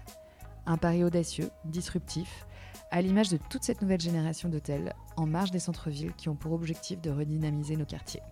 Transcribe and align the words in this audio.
Un 0.64 0.78
pari 0.78 1.04
audacieux, 1.04 1.50
disruptif, 1.66 2.46
à 2.90 3.02
l'image 3.02 3.28
de 3.28 3.38
toute 3.50 3.64
cette 3.64 3.82
nouvelle 3.82 4.00
génération 4.00 4.48
d'hôtels 4.48 4.94
en 5.16 5.26
marge 5.26 5.50
des 5.50 5.58
centres-villes 5.58 6.14
qui 6.14 6.30
ont 6.30 6.36
pour 6.36 6.52
objectif 6.52 7.00
de 7.02 7.10
redynamiser 7.10 7.76
nos 7.76 7.84
quartiers. 7.84 8.22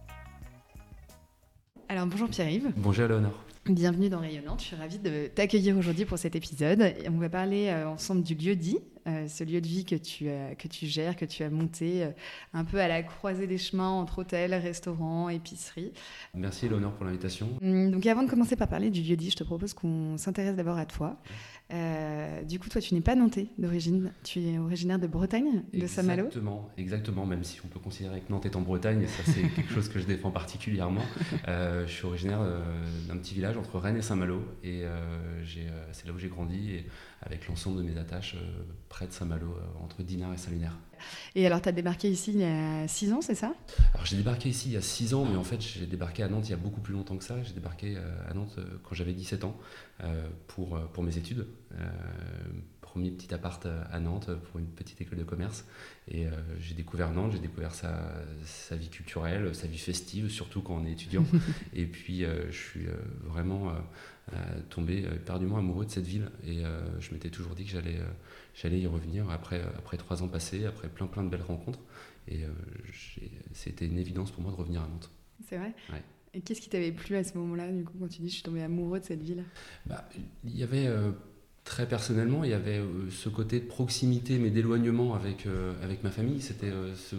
Alors 1.88 2.06
bonjour 2.06 2.28
Pierre-Yves. 2.30 2.72
Bonjour 2.76 3.08
Léonore. 3.08 3.44
Bienvenue 3.70 4.10
dans 4.10 4.20
Rayonnante, 4.20 4.60
je 4.60 4.66
suis 4.66 4.76
ravie 4.76 4.98
de 4.98 5.26
t'accueillir 5.28 5.78
aujourd'hui 5.78 6.04
pour 6.04 6.18
cet 6.18 6.36
épisode. 6.36 6.84
On 7.08 7.16
va 7.16 7.30
parler 7.30 7.68
euh, 7.68 7.88
ensemble 7.88 8.22
du 8.22 8.34
lieu 8.34 8.56
dit, 8.56 8.76
euh, 9.06 9.28
ce 9.28 9.44
lieu 9.44 9.60
de 9.60 9.66
vie 9.66 9.84
que 9.84 9.96
tu, 9.96 10.26
que 10.58 10.68
tu 10.68 10.86
gères, 10.86 11.16
que 11.16 11.24
tu 11.24 11.42
as 11.42 11.50
monté 11.50 12.04
euh, 12.04 12.10
un 12.52 12.64
peu 12.64 12.80
à 12.80 12.88
la 12.88 13.02
croisée 13.02 13.46
des 13.46 13.58
chemins 13.58 13.90
entre 13.90 14.20
hôtels, 14.20 14.54
restaurants, 14.54 15.28
épiceries. 15.28 15.92
Merci 16.34 16.68
Léonore 16.68 16.92
pour 16.92 17.04
l'invitation. 17.04 17.48
Hum, 17.62 17.90
donc 17.90 18.06
avant 18.06 18.22
de 18.22 18.30
commencer 18.30 18.56
par 18.56 18.68
parler 18.68 18.90
du 18.90 19.02
lieu 19.02 19.16
dit, 19.16 19.30
je 19.30 19.36
te 19.36 19.44
propose 19.44 19.74
qu'on 19.74 20.16
s'intéresse 20.16 20.56
d'abord 20.56 20.78
à 20.78 20.86
toi. 20.86 21.18
Euh, 21.72 22.42
du 22.42 22.58
coup, 22.58 22.68
toi, 22.68 22.80
tu 22.80 22.94
n'es 22.94 23.00
pas 23.00 23.14
nantais 23.14 23.46
d'origine, 23.56 24.12
tu 24.22 24.40
es 24.40 24.58
originaire 24.58 24.98
de 24.98 25.06
Bretagne, 25.06 25.62
de 25.72 25.86
Saint-Malo 25.86 26.26
Exactement, 26.26 26.70
exactement, 26.76 27.26
même 27.26 27.42
si 27.42 27.58
on 27.64 27.68
peut 27.68 27.80
considérer 27.80 28.20
que 28.20 28.30
Nantes 28.30 28.44
est 28.44 28.54
en 28.54 28.60
Bretagne, 28.60 29.02
et 29.02 29.06
ça 29.06 29.22
c'est 29.24 29.42
quelque 29.54 29.72
chose 29.72 29.88
que 29.88 29.98
je 29.98 30.04
défends 30.04 30.30
particulièrement. 30.30 31.00
Euh, 31.48 31.86
je 31.86 31.92
suis 31.92 32.04
originaire 32.04 32.40
euh, 32.42 32.60
d'un 33.08 33.16
petit 33.16 33.34
village 33.34 33.56
entre 33.56 33.78
Rennes 33.78 33.96
et 33.96 34.02
Saint-Malo, 34.02 34.42
et 34.62 34.84
c'est 35.92 36.06
là 36.06 36.12
où 36.12 36.18
j'ai 36.18 36.28
grandi, 36.28 36.72
et 36.72 36.86
avec 37.22 37.48
l'ensemble 37.48 37.78
de 37.78 37.82
mes 37.82 37.98
attaches 37.98 38.36
près 38.88 39.06
de 39.06 39.12
Saint-Malo, 39.12 39.56
entre 39.82 40.02
Dinard 40.02 40.32
et 40.34 40.36
Saint-Lunaire. 40.36 40.76
Et 41.34 41.46
alors, 41.46 41.60
tu 41.60 41.68
as 41.68 41.72
débarqué 41.72 42.08
ici 42.10 42.32
il 42.32 42.40
y 42.40 42.44
a 42.44 42.86
6 42.88 43.12
ans, 43.12 43.20
c'est 43.20 43.34
ça? 43.34 43.54
Alors, 43.92 44.06
j'ai 44.06 44.16
débarqué 44.16 44.48
ici 44.48 44.68
il 44.68 44.72
y 44.72 44.76
a 44.76 44.82
6 44.82 45.14
ans, 45.14 45.24
mais 45.24 45.36
en 45.36 45.44
fait, 45.44 45.60
j'ai 45.60 45.86
débarqué 45.86 46.22
à 46.22 46.28
Nantes 46.28 46.48
il 46.48 46.50
y 46.50 46.54
a 46.54 46.58
beaucoup 46.58 46.80
plus 46.80 46.94
longtemps 46.94 47.16
que 47.16 47.24
ça. 47.24 47.42
J'ai 47.42 47.52
débarqué 47.52 47.96
à 48.28 48.34
Nantes 48.34 48.58
quand 48.82 48.94
j'avais 48.94 49.12
17 49.12 49.44
ans 49.44 49.56
pour, 50.46 50.78
pour 50.92 51.02
mes 51.02 51.16
études. 51.16 51.46
Premier 52.94 53.10
petit 53.10 53.34
appart 53.34 53.66
à 53.90 53.98
Nantes 53.98 54.30
pour 54.44 54.60
une 54.60 54.68
petite 54.68 55.00
école 55.00 55.18
de 55.18 55.24
commerce. 55.24 55.66
Et 56.06 56.26
j'ai 56.60 56.76
découvert 56.76 57.10
Nantes, 57.10 57.32
j'ai 57.32 57.40
découvert 57.40 57.74
sa, 57.74 58.08
sa, 58.44 58.76
vie 58.76 58.88
culturelle, 58.88 59.52
sa 59.52 59.66
vie 59.66 59.78
festive, 59.78 60.28
surtout 60.28 60.62
quand 60.62 60.76
on 60.76 60.86
est 60.86 60.92
étudiant. 60.92 61.24
et 61.74 61.86
puis, 61.86 62.20
je 62.20 62.56
suis 62.56 62.86
vraiment 63.24 63.72
tombé 64.70 64.98
éperdument 64.98 65.58
amoureux 65.58 65.86
de 65.86 65.90
cette 65.90 66.06
ville. 66.06 66.30
Et 66.46 66.62
je 67.00 67.12
m'étais 67.12 67.30
toujours 67.30 67.56
dit 67.56 67.64
que 67.64 67.70
j'allais 67.70 67.98
j'allais 68.54 68.78
y 68.78 68.86
revenir 68.86 69.28
après, 69.28 69.60
après 69.76 69.96
trois 69.96 70.22
ans 70.22 70.28
passés, 70.28 70.64
après 70.64 70.88
plein 70.88 71.08
plein 71.08 71.24
de 71.24 71.30
belles 71.30 71.42
rencontres. 71.42 71.80
Et 72.28 72.44
c'était 73.54 73.86
une 73.86 73.98
évidence 73.98 74.30
pour 74.30 74.42
moi 74.44 74.52
de 74.52 74.56
revenir 74.56 74.82
à 74.82 74.86
Nantes. 74.86 75.10
C'est 75.48 75.56
vrai? 75.56 75.74
Et 76.32 76.42
qu'est-ce 76.42 76.60
qui 76.60 76.68
t'avait 76.68 76.92
plu 76.92 77.16
à 77.16 77.24
ce 77.24 77.36
moment-là, 77.38 77.70
du 77.70 77.84
coup, 77.84 77.94
quand 77.98 78.08
tu 78.08 78.20
dis 78.20 78.28
je 78.28 78.34
suis 78.34 78.42
tombé 78.42 78.62
amoureux 78.62 79.00
de 79.00 79.04
cette 79.04 79.22
ville? 79.22 79.44
Bah, 79.86 80.08
Il 80.44 80.56
y 80.56 80.62
avait, 80.62 80.88
très 81.64 81.88
personnellement, 81.88 82.44
il 82.44 82.50
y 82.50 82.54
avait 82.54 82.80
ce 83.10 83.28
côté 83.28 83.58
de 83.58 83.64
proximité, 83.64 84.38
mais 84.38 84.50
d'éloignement 84.50 85.14
avec, 85.14 85.46
avec 85.82 86.04
ma 86.04 86.10
famille. 86.10 86.40
C'était 86.40 86.70
ce, 86.94 87.16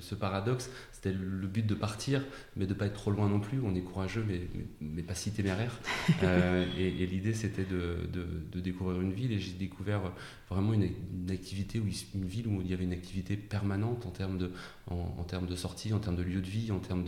ce, 0.00 0.14
paradoxe. 0.14 0.68
C'était 0.92 1.12
le 1.12 1.46
but 1.46 1.66
de 1.66 1.74
partir, 1.74 2.24
mais 2.56 2.66
de 2.66 2.72
ne 2.72 2.78
pas 2.78 2.86
être 2.86 2.94
trop 2.94 3.10
loin 3.10 3.28
non 3.28 3.38
plus. 3.38 3.60
On 3.64 3.74
est 3.74 3.82
courageux, 3.82 4.24
mais, 4.26 4.40
mais, 4.80 5.02
pas 5.02 5.14
si 5.14 5.30
téméraire. 5.30 5.78
Euh, 6.22 6.64
et, 6.78 7.06
l'idée, 7.06 7.34
c'était 7.34 7.64
de, 7.64 8.08
de, 8.12 8.60
découvrir 8.60 9.00
une 9.00 9.12
ville. 9.12 9.32
Et 9.32 9.38
j'ai 9.38 9.52
découvert 9.52 10.12
vraiment 10.48 10.72
une, 10.72 10.90
activité, 11.30 11.78
où, 11.78 11.84
une 12.14 12.24
ville 12.24 12.46
où 12.46 12.60
il 12.62 12.70
y 12.70 12.74
avait 12.74 12.84
une 12.84 12.92
activité 12.92 13.36
permanente 13.36 14.06
en 14.06 14.10
termes 14.10 14.38
de, 14.38 14.50
en, 14.86 15.24
termes 15.24 15.46
de 15.46 15.56
sortie, 15.56 15.92
en 15.92 15.98
termes 15.98 16.16
de 16.16 16.22
lieu 16.22 16.40
de 16.40 16.46
vie, 16.46 16.70
en 16.70 16.78
termes 16.78 17.04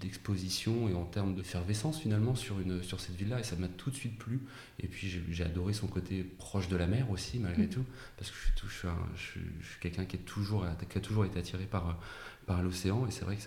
d'exposition 0.00 0.88
et 0.88 0.94
en 0.94 1.04
termes 1.04 1.34
de 1.34 1.40
d'effervescence 1.40 2.00
finalement 2.00 2.34
sur, 2.34 2.60
une, 2.60 2.82
sur 2.82 3.00
cette 3.00 3.16
ville-là. 3.16 3.40
Et 3.40 3.42
ça 3.42 3.56
m'a 3.56 3.68
tout 3.68 3.90
de 3.90 3.94
suite 3.94 4.18
plu. 4.18 4.40
Et 4.80 4.86
puis 4.86 5.08
j'ai 5.30 5.44
adoré 5.44 5.72
son 5.72 5.86
côté 5.86 6.22
proche 6.22 6.68
de 6.68 6.76
la 6.76 6.86
mer 6.86 7.10
aussi, 7.10 7.38
malgré 7.38 7.66
mmh. 7.66 7.70
tout. 7.70 7.84
Parce 8.16 8.30
que 8.30 8.36
je 8.36 8.42
suis, 8.42 8.88
je 9.16 9.22
suis, 9.22 9.40
je 9.60 9.66
suis 9.66 9.80
quelqu'un 9.80 10.04
qui, 10.04 10.16
est 10.16 10.20
toujours, 10.20 10.66
qui 10.90 10.98
a 10.98 11.00
toujours 11.00 11.24
été 11.24 11.38
attiré 11.38 11.64
par 11.64 11.98
par 12.46 12.62
l'océan. 12.62 13.06
Et 13.06 13.10
c'est 13.10 13.24
vrai 13.24 13.36
que 13.36 13.42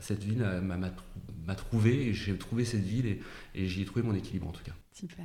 cette 0.00 0.22
ville 0.22 0.44
m'a 1.46 1.54
trouvé, 1.54 2.08
et 2.08 2.14
j'ai 2.14 2.36
trouvé 2.36 2.64
cette 2.64 2.82
ville 2.82 3.06
et, 3.06 3.20
et 3.54 3.66
j'y 3.66 3.82
ai 3.82 3.84
trouvé 3.84 4.02
mon 4.02 4.14
équilibre 4.14 4.48
en 4.48 4.52
tout 4.52 4.64
cas. 4.64 4.74
Super. 4.92 5.24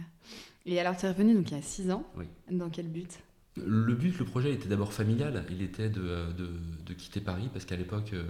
Et 0.65 0.79
alors 0.79 0.95
tu 0.95 1.05
es 1.05 1.09
revenu 1.09 1.33
donc 1.33 1.51
il 1.51 1.57
y 1.57 1.59
a 1.59 1.61
6 1.61 1.91
ans. 1.91 2.07
Oui. 2.15 2.25
Dans 2.49 2.69
quel 2.69 2.87
but? 2.87 3.19
Le 3.57 3.93
but, 3.93 4.17
le 4.19 4.25
projet 4.25 4.51
était 4.51 4.67
d'abord 4.67 4.91
familial. 4.91 5.45
Il 5.49 5.61
était 5.61 5.89
de, 5.89 6.01
de, 6.37 6.49
de 6.85 6.93
quitter 6.93 7.21
Paris 7.21 7.49
parce 7.53 7.63
qu'à 7.65 7.77
l'époque, 7.77 8.11
euh, 8.13 8.23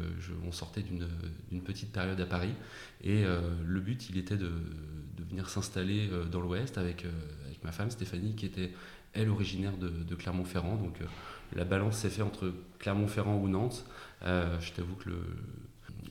on 0.46 0.52
sortait 0.52 0.84
d'une 0.84 1.62
petite 1.62 1.92
période 1.92 2.20
à 2.22 2.26
Paris. 2.26 2.54
Et 3.04 3.26
euh, 3.26 3.40
le 3.66 3.80
but, 3.80 4.10
il 4.10 4.18
était 4.18 4.38
de, 4.38 4.52
de 5.18 5.24
venir 5.30 5.50
s'installer 5.50 6.10
euh, 6.12 6.26
dans 6.26 6.42
l'Ouest 6.42 6.78
avec, 6.78 7.06
avec 7.46 7.64
ma 7.64 7.72
femme 7.72 7.90
Stéphanie, 7.90 8.36
qui 8.36 8.46
était, 8.46 8.72
elle, 9.14 9.30
originaire 9.30 9.78
de, 9.78 10.16
Clermont-Ferrand. 10.16 10.76
Donc 10.76 11.00
la 11.56 11.66
balance 11.66 11.98
s'est 11.98 12.10
faite 12.10 12.26
entre 12.26 12.54
Clermont-Ferrand 12.80 13.38
ou 13.38 13.48
Nantes. 13.48 13.86
Euh, 14.24 14.60
je 14.60 14.74
t'avoue 14.74 14.96
que 14.96 15.10
le, 15.10 15.18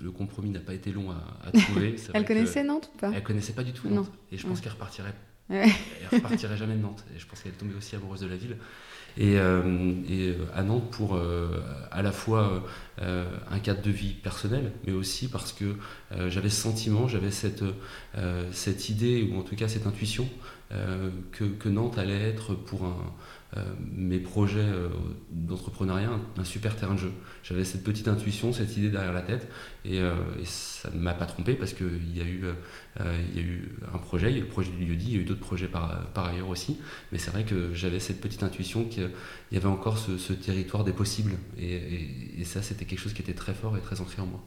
le 0.03 0.11
compromis 0.11 0.51
n'a 0.51 0.61
pas 0.61 0.75
été 0.75 0.93
long 0.93 1.11
à, 1.11 1.53
trouver. 1.53 1.97
elle 2.15 2.25
connaissait 2.25 2.65
Nantes 2.65 2.91
ou 2.95 2.99
pas? 2.99 3.13
Elle 3.15 3.23
connaissait 3.23 3.53
pas 3.53 3.65
du 3.65 3.73
tout 3.73 3.89
Nantes. 3.89 4.11
Et 4.33 4.39
je 4.39 4.47
pense 4.47 4.61
qu'elle 4.61 4.73
repartirait. 4.73 5.15
Elle 5.51 5.71
repartirait 6.11 6.57
jamais 6.57 6.75
de 6.75 6.81
Nantes. 6.81 7.05
Et 7.15 7.19
je 7.19 7.27
pense 7.27 7.43
qu'elle 7.43 7.53
est 7.53 7.57
tombée 7.57 7.75
aussi 7.75 7.95
amoureuse 7.95 8.21
de 8.21 8.27
la 8.27 8.37
ville. 8.37 8.57
Et, 9.17 9.39
euh, 9.39 9.93
et 10.09 10.37
à 10.55 10.63
Nantes 10.63 10.91
pour 10.91 11.15
euh, 11.15 11.63
à 11.91 12.03
la 12.03 12.13
fois 12.13 12.65
un 12.99 13.59
cadre 13.59 13.83
de 13.83 13.91
vie 13.91 14.13
personnel, 14.13 14.73
mais 14.87 14.93
aussi 14.93 15.29
parce 15.29 15.53
que 15.53 15.75
j'avais 16.29 16.49
ce 16.49 16.61
sentiment, 16.63 17.09
j'avais 17.09 17.33
cette, 17.33 17.65
cette 18.53 18.89
idée, 18.89 19.29
ou 19.29 19.39
en 19.39 19.43
tout 19.43 19.57
cas 19.57 19.67
cette 19.67 19.89
intuition, 19.89 20.29
que, 20.71 21.45
que, 21.45 21.69
Nantes 21.69 21.99
allait 21.99 22.29
être 22.29 22.55
pour 22.55 22.85
un, 22.85 22.97
mes 23.93 24.19
projets 24.19 24.67
d'entrepreneuriat 25.31 26.11
un, 26.37 26.45
super 26.45 26.77
terrain 26.77 26.95
de 26.95 26.99
jeu. 26.99 27.13
J'avais 27.43 27.65
cette 27.65 27.85
petite 27.85 28.09
intuition, 28.09 28.53
cette 28.53 28.77
idée 28.77 28.91
derrière 28.91 29.13
la 29.13 29.23
tête, 29.23 29.49
et, 29.85 30.01
ça 30.45 30.91
ne 30.91 30.99
m'a 30.99 31.15
pas 31.15 31.27
trompé 31.27 31.55
parce 31.55 31.73
qu'il 31.73 32.17
y, 32.17 32.21
a 32.21 32.25
eu, 32.25 32.45
un 32.99 33.99
projet, 33.99 34.31
il 34.31 34.33
y 34.33 34.37
a 34.37 34.39
eu 34.39 34.45
le 34.45 34.49
projet 34.49 34.71
du 34.71 34.85
lieu 34.85 34.97
dit, 34.97 35.07
il 35.09 35.15
y 35.15 35.19
a 35.19 35.21
eu 35.21 35.25
d'autres 35.25 35.41
projets 35.41 35.69
par, 35.69 36.05
ailleurs 36.17 36.49
aussi, 36.49 36.79
mais 37.13 37.19
c'est 37.19 37.31
vrai 37.31 37.45
que 37.45 37.73
j'avais 37.75 38.01
cette 38.01 38.21
petite 38.21 38.43
intuition 38.43 38.85
qu'il 38.85 39.11
y 39.53 39.57
avait 39.57 39.67
encore 39.67 39.99
ce, 39.99 40.33
territoire 40.33 40.85
des 40.85 40.93
possibles, 40.93 41.35
et 41.59 42.45
ça 42.45 42.63
c'était 42.63 42.85
quelque 42.85 43.01
chose 43.01 43.15
qui 43.15 43.23
était 43.23 43.35
très 43.35 43.55
fort 43.55 43.77
et 43.77 43.81
très 43.81 44.01
ancré 44.01 44.21
en 44.21 44.27
moi. 44.27 44.43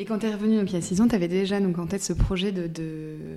Et 0.00 0.06
quand 0.06 0.20
tu 0.20 0.26
es 0.26 0.32
revenu 0.32 0.56
donc, 0.56 0.70
il 0.70 0.76
y 0.76 0.78
a 0.78 0.80
6 0.80 1.02
ans, 1.02 1.08
tu 1.08 1.14
avais 1.14 1.28
déjà 1.28 1.60
donc, 1.60 1.78
en 1.78 1.86
tête 1.86 2.02
ce 2.02 2.14
projet 2.14 2.52
de, 2.52 2.70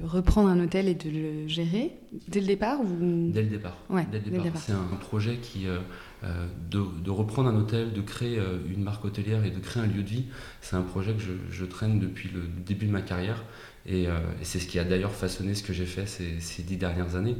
reprendre 0.05 0.47
un 0.47 0.63
hôtel 0.63 0.87
et 0.87 0.95
de 0.95 1.09
le 1.09 1.45
gérer 1.45 1.91
dès 2.29 2.39
le 2.39 2.47
départ 2.47 2.79
ou... 2.79 3.31
Dès 3.33 3.41
le 3.41 3.49
départ. 3.49 3.77
Ouais, 3.89 4.07
dès 4.09 4.19
le 4.19 4.41
départ. 4.41 4.61
C'est 4.61 4.71
un 4.71 4.95
projet 5.01 5.39
qui, 5.41 5.67
euh, 5.67 5.79
euh, 6.23 6.47
de, 6.71 7.09
reprendre 7.09 7.49
un 7.49 7.55
hôtel, 7.57 7.91
de 7.91 7.99
créer 7.99 8.39
euh, 8.39 8.59
une 8.73 8.81
marque 8.81 9.03
hôtelière 9.03 9.43
et 9.43 9.51
de 9.51 9.59
créer 9.59 9.83
un 9.83 9.87
lieu 9.87 10.03
de 10.03 10.07
vie, 10.07 10.27
c'est 10.61 10.77
un 10.77 10.83
projet 10.83 11.13
que 11.13 11.21
je, 11.51 11.65
traîne 11.65 11.99
depuis 11.99 12.29
le 12.33 12.43
début 12.65 12.85
de 12.85 12.91
ma 12.91 13.01
carrière. 13.01 13.43
Et, 13.85 14.07
c'est 14.41 14.59
ce 14.59 14.67
qui 14.67 14.79
a 14.79 14.85
d'ailleurs 14.85 15.11
façonné 15.11 15.55
ce 15.55 15.63
que 15.63 15.73
j'ai 15.73 15.85
fait 15.85 16.05
ces, 16.05 16.39
ces, 16.39 16.63
dix 16.63 16.77
dernières 16.77 17.17
années. 17.17 17.35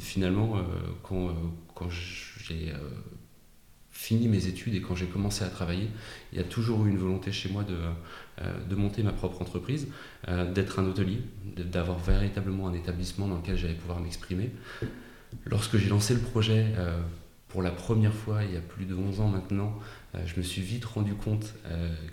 finalement, 0.00 0.56
quand, 1.04 1.28
quand 1.76 1.88
j'ai 1.88 2.72
fini 3.92 4.26
mes 4.26 4.46
études 4.46 4.74
et 4.74 4.80
quand 4.80 4.94
j'ai 4.94 5.06
commencé 5.06 5.44
à 5.44 5.48
travailler, 5.48 5.88
il 6.32 6.38
y 6.38 6.40
a 6.40 6.44
toujours 6.44 6.86
eu 6.86 6.88
une 6.88 6.96
volonté 6.96 7.30
chez 7.30 7.50
moi 7.50 7.62
de, 7.62 7.76
euh, 8.40 8.64
de 8.68 8.74
monter 8.74 9.02
ma 9.02 9.12
propre 9.12 9.42
entreprise, 9.42 9.88
euh, 10.28 10.50
d'être 10.50 10.78
un 10.78 10.86
hôtelier, 10.86 11.20
d'avoir 11.56 11.98
véritablement 11.98 12.66
un 12.66 12.72
établissement 12.72 13.28
dans 13.28 13.36
lequel 13.36 13.56
j'allais 13.56 13.74
pouvoir 13.74 14.00
m'exprimer. 14.00 14.50
Lorsque 15.46 15.76
j'ai 15.76 15.90
lancé 15.90 16.14
le 16.14 16.20
projet 16.20 16.72
euh, 16.78 16.98
pour 17.48 17.62
la 17.62 17.70
première 17.70 18.14
fois, 18.14 18.44
il 18.44 18.54
y 18.54 18.56
a 18.56 18.62
plus 18.62 18.86
de 18.86 18.94
11 18.94 19.20
ans 19.20 19.28
maintenant, 19.28 19.78
je 20.24 20.36
me 20.38 20.42
suis 20.42 20.62
vite 20.62 20.86
rendu 20.86 21.14
compte 21.14 21.54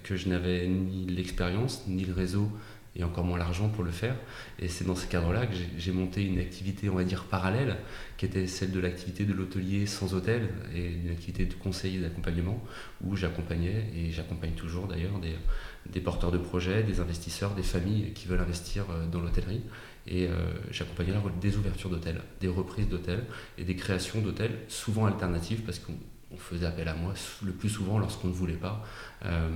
que 0.03 0.17
je 0.17 0.27
n'avais 0.27 0.67
ni 0.67 1.05
l'expérience, 1.05 1.85
ni 1.87 2.03
le 2.03 2.13
réseau, 2.13 2.51
et 2.95 3.03
encore 3.03 3.23
moins 3.23 3.37
l'argent 3.37 3.69
pour 3.69 3.83
le 3.83 3.91
faire. 3.91 4.15
Et 4.59 4.67
c'est 4.67 4.85
dans 4.85 4.95
ce 4.95 5.05
cadre-là 5.05 5.45
que 5.45 5.55
j'ai 5.77 5.91
monté 5.91 6.23
une 6.23 6.39
activité, 6.39 6.89
on 6.89 6.95
va 6.95 7.03
dire, 7.03 7.25
parallèle, 7.25 7.77
qui 8.17 8.25
était 8.25 8.47
celle 8.47 8.71
de 8.71 8.79
l'activité 8.79 9.25
de 9.25 9.33
l'hôtelier 9.33 9.85
sans 9.85 10.13
hôtel 10.13 10.49
et 10.75 10.85
une 10.85 11.11
activité 11.11 11.45
de 11.45 11.53
conseil 11.53 11.97
et 11.97 11.99
d'accompagnement, 11.99 12.63
où 13.03 13.15
j'accompagnais, 13.15 13.85
et 13.95 14.11
j'accompagne 14.11 14.53
toujours 14.53 14.87
d'ailleurs, 14.87 15.19
des, 15.19 16.01
porteurs 16.01 16.31
de 16.31 16.37
projets, 16.37 16.83
des 16.83 16.99
investisseurs, 16.99 17.55
des 17.55 17.63
familles 17.63 18.13
qui 18.13 18.27
veulent 18.27 18.39
investir 18.39 18.85
euh, 18.89 19.05
dans 19.07 19.21
l'hôtellerie. 19.21 19.61
Et 20.07 20.27
euh, 20.27 20.33
j'accompagnais 20.71 21.13
des 21.39 21.57
ouvertures 21.57 21.89
d'hôtels, 21.89 22.21
des 22.39 22.47
reprises 22.47 22.87
d'hôtels 22.87 23.25
et 23.57 23.63
des 23.63 23.75
créations 23.75 24.21
d'hôtels, 24.21 24.57
souvent 24.67 25.05
alternatives, 25.05 25.61
parce 25.61 25.77
qu'on 25.77 25.93
on 26.31 26.37
faisait 26.37 26.65
appel 26.65 26.87
à 26.87 26.93
moi 26.93 27.13
le 27.43 27.51
plus 27.51 27.69
souvent 27.69 27.97
lorsqu'on 27.97 28.27
ne 28.27 28.33
voulait 28.33 28.53
pas 28.53 28.83
euh, 29.25 29.49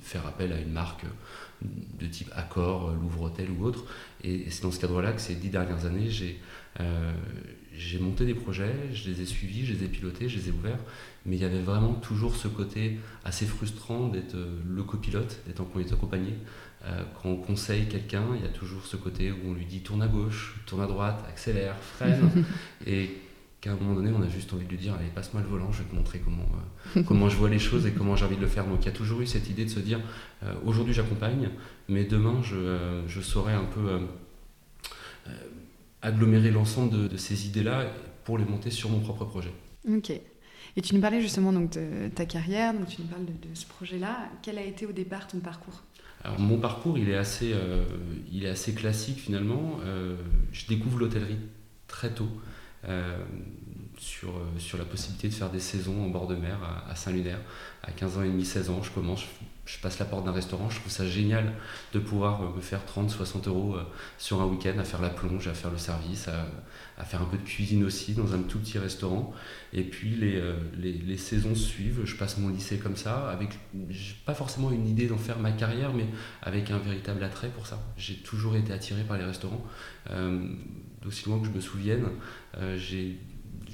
faire 0.00 0.26
appel 0.26 0.52
à 0.52 0.58
une 0.58 0.72
marque 0.72 1.04
de 1.62 2.06
type 2.06 2.30
Accor, 2.34 2.90
Louvre-Hôtel 2.90 3.48
ou 3.50 3.64
autre. 3.64 3.84
Et, 4.22 4.50
c'est 4.50 4.62
dans 4.62 4.70
ce 4.70 4.80
cadre-là 4.80 5.12
que 5.12 5.20
ces 5.20 5.34
dix 5.34 5.48
dernières 5.48 5.86
années, 5.86 6.10
euh, 6.80 7.12
j'ai 7.74 7.98
monté 7.98 8.26
des 8.26 8.34
projets, 8.34 8.74
je 8.92 9.10
les 9.10 9.22
ai 9.22 9.26
suivis, 9.26 9.66
je 9.66 9.74
les 9.74 9.84
ai 9.84 9.88
pilotés, 9.88 10.28
je 10.28 10.38
les 10.38 10.48
ai 10.48 10.52
ouverts, 10.52 10.78
mais 11.24 11.36
il 11.36 11.42
y 11.42 11.44
avait 11.44 11.62
vraiment 11.62 11.94
toujours 11.94 12.36
ce 12.36 12.48
côté 12.48 12.98
assez 13.24 13.46
frustrant 13.46 14.08
d'être 14.08 14.34
euh, 14.34 14.60
le 14.66 14.82
copilote, 14.82 15.40
d'être 15.46 15.60
en 15.60 15.92
accompagné. 15.92 16.34
quand 17.14 17.30
on 17.30 17.36
conseille 17.36 17.86
quelqu'un, 17.86 18.24
il 18.36 18.42
y 18.42 18.44
a 18.44 18.52
toujours 18.52 18.86
ce 18.86 18.96
côté 18.96 19.32
où 19.32 19.50
on 19.50 19.54
lui 19.54 19.66
dit 19.66 19.80
tourne 19.80 20.02
à 20.02 20.08
gauche, 20.08 20.56
tourne 20.66 20.82
à 20.82 20.86
droite, 20.86 21.24
accélère, 21.28 21.76
freine. 21.76 22.30
et 22.86 23.10
qu'à 23.66 23.72
un 23.72 23.76
moment 23.76 23.94
donné, 23.94 24.10
on 24.16 24.22
a 24.22 24.28
juste 24.28 24.52
envie 24.52 24.64
de 24.64 24.70
lui 24.70 24.78
dire 24.78 24.94
Allez, 24.94 25.08
passe-moi 25.14 25.42
le 25.42 25.48
volant, 25.48 25.72
je 25.72 25.82
vais 25.82 25.88
te 25.88 25.94
montrer 25.94 26.20
comment, 26.20 26.46
euh, 26.96 27.02
comment 27.06 27.28
je 27.28 27.36
vois 27.36 27.50
les 27.50 27.58
choses 27.58 27.86
et 27.86 27.92
comment 27.92 28.16
j'ai 28.16 28.24
envie 28.24 28.36
de 28.36 28.40
le 28.40 28.46
faire. 28.46 28.64
Donc 28.64 28.78
il 28.82 28.86
y 28.86 28.88
a 28.88 28.92
toujours 28.92 29.20
eu 29.20 29.26
cette 29.26 29.48
idée 29.50 29.64
de 29.64 29.70
se 29.70 29.80
dire 29.80 30.00
euh, 30.42 30.54
Aujourd'hui, 30.64 30.94
j'accompagne, 30.94 31.50
mais 31.88 32.04
demain, 32.04 32.40
je, 32.42 32.56
euh, 32.56 33.08
je 33.08 33.20
saurai 33.20 33.52
un 33.52 33.64
peu 33.64 34.00
agglomérer 36.02 36.52
l'ensemble 36.52 37.08
de, 37.08 37.16
ces 37.16 37.46
idées-là 37.46 37.86
pour 38.24 38.38
les 38.38 38.44
monter 38.44 38.70
sur 38.70 38.90
mon 38.90 39.00
propre 39.00 39.24
projet. 39.24 39.52
Ok. 39.88 40.10
Et 40.10 40.82
tu 40.82 40.94
nous 40.94 41.00
parlais 41.00 41.20
justement 41.20 41.52
donc, 41.52 41.72
de 41.72 42.08
ta 42.14 42.26
carrière, 42.26 42.74
donc 42.74 42.86
tu 42.86 43.00
nous 43.00 43.08
parles 43.08 43.24
de, 43.24 43.54
ce 43.54 43.66
projet-là. 43.66 44.28
Quel 44.42 44.58
a 44.58 44.62
été 44.62 44.86
au 44.86 44.92
départ 44.92 45.26
ton 45.26 45.40
parcours? 45.40 45.82
Alors, 46.22 46.38
mon 46.38 46.58
parcours, 46.58 46.96
il 46.96 47.08
est 47.08 47.16
assez, 47.16 47.54
il 48.30 48.44
est 48.44 48.48
assez 48.48 48.72
classique 48.72 49.18
finalement. 49.18 49.80
je 50.52 50.66
découvre 50.66 50.98
l'hôtellerie 50.98 51.38
très 51.88 52.12
tôt. 52.12 52.28
Euh, 52.88 53.18
sur, 53.98 54.30
euh, 54.30 54.58
sur 54.58 54.78
la 54.78 54.84
possibilité 54.84 55.28
de 55.28 55.34
faire 55.34 55.50
des 55.50 55.60
saisons 55.60 56.04
en 56.04 56.08
bord 56.08 56.26
de 56.26 56.34
mer 56.34 56.58
à, 56.88 56.94
Saint-Lunaire. 56.94 57.40
À 57.82 57.92
15 57.92 58.18
ans 58.18 58.22
et 58.22 58.28
demi, 58.28 58.44
16 58.44 58.70
ans, 58.70 58.82
je 58.82 58.90
commence, 58.90 59.24
je, 59.64 59.78
passe 59.78 59.98
la 59.98 60.04
porte 60.04 60.24
d'un 60.24 60.32
restaurant, 60.32 60.68
je 60.70 60.80
trouve 60.80 60.92
ça 60.92 61.06
génial 61.06 61.52
de 61.92 61.98
pouvoir 61.98 62.42
euh, 62.42 62.56
me 62.56 62.60
faire 62.60 62.84
30, 62.84 63.10
60 63.10 63.48
euros 63.48 63.76
sur 64.18 64.40
un 64.40 64.46
week-end 64.46 64.78
à 64.78 64.84
faire 64.84 65.00
la 65.00 65.10
plonge, 65.10 65.48
à 65.48 65.54
faire 65.54 65.70
le 65.70 65.78
service, 65.78 66.28
à, 66.28 67.04
faire 67.04 67.22
un 67.22 67.26
peu 67.26 67.36
de 67.36 67.42
cuisine 67.42 67.84
aussi 67.84 68.14
dans 68.14 68.34
un 68.34 68.42
tout 68.42 68.58
petit 68.58 68.78
restaurant. 68.78 69.32
Et 69.72 69.82
puis 69.82 70.10
les, 70.16 70.42
les, 70.78 70.92
les 70.92 71.16
saisons 71.16 71.54
suivent, 71.54 72.02
je 72.04 72.16
passe 72.16 72.38
mon 72.38 72.48
lycée 72.48 72.78
comme 72.78 72.96
ça, 72.96 73.28
avec 73.30 73.58
pas 74.24 74.34
forcément 74.34 74.70
une 74.70 74.88
idée 74.88 75.06
d'en 75.06 75.18
faire 75.18 75.38
ma 75.38 75.52
carrière, 75.52 75.92
mais 75.92 76.06
avec 76.42 76.70
un 76.70 76.78
véritable 76.78 77.22
attrait 77.22 77.50
pour 77.50 77.66
ça. 77.66 77.80
J'ai 77.96 78.16
toujours 78.16 78.56
été 78.56 78.72
attiré 78.72 79.02
par 79.04 79.18
les 79.18 79.24
restaurants 79.24 79.64
d'aussi 81.06 81.28
loin 81.28 81.38
que 81.38 81.46
je 81.46 81.52
me 81.52 81.60
souvienne, 81.60 82.06
euh, 82.58 82.76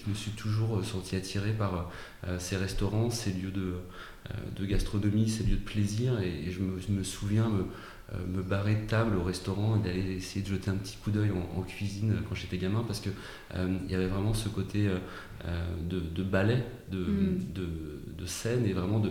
je 0.04 0.10
me 0.10 0.14
suis 0.14 0.32
toujours 0.32 0.78
euh, 0.78 0.82
senti 0.82 1.16
attiré 1.16 1.52
par 1.52 1.90
euh, 2.26 2.38
ces 2.38 2.56
restaurants, 2.56 3.10
ces 3.10 3.32
lieux 3.32 3.50
de, 3.50 3.74
de, 4.56 4.66
gastronomie, 4.66 5.28
ces 5.28 5.44
lieux 5.44 5.56
de 5.56 5.64
plaisir. 5.64 6.20
Et, 6.20 6.50
je, 6.50 6.60
me, 6.60 7.02
souviens 7.02 7.48
me, 7.48 7.64
me, 8.26 8.42
barrer 8.42 8.74
de 8.76 8.86
table 8.86 9.16
au 9.16 9.22
restaurant 9.22 9.76
et 9.76 9.80
d'aller 9.80 10.16
essayer 10.16 10.42
de 10.42 10.48
jeter 10.48 10.70
un 10.70 10.76
petit 10.76 10.96
coup 10.96 11.10
d'œil 11.10 11.30
en, 11.30 11.62
cuisine 11.62 12.16
quand 12.28 12.34
j'étais 12.34 12.58
gamin 12.58 12.84
parce 12.86 13.00
qu'il 13.00 13.12
il 13.54 13.90
y 13.90 13.94
avait 13.94 14.08
vraiment 14.08 14.34
ce 14.34 14.48
côté 14.48 14.88
de, 15.88 16.00
de, 16.00 16.22
ballet, 16.22 16.64
de, 16.90 16.98
mm. 16.98 17.52
de, 17.54 17.68
de, 18.18 18.26
scène 18.26 18.66
et 18.66 18.72
vraiment 18.72 19.00
de, 19.00 19.10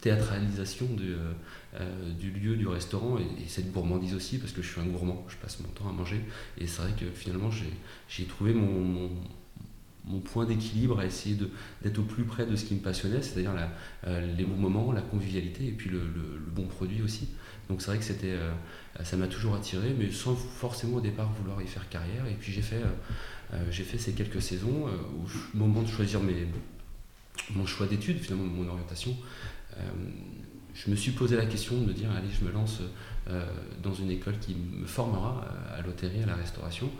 théâtralisation 0.00 0.88
euh, 1.74 2.12
du 2.14 2.30
lieu, 2.30 2.56
du 2.56 2.66
restaurant, 2.66 3.18
et, 3.18 3.46
cette 3.46 3.70
gourmandise 3.72 4.14
aussi, 4.14 4.38
parce 4.38 4.52
que 4.52 4.62
je 4.62 4.72
suis 4.72 4.80
un 4.80 4.86
gourmand, 4.86 5.26
je 5.28 5.36
passe 5.36 5.60
mon 5.60 5.68
temps 5.68 5.86
à 5.86 5.92
manger, 5.92 6.24
et 6.56 6.66
c'est 6.66 6.80
vrai 6.80 6.92
que 6.98 7.04
finalement 7.14 7.50
j'ai 8.08 8.24
trouvé 8.24 8.54
mon, 8.54 8.80
mon, 8.80 9.10
point 10.20 10.44
d'équilibre 10.44 10.98
à 10.98 11.06
essayer 11.06 11.36
d'être 11.82 11.98
au 11.98 12.02
plus 12.02 12.24
près 12.24 12.46
de 12.46 12.56
ce 12.56 12.64
qui 12.64 12.74
me 12.74 12.80
passionnait, 12.80 13.22
c'est-à-dire 13.22 13.52
euh, 14.06 14.34
les 14.36 14.44
bons 14.44 14.56
moments, 14.56 14.92
la 14.92 15.02
convivialité, 15.02 15.66
et 15.66 15.72
puis 15.72 15.90
le, 15.90 16.00
bon 16.50 16.66
produit 16.66 17.02
aussi. 17.02 17.28
Donc 17.68 17.82
c'est 17.82 17.90
vrai 17.94 17.98
que 17.98 18.24
euh, 18.24 18.50
ça 19.04 19.16
m'a 19.16 19.26
toujours 19.26 19.54
attiré, 19.54 19.94
mais 19.98 20.10
sans 20.10 20.34
forcément 20.34 20.96
au 20.96 21.00
départ 21.00 21.30
vouloir 21.32 21.60
y 21.62 21.66
faire 21.66 21.88
carrière, 21.88 22.26
et 22.26 22.34
puis 22.34 22.52
j'ai 22.52 22.62
fait, 22.62 22.82
j'ai 23.70 23.84
fait 23.84 23.98
ces 23.98 24.12
quelques 24.12 24.42
saisons, 24.42 24.86
au 24.86 25.56
moment 25.56 25.82
de 25.82 25.88
choisir 25.88 26.20
mon 27.54 27.66
choix 27.66 27.86
d'études, 27.86 28.18
finalement 28.18 28.44
mon 28.44 28.68
orientation, 28.68 29.14
je 30.84 30.90
me 30.90 30.96
suis 30.96 31.12
posé 31.12 31.36
la 31.36 31.46
question 31.46 31.76
de 31.80 31.86
me 31.86 31.92
dire, 31.92 32.10
allez, 32.10 32.28
je 32.30 32.44
me 32.44 32.52
lance 32.52 32.80
euh, 33.28 33.44
dans 33.82 33.94
une 33.94 34.10
école 34.10 34.38
qui 34.38 34.54
me 34.54 34.86
formera 34.86 35.44
à 35.76 35.82
l'hôtellerie, 35.82 36.22
à 36.22 36.26
la 36.26 36.36
restauration. 36.36 36.90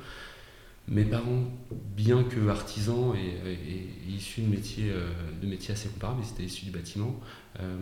Mes 0.90 1.04
parents, 1.04 1.44
bien 1.70 2.24
que 2.24 2.48
artisans 2.48 3.14
et, 3.14 4.10
issus 4.10 4.40
de 4.40 4.48
métiers, 4.48 4.90
euh, 4.90 5.10
de 5.40 5.46
métiers 5.46 5.74
assez 5.74 5.88
comparables, 5.88 6.22
ils 6.24 6.30
étaient 6.30 6.44
issus 6.44 6.64
du 6.64 6.70
bâtiment, 6.70 7.20
euh, 7.60 7.76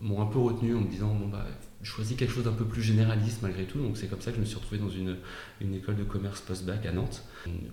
m'ont 0.00 0.22
un 0.22 0.26
peu 0.26 0.38
retenu 0.38 0.74
en 0.74 0.80
me 0.80 0.88
disant 0.88 1.14
bon 1.14 1.28
bah 1.28 1.46
choisis 1.82 2.16
quelque 2.16 2.32
chose 2.32 2.44
d'un 2.44 2.52
peu 2.52 2.64
plus 2.64 2.82
généraliste 2.82 3.42
malgré 3.42 3.64
tout. 3.64 3.78
Donc 3.78 3.98
c'est 3.98 4.06
comme 4.06 4.22
ça 4.22 4.30
que 4.30 4.36
je 4.36 4.40
me 4.40 4.46
suis 4.46 4.56
retrouvé 4.56 4.78
dans 4.78 4.88
une, 4.88 5.16
école 5.74 5.96
de 5.96 6.04
commerce 6.04 6.40
post-bac 6.40 6.86
à 6.86 6.92
Nantes, 6.92 7.24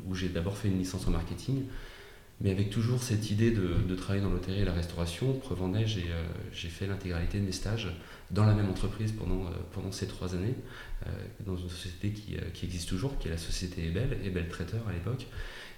où 0.06 0.16
j'ai 0.16 0.28
d'abord 0.28 0.58
fait 0.58 0.68
une 0.68 0.80
licence 0.80 1.08
en 1.08 1.12
marketing 1.12 1.64
mais 2.42 2.52
avec 2.52 2.70
toujours 2.70 3.02
cette 3.02 3.32
idée 3.32 3.52
de, 3.52 3.96
travailler 3.96 4.22
dans 4.22 4.30
l'hôtellerie 4.30 4.62
et 4.62 4.66
la 4.66 4.74
restauration. 4.74 5.34
Preuve 5.34 5.64
en 5.64 5.74
est, 5.74 5.88
j'ai 5.88 6.10
euh, 6.12 6.70
fait 6.70 6.88
l'intégralité 6.88 7.40
de 7.40 7.46
mes 7.46 7.52
stages 7.52 7.90
dans 8.32 8.46
la 8.46 8.54
même 8.54 8.70
entreprise 8.70 9.14
pendant, 9.14 9.92
ces 9.92 10.08
trois 10.08 10.36
années, 10.36 10.56
dans 11.46 11.56
une 11.56 11.70
société 11.70 12.10
qui, 12.12 12.38
qui, 12.54 12.66
existe 12.66 12.90
toujours, 12.90 13.18
qui 13.18 13.28
est 13.28 13.32
la 13.32 13.38
société 13.38 13.86
Ebel, 13.86 14.18
Ebel 14.24 14.48
Traiteur 14.48 14.88
à 14.88 14.94
l'époque. 14.94 15.28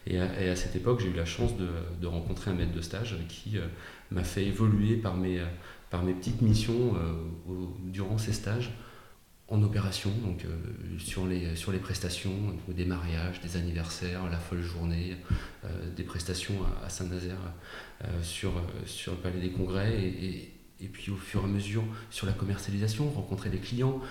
Et, 0.07 0.19
à, 0.19 0.55
cette 0.55 0.75
époque, 0.75 0.99
j'ai 0.99 1.09
eu 1.09 1.13
la 1.13 1.25
chance 1.25 1.53
de, 1.57 2.07
rencontrer 2.07 2.51
un 2.51 2.53
maître 2.53 2.73
de 2.73 2.81
stage 2.81 3.15
qui 3.27 3.57
m'a 4.11 4.23
fait 4.23 4.45
évoluer 4.45 4.97
par 4.97 5.17
mes, 5.17 5.41
par 5.89 6.03
mes 6.03 6.13
petites 6.13 6.41
missions 6.41 6.93
durant 7.91 8.17
ces 8.17 8.33
stages 8.33 8.71
en 9.47 9.61
opération, 9.61 10.09
donc 10.23 10.43
euh, 10.45 10.97
sur, 10.97 11.27
les, 11.27 11.55
sur 11.55 11.71
les 11.71 11.77
prestations, 11.77 12.31
des 12.67 12.85
mariages, 12.85 13.41
des 13.41 13.57
anniversaires, 13.57 14.27
la 14.29 14.39
folle 14.39 14.63
journée, 14.63 15.17
euh, 15.63 15.67
des 15.95 16.03
prestations 16.03 16.55
à, 16.83 16.89
Saint-Nazaire 16.89 17.37
euh, 18.03 18.07
sur, 18.23 18.53
sur 18.85 19.11
le 19.11 19.19
Palais 19.19 19.39
des 19.39 19.51
Congrès. 19.51 20.13
Puis 20.83 21.11
au 21.11 21.15
fur 21.15 21.41
et 21.41 21.43
à 21.45 21.47
mesure 21.47 21.83
sur 22.09 22.27
la 22.27 22.33
commercialisation, 22.33 23.09
rencontrer 23.09 23.49
les 23.49 23.59
clients, 23.59 24.01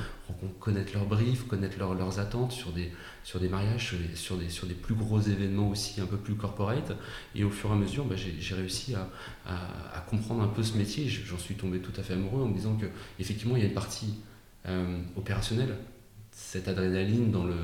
connaître 0.60 0.94
leurs 0.94 1.04
briefs, 1.04 1.46
connaître 1.46 1.78
leurs 1.78 2.18
attentes 2.18 2.52
sur 2.52 2.72
des, 2.72 2.90
sur 3.22 3.38
des 3.38 3.48
mariages, 3.48 3.94
sur 4.14 4.36
des, 4.36 4.48
sur 4.48 4.66
des 4.66 4.74
plus 4.74 4.94
gros 4.94 5.20
événements 5.20 5.68
aussi 5.68 6.00
un 6.00 6.06
peu 6.06 6.16
plus 6.16 6.34
corporate. 6.34 6.92
Et 7.34 7.44
au 7.44 7.50
fur 7.50 7.70
et 7.70 7.72
à 7.74 7.76
mesure, 7.76 8.04
bah, 8.06 8.16
j'ai 8.16 8.54
réussi 8.54 8.94
à, 8.94 9.10
à, 9.46 10.00
comprendre 10.08 10.42
un 10.42 10.48
peu 10.48 10.62
ce 10.62 10.76
métier. 10.76 11.06
J'en 11.08 11.38
suis 11.38 11.54
tombé 11.54 11.80
tout 11.80 11.92
à 11.98 12.02
fait 12.02 12.14
amoureux 12.14 12.42
en 12.42 12.48
me 12.48 12.54
disant 12.54 12.76
qu'effectivement, 12.76 13.56
il 13.56 13.62
y 13.62 13.66
a 13.66 13.68
une 13.68 13.74
partie 13.74 14.14
euh, 14.66 15.02
opérationnelle, 15.16 15.76
cette 16.30 16.66
adrénaline 16.66 17.30
dans 17.30 17.44
le, 17.44 17.56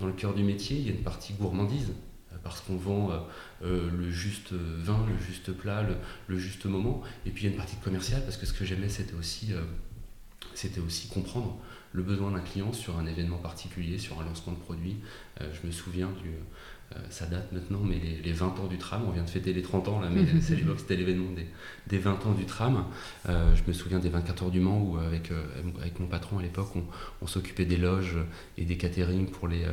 dans 0.00 0.06
le 0.06 0.12
cœur 0.12 0.32
du 0.32 0.44
métier, 0.44 0.78
il 0.78 0.86
y 0.86 0.90
a 0.90 0.92
une 0.92 1.02
partie 1.02 1.34
gourmandise 1.34 1.92
parce 2.42 2.60
qu'on 2.60 2.76
vend 2.76 3.10
euh, 3.64 3.74
euh, 3.74 3.90
le 3.90 4.10
juste 4.10 4.52
vin, 4.52 5.04
le 5.08 5.18
juste 5.24 5.52
plat, 5.52 5.84
le, 6.28 6.38
juste 6.38 6.66
moment. 6.66 7.02
Et 7.26 7.30
puis 7.30 7.44
il 7.44 7.46
y 7.46 7.48
a 7.48 7.52
une 7.52 7.56
partie 7.56 7.76
commerciale, 7.76 8.22
parce 8.22 8.36
que 8.36 8.46
ce 8.46 8.52
que 8.52 8.64
j'aimais, 8.64 8.88
c'était 8.88 9.14
aussi, 9.14 9.52
euh, 9.52 9.62
c'était 10.54 10.80
aussi 10.80 11.08
comprendre 11.08 11.58
le 11.92 12.02
besoin 12.02 12.32
d'un 12.32 12.40
client 12.40 12.72
sur 12.72 12.98
un 12.98 13.06
événement 13.06 13.38
particulier, 13.38 13.98
sur 13.98 14.20
un 14.20 14.24
lancement 14.24 14.52
de 14.52 14.58
produit. 14.58 14.96
je 15.40 15.64
me 15.64 15.70
souviens 15.70 16.10
du... 16.24 16.30
ça 17.08 17.24
date 17.26 17.52
maintenant, 17.52 17.82
mais 17.84 18.00
les, 18.24 18.32
20 18.32 18.58
ans 18.58 18.66
du 18.66 18.78
tram, 18.78 19.04
on 19.06 19.12
vient 19.12 19.22
de 19.22 19.30
fêter 19.30 19.52
les 19.52 19.62
30 19.62 19.86
ans 19.86 20.00
là, 20.00 20.08
mais 20.10 20.26
c'est 20.40 20.56
l'époque, 20.56 20.80
c'était 20.80 20.96
l'événement 20.96 21.30
des, 21.86 21.98
20 21.98 22.26
ans 22.26 22.32
du 22.32 22.46
tram. 22.46 22.84
je 23.28 23.62
me 23.68 23.72
souviens 23.72 24.00
des 24.00 24.08
24 24.08 24.42
heures 24.42 24.50
du 24.50 24.58
Mans 24.58 24.82
où 24.82 24.98
avec, 24.98 25.30
avec 25.80 26.00
mon 26.00 26.08
patron 26.08 26.40
à 26.40 26.42
l'époque, 26.42 26.74
on, 26.74 26.82
on 27.22 27.28
s'occupait 27.28 27.64
des 27.64 27.76
loges 27.76 28.16
et 28.58 28.64
des 28.64 28.76
caterings 28.76 29.30
pour 29.30 29.46
les, 29.46 29.64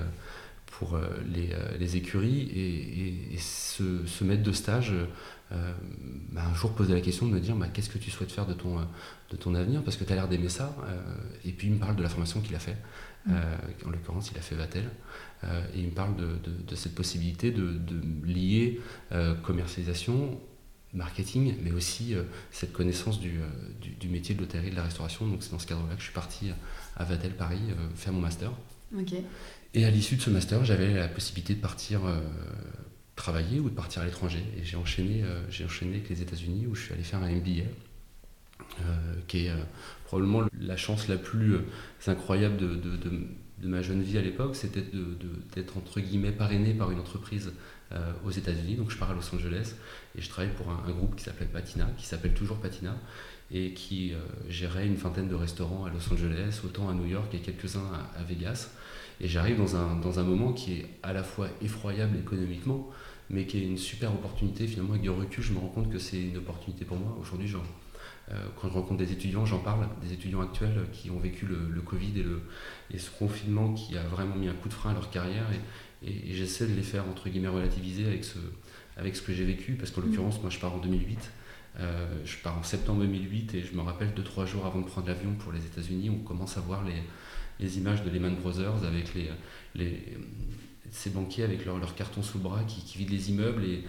pour 0.71 0.95
euh, 0.95 1.01
euh, 1.01 1.77
les, 1.79 1.97
écuries. 1.97 2.49
Et, 3.33 3.37
ce, 3.37 4.23
maître 4.23 4.43
de 4.43 4.51
stage 4.51 4.93
euh, 5.51 5.73
m'a 6.31 6.45
un 6.45 6.53
jour 6.53 6.73
posé 6.73 6.93
la 6.93 7.01
question 7.01 7.27
de 7.27 7.33
me 7.33 7.39
dire 7.39 7.55
bah, 7.55 7.67
qu'est-ce 7.71 7.89
que 7.89 7.97
tu 7.97 8.09
souhaites 8.09 8.31
faire 8.31 8.47
de 8.47 8.53
ton, 8.53 8.77
de 9.29 9.37
ton 9.37 9.53
avenir? 9.53 9.83
Parce 9.83 9.97
que 9.97 10.03
tu 10.03 10.11
as 10.13 10.15
l'air 10.15 10.27
d'aimer 10.27 10.49
ça. 10.49 10.75
et 11.45 11.51
puis 11.51 11.67
il 11.67 11.73
me 11.73 11.79
parle 11.79 11.95
de 11.95 12.03
la 12.03 12.09
formation 12.09 12.41
qu'il 12.41 12.55
a 12.55 12.59
fait. 12.59 12.77
Mm. 13.27 13.33
en 13.85 13.89
l'occurrence, 13.91 14.31
il 14.31 14.37
a 14.37 14.41
fait 14.41 14.55
Vatel. 14.55 14.89
et 15.43 15.79
il 15.79 15.87
me 15.87 15.91
parle 15.91 16.15
de, 16.15 16.75
cette 16.75 16.95
possibilité 16.95 17.51
de, 17.51 17.79
lier 18.23 18.79
commercialisation, 19.43 20.39
marketing, 20.93 21.55
mais 21.63 21.71
aussi 21.71 22.15
cette 22.51 22.71
connaissance 22.71 23.19
du, 23.19 23.39
du, 23.99 24.07
métier 24.07 24.35
de 24.35 24.39
l'hôtellerie 24.39 24.69
et 24.69 24.71
de 24.71 24.75
la 24.77 24.83
restauration. 24.83 25.27
Donc 25.27 25.43
c'est 25.43 25.51
dans 25.51 25.59
ce 25.59 25.67
cadre-là 25.67 25.93
que 25.95 25.99
je 25.99 26.05
suis 26.05 26.13
parti 26.13 26.49
à 26.95 27.03
Vatel 27.03 27.35
Paris 27.35 27.61
faire 27.95 28.13
mon 28.13 28.21
master. 28.21 28.51
Ok. 28.97 29.13
Et 29.73 29.85
à 29.85 29.89
l'issue 29.89 30.17
de 30.17 30.21
ce 30.21 30.29
master, 30.29 30.65
j'avais 30.65 30.93
la 30.93 31.07
possibilité 31.07 31.55
de 31.55 31.61
partir 31.61 32.05
euh, 32.05 32.19
travailler 33.15 33.59
ou 33.59 33.69
de 33.69 33.75
partir 33.75 34.01
à 34.01 34.05
l'étranger. 34.05 34.43
Et 34.57 34.65
j'ai 34.65 34.75
enchaîné, 34.75 35.23
euh, 35.23 35.65
enchaîné 35.65 35.95
avec 35.95 36.09
les 36.09 36.21
États-Unis 36.21 36.67
où 36.67 36.75
je 36.75 36.83
suis 36.83 36.93
allé 36.93 37.03
faire 37.03 37.23
un 37.23 37.29
MBA, 37.29 37.63
euh, 38.81 38.83
qui 39.27 39.45
est 39.45 39.51
probablement 40.05 40.43
la 40.59 40.75
chance 40.75 41.07
la 41.07 41.17
plus 41.17 41.55
incroyable 42.05 42.57
de, 42.57 43.67
ma 43.67 43.81
jeune 43.81 44.01
vie 44.01 44.17
à 44.17 44.21
l'époque, 44.21 44.55
c'était 44.55 44.83
d'être 45.55 45.77
entre 45.77 46.01
guillemets 46.01 46.31
parrainé 46.31 46.73
par 46.73 46.91
une 46.91 46.99
entreprise 46.99 47.53
aux 48.25 48.31
États-Unis. 48.31 48.75
Donc 48.75 48.91
je 48.91 48.97
pars 48.97 49.11
à 49.11 49.13
Los 49.13 49.33
Angeles 49.33 49.75
et 50.17 50.21
je 50.21 50.27
travaille 50.29 50.51
pour 50.53 50.69
un, 50.69 50.91
groupe 50.91 51.15
qui 51.15 51.23
s'appelle 51.23 51.47
Patina, 51.47 51.87
qui 51.97 52.05
s'appelle 52.05 52.33
toujours 52.33 52.57
Patina 52.57 52.97
et 53.51 53.73
qui 53.73 54.13
gérait 54.49 54.87
une 54.87 54.95
vingtaine 54.95 55.29
de 55.29 55.35
restaurants 55.35 55.85
à 55.85 55.89
Los 55.89 56.11
Angeles, 56.11 56.61
autant 56.65 56.89
à 56.89 56.93
New 56.93 57.05
York 57.05 57.33
et 57.35 57.39
quelques-uns 57.39 57.87
à 58.17 58.23
Vegas. 58.23 58.69
Et 59.21 59.27
j'arrive 59.27 59.57
dans 59.57 59.75
un, 59.75 59.97
dans 59.97 60.19
un 60.19 60.23
moment 60.23 60.51
qui 60.51 60.73
est 60.73 60.85
à 61.03 61.13
la 61.13 61.23
fois 61.23 61.47
effroyable 61.61 62.17
économiquement, 62.17 62.89
mais 63.29 63.45
qui 63.45 63.59
est 63.59 63.63
une 63.63 63.77
super 63.77 64.11
opportunité. 64.11 64.65
Finalement, 64.65 64.91
avec 64.91 65.03
du 65.03 65.11
recul, 65.11 65.43
je 65.43 65.53
me 65.53 65.59
rends 65.59 65.67
compte 65.67 65.91
que 65.91 65.99
c'est 65.99 66.19
une 66.19 66.37
opportunité 66.37 66.85
pour 66.85 66.97
moi. 66.97 67.15
Aujourd'hui, 67.21 67.53
euh, 68.31 68.33
quand 68.59 68.67
je 68.67 68.73
rencontre 68.73 68.97
des 68.97 69.11
étudiants, 69.11 69.45
j'en 69.45 69.59
parle, 69.59 69.87
des 70.01 70.11
étudiants 70.11 70.41
actuels 70.41 70.87
qui 70.91 71.11
ont 71.11 71.19
vécu 71.19 71.45
le, 71.45 71.81
Covid 71.81 72.19
et, 72.19 72.23
le, 72.23 72.41
et 72.89 72.97
ce 72.97 73.11
confinement 73.11 73.73
qui 73.73 73.95
a 73.95 74.03
vraiment 74.03 74.35
mis 74.35 74.47
un 74.47 74.53
coup 74.53 74.69
de 74.69 74.73
frein 74.73 74.89
à 74.89 74.93
leur 74.93 75.11
carrière. 75.11 75.45
Et, 76.03 76.09
et, 76.09 76.33
j'essaie 76.33 76.65
de 76.65 76.73
les 76.73 76.81
faire, 76.81 77.07
entre 77.07 77.29
guillemets, 77.29 77.47
relativiser 77.47 78.07
avec 78.07 78.25
ce, 78.25 78.39
avec 78.97 79.15
ce 79.15 79.21
que 79.21 79.33
j'ai 79.33 79.45
vécu, 79.45 79.73
parce 79.73 79.91
qu'en 79.91 80.01
mmh. 80.01 80.05
l'occurrence, 80.05 80.41
moi, 80.41 80.49
je 80.49 80.57
pars 80.57 80.73
en 80.73 80.79
2008. 80.79 81.31
Euh, 81.79 82.07
je 82.25 82.37
pars 82.37 82.57
en 82.57 82.63
septembre 82.63 83.01
2008 83.01 83.53
et 83.53 83.61
je 83.61 83.73
me 83.75 83.81
rappelle 83.81 84.13
deux 84.13 84.23
trois 84.23 84.45
jours 84.45 84.65
avant 84.65 84.81
de 84.81 84.85
prendre 84.85 85.07
l'avion 85.07 85.33
pour 85.35 85.53
les 85.53 85.65
États-Unis, 85.65 86.09
on 86.09 86.21
commence 86.21 86.57
à 86.57 86.59
voir 86.59 86.83
les, 86.83 87.01
les 87.61 87.77
images 87.77 88.03
de 88.03 88.09
Lehman 88.09 88.35
Brothers 88.35 88.83
avec 88.85 89.13
les, 89.13 89.29
les, 89.75 90.17
ces 90.91 91.09
banquiers 91.09 91.45
avec 91.45 91.65
leurs 91.65 91.77
leur 91.77 91.95
cartons 91.95 92.21
sous 92.21 92.37
le 92.37 92.43
bras 92.43 92.63
qui, 92.65 92.81
qui 92.81 92.97
vident 92.97 93.11
les 93.11 93.29
immeubles 93.29 93.63
et, 93.63 93.83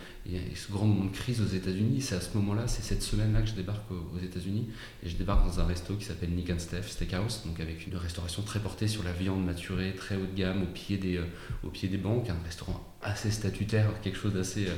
ce 0.55 0.71
grand 0.71 0.87
moment 0.87 1.07
de 1.07 1.15
crise 1.15 1.41
aux 1.41 1.47
États-Unis. 1.47 2.01
C'est 2.01 2.15
à 2.15 2.21
ce 2.21 2.37
moment-là, 2.37 2.69
c'est 2.69 2.83
cette 2.83 3.03
semaine-là 3.03 3.43
que 3.43 3.49
je 3.49 3.55
débarque 3.55 3.91
aux, 3.91 4.19
États-Unis 4.19 4.69
et 5.03 5.09
je 5.09 5.17
débarque 5.17 5.45
dans 5.45 5.61
un 5.61 5.65
resto 5.65 5.97
qui 5.97 6.05
s'appelle 6.05 6.31
Nick 6.31 6.51
and 6.51 6.61
Steph 6.61 6.85
Steakhouse, 6.85 7.43
donc 7.45 7.59
avec 7.59 7.87
une 7.87 7.97
restauration 7.97 8.43
très 8.43 8.61
portée 8.61 8.87
sur 8.87 9.03
la 9.03 9.13
viande 9.13 9.45
maturée, 9.45 9.95
très 9.95 10.17
haut 10.17 10.27
de 10.27 10.37
gamme, 10.37 10.63
au 10.63 10.67
pied 10.67 10.97
des, 10.97 11.17
euh, 11.17 11.25
au 11.65 11.71
pied 11.71 11.89
des 11.89 11.97
banques, 11.97 12.31
un 12.31 12.39
restaurant 12.45 12.81
assez 13.03 13.33
statutaire, 13.33 14.01
quelque 14.01 14.19
chose 14.19 14.35
d'assez 14.35 14.69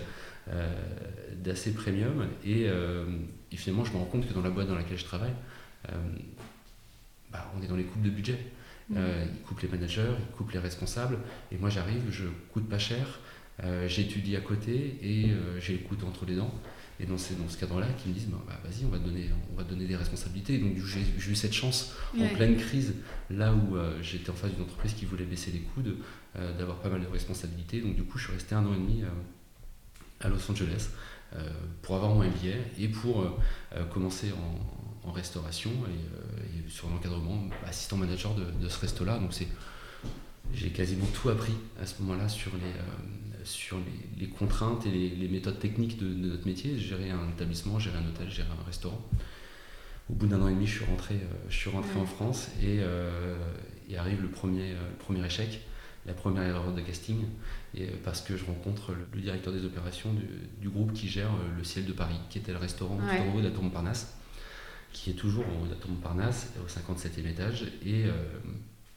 euh, 0.48 0.68
d'assez 1.36 1.74
premium. 1.74 2.26
Et, 2.44 2.68
euh, 2.68 3.04
et, 3.52 3.56
finalement, 3.56 3.84
je 3.84 3.92
me 3.92 3.98
rends 3.98 4.04
compte 4.06 4.26
que 4.26 4.32
dans 4.32 4.42
la 4.42 4.50
boîte 4.50 4.68
dans 4.68 4.74
laquelle 4.74 4.98
je 4.98 5.04
travaille, 5.04 5.32
bah, 7.30 7.52
on 7.58 7.62
est 7.62 7.66
dans 7.66 7.76
les 7.76 7.84
coupes 7.84 8.02
de 8.02 8.10
budget. 8.10 8.38
Euh, 8.94 9.24
il 9.32 9.40
coupe 9.42 9.60
les 9.60 9.68
managers, 9.68 10.12
il 10.18 10.36
coupe 10.36 10.52
les 10.52 10.58
responsables. 10.58 11.18
Et 11.50 11.56
moi, 11.56 11.70
j'arrive, 11.70 12.02
je 12.10 12.24
coûte 12.52 12.68
pas 12.68 12.78
cher, 12.78 13.20
euh, 13.62 13.88
j'étudie 13.88 14.36
à 14.36 14.40
côté 14.40 14.98
et 15.02 15.30
euh, 15.30 15.60
j'ai 15.60 15.72
le 15.74 15.80
couteau 15.80 16.06
entre 16.06 16.26
les 16.26 16.36
dents. 16.36 16.52
Et 17.00 17.06
dans, 17.06 17.14
dans 17.14 17.48
ce 17.48 17.58
cadre-là, 17.58 17.88
qu'ils 17.98 18.12
me 18.12 18.16
disent 18.16 18.28
bah, 18.28 18.38
bah, 18.46 18.60
vas-y, 18.62 18.84
on 18.84 18.88
va 18.88 18.98
te 18.98 19.04
donner, 19.04 19.28
on 19.52 19.56
va 19.56 19.64
donner 19.64 19.86
des 19.86 19.96
responsabilités. 19.96 20.58
donc 20.58 20.76
j'ai 20.76 21.30
eu 21.30 21.34
cette 21.34 21.52
chance 21.52 21.92
en 22.16 22.28
pleine 22.28 22.56
crise, 22.56 22.94
là 23.30 23.52
où 23.52 23.76
j'étais 24.00 24.30
en 24.30 24.34
face 24.34 24.52
d'une 24.52 24.62
entreprise 24.62 24.94
qui 24.94 25.04
voulait 25.04 25.24
baisser 25.24 25.50
les 25.50 25.58
coudes, 25.58 25.96
d'avoir 26.56 26.78
pas 26.78 26.88
mal 26.88 27.00
de 27.00 27.08
responsabilités. 27.08 27.80
Donc 27.80 27.96
du 27.96 28.04
coup, 28.04 28.16
je 28.16 28.26
suis 28.26 28.32
resté 28.32 28.54
un 28.54 28.64
an 28.64 28.74
et 28.74 28.76
demi 28.76 29.02
à 30.20 30.28
Los 30.28 30.48
Angeles 30.48 30.90
pour 31.82 31.96
avoir 31.96 32.14
mon 32.14 32.22
MBA 32.22 32.78
et 32.78 32.86
pour 32.86 33.40
commencer 33.92 34.30
en, 34.30 34.83
en 35.06 35.12
restauration 35.12 35.70
et, 35.70 36.64
euh, 36.64 36.68
sur 36.68 36.88
l'encadrement 36.88 37.48
assistant 37.66 37.96
manager 37.96 38.34
de, 38.34 38.68
ce 38.68 38.80
resto-là. 38.80 39.18
Donc 39.18 39.32
c'est, 39.32 39.48
j'ai 40.52 40.70
quasiment 40.70 41.06
tout 41.06 41.28
appris 41.28 41.54
à 41.80 41.86
ce 41.86 42.02
moment-là 42.02 42.28
sur 42.28 42.52
les, 42.54 42.62
euh, 42.62 43.44
sur 43.44 43.78
les, 44.18 44.28
contraintes 44.28 44.86
et 44.86 44.90
les, 44.90 45.28
méthodes 45.28 45.58
techniques 45.58 45.98
de, 45.98 46.06
notre 46.06 46.46
métier. 46.46 46.78
Gérer 46.78 47.10
un 47.10 47.28
établissement, 47.30 47.78
gérer 47.78 47.98
un 47.98 48.08
hôtel, 48.08 48.30
gérer 48.30 48.48
un 48.48 48.64
restaurant. 48.66 49.00
Au 50.10 50.14
bout 50.14 50.26
d'un 50.26 50.40
an 50.42 50.48
et 50.48 50.52
demi, 50.54 50.66
je 50.66 50.76
suis 50.76 50.84
rentré, 50.84 51.14
euh, 51.14 51.34
je 51.48 51.56
suis 51.56 51.70
rentré 51.70 51.98
en 51.98 52.06
France 52.06 52.48
et, 52.62 52.80
et 53.90 53.96
arrive 53.96 54.22
le 54.22 54.28
premier, 54.28 54.70
le 54.70 54.96
premier 54.98 55.24
échec 55.24 55.60
la 56.06 56.12
première 56.12 56.42
erreur 56.42 56.70
de 56.70 56.82
casting, 56.82 57.16
et 57.74 57.86
parce 57.86 58.20
que 58.20 58.36
je 58.36 58.44
rencontre 58.44 58.92
le, 59.14 59.20
directeur 59.22 59.54
des 59.54 59.64
opérations 59.64 60.10
du, 60.60 60.68
groupe 60.68 60.92
qui 60.92 61.08
gère 61.08 61.30
le 61.56 61.64
ciel 61.64 61.86
de 61.86 61.94
Paris, 61.94 62.20
qui 62.28 62.36
était 62.36 62.52
le 62.52 62.58
restaurant 62.58 62.98
tout 62.98 63.04
en 63.04 63.34
haut 63.34 63.40
de 63.40 63.46
la 63.46 63.50
Tour 63.50 63.62
Montparnasse 63.62 64.14
qui 64.94 65.10
est 65.10 65.14
toujours 65.14 65.44
au 65.44 65.64
haut 65.64 65.88
Montparnasse, 65.90 66.54
au 66.64 66.68
57e 66.68 67.26
étage. 67.28 67.66
Euh, 67.84 68.10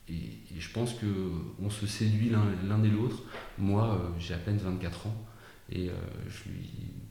et, 0.07 0.29
je 0.57 0.71
pense 0.71 0.93
qu'on 0.93 1.69
se 1.69 1.85
séduit 1.85 2.29
l'un 2.29 2.83
et 2.83 2.87
l'autre. 2.87 3.23
Moi, 3.57 3.93
euh, 3.93 4.09
j'ai 4.17 4.33
à 4.33 4.37
peine 4.37 4.57
24 4.57 5.07
ans 5.07 5.25
et 5.69 5.89
euh, 5.89 5.93
je 6.29 6.49
lui 6.49 6.69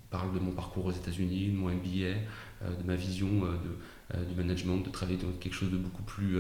parle 0.09 0.33
de 0.33 0.39
mon 0.39 0.53
parcours 0.53 0.87
aux 0.87 0.93
États-Unis, 0.93 1.49
de 1.49 1.57
mon 1.57 1.69
MBA, 1.69 2.15
de 2.63 2.87
ma 2.87 2.95
vision 2.95 3.29
de, 3.29 4.25
du 4.25 4.35
management, 4.35 4.79
de 4.79 4.89
travailler 4.89 5.19
dans 5.19 5.31
quelque 5.33 5.53
chose 5.53 5.71
de 5.71 5.77
beaucoup 5.77 6.05
plus 6.05 6.39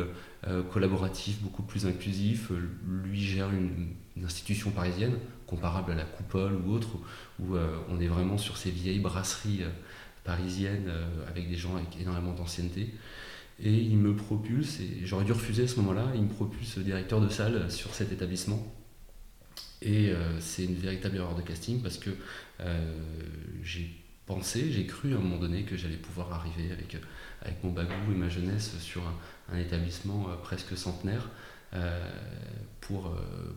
collaboratif, 0.72 1.42
beaucoup 1.42 1.64
plus 1.64 1.84
inclusif. 1.84 2.52
Lui 2.86 3.20
gère 3.20 3.50
une, 3.50 3.88
une, 4.16 4.24
institution 4.24 4.70
parisienne 4.70 5.18
comparable 5.46 5.92
à 5.92 5.94
la 5.96 6.04
Coupole 6.04 6.54
ou 6.64 6.72
autre, 6.72 6.96
où 7.40 7.56
on 7.90 8.00
est 8.00 8.06
vraiment 8.06 8.38
sur 8.38 8.56
ces 8.56 8.70
vieilles 8.70 9.00
brasseries 9.00 9.64
parisienne 10.26 10.88
euh, 10.88 11.06
avec 11.28 11.48
des 11.48 11.56
gens 11.56 11.76
avec 11.76 11.98
énormément 12.00 12.34
d'ancienneté. 12.34 12.92
Et 13.62 13.72
il 13.72 13.96
me 13.96 14.14
propulse, 14.14 14.80
et 14.80 15.06
j'aurais 15.06 15.24
dû 15.24 15.32
refuser 15.32 15.62
à 15.62 15.68
ce 15.68 15.76
moment-là, 15.76 16.12
il 16.14 16.22
me 16.22 16.28
propulse 16.28 16.76
directeur 16.78 17.22
de 17.22 17.28
salle 17.30 17.70
sur 17.70 17.94
cet 17.94 18.12
établissement. 18.12 18.62
Et 19.80 20.10
euh, 20.10 20.38
c'est 20.40 20.64
une 20.64 20.74
véritable 20.74 21.16
erreur 21.16 21.34
de 21.34 21.42
casting 21.42 21.82
parce 21.82 21.96
que 21.96 22.10
euh, 22.60 22.98
j'ai 23.62 23.90
pensé, 24.26 24.70
j'ai 24.72 24.84
cru 24.84 25.14
à 25.14 25.16
un 25.16 25.20
moment 25.20 25.38
donné 25.38 25.62
que 25.62 25.76
j'allais 25.76 25.96
pouvoir 25.96 26.32
arriver 26.32 26.70
avec, 26.72 26.98
mon 27.62 27.70
bagou 27.70 28.12
et 28.12 28.14
ma 28.14 28.28
jeunesse 28.28 28.76
sur 28.80 29.02
un 29.52 29.58
établissement 29.58 30.26
presque 30.42 30.76
centenaire 30.76 31.30
pour, 32.86 33.06
euh, 33.06 33.10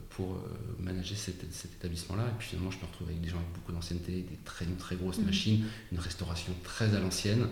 pour 0.09 0.33
euh, 0.33 0.39
manager 0.79 1.17
cet, 1.17 1.43
établissement-là. 1.43 2.23
Et 2.23 2.37
puis 2.39 2.49
finalement, 2.49 2.71
je 2.71 2.77
me 2.77 2.83
retrouve 2.83 3.07
avec 3.07 3.21
des 3.21 3.29
gens 3.29 3.37
avec 3.37 3.51
beaucoup 3.53 3.71
d'ancienneté, 3.71 4.23
des 4.23 4.39
très, 4.43 4.65
très 4.65 4.95
grosses 4.95 5.19
mmh. 5.19 5.25
machines, 5.25 5.65
une 5.91 5.99
restauration 5.99 6.53
très 6.63 6.95
à 6.95 6.99
l'ancienne, 6.99 7.47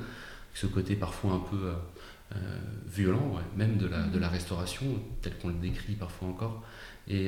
ce 0.53 0.65
côté 0.65 0.95
parfois 0.95 1.33
un 1.33 1.39
peu 1.39 1.73
violent, 2.87 3.39
même 3.55 3.77
de 3.77 3.85
la, 3.85 4.03
de 4.03 4.17
la 4.17 4.27
mmh. 4.27 4.31
restauration, 4.31 4.85
tel 5.21 5.37
qu'on 5.37 5.49
le 5.49 5.53
décrit 5.53 5.93
parfois 5.93 6.29
encore. 6.29 6.63
Et, 7.07 7.27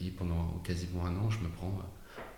et, 0.00 0.10
pendant 0.10 0.60
quasiment 0.64 1.06
un 1.06 1.16
an, 1.16 1.30
je 1.30 1.38
me 1.38 1.48
prends 1.48 1.80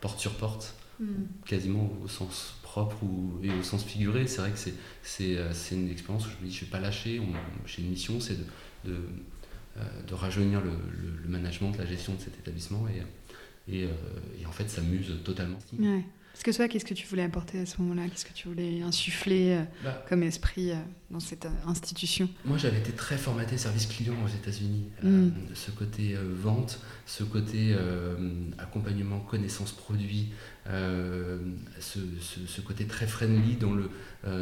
porte 0.01 0.21
sur 0.21 0.37
porte, 0.37 0.75
mmh. 1.01 1.05
quasiment 1.47 1.91
au 2.05 2.09
sens 2.09 2.57
propre 2.63 3.03
ou, 3.03 3.41
et 3.43 3.51
au 3.51 3.63
sens 3.63 3.85
figuré. 3.85 4.27
C'est 4.27 4.43
vrai 4.43 4.53
que 4.53 4.59
c'est 5.03 5.75
une 5.75 5.91
expérience 5.91 6.27
où 6.27 6.31
je 6.31 6.45
me 6.45 6.51
dis 6.51 6.55
je 6.55 6.61
ne 6.61 6.67
vais 6.67 6.71
pas 6.71 6.81
lâcher. 6.81 7.23
J'ai 7.65 7.83
une 7.83 7.89
mission, 7.89 8.21
c'est 8.21 8.37
de, 8.37 8.45
de, 8.85 9.01
de, 10.07 10.15
rajeunir 10.15 10.61
le, 10.61 10.71
le, 11.23 11.29
management, 11.29 11.73
la 11.79 11.87
gestion 11.87 12.15
de 12.15 12.21
cet 12.21 12.39
établissement. 12.39 12.87
Et, 12.89 13.75
et, 13.75 13.89
et 14.41 14.47
en 14.47 14.53
fait, 14.53 14.69
ça 14.71 14.81
muse 14.81 15.13
totalement. 15.25 15.59
Ouais. 15.79 16.05
Parce 16.37 16.45
que 16.45 16.51
toi, 16.51 16.69
qu'est-ce 16.69 16.85
que 16.85 16.93
tu 16.93 17.07
voulais 17.07 17.23
apporter 17.23 17.61
à 17.61 17.65
ce 17.65 17.81
moment-là? 17.81 18.11
Qu'est-ce 18.11 18.27
que 18.27 18.35
tu 18.35 18.49
voulais 18.49 18.83
insuffler 18.83 19.53
euh, 19.53 19.63
bah. 19.83 20.05
comme 20.07 20.23
esprit 20.23 20.71
euh, 20.71 20.75
dans 21.11 21.19
cette 21.19 21.47
euh, 21.47 21.67
institution? 21.67 22.29
Moi, 22.45 22.59
j'avais 22.59 22.77
été 22.77 22.93
très 22.93 23.17
formaté 23.17 23.57
service 23.57 23.87
client 23.87 24.13
aux 24.23 24.29
États-Unis. 24.29 24.91
Mm. 25.03 25.31
ce 25.55 25.71
côté 25.71 26.15
vente, 26.15 26.79
ce 27.07 27.25
côté 27.25 27.75
accompagnement, 28.59 29.21
connaissance 29.21 29.73
produit, 29.73 30.29
ce, 30.67 32.01
ce, 32.47 32.61
côté 32.61 32.87
très 32.87 33.07
friendly 33.07 33.57
dans, 33.57 33.73
le, 33.73 33.89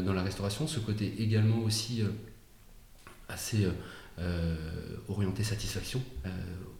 dans 0.02 0.12
la 0.12 0.24
restauration, 0.24 0.66
ce 0.66 0.80
côté 0.80 1.14
également 1.20 1.58
aussi 1.58 2.02
assez 3.28 3.68
orienté 5.08 5.42
satisfaction 5.44 6.02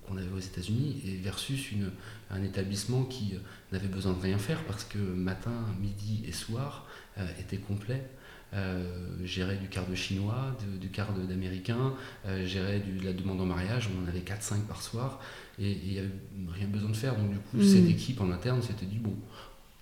qu'on 0.07 0.17
avait 0.17 0.31
aux 0.31 0.41
États-Unis 0.41 1.03
et 1.07 1.17
versus 1.17 1.73
une, 1.73 1.91
un 2.31 2.43
établissement 2.43 3.05
qui 3.05 3.35
euh, 3.35 3.39
n'avait 3.73 3.89
besoin 3.89 4.13
de 4.13 4.21
rien 4.21 4.39
faire 4.39 4.63
parce 4.65 4.85
que 4.85 4.99
matin, 4.99 5.67
midi 5.81 6.25
et 6.27 6.33
soir 6.33 6.87
euh, 7.19 7.27
étaient 7.41 7.59
complets. 7.59 8.05
Euh, 8.53 8.85
gérait 9.25 9.57
du 9.57 9.69
quart 9.69 9.87
de 9.87 9.97
chinois, 9.97 10.57
du 10.81 10.89
quart 10.89 11.13
d'américain, 11.13 11.95
euh, 12.25 12.47
gérait 12.47 12.79
de 12.79 13.05
la 13.05 13.13
demande 13.13 13.41
en 13.41 13.47
mariage, 13.47 13.91
on 13.93 14.05
en 14.05 14.09
avait 14.09 14.21
4-5 14.21 14.61
par 14.69 14.81
soir, 14.81 15.19
et 15.59 15.73
il 15.73 15.93
n'y 15.93 15.99
avait 15.99 16.11
rien 16.53 16.69
besoin 16.69 16.91
de 16.91 16.97
faire. 16.97 17.17
Donc 17.17 17.33
du 17.33 17.39
coup, 17.39 17.61
cette 17.61 17.83
mm. 17.83 17.91
équipe 17.91 18.21
en 18.21 18.31
interne 18.31 18.63
s'était 18.63 18.87
dit, 18.87 18.99
bon, 18.99 19.17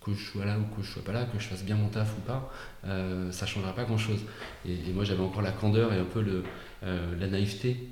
que 0.03 0.15
je 0.15 0.25
sois 0.25 0.45
là 0.45 0.59
ou 0.59 0.75
que 0.75 0.83
je 0.83 0.91
sois 0.91 1.05
pas 1.05 1.13
là, 1.13 1.25
que 1.25 1.39
je 1.39 1.49
fasse 1.49 1.65
bien 1.65 1.77
mon 1.77 1.89
taf 1.89 2.17
ou 2.17 2.21
pas, 2.23 2.51
euh, 2.85 3.31
ça 3.31 3.47
changera 3.47 3.75
pas 3.75 3.85
grand-chose. 3.85 4.21
Et, 4.67 4.79
moi, 4.93 5.05
j'avais 5.05 5.23
encore 5.23 5.43
la 5.43 5.53
candeur 5.53 5.93
et 5.93 5.99
un 5.99 6.05
peu 6.05 6.23
le, 6.23 6.43
la 6.83 7.29
naïveté 7.29 7.91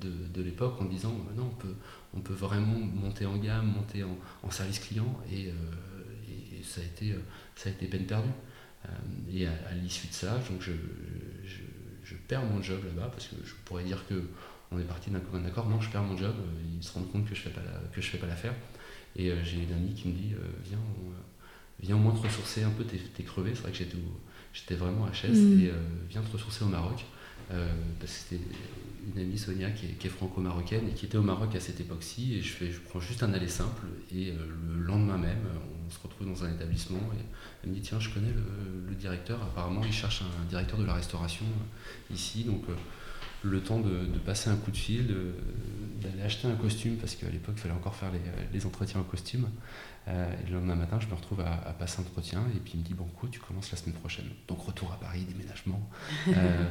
de, 0.00 0.10
de 0.32 0.42
l'époque 0.42 0.80
en 0.80 0.84
disant, 0.84 1.12
non, 1.36 1.50
on 1.52 1.56
peut, 1.56 1.74
on 2.14 2.20
peut 2.20 2.34
vraiment 2.34 2.78
monter 2.78 3.26
en 3.26 3.36
gamme, 3.36 3.66
monter 3.66 4.04
en, 4.04 4.50
service 4.50 4.80
client, 4.80 5.18
et, 5.30 5.48
euh, 5.48 5.52
ça, 6.62 6.80
a 6.80 6.84
été, 6.84 7.14
ça 7.56 7.68
a 7.68 7.72
été 7.72 7.86
peine 7.86 8.06
perdue. 8.06 8.28
Euh, 8.86 8.88
et 9.32 9.46
à, 9.46 9.74
l'issue 9.82 10.08
de 10.08 10.12
ça, 10.12 10.38
donc 10.50 10.60
je, 10.60 10.72
je, 11.44 12.14
perds 12.26 12.44
mon 12.44 12.62
job 12.62 12.80
là-bas, 12.84 13.08
parce 13.08 13.26
que 13.26 13.36
je 13.44 13.54
pourrais 13.64 13.84
dire 13.84 14.06
que 14.08 14.22
on 14.72 14.78
est 14.78 14.84
parti 14.84 15.10
d'un 15.10 15.20
commun 15.20 15.44
accord, 15.44 15.68
non, 15.68 15.80
je 15.80 15.90
perds 15.90 16.02
mon 16.02 16.16
job, 16.16 16.34
euh, 16.38 16.76
ils 16.76 16.82
se 16.82 16.92
rendent 16.92 17.10
compte 17.10 17.28
que 17.28 17.34
je 17.34 17.40
ne 17.40 17.44
fais, 17.44 17.50
pas 17.50 17.60
que 17.92 18.00
je 18.00 18.08
fais 18.08 18.18
pas 18.18 18.26
l'affaire. 18.26 18.54
Et 19.16 19.32
j'ai 19.42 19.64
une 19.64 19.72
amie 19.72 19.92
qui 19.92 20.06
me 20.06 20.12
dit, 20.14 20.34
viens, 20.64 20.78
viens 21.80 21.96
au 21.96 21.98
moins 21.98 22.14
te 22.14 22.24
ressourcer 22.24 22.62
un 22.62 22.70
peu, 22.70 22.84
t'es 22.84 23.24
crevé, 23.24 23.50
c'est 23.56 23.62
vrai 23.62 23.72
que 23.72 23.78
j'étais, 23.78 23.96
j'étais 24.52 24.76
vraiment 24.76 25.04
à 25.04 25.12
chaise, 25.12 25.36
mmh. 25.36 25.60
et 25.62 25.72
viens 26.08 26.22
te 26.22 26.30
ressourcer 26.30 26.62
au 26.62 26.68
Maroc. 26.68 27.04
Parce 27.98 28.12
que 28.12 28.18
c'était 28.30 28.42
une 29.14 29.22
amie 29.22 29.38
Sonia 29.38 29.70
qui 29.70 29.86
est, 29.86 30.08
franco-marocaine 30.10 30.88
et 30.88 30.92
qui 30.92 31.06
était 31.06 31.18
au 31.18 31.22
Maroc 31.22 31.54
à 31.54 31.60
cette 31.60 31.80
époque-ci. 31.80 32.34
Et 32.34 32.42
je, 32.42 32.52
fais, 32.52 32.70
je 32.70 32.80
prends 32.80 33.00
juste 33.00 33.22
un 33.22 33.32
aller 33.32 33.48
simple 33.48 33.86
et 34.14 34.30
euh, 34.30 34.34
le 34.76 34.82
lendemain 34.82 35.18
même, 35.18 35.38
on 35.86 35.90
se 35.90 35.98
retrouve 36.02 36.26
dans 36.26 36.44
un 36.44 36.52
établissement 36.52 36.98
et 36.98 37.24
elle 37.62 37.70
me 37.70 37.74
dit 37.74 37.80
Tiens, 37.80 38.00
je 38.00 38.10
connais 38.10 38.32
le, 38.32 38.94
directeur, 38.94 39.42
apparemment 39.42 39.80
il 39.82 39.92
cherche 39.92 40.22
un 40.22 40.44
directeur 40.46 40.78
de 40.78 40.84
la 40.84 40.92
restauration 40.92 41.46
euh, 41.46 42.14
ici. 42.14 42.44
Donc 42.44 42.62
euh, 42.68 42.74
le 43.42 43.62
temps 43.62 43.80
de, 43.80 44.18
passer 44.18 44.50
un 44.50 44.56
coup 44.56 44.70
de 44.70 44.76
fil, 44.76 45.06
d'aller 46.02 46.22
acheter 46.22 46.46
un 46.46 46.56
costume, 46.56 46.96
parce 46.96 47.14
qu'à 47.14 47.30
l'époque 47.30 47.54
il 47.56 47.60
fallait 47.60 47.74
encore 47.74 47.94
faire 47.94 48.10
les, 48.52 48.66
entretiens 48.66 49.00
en 49.00 49.04
costume. 49.04 49.48
Euh, 50.08 50.32
et 50.42 50.48
le 50.48 50.56
lendemain 50.56 50.74
matin, 50.74 50.98
je 50.98 51.06
me 51.06 51.14
retrouve 51.14 51.40
à, 51.40 51.72
passer 51.78 52.00
un 52.00 52.04
entretien 52.04 52.42
et 52.54 52.58
puis 52.58 52.72
il 52.74 52.80
me 52.80 52.84
dit 52.84 52.94
Bon, 52.94 53.04
quoi, 53.04 53.28
tu 53.30 53.38
commences 53.38 53.70
la 53.70 53.76
semaine 53.76 53.94
prochaine. 53.94 54.26
Donc, 54.48 54.60
retour 54.60 54.92
à 54.92 54.96
Paris, 54.96 55.24
déménagement, 55.24 55.80
euh, 56.28 56.64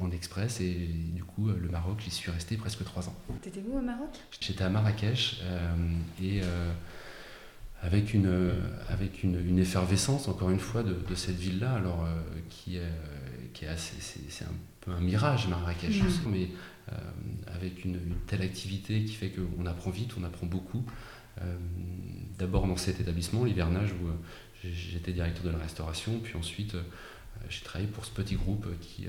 en 0.00 0.10
express. 0.10 0.60
Et 0.60 0.74
du 1.14 1.24
coup, 1.24 1.48
le 1.48 1.68
Maroc, 1.68 2.00
j'y 2.00 2.10
suis 2.10 2.30
resté 2.30 2.56
presque 2.56 2.84
trois 2.84 3.08
ans. 3.08 3.16
T'étais 3.42 3.62
où 3.66 3.78
au 3.78 3.82
Maroc? 3.82 4.10
J'étais 4.40 4.64
à 4.64 4.68
Marrakech 4.68 5.40
euh, 5.42 5.74
et 6.22 6.40
avec, 7.82 8.12
une, 8.12 8.52
avec 8.88 9.22
une, 9.22 9.58
effervescence, 9.58 10.28
encore 10.28 10.50
une 10.50 10.60
fois, 10.60 10.82
de, 10.82 11.14
cette 11.14 11.36
ville-là, 11.36 11.74
alors 11.74 12.06
qui 12.50 12.76
est, 12.76 12.82
qui 13.54 13.64
est 13.64 13.68
assez. 13.68 13.96
C'est 14.00 14.44
un 14.44 14.54
peu 14.80 14.92
un 14.92 15.00
mirage, 15.00 15.48
Marrakech, 15.48 16.02
mmh. 16.02 16.30
mais 16.30 16.48
avec 17.46 17.84
une, 17.84 17.94
une, 17.94 18.16
telle 18.26 18.42
activité 18.42 19.04
qui 19.04 19.14
fait 19.14 19.30
qu'on 19.30 19.66
apprend 19.66 19.90
vite, 19.90 20.12
on 20.18 20.24
apprend 20.24 20.46
beaucoup. 20.46 20.84
Euh, 21.42 21.56
d'abord 22.38 22.66
dans 22.66 22.76
cet 22.76 23.00
établissement, 23.00 23.44
l'hivernage, 23.44 23.92
où 23.92 24.08
euh, 24.08 24.12
j'étais 24.72 25.12
directeur 25.12 25.44
de 25.44 25.50
la 25.50 25.58
restauration, 25.58 26.20
puis 26.20 26.36
ensuite 26.36 26.74
euh, 26.74 26.82
j'ai 27.48 27.62
travaillé 27.64 27.88
pour 27.88 28.04
ce 28.04 28.10
petit 28.12 28.34
groupe 28.34 28.66
qui 28.80 29.06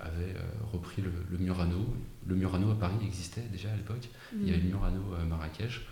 avait 0.00 0.34
repris 0.72 1.00
le, 1.00 1.38
Murano. 1.38 1.94
Le 2.26 2.34
Murano 2.34 2.72
à 2.72 2.74
Paris 2.74 2.96
existait 3.06 3.44
déjà 3.52 3.70
à 3.70 3.76
l'époque. 3.76 4.08
Il 4.34 4.48
y 4.48 4.50
avait 4.50 4.58
le 4.58 4.64
mm. 4.64 4.70
Murano 4.70 5.14
à 5.20 5.24
Marrakech. 5.24 5.86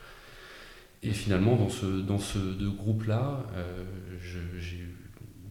Et 1.04 1.12
finalement, 1.12 1.54
dans 1.54 1.68
ce, 1.68 1.86
dans 1.86 2.18
ce 2.18 2.38
groupe-là, 2.64 3.46
j'ai 4.20 4.78
eu 4.78 4.96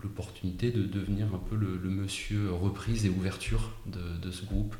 l'opportunité 0.03 0.71
de 0.71 0.83
devenir 0.83 1.33
un 1.33 1.37
peu 1.37 1.55
le, 1.55 1.89
monsieur 1.89 2.51
reprise 2.51 3.05
et 3.05 3.09
ouverture 3.09 3.71
de, 3.85 4.29
ce 4.29 4.43
groupe 4.43 4.75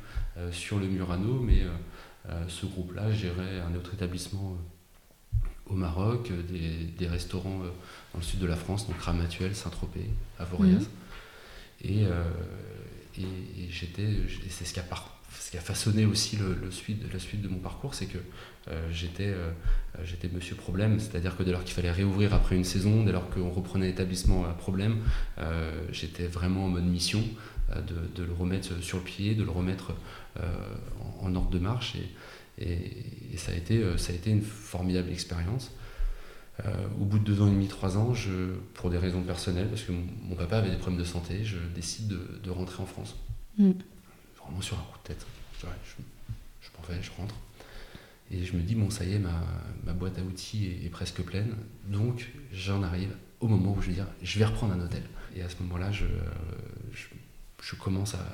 sur 0.52 0.78
le 0.78 0.88
Murano. 0.88 1.40
Mais 1.40 1.62
ce 2.48 2.66
groupe-là 2.66 3.10
gérait 3.12 3.60
un 3.60 3.74
autre 3.74 3.94
établissement 3.94 4.58
au 5.68 5.74
Maroc, 5.74 6.30
euh, 6.30 6.42
des, 6.98 7.06
restaurants 7.06 7.60
euh, 7.62 7.68
dans 8.12 8.20
le 8.20 8.22
sud 8.22 8.40
de 8.40 8.46
la 8.46 8.56
France, 8.56 8.86
donc 8.86 8.98
Ramatuel, 9.00 9.54
Saint-Tropez, 9.54 10.08
Avoriaz. 10.38 10.82
Mhm. 10.82 10.86
Et, 11.84 12.04
euh, 12.04 12.22
et, 13.18 13.68
j'étais, 13.70 14.08
c'est 14.48 14.64
ce 14.64 14.72
qui 14.72 14.80
a, 14.80 14.84
ce 15.38 15.50
qui 15.50 15.58
a 15.58 15.60
façonné 15.60 16.04
aussi 16.04 16.36
le, 16.36 16.70
suite, 16.70 17.02
la 17.12 17.18
suite 17.18 17.42
de 17.42 17.48
mon 17.48 17.58
parcours, 17.58 17.94
c'est 17.94 18.06
que 18.06 18.18
j'étais, 18.90 19.34
j'étais 20.04 20.28
monsieur 20.28 20.54
problème, 20.54 20.98
c'est-à-dire 21.00 21.36
que 21.36 21.42
dès 21.42 21.52
lors 21.52 21.64
qu'il 21.64 21.74
fallait 21.74 21.90
réouvrir 21.90 22.34
après 22.34 22.56
une 22.56 22.64
saison, 22.64 23.04
dès 23.04 23.12
lors 23.12 23.30
qu'on 23.30 23.50
reprenait 23.50 23.86
l'établissement 23.86 24.44
à 24.44 24.52
problème, 24.52 24.98
j'étais 25.92 26.26
vraiment 26.26 26.66
en 26.66 26.68
mode 26.68 26.84
mission 26.84 27.22
de, 27.70 28.22
le 28.22 28.32
remettre 28.32 28.82
sur 28.82 28.98
le 28.98 29.04
pied, 29.04 29.34
de 29.34 29.44
le 29.44 29.50
remettre 29.50 29.94
en, 30.40 31.26
en, 31.26 31.34
ordre 31.34 31.50
de 31.50 31.58
marche. 31.58 31.96
Et, 31.96 32.08
et, 32.58 33.25
ça, 33.36 33.52
a 33.52 33.54
été, 33.54 33.78
euh, 33.78 33.96
ça 33.96 34.12
a 34.12 34.14
été 34.14 34.30
une 34.30 34.42
formidable 34.42 35.10
expérience. 35.10 35.72
Euh, 36.64 36.86
au 37.00 37.04
bout 37.04 37.18
de 37.18 37.24
deux 37.24 37.42
ans 37.42 37.48
et 37.48 37.50
demi, 37.50 37.68
trois 37.68 37.98
ans, 37.98 38.14
je, 38.14 38.54
pour 38.74 38.88
des 38.88 38.96
raisons 38.96 39.22
personnelles, 39.22 39.68
parce 39.68 39.82
que 39.82 39.92
mon, 39.92 40.34
papa 40.36 40.58
avait 40.58 40.70
des 40.70 40.76
problèmes 40.76 41.00
de 41.00 41.04
santé, 41.04 41.44
je 41.44 41.58
décide 41.74 42.08
de, 42.08 42.50
rentrer 42.50 42.82
en 42.82 42.86
France. 42.86 43.16
Mm. 43.58 43.72
Vraiment 44.42 44.60
sur 44.62 44.78
un 44.78 44.82
coup 44.82 44.98
de 45.02 45.08
tête. 45.08 45.26
Je, 45.60 45.66
m'en 45.66 46.82
vais, 46.88 47.02
je 47.02 47.10
rentre. 47.16 47.34
Et 48.30 48.44
je 48.44 48.56
me 48.56 48.62
dis, 48.62 48.74
bon, 48.74 48.90
ça 48.90 49.04
y 49.04 49.14
est, 49.14 49.18
ma, 49.18 49.44
ma 49.84 49.92
boîte 49.92 50.18
à 50.18 50.22
outils 50.22 50.66
est, 50.84 50.88
presque 50.88 51.22
pleine. 51.22 51.54
Donc, 51.88 52.32
j'en 52.52 52.82
arrive 52.82 53.10
au 53.40 53.48
moment 53.48 53.74
où 53.76 53.82
je 53.82 53.88
vais 53.88 53.94
dire, 53.94 54.06
je 54.22 54.38
vais 54.38 54.46
reprendre 54.46 54.72
un 54.72 54.80
hôtel. 54.80 55.02
Et 55.34 55.42
à 55.42 55.48
ce 55.48 55.62
moment-là, 55.62 55.92
je, 55.92 56.06
je, 57.60 57.76
commence 57.76 58.14
à, 58.14 58.26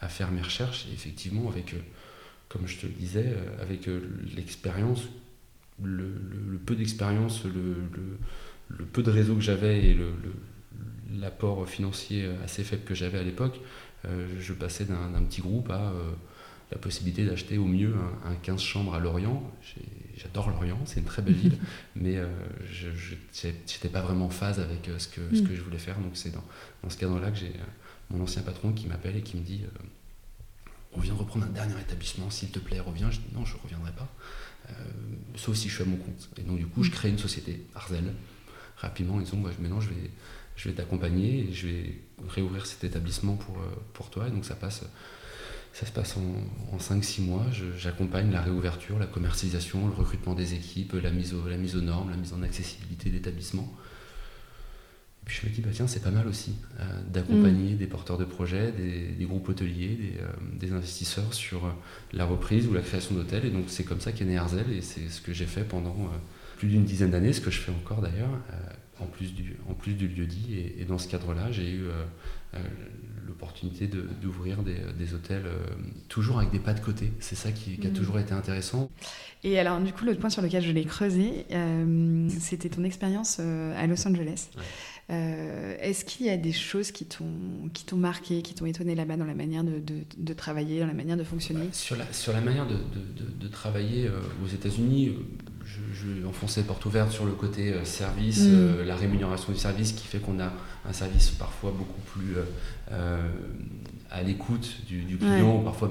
à, 0.00 0.08
faire 0.08 0.32
mes 0.32 0.42
recherches. 0.42 0.86
Et 0.90 0.92
effectivement, 0.92 1.48
avec 1.48 1.74
euh, 1.74 1.78
comme 2.54 2.68
je 2.68 2.78
te 2.78 2.86
le 2.86 2.92
disais, 2.92 3.26
euh, 3.26 3.62
avec 3.62 3.88
euh, 3.88 4.00
l'expérience, 4.36 5.02
le, 5.82 6.06
peu 6.64 6.76
d'expérience, 6.76 7.42
le, 7.44 8.84
peu 8.84 9.02
de 9.02 9.10
réseau 9.10 9.34
que 9.34 9.40
j'avais 9.40 9.84
et 9.84 9.98
l'apport 11.18 11.68
financier 11.68 12.28
assez 12.44 12.62
faible 12.62 12.84
que 12.84 12.94
j'avais 12.94 13.18
à 13.18 13.24
l'époque, 13.24 13.60
euh, 14.04 14.28
je 14.40 14.52
passais 14.52 14.84
d'un 14.84 15.22
petit 15.24 15.40
groupe 15.40 15.68
à 15.70 15.92
la 16.70 16.78
possibilité 16.78 17.24
d'acheter 17.26 17.58
au 17.58 17.66
mieux 17.66 17.92
un, 18.24 18.36
15 18.36 18.60
chambres 18.60 18.94
à 18.94 19.00
Lorient. 19.00 19.42
J'adore 20.16 20.50
Lorient, 20.50 20.78
c'est 20.84 21.00
une 21.00 21.06
très 21.06 21.22
belle 21.22 21.34
ville, 21.34 21.58
mais 21.96 22.18
je 22.70 22.88
n'étais 23.48 23.88
pas 23.88 24.00
vraiment 24.00 24.26
en 24.26 24.30
phase 24.30 24.60
avec 24.60 24.88
ce 24.96 25.08
que, 25.08 25.20
ce 25.34 25.42
mm. 25.42 25.48
que 25.48 25.56
je 25.56 25.60
voulais 25.60 25.78
faire. 25.78 25.98
Donc 25.98 26.12
c'est 26.14 26.30
dans, 26.30 26.44
dans, 26.84 26.88
ce 26.88 26.96
cadre-là 26.98 27.32
que 27.32 27.38
j'ai 27.38 27.52
mon 28.10 28.22
ancien 28.22 28.42
patron 28.42 28.72
qui 28.72 28.86
m'appelle 28.86 29.16
et 29.16 29.22
qui 29.22 29.36
me 29.36 29.42
dit 29.42 29.62
on 30.96 31.00
vient 31.00 31.14
de 31.14 31.18
reprendre 31.18 31.46
un 31.46 31.50
dernier 31.50 31.78
établissement, 31.80 32.30
s'il 32.30 32.50
te 32.50 32.58
plaît, 32.58 32.80
reviens. 32.80 33.10
Je 33.10 33.18
dis 33.18 33.34
non, 33.34 33.44
je 33.44 33.54
ne 33.56 33.60
reviendrai 33.62 33.92
pas, 33.92 34.08
euh, 34.68 34.72
sauf 35.36 35.56
si 35.56 35.68
je 35.68 35.74
suis 35.74 35.82
à 35.82 35.86
mon 35.86 35.96
compte. 35.96 36.28
Et 36.38 36.42
donc 36.42 36.58
du 36.58 36.66
coup, 36.66 36.82
je 36.82 36.90
crée 36.90 37.08
une 37.08 37.18
société, 37.18 37.66
Arzel, 37.74 38.12
rapidement, 38.76 39.20
ils 39.20 39.24
disant, 39.24 39.38
bah, 39.38 39.50
maintenant 39.58 39.80
je 39.80 39.90
vais, 39.90 40.10
je 40.56 40.68
vais 40.68 40.74
t'accompagner 40.74 41.48
et 41.48 41.52
je 41.52 41.66
vais 41.68 42.00
réouvrir 42.28 42.66
cet 42.66 42.84
établissement 42.84 43.36
pour, 43.36 43.58
euh, 43.58 43.82
pour 43.92 44.10
toi. 44.10 44.28
Et 44.28 44.30
donc 44.30 44.44
ça 44.44 44.54
passe... 44.54 44.84
Ça 45.72 45.86
se 45.86 45.90
passe 45.90 46.16
en, 46.16 46.72
en 46.72 46.78
5-6 46.78 47.22
mois. 47.22 47.46
J'accompagne 47.76 48.30
la 48.30 48.40
réouverture, 48.40 48.96
la 48.96 49.08
commercialisation, 49.08 49.88
le 49.88 49.92
recrutement 49.92 50.36
des 50.36 50.54
équipes, 50.54 50.92
la 50.92 51.10
mise, 51.10 51.34
la 51.48 51.56
mise 51.56 51.74
aux 51.74 51.80
normes, 51.80 52.10
la 52.10 52.16
mise 52.16 52.32
en 52.32 52.42
accessibilité 52.44 53.10
d'établissement. 53.10 53.68
Puis 55.24 55.40
je 55.42 55.48
me 55.48 55.54
dis, 55.54 55.60
bah 55.62 55.70
tiens, 55.72 55.86
c'est 55.86 56.02
pas 56.02 56.10
mal 56.10 56.26
aussi 56.26 56.54
euh, 56.80 56.84
d'accompagner 57.10 57.74
mm. 57.74 57.76
des 57.76 57.86
porteurs 57.86 58.18
de 58.18 58.24
projets, 58.24 58.72
des, 58.72 59.24
groupes 59.24 59.48
hôteliers, 59.48 60.18
des, 60.60 60.70
euh, 60.70 60.76
investisseurs 60.76 61.32
sur 61.32 61.64
euh, 61.64 61.70
la 62.12 62.26
reprise 62.26 62.66
ou 62.66 62.74
la 62.74 62.82
création 62.82 63.14
d'hôtels. 63.14 63.46
Et 63.46 63.50
donc 63.50 63.64
c'est 63.68 63.84
comme 63.84 64.00
ça 64.00 64.12
qu'est 64.12 64.26
né 64.26 64.36
Arzel 64.36 64.70
et 64.70 64.82
c'est 64.82 65.08
ce 65.08 65.20
que 65.20 65.32
j'ai 65.32 65.46
fait 65.46 65.64
pendant 65.64 66.10
plus 66.58 66.68
d'une 66.68 66.84
dizaine 66.84 67.10
d'années, 67.10 67.32
ce 67.32 67.40
que 67.40 67.50
je 67.50 67.60
fais 67.60 67.72
encore 67.72 68.00
d'ailleurs, 68.02 68.30
en 69.00 69.06
plus 69.06 69.34
du, 69.34 69.56
en 69.68 69.74
plus 69.74 69.94
du 69.94 70.08
lieu 70.08 70.26
dit. 70.26 70.56
Et, 70.78 70.84
dans 70.84 70.98
ce 70.98 71.08
cadre-là, 71.08 71.50
j'ai 71.50 71.70
eu 71.70 71.84
l'opportunité 73.26 73.88
d'ouvrir 74.22 74.62
des, 74.62 74.76
des, 74.96 75.14
hôtels 75.14 75.46
toujours 76.08 76.38
avec 76.38 76.52
des 76.52 76.60
pas 76.60 76.74
de 76.74 76.80
côté. 76.80 77.12
C'est 77.18 77.34
ça 77.34 77.50
qui, 77.50 77.78
a 77.84 77.88
mmh. 77.88 77.92
toujours 77.92 78.18
été 78.18 78.32
intéressant. 78.32 78.90
Et 79.42 79.58
alors, 79.58 79.80
du 79.80 79.92
coup, 79.92 80.04
l'autre 80.04 80.20
point 80.20 80.30
sur 80.30 80.42
lequel 80.42 80.62
je 80.62 80.70
l'ai 80.70 80.84
creusé, 80.84 81.46
c'était 82.28 82.68
ton 82.68 82.84
expérience 82.84 83.40
à 83.40 83.86
Los 83.86 84.06
Angeles. 84.06 84.50
Euh, 85.10 85.76
est-ce 85.80 86.04
qu'il 86.04 86.26
y 86.26 86.30
a 86.30 86.36
des 86.36 86.52
choses 86.52 86.90
qui 86.90 87.04
t'ont 87.04 87.96
marqué, 87.96 88.40
qui 88.42 88.54
t'ont 88.54 88.66
étonné 88.66 88.94
là-bas 88.94 89.16
dans 89.16 89.26
la 89.26 89.34
manière 89.34 89.62
de, 89.62 89.82
de, 90.16 90.32
travailler, 90.32 90.80
dans 90.80 90.86
la 90.86 90.94
manière 90.94 91.16
de 91.16 91.24
fonctionner? 91.24 91.68
Sur 91.72 91.96
la, 91.96 92.10
sur 92.12 92.32
la 92.32 92.40
manière 92.40 92.66
de, 92.66 92.76
de 93.38 93.48
travailler 93.48 94.06
euh, 94.06 94.18
aux 94.42 94.48
États-Unis, 94.48 95.08
euh, 95.08 95.12
je, 95.66 95.80
je, 95.92 96.26
enfonçais 96.26 96.62
porte 96.62 96.84
ouverte 96.86 97.10
sur 97.10 97.26
le 97.26 97.32
côté 97.32 97.74
service, 97.84 98.40
mm. 98.40 98.82
la 98.86 98.96
rémunération 98.96 99.52
du 99.52 99.58
service 99.58 99.92
qui 99.92 100.06
fait 100.06 100.18
qu'on 100.18 100.40
a 100.40 100.52
un 100.86 100.92
service 100.92 101.30
parfois 101.30 101.70
beaucoup 101.70 102.00
plus 102.12 102.36
à 104.10 104.22
l'écoute 104.22 104.84
du, 104.86 105.16
client, 105.16 105.60
parfois 105.60 105.90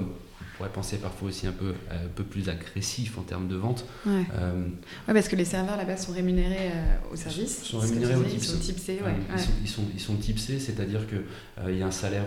pourrait 0.56 0.70
penser 0.70 0.98
parfois 0.98 1.28
aussi 1.28 1.46
un 1.46 1.52
peu, 1.52 1.74
un 1.90 2.08
peu 2.14 2.24
plus 2.24 2.48
agressif 2.48 3.18
en 3.18 3.22
termes 3.22 3.48
de 3.48 3.56
vente. 3.56 3.84
Ouais. 4.06 4.24
Euh, 4.34 4.66
parce 5.06 5.28
que 5.28 5.36
les 5.36 5.44
serveurs 5.44 5.76
là-bas 5.76 5.96
sont 5.96 6.12
rémunérés 6.12 6.70
euh, 6.72 7.12
au 7.12 7.16
service. 7.16 7.62
Sont 7.62 7.78
rémunérés 7.78 8.16
au 8.16 8.22
Ils 8.24 8.42
sont 8.42 8.58
tipsés, 8.58 9.00
ouais. 9.04 9.14
Ils, 9.32 9.40
sont, 9.40 9.50
ils, 9.62 9.68
sont, 9.68 9.82
ils, 9.94 10.00
sont, 10.00 10.16
tipsés, 10.16 10.58
c'est-à-dire 10.58 11.06
qu'il 11.08 11.22
euh, 11.64 11.72
y 11.72 11.82
a 11.82 11.86
un 11.86 11.90
salaire 11.90 12.26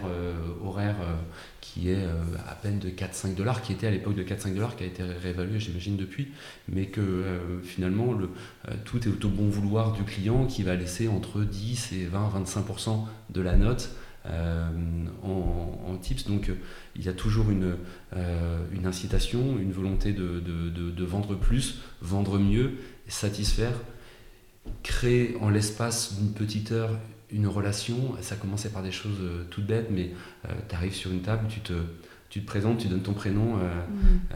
horaire 0.63 0.95
qui 1.61 1.89
est 1.89 2.05
à 2.47 2.55
peine 2.55 2.79
de 2.79 2.89
4-5 2.89 3.35
dollars, 3.35 3.61
qui 3.61 3.73
était 3.73 3.87
à 3.87 3.91
l'époque 3.91 4.15
de 4.15 4.23
4-5 4.23 4.53
dollars, 4.53 4.75
qui 4.75 4.83
a 4.83 4.87
été 4.87 5.03
réévalué, 5.03 5.59
j'imagine, 5.59 5.97
depuis, 5.97 6.29
mais 6.69 6.87
que 6.87 7.23
finalement, 7.63 8.13
le, 8.13 8.29
tout 8.85 9.07
est 9.07 9.25
au 9.25 9.29
bon 9.29 9.49
vouloir 9.49 9.93
du 9.93 10.03
client 10.03 10.45
qui 10.45 10.63
va 10.63 10.75
laisser 10.75 11.07
entre 11.07 11.41
10 11.41 11.91
et 11.93 12.07
20-25% 12.07 13.05
de 13.29 13.41
la 13.41 13.55
note 13.55 13.89
euh, 14.29 14.69
en, 15.23 15.97
tips. 16.01 16.27
Donc 16.27 16.51
il 16.97 17.05
y 17.05 17.09
a 17.09 17.13
toujours 17.13 17.49
une, 17.51 17.75
euh, 18.15 18.59
une 18.71 18.85
incitation, 18.85 19.57
une 19.59 19.71
volonté 19.71 20.13
de, 20.13 20.39
de, 20.39 21.03
vendre 21.05 21.35
plus, 21.35 21.79
vendre 22.01 22.39
mieux, 22.39 22.73
satisfaire, 23.07 23.73
créer 24.83 25.37
en 25.41 25.49
l'espace 25.49 26.17
d'une 26.19 26.33
petite 26.33 26.71
heure 26.71 26.91
une 27.31 27.47
relation. 27.47 28.15
Ça 28.21 28.35
commençait 28.35 28.69
par 28.69 28.83
des 28.83 28.91
choses 28.91 29.19
euh, 29.21 29.45
toutes 29.49 29.65
bêtes, 29.65 29.89
mais 29.91 30.11
tu 30.67 30.75
arrives 30.75 30.95
sur 30.95 31.11
une 31.11 31.21
table, 31.21 31.45
tu 31.49 31.59
te, 31.59 31.73
tu 32.29 32.41
te 32.41 32.45
présentes, 32.45 32.79
tu 32.79 32.87
donnes 32.87 33.03
ton 33.03 33.13
prénom. 33.13 33.57
Mm. 33.57 34.35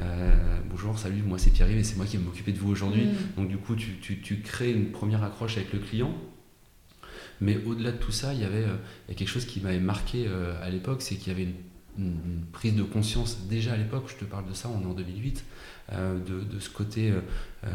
bonjour, 0.69 0.97
salut, 0.97 1.23
moi 1.23 1.37
c'est 1.37 1.51
Pierre-Yves 1.51 1.79
et 1.79 1.83
c'est 1.83 1.97
moi 1.97 2.05
qui 2.05 2.17
vais 2.17 2.23
m'occuper 2.23 2.51
de 2.51 2.59
vous 2.59 2.69
aujourd'hui. 2.69 3.05
Mm. 3.05 3.15
Donc 3.37 3.49
du 3.49 3.57
coup, 3.57 3.75
tu, 3.75 3.97
tu, 4.01 4.19
tu, 4.21 4.41
crées 4.41 4.71
une 4.71 4.91
première 4.91 5.23
accroche 5.23 5.57
avec 5.57 5.73
le 5.73 5.79
client. 5.79 6.13
Mais 7.41 7.57
au-delà 7.65 7.91
de 7.91 7.97
tout 7.97 8.11
ça, 8.11 8.33
il 8.33 8.39
y 8.39 8.43
avait 8.43 8.65
il 9.07 9.11
y 9.11 9.15
a 9.15 9.17
quelque 9.17 9.27
chose 9.27 9.45
qui 9.45 9.59
m'avait 9.59 9.79
marqué 9.79 10.25
euh, 10.27 10.53
à 10.63 10.69
l'époque, 10.69 11.01
c'est 11.01 11.15
qu'il 11.15 11.29
y 11.29 11.35
avait 11.35 11.43
une, 11.43 11.55
prise 12.51 12.75
de 12.75 12.83
conscience. 12.83 13.47
Déjà 13.49 13.73
à 13.73 13.77
l'époque, 13.77 14.05
je 14.07 14.15
te 14.15 14.25
parle 14.25 14.47
de 14.47 14.53
ça, 14.53 14.69
on 14.69 14.81
est 14.81 14.85
en 14.85 14.93
2008, 14.93 15.43
euh, 15.93 16.19
de, 16.19 16.59
ce 16.59 16.69
côté 16.69 17.11
euh, 17.11 17.69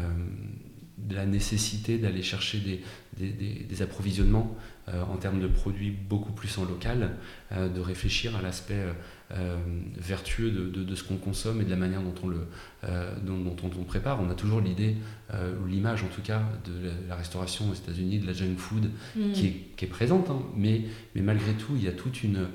de 0.97 1.15
la 1.15 1.25
nécessité 1.25 1.97
d'aller 1.97 2.23
chercher 2.23 2.81
des, 3.17 3.81
approvisionnements 3.81 4.55
en 4.87 5.17
termes 5.17 5.41
de 5.41 5.47
produits 5.47 5.91
beaucoup 5.91 6.31
plus 6.31 6.57
en 6.57 6.63
local, 6.63 7.11
de 7.51 7.79
réfléchir 7.81 8.35
à 8.37 8.41
l'aspect 8.41 8.85
euh, 9.33 9.57
vertueux 9.97 10.51
de, 10.51 10.83
de, 10.83 10.95
ce 10.95 11.03
qu'on 11.03 11.17
consomme 11.17 11.59
et 11.59 11.65
de 11.65 11.69
la 11.69 11.75
manière 11.75 12.01
dont 12.01 12.15
on 12.23 12.29
le 12.29 12.47
euh, 12.85 13.13
dont, 13.21 13.37
dont, 13.37 13.69
on, 13.77 13.83
prépare. 13.83 14.21
On 14.21 14.29
a 14.29 14.35
toujours 14.35 14.61
l'idée, 14.61 14.95
euh, 15.33 15.53
ou 15.61 15.67
l'image 15.67 16.01
en 16.01 16.07
tout 16.07 16.21
cas, 16.21 16.43
de 16.63 16.91
la, 17.09 17.15
restauration 17.15 17.69
aux 17.69 17.73
États-Unis, 17.73 18.19
de 18.19 18.25
la 18.25 18.31
junk 18.31 18.55
food, 18.55 18.89
mm. 19.17 19.33
qui, 19.33 19.47
est, 19.47 19.53
qui, 19.75 19.83
est, 19.83 19.89
présente, 19.89 20.29
hein. 20.29 20.41
mais, 20.55 20.83
mais 21.13 21.21
malgré 21.21 21.51
tout, 21.55 21.73
il 21.75 21.83
y 21.83 21.89
a 21.89 21.91
toute 21.91 22.23
une. 22.23 22.47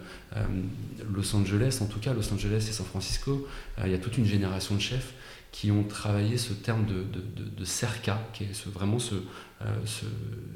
Los 1.12 1.36
Angeles, 1.36 1.80
en 1.82 1.86
tout 1.86 2.00
cas, 2.00 2.14
Los 2.14 2.32
Angeles 2.32 2.64
et 2.70 2.72
San 2.72 2.86
Francisco, 2.86 3.46
il 3.84 3.90
y 3.90 3.94
a 3.94 3.98
toute 3.98 4.16
une 4.16 4.24
génération 4.24 4.74
de 4.74 4.80
chefs 4.80 5.12
qui 5.50 5.70
ont 5.70 5.84
travaillé 5.84 6.38
ce 6.38 6.54
terme 6.54 6.86
de, 6.86 7.02
de, 7.02 7.44
de, 7.44 7.64
cerca, 7.66 8.18
qui 8.32 8.44
est 8.44 8.66
vraiment 8.68 8.98
ce, 8.98 9.16
ce, 9.84 10.04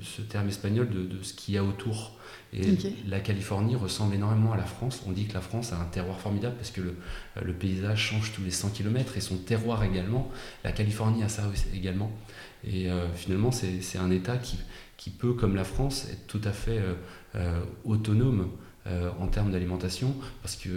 ce, 0.02 0.22
terme 0.22 0.48
espagnol 0.48 0.88
de, 0.88 1.22
ce 1.22 1.34
qu'il 1.34 1.54
y 1.54 1.58
a 1.58 1.64
autour. 1.64 2.16
Et 2.52 2.78
la 3.06 3.20
Californie 3.20 3.76
ressemble 3.76 4.14
énormément 4.14 4.52
à 4.52 4.56
la 4.56 4.64
France. 4.64 5.02
On 5.06 5.12
dit 5.12 5.26
que 5.26 5.34
la 5.34 5.40
France 5.40 5.72
a 5.72 5.80
un 5.80 5.84
terroir 5.84 6.18
formidable 6.20 6.54
parce 6.56 6.70
que 6.70 6.80
le, 6.80 7.52
paysage 7.52 8.00
change 8.00 8.32
tous 8.32 8.42
les 8.42 8.50
100 8.50 8.70
km 8.70 9.16
et 9.16 9.20
son 9.20 9.36
terroir 9.36 9.84
également. 9.84 10.30
La 10.64 10.72
Californie 10.72 11.22
a 11.22 11.28
ça 11.28 11.42
également. 11.74 12.10
Et 12.64 12.90
euh, 12.90 13.12
finalement, 13.14 13.50
c'est 13.52 13.98
un 13.98 14.10
État 14.10 14.38
qui, 14.38 14.58
qui, 14.96 15.10
peut, 15.10 15.34
comme 15.34 15.54
la 15.54 15.64
France, 15.64 16.08
être 16.10 16.26
tout 16.26 16.40
à 16.44 16.52
fait 16.52 16.78
euh, 16.78 16.94
euh, 17.34 17.60
autonome 17.84 18.50
en 19.18 19.26
termes 19.26 19.50
d'alimentation 19.50 20.14
parce 20.42 20.54
qu'on 20.54 20.70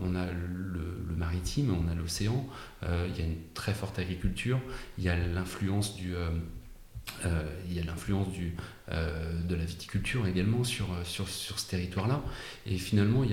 on 0.00 0.14
a 0.14 0.26
le, 0.26 1.04
le, 1.08 1.16
maritime, 1.16 1.74
on 1.74 1.90
a 1.90 1.96
l'océan, 1.96 2.46
il 2.82 3.18
y 3.18 3.20
a 3.20 3.24
une 3.24 3.38
très 3.54 3.74
forte 3.74 3.98
agriculture, 3.98 4.60
il 4.98 5.04
y 5.04 5.08
a 5.08 5.16
l'influence 5.16 5.96
du 5.96 6.14
euh, 6.14 6.28
il 7.68 7.74
y 7.74 7.80
a 7.80 7.84
l'influence 7.84 8.28
euh, 8.92 9.42
de 9.42 9.56
la 9.56 9.64
viticulture 9.64 10.28
également 10.28 10.62
sur, 10.62 10.86
euh, 10.92 11.02
ce 11.04 11.68
territoire-là. 11.68 12.22
Et 12.66 12.78
finalement, 12.78 13.24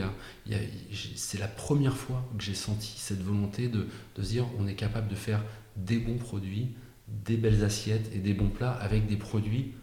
c'est 1.16 1.38
la 1.38 1.48
première 1.48 1.96
fois 1.96 2.28
que 2.36 2.44
j'ai 2.44 2.56
senti 2.56 2.96
cette 2.98 3.22
volonté 3.22 3.68
de, 3.68 3.88
se 4.18 4.22
dire 4.22 4.48
on 4.58 4.68
est 4.68 4.74
capable 4.74 5.10
de 5.10 5.16
faire 5.16 5.44
des 5.76 6.00
bons 6.00 6.18
produits, 6.18 6.70
des 7.08 7.38
belles 7.38 7.64
assiettes 7.64 8.10
et 8.16 8.18
des 8.18 8.34
bons 8.34 8.50
plats 8.50 8.72
avec 8.72 9.06
des 9.06 9.18
produits 9.18 9.74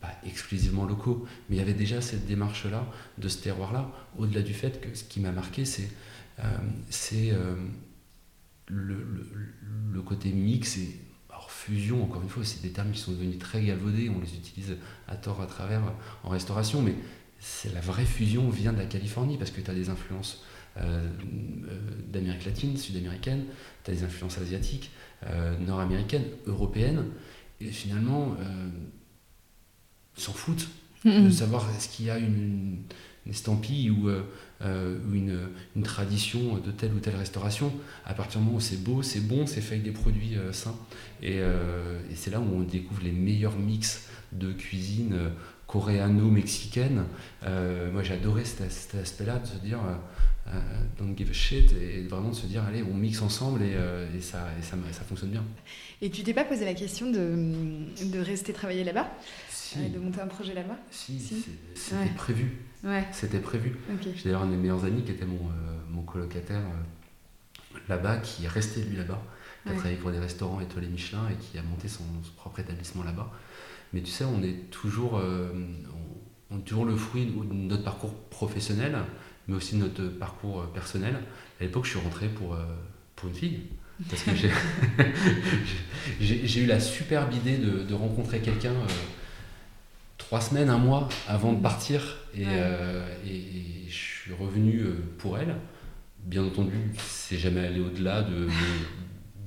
pas 0.00 0.14
exclusivement 0.24 0.86
locaux. 0.86 1.26
Mais 1.50 1.56
il 1.56 1.58
y 1.58 1.62
avait 1.62 1.74
déjà 1.74 2.00
cette 2.00 2.26
démarche-là, 2.26 2.90
de 3.18 3.28
ce 3.28 3.36
terroir-là, 3.42 3.90
au-delà 4.16 4.40
du 4.40 4.54
fait 4.54 4.80
que 4.80 4.96
ce 4.96 5.04
qui 5.04 5.20
m'a 5.20 5.30
marqué, 5.30 5.66
c'est, 5.66 5.90
le, 8.68 9.06
le, 9.92 10.02
côté 10.02 10.32
mix 10.32 10.78
et 10.78 10.98
fusion, 11.66 12.02
encore 12.02 12.22
une 12.22 12.28
fois, 12.28 12.44
c'est 12.44 12.62
des 12.62 12.70
termes 12.70 12.90
qui 12.90 13.00
sont 13.00 13.12
devenus 13.12 13.38
très 13.38 13.62
galvaudés, 13.62 14.10
on 14.10 14.20
les 14.20 14.34
utilise 14.34 14.76
à 15.06 15.16
tort, 15.16 15.40
à 15.40 15.46
travers 15.46 15.80
en 16.24 16.28
restauration, 16.28 16.82
mais 16.82 16.94
c'est 17.38 17.72
la 17.72 17.80
vraie 17.80 18.04
fusion 18.04 18.48
vient 18.50 18.72
de 18.72 18.78
la 18.78 18.86
Californie 18.86 19.36
parce 19.36 19.50
que 19.50 19.60
tu 19.60 19.70
as 19.70 19.74
des 19.74 19.88
influences 19.88 20.44
euh, 20.78 21.06
euh, 21.68 21.78
d'Amérique 22.08 22.44
latine, 22.44 22.76
sud-américaine, 22.76 23.44
tu 23.84 23.90
as 23.90 23.94
des 23.94 24.02
influences 24.02 24.38
asiatiques, 24.38 24.90
euh, 25.26 25.56
nord-américaines, 25.58 26.24
européennes, 26.46 27.04
et 27.60 27.70
finalement, 27.70 28.36
s'en 30.16 30.32
foutent 30.32 30.68
de 31.04 31.30
savoir 31.30 31.68
est-ce 31.76 31.88
qu'il 31.88 32.06
y 32.06 32.10
a 32.10 32.18
une, 32.18 32.82
estampille 33.28 33.90
ou, 33.90 34.10
une, 34.60 35.38
une, 35.76 35.82
tradition 35.82 36.58
de 36.58 36.70
telle 36.70 36.92
ou 36.92 37.00
telle 37.00 37.16
restauration. 37.16 37.72
À 38.04 38.14
partir 38.14 38.40
du 38.40 38.46
moment 38.46 38.58
où 38.58 38.60
c'est 38.60 38.82
beau, 38.82 39.02
c'est 39.02 39.20
bon, 39.20 39.46
c'est 39.46 39.60
fait 39.60 39.74
avec 39.74 39.84
des 39.84 39.92
produits 39.92 40.36
sains. 40.52 40.76
Euh, 41.24 42.00
et, 42.10 42.14
c'est 42.14 42.30
là 42.30 42.40
où 42.40 42.54
on 42.54 42.62
découvre 42.62 43.02
les 43.02 43.12
meilleurs 43.12 43.56
mix 43.56 44.08
de 44.32 44.52
cuisine 44.52 45.14
euh, 45.14 45.28
coréano-mexicaine. 45.66 47.04
Euh, 47.44 47.92
moi, 47.92 48.02
j'ai 48.02 48.14
adoré 48.14 48.44
cet, 48.44 48.94
aspect-là 48.94 49.38
de 49.38 49.46
se 49.46 49.56
dire 49.56 49.78
don't 50.98 51.16
give 51.16 51.30
a 51.30 51.32
shit 51.32 51.72
et 51.72 52.02
vraiment 52.08 52.30
de 52.30 52.34
se 52.34 52.46
dire 52.46 52.64
allez, 52.64 52.82
on 52.82 52.94
mixe 52.94 53.22
ensemble 53.22 53.62
et, 53.62 54.20
ça, 54.20 54.48
et 54.58 54.62
ça, 54.62 54.76
ça, 54.90 55.02
fonctionne 55.02 55.30
bien. 55.30 55.44
Et 56.02 56.10
tu 56.10 56.22
t'es 56.24 56.34
pas 56.34 56.44
posé 56.44 56.64
la 56.64 56.74
question 56.74 57.10
de, 57.10 57.36
de 58.04 58.18
rester 58.18 58.52
travailler 58.52 58.84
là-bas? 58.84 59.10
De 59.76 59.98
monter 59.98 60.20
un 60.20 60.26
projet 60.26 60.52
là-bas? 60.52 60.76
Si, 60.90 61.18
c'était 61.74 62.14
prévu. 62.16 62.58
Ouais. 62.84 63.06
C'était 63.12 63.38
prévu. 63.38 63.76
J'ai 64.02 64.24
d'ailleurs 64.24 64.42
un 64.42 64.46
de 64.46 64.52
mes 64.52 64.56
meilleurs 64.56 64.84
amis 64.84 65.02
qui 65.02 65.12
était 65.12 65.26
mon, 65.26 65.50
mon 65.90 66.02
colocataire 66.02 66.62
là-bas, 67.88 68.18
qui 68.18 68.44
est 68.44 68.48
resté 68.48 68.82
lui 68.82 68.96
là-bas 68.96 69.22
qui 69.62 69.70
a 69.70 69.74
travaillé 69.74 69.96
pour 69.96 70.10
des 70.10 70.18
restaurants 70.18 70.60
étoilés 70.60 70.88
Michelin 70.88 71.28
et 71.30 71.34
qui 71.34 71.58
a 71.58 71.62
monté 71.62 71.88
son, 71.88 72.04
propre 72.36 72.60
établissement 72.60 73.04
là-bas. 73.04 73.30
Mais 73.92 74.00
tu 74.00 74.10
sais, 74.10 74.24
on 74.24 74.42
est 74.42 74.70
toujours, 74.70 75.18
euh, 75.18 75.52
on, 76.50 76.58
est 76.58 76.62
toujours 76.62 76.84
le 76.84 76.96
fruit 76.96 77.26
de 77.26 77.52
notre 77.52 77.84
parcours 77.84 78.14
professionnel, 78.30 78.96
mais 79.46 79.54
aussi 79.54 79.76
de 79.76 79.82
notre 79.82 80.08
parcours 80.08 80.62
euh, 80.62 80.66
personnel. 80.66 81.14
À 81.60 81.64
l'époque, 81.64 81.84
je 81.84 81.90
suis 81.90 82.00
rentré 82.00 82.28
pour, 82.28 82.54
euh, 82.54 82.64
pour 83.16 83.28
une 83.28 83.34
fille. 83.34 83.60
Parce 84.08 84.22
que 84.22 84.30
j'ai 84.34 84.50
eu 86.62 86.66
la 86.66 86.80
superbe 86.80 87.32
idée 87.34 87.58
de, 87.58 87.84
de 87.84 87.94
rencontrer 87.94 88.40
quelqu'un 88.40 88.72
trois 90.32 90.40
semaines, 90.40 90.70
un 90.70 90.78
mois 90.78 91.10
avant 91.28 91.52
de 91.52 91.60
partir. 91.60 92.16
Et, 92.34 92.44
et, 92.44 93.86
je 93.86 93.94
suis 93.94 94.32
revenu 94.32 94.82
pour 95.18 95.36
elle. 95.36 95.56
Bien 96.24 96.42
entendu, 96.42 96.72
c'est 96.96 97.36
jamais 97.36 97.60
allé 97.60 97.80
au-delà 97.80 98.22
de, 98.22 98.48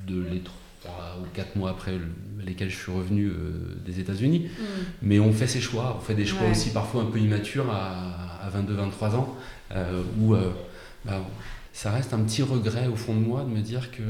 de 0.06 0.22
les 0.30 0.42
trois 0.42 1.18
ou 1.20 1.26
quatre 1.34 1.56
mois 1.56 1.72
après 1.72 1.98
lesquels 2.38 2.70
je 2.70 2.76
suis 2.76 2.92
revenu 2.92 3.30
euh, 3.30 3.82
des 3.84 4.00
États-Unis. 4.00 4.42
Mm. 4.42 4.64
Mais 5.02 5.20
on 5.20 5.34
fait 5.34 5.48
ses 5.48 5.60
choix, 5.60 5.98
on 6.00 6.06
fait 6.06 6.14
des 6.14 6.28
choix 6.28 6.48
aussi 6.52 6.70
parfois 6.70 7.02
un 7.02 7.06
peu 7.06 7.18
immatures 7.18 7.72
à, 7.72 8.48
22-23 8.56 9.16
ans, 9.16 9.36
euh, 9.72 10.04
où 10.20 10.36
euh, 10.36 10.52
bah, 11.04 11.26
ça 11.74 11.90
reste 11.90 12.14
un 12.14 12.20
petit 12.20 12.44
regret 12.44 12.86
au 12.86 12.96
fond 12.96 13.16
de 13.16 13.22
moi 13.22 13.42
de 13.42 13.50
me 13.50 13.62
dire 13.62 13.90
que 13.90 14.04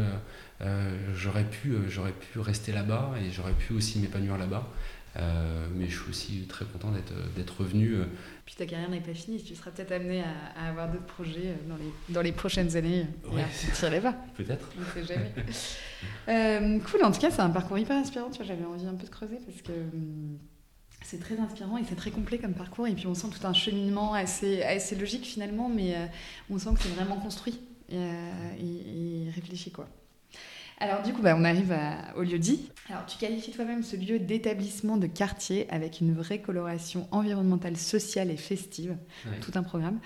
j'aurais 1.16 1.46
pu, 1.46 1.74
j'aurais 1.88 2.12
pu 2.12 2.40
rester 2.40 2.74
là-bas 2.74 3.12
et 3.22 3.32
j'aurais 3.32 3.54
pu 3.54 3.72
aussi 3.72 4.00
m'épanouir 4.00 4.38
là-bas. 4.38 4.68
Mais 5.16 5.88
je 5.88 6.00
suis 6.00 6.10
aussi 6.10 6.48
très 6.48 6.66
content 6.66 6.92
d'être 6.92 7.58
revenu. 7.60 7.98
Puis 8.46 8.56
ta 8.56 8.66
carrière 8.66 8.90
n'est 8.90 9.02
pas 9.02 9.14
finie, 9.14 9.42
tu 9.42 9.56
seras 9.56 9.72
peut-être 9.72 9.92
amené 9.92 10.24
à, 10.56 10.70
avoir 10.70 10.92
d'autres 10.92 11.06
projets 11.06 11.56
dans 11.68 11.78
les, 11.78 12.14
dans 12.14 12.22
les 12.22 12.32
prochaines 12.32 12.76
années. 12.76 13.08
Ouais. 13.32 13.42
Et 13.42 14.02
pas. 14.02 14.14
Peut-être. 14.38 14.70
On 14.78 15.00
ne 15.00 15.06
sait 15.06 15.14
jamais. 15.14 16.80
cool, 16.80 17.04
en 17.04 17.12
tout 17.12 17.20
cas, 17.20 17.32
c'est 17.32 17.42
un 17.42 17.50
parcours 17.50 17.78
hyper 17.78 17.98
inspirant. 17.98 18.30
J'avais 18.34 18.66
envie 18.66 18.86
un 18.86 18.96
peu 18.96 19.06
de 19.06 19.12
creuser 19.12 19.40
parce 19.46 19.62
que. 19.62 19.72
Hum, 19.72 20.38
c'est 21.06 21.20
très 21.20 21.40
inspirant 21.40 21.78
et 21.78 21.84
c'est 21.88 21.96
très 21.96 22.12
complet 22.12 22.40
comme 22.40 22.54
parcours. 22.54 22.88
Et 22.88 22.94
puis 22.94 23.08
on 23.08 23.14
sent 23.14 23.28
tout 23.30 23.46
un 23.46 23.54
cheminement 23.54 24.14
assez, 24.14 24.64
assez 24.64 24.96
logique 24.96 25.26
finalement, 25.26 25.70
mais 25.70 25.96
euh, 25.96 26.06
on 26.50 26.58
sent 26.58 26.72
que 26.76 26.82
c'est 26.82 26.90
vraiment 26.90 27.18
construit 27.18 27.60
et, 27.90 27.96
euh, 27.96 29.30
réfléchi. 29.36 29.72
Quoi. 29.72 29.88
Alors 30.80 31.02
du 31.02 31.14
coup, 31.14 31.22
bah, 31.22 31.36
on 31.38 31.44
arrive 31.44 31.74
au 32.16 32.22
lieu 32.22 32.38
dit. 32.38 32.70
Alors 32.90 33.06
tu 33.06 33.18
qualifies 33.18 33.52
toi-même 33.52 33.82
ce 33.82 33.96
lieu 33.96 34.20
d'établissement 34.20 34.98
de 34.98 35.08
quartier 35.08 35.68
avec 35.70 36.02
une 36.02 36.14
vraie 36.14 36.40
coloration 36.40 37.08
environnementale, 37.12 37.78
sociale 37.78 38.30
et 38.30 38.38
festive. 38.38 38.96
Tout 39.42 39.52
un 39.56 39.64
programme. 39.64 40.00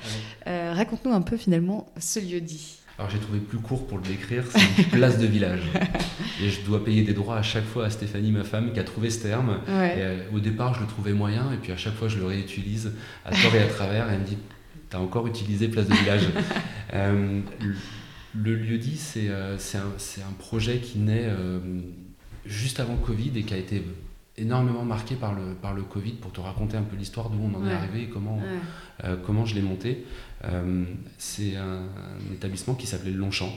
Euh, 0.48 0.74
raconte-nous 0.74 1.12
un 1.12 1.22
peu 1.22 1.38
finalement 1.38 1.92
ce 2.00 2.20
lieu 2.20 2.40
dit. 2.40 2.78
Alors 2.98 3.10
j'ai 3.10 3.20
trouvé 3.20 3.40
plus 3.40 3.60
court 3.60 3.88
pour 3.88 3.98
le 3.98 4.04
décrire, 4.04 4.44
c'est 4.52 4.84
une 4.84 4.90
place 4.92 5.18
de 5.18 5.26
village. 5.26 5.62
Et 6.42 6.50
je 6.50 6.62
dois 6.66 6.84
payer 6.84 7.04
des 7.04 7.14
droits 7.14 7.38
à 7.38 7.42
chaque 7.42 7.64
fois 7.64 7.86
à 7.86 7.90
Stéphanie, 7.90 8.32
ma 8.32 8.44
femme, 8.44 8.74
qui 8.74 8.80
a 8.80 8.84
trouvé 8.84 9.10
ce 9.10 9.24
terme. 9.24 9.62
Euh, 9.70 10.22
au 10.34 10.40
départ, 10.40 10.74
je 10.74 10.82
le 10.82 10.88
trouvais 10.88 11.14
moyen, 11.14 11.52
et 11.54 11.58
puis 11.58 11.72
à 11.72 11.78
chaque 11.78 11.96
fois, 11.96 12.10
je 12.10 12.18
le 12.18 12.26
réutilise 12.26 12.92
à 13.26 13.32
tort 13.32 13.56
et 13.56 13.64
à 13.64 13.68
travers. 13.68 14.10
Et 14.10 14.14
elle 14.14 14.20
me 14.20 14.26
dit 14.26 14.38
T'as 14.90 14.98
encore 14.98 15.28
utilisé 15.28 15.68
place 15.68 15.88
de 15.88 15.96
village? 15.96 16.28
Euh, 16.92 17.42
Le 18.36 18.56
lieu-dit, 18.56 19.00
euh, 19.18 19.56
c'est 19.58 19.78
un, 19.78 19.82
un, 20.28 20.34
projet 20.38 20.80
qui 20.80 21.00
naît 21.00 21.30
juste 22.46 22.80
avant 22.80 22.96
Covid 22.96 23.32
et 23.36 23.44
qui 23.44 23.54
a 23.54 23.58
été 23.58 23.84
énormément 24.38 24.86
marqué 24.86 25.16
par 25.16 25.34
le, 25.34 25.54
par 25.54 25.74
le 25.74 25.82
Covid 25.82 26.14
pour 26.14 26.32
te 26.32 26.40
raconter 26.40 26.78
un 26.78 26.84
peu 26.84 26.96
l'histoire 26.96 27.30
d'où 27.30 27.40
on 27.42 27.54
en 27.58 27.68
est 27.68 27.74
arrivé 27.74 28.04
et 28.04 28.10
comment, 28.10 28.40
comment 29.26 29.46
je 29.46 29.56
l'ai 29.56 29.62
monté. 29.62 30.06
Euh, 30.46 30.86
c'est 31.18 31.56
un, 31.56 31.84
établissement 32.34 32.76
qui 32.76 32.88
s'appelait 32.88 33.12
Longchamp, 33.12 33.52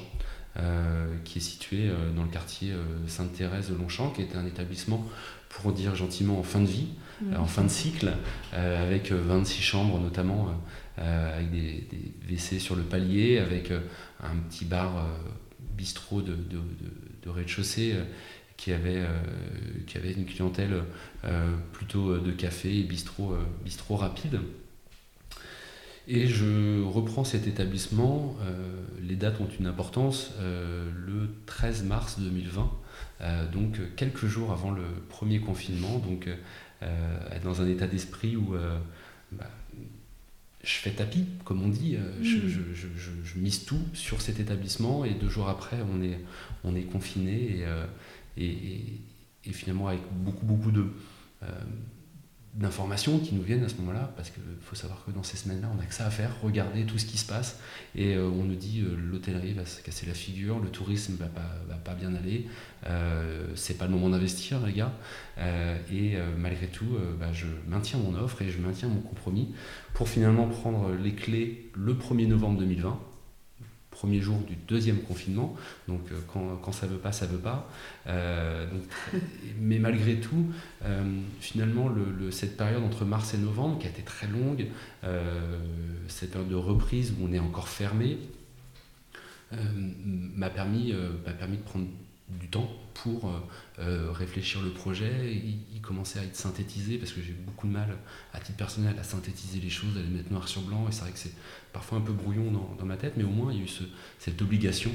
euh, 0.58 1.06
qui 1.24 1.38
est 1.38 1.42
situé 1.42 1.88
euh, 1.88 2.12
dans 2.14 2.22
le 2.22 2.28
quartier 2.28 2.72
Sainte-Thérèse 3.06 3.70
de 3.70 3.74
Longchamp, 3.74 4.10
qui 4.10 4.22
était 4.22 4.36
un 4.36 4.46
établissement, 4.46 5.06
pour 5.48 5.72
dire 5.72 5.94
gentiment, 5.94 6.38
en 6.38 6.42
fin 6.42 6.60
de 6.60 6.66
vie, 6.66 6.88
mmh. 7.20 7.36
en 7.36 7.46
fin 7.46 7.62
de 7.62 7.68
cycle, 7.68 8.12
avec 8.52 9.12
26 9.12 9.62
chambres 9.62 10.00
notamment, 10.00 10.48
avec 10.96 11.50
des, 11.50 11.84
WC 12.28 12.58
sur 12.58 12.76
le 12.76 12.82
palier, 12.82 13.38
avec 13.38 13.70
un 13.70 14.36
petit 14.48 14.64
bar 14.64 15.06
bistrot 15.76 16.22
de, 16.22 16.36
rez-de-chaussée 17.26 17.94
qui 18.56 18.72
avait, 18.72 19.02
qui 19.86 19.96
avait 19.96 20.12
une 20.12 20.26
clientèle 20.26 20.82
plutôt 21.72 22.18
de 22.18 22.30
café 22.32 22.78
et 22.78 22.82
bistrot, 22.82 23.36
bistrot 23.64 23.96
rapide. 23.96 24.38
Et 26.08 26.26
je 26.26 26.82
reprends 26.82 27.22
cet 27.22 27.46
établissement, 27.46 28.36
euh, 28.42 28.82
les 29.00 29.14
dates 29.14 29.40
ont 29.40 29.48
une 29.60 29.66
importance, 29.66 30.32
euh, 30.40 30.90
le 31.06 31.30
13 31.46 31.84
mars 31.84 32.18
2020, 32.18 32.72
euh, 33.20 33.48
donc 33.50 33.80
quelques 33.94 34.26
jours 34.26 34.50
avant 34.50 34.72
le 34.72 34.82
premier 35.08 35.38
confinement, 35.38 35.98
donc 35.98 36.28
dans 37.44 37.62
un 37.62 37.68
état 37.68 37.86
d'esprit 37.86 38.34
où 38.34 38.56
bah, 39.30 39.48
je 40.62 40.74
fais 40.74 40.90
tapis, 40.90 41.26
comme 41.44 41.62
on 41.62 41.68
dit, 41.68 41.96
mm. 41.96 42.22
je, 42.22 43.38
mise 43.38 43.64
tout 43.64 43.80
sur 43.94 44.20
cet 44.20 44.38
établissement 44.40 45.04
et 45.04 45.14
deux 45.14 45.28
jours 45.28 45.48
après 45.48 45.78
on 45.92 46.02
est, 46.02 46.20
on 46.64 46.76
est 46.76 46.82
confiné 46.82 47.64
et, 48.36 48.44
et, 48.44 49.00
et 49.44 49.52
finalement 49.52 49.88
avec 49.88 50.02
beaucoup, 50.12 50.46
beaucoup 50.46 50.70
de 50.70 50.86
d'informations 52.54 53.18
qui 53.18 53.34
nous 53.34 53.42
viennent 53.42 53.64
à 53.64 53.68
ce 53.68 53.76
moment-là, 53.76 54.12
parce 54.14 54.28
qu'il 54.28 54.42
faut 54.60 54.74
savoir 54.74 55.02
que 55.06 55.10
dans 55.10 55.22
ces 55.22 55.38
semaines-là, 55.38 55.68
on 55.72 55.76
n'a 55.76 55.86
que 55.86 55.94
ça 55.94 56.06
à 56.06 56.10
faire, 56.10 56.30
regarder 56.42 56.84
tout 56.84 56.98
ce 56.98 57.06
qui 57.06 57.16
se 57.16 57.26
passe, 57.26 57.58
et 57.94 58.14
euh, 58.14 58.28
on 58.28 58.44
nous 58.44 58.56
dit 58.56 58.82
euh, 58.82 58.94
l'hôtellerie 58.94 59.54
va 59.54 59.64
se 59.64 59.80
casser 59.80 60.04
la 60.04 60.12
figure, 60.12 60.58
le 60.58 60.68
tourisme 60.68 61.16
va 61.16 61.26
pas, 61.26 61.50
va 61.66 61.76
pas 61.76 61.94
bien 61.94 62.14
aller, 62.14 62.46
euh, 62.86 63.46
c'est 63.54 63.78
pas 63.78 63.86
le 63.86 63.92
moment 63.92 64.10
d'investir, 64.10 64.64
les 64.66 64.74
gars, 64.74 64.92
et 65.90 66.16
malgré 66.36 66.66
tout, 66.66 66.96
bah, 67.18 67.32
je 67.32 67.46
maintiens 67.66 67.98
mon 67.98 68.14
offre 68.14 68.42
et 68.42 68.50
je 68.50 68.58
maintiens 68.58 68.88
mon 68.88 69.00
compromis 69.00 69.54
pour 69.94 70.08
finalement 70.08 70.46
prendre 70.46 70.92
les 70.94 71.14
clés 71.14 71.70
le 71.74 71.94
1er 71.94 72.28
novembre 72.28 72.58
2020 72.60 73.00
premier 74.02 74.20
jour 74.20 74.38
du 74.38 74.56
deuxième 74.66 75.00
confinement. 75.02 75.54
Donc 75.86 76.00
euh, 76.10 76.18
quand, 76.32 76.56
quand 76.56 76.72
ça 76.72 76.88
veut 76.88 76.98
pas, 76.98 77.12
ça 77.12 77.24
veut 77.26 77.38
pas. 77.38 77.70
Euh, 78.08 78.66
mais 79.60 79.78
malgré 79.78 80.16
tout, 80.16 80.46
euh, 80.84 81.20
finalement, 81.38 81.88
le, 81.88 82.32
cette 82.32 82.56
période 82.56 82.82
entre 82.82 83.04
mars 83.04 83.32
et 83.34 83.38
novembre, 83.38 83.78
qui 83.78 83.86
a 83.86 83.90
été 83.90 84.02
très 84.02 84.26
longue, 84.26 84.66
cette 86.08 86.32
période 86.32 86.48
de 86.48 86.56
reprise 86.56 87.12
où 87.12 87.26
on 87.28 87.32
est 87.32 87.38
encore 87.38 87.68
fermé, 87.68 88.18
m'a 89.52 90.50
permis, 90.50 90.92
m'a 91.24 91.32
permis 91.32 91.58
de 91.58 91.62
prendre 91.62 91.86
du 92.28 92.48
temps 92.48 92.70
pour 92.94 93.28
euh, 93.28 93.40
euh, 93.78 94.12
réfléchir 94.12 94.62
le 94.62 94.70
projet. 94.70 95.42
Il, 95.74 95.80
commençait 95.80 96.20
à 96.20 96.22
être 96.22 96.36
synthétisé 96.36 96.96
parce 96.96 97.10
que 97.10 97.20
j'ai 97.20 97.32
beaucoup 97.32 97.66
de 97.66 97.72
mal, 97.72 97.96
à 98.32 98.38
titre 98.38 98.56
personnel, 98.56 98.94
à 99.00 99.02
synthétiser 99.02 99.58
les 99.58 99.68
choses, 99.68 99.96
à 99.96 100.00
les 100.00 100.08
mettre 100.08 100.30
noir 100.30 100.46
sur 100.46 100.62
blanc. 100.62 100.86
Et 100.88 100.92
c'est 100.92 101.00
vrai 101.00 101.10
que 101.10 101.18
c'est 101.18 101.34
parfois 101.72 101.98
un 101.98 102.02
peu 102.02 102.12
brouillon 102.12 102.52
dans, 102.78 102.86
ma 102.86 102.96
tête, 102.96 103.14
mais 103.16 103.24
au 103.24 103.30
moins 103.30 103.52
il 103.52 103.58
y 103.58 103.60
a 103.62 103.64
eu 103.64 103.70
cette 104.20 104.40
obligation 104.40 104.92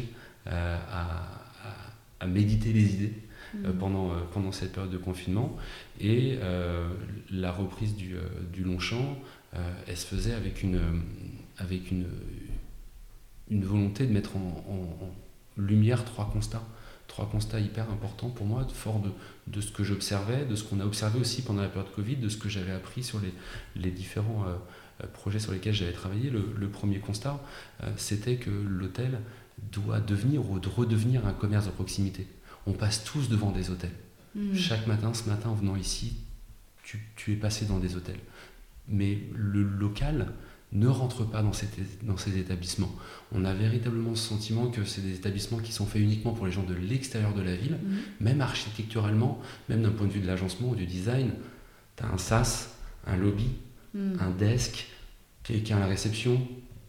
euh, 0.48 0.80
à, 0.90 2.26
méditer 2.26 2.72
les 2.72 2.94
idées. 2.96 3.14
Mmh. 3.54 3.72
pendant, 3.80 4.12
pendant 4.34 4.52
cette 4.52 4.74
période 4.74 4.92
de 4.92 4.98
confinement. 4.98 5.56
Et 6.02 6.38
la 7.32 7.52
reprise 7.52 7.96
du, 7.96 8.16
du 8.52 8.64
Longchamp, 8.64 9.18
elle 9.88 9.96
se 9.96 10.06
faisait 10.06 10.34
avec 10.34 10.64
une, 10.64 10.82
avec 11.58 11.92
une, 11.92 12.08
une 13.50 13.64
volonté 13.64 14.06
de 14.06 14.12
mettre 14.12 14.36
en 14.36 15.14
lumière 15.58 16.04
trois 16.04 16.30
constats 16.30 16.68
trois 17.08 17.30
constats 17.30 17.60
hyper 17.60 17.90
importants 17.90 18.30
pour 18.30 18.46
moi, 18.46 18.66
fort 18.74 19.00
de, 19.00 19.10
de 19.48 19.62
ce 19.62 19.72
que 19.72 19.84
j'observais, 19.84 20.46
de 20.46 20.56
ce 20.56 20.64
qu'on 20.64 20.80
a 20.80 20.86
observé 20.86 21.20
aussi 21.20 21.42
pendant 21.42 21.62
la 21.62 21.70
période 21.70 21.92
Covid, 21.94 22.18
de 22.18 22.30
ce 22.30 22.38
que 22.38 22.50
j'avais 22.50 22.72
appris 22.72 23.04
sur 23.04 23.20
les, 23.20 23.34
les 23.76 23.92
différents 23.92 24.46
euh, 24.48 24.56
euh, 25.04 25.08
projets 25.08 25.40
sur 25.40 25.52
lesquels 25.52 25.74
j'avais 25.74 25.94
travaillé. 25.94 26.30
Le, 26.30 26.70
premier 26.70 27.00
constat, 27.00 27.42
euh, 27.84 27.92
c'était 27.98 28.36
que 28.36 28.50
l'hôtel 28.50 29.20
doit 29.72 30.00
devenir 30.00 30.50
ou 30.50 30.60
redevenir 30.76 31.26
un 31.26 31.34
commerce 31.34 31.66
de 31.66 31.72
proximité. 31.72 32.28
On 32.66 32.74
passe 32.74 33.04
tous 33.04 33.30
devant 33.30 33.52
des 33.52 33.70
hôtels. 33.70 33.96
Mmh. 34.36 34.56
Chaque 34.56 34.86
matin, 34.88 35.14
ce 35.14 35.28
matin, 35.30 35.50
en 35.50 35.56
venant 35.56 35.76
ici, 35.76 36.18
tu, 36.84 37.00
tu, 37.16 37.34
es 37.34 37.36
passé 37.36 37.66
dans 37.66 37.80
des 37.80 37.96
hôtels. 37.96 38.20
Mais 38.88 39.20
le 39.34 39.64
local, 39.64 40.34
ne 40.74 40.88
rentrent 40.88 41.24
pas 41.24 41.42
dans, 41.42 41.52
dans, 42.04 42.18
ces 42.18 42.38
établissements. 42.38 42.94
On 43.32 43.46
a 43.46 43.54
véritablement 43.54 44.16
ce 44.16 44.30
sentiment 44.30 44.68
que 44.68 44.84
c'est 44.84 45.02
des 45.02 45.16
établissements 45.16 45.60
qui 45.60 45.72
sont 45.72 45.86
faits 45.86 46.02
uniquement 46.02 46.34
pour 46.34 46.46
les 46.46 46.52
gens 46.52 46.64
de 46.64 46.74
l'extérieur 46.74 47.34
de 47.34 47.42
la 47.42 47.56
ville, 47.56 47.80
mhm. 47.82 47.98
même 48.20 48.42
architecturalement, 48.42 49.40
même 49.70 49.82
d'un 49.82 49.92
point 49.92 50.08
de 50.08 50.12
vue 50.12 50.20
de 50.20 50.28
l'agencement 50.28 50.70
ou 50.70 50.76
du 50.76 50.86
design. 50.86 51.32
Tu 51.96 52.04
as 52.04 52.08
un 52.12 52.18
sas, 52.18 52.76
un 53.06 53.16
lobby, 53.16 53.50
mhm. 53.94 54.18
un 54.20 54.32
desk, 54.32 54.88
quelqu'un 55.44 55.78
à 55.78 55.82
la 55.82 55.88
réception. 55.88 56.46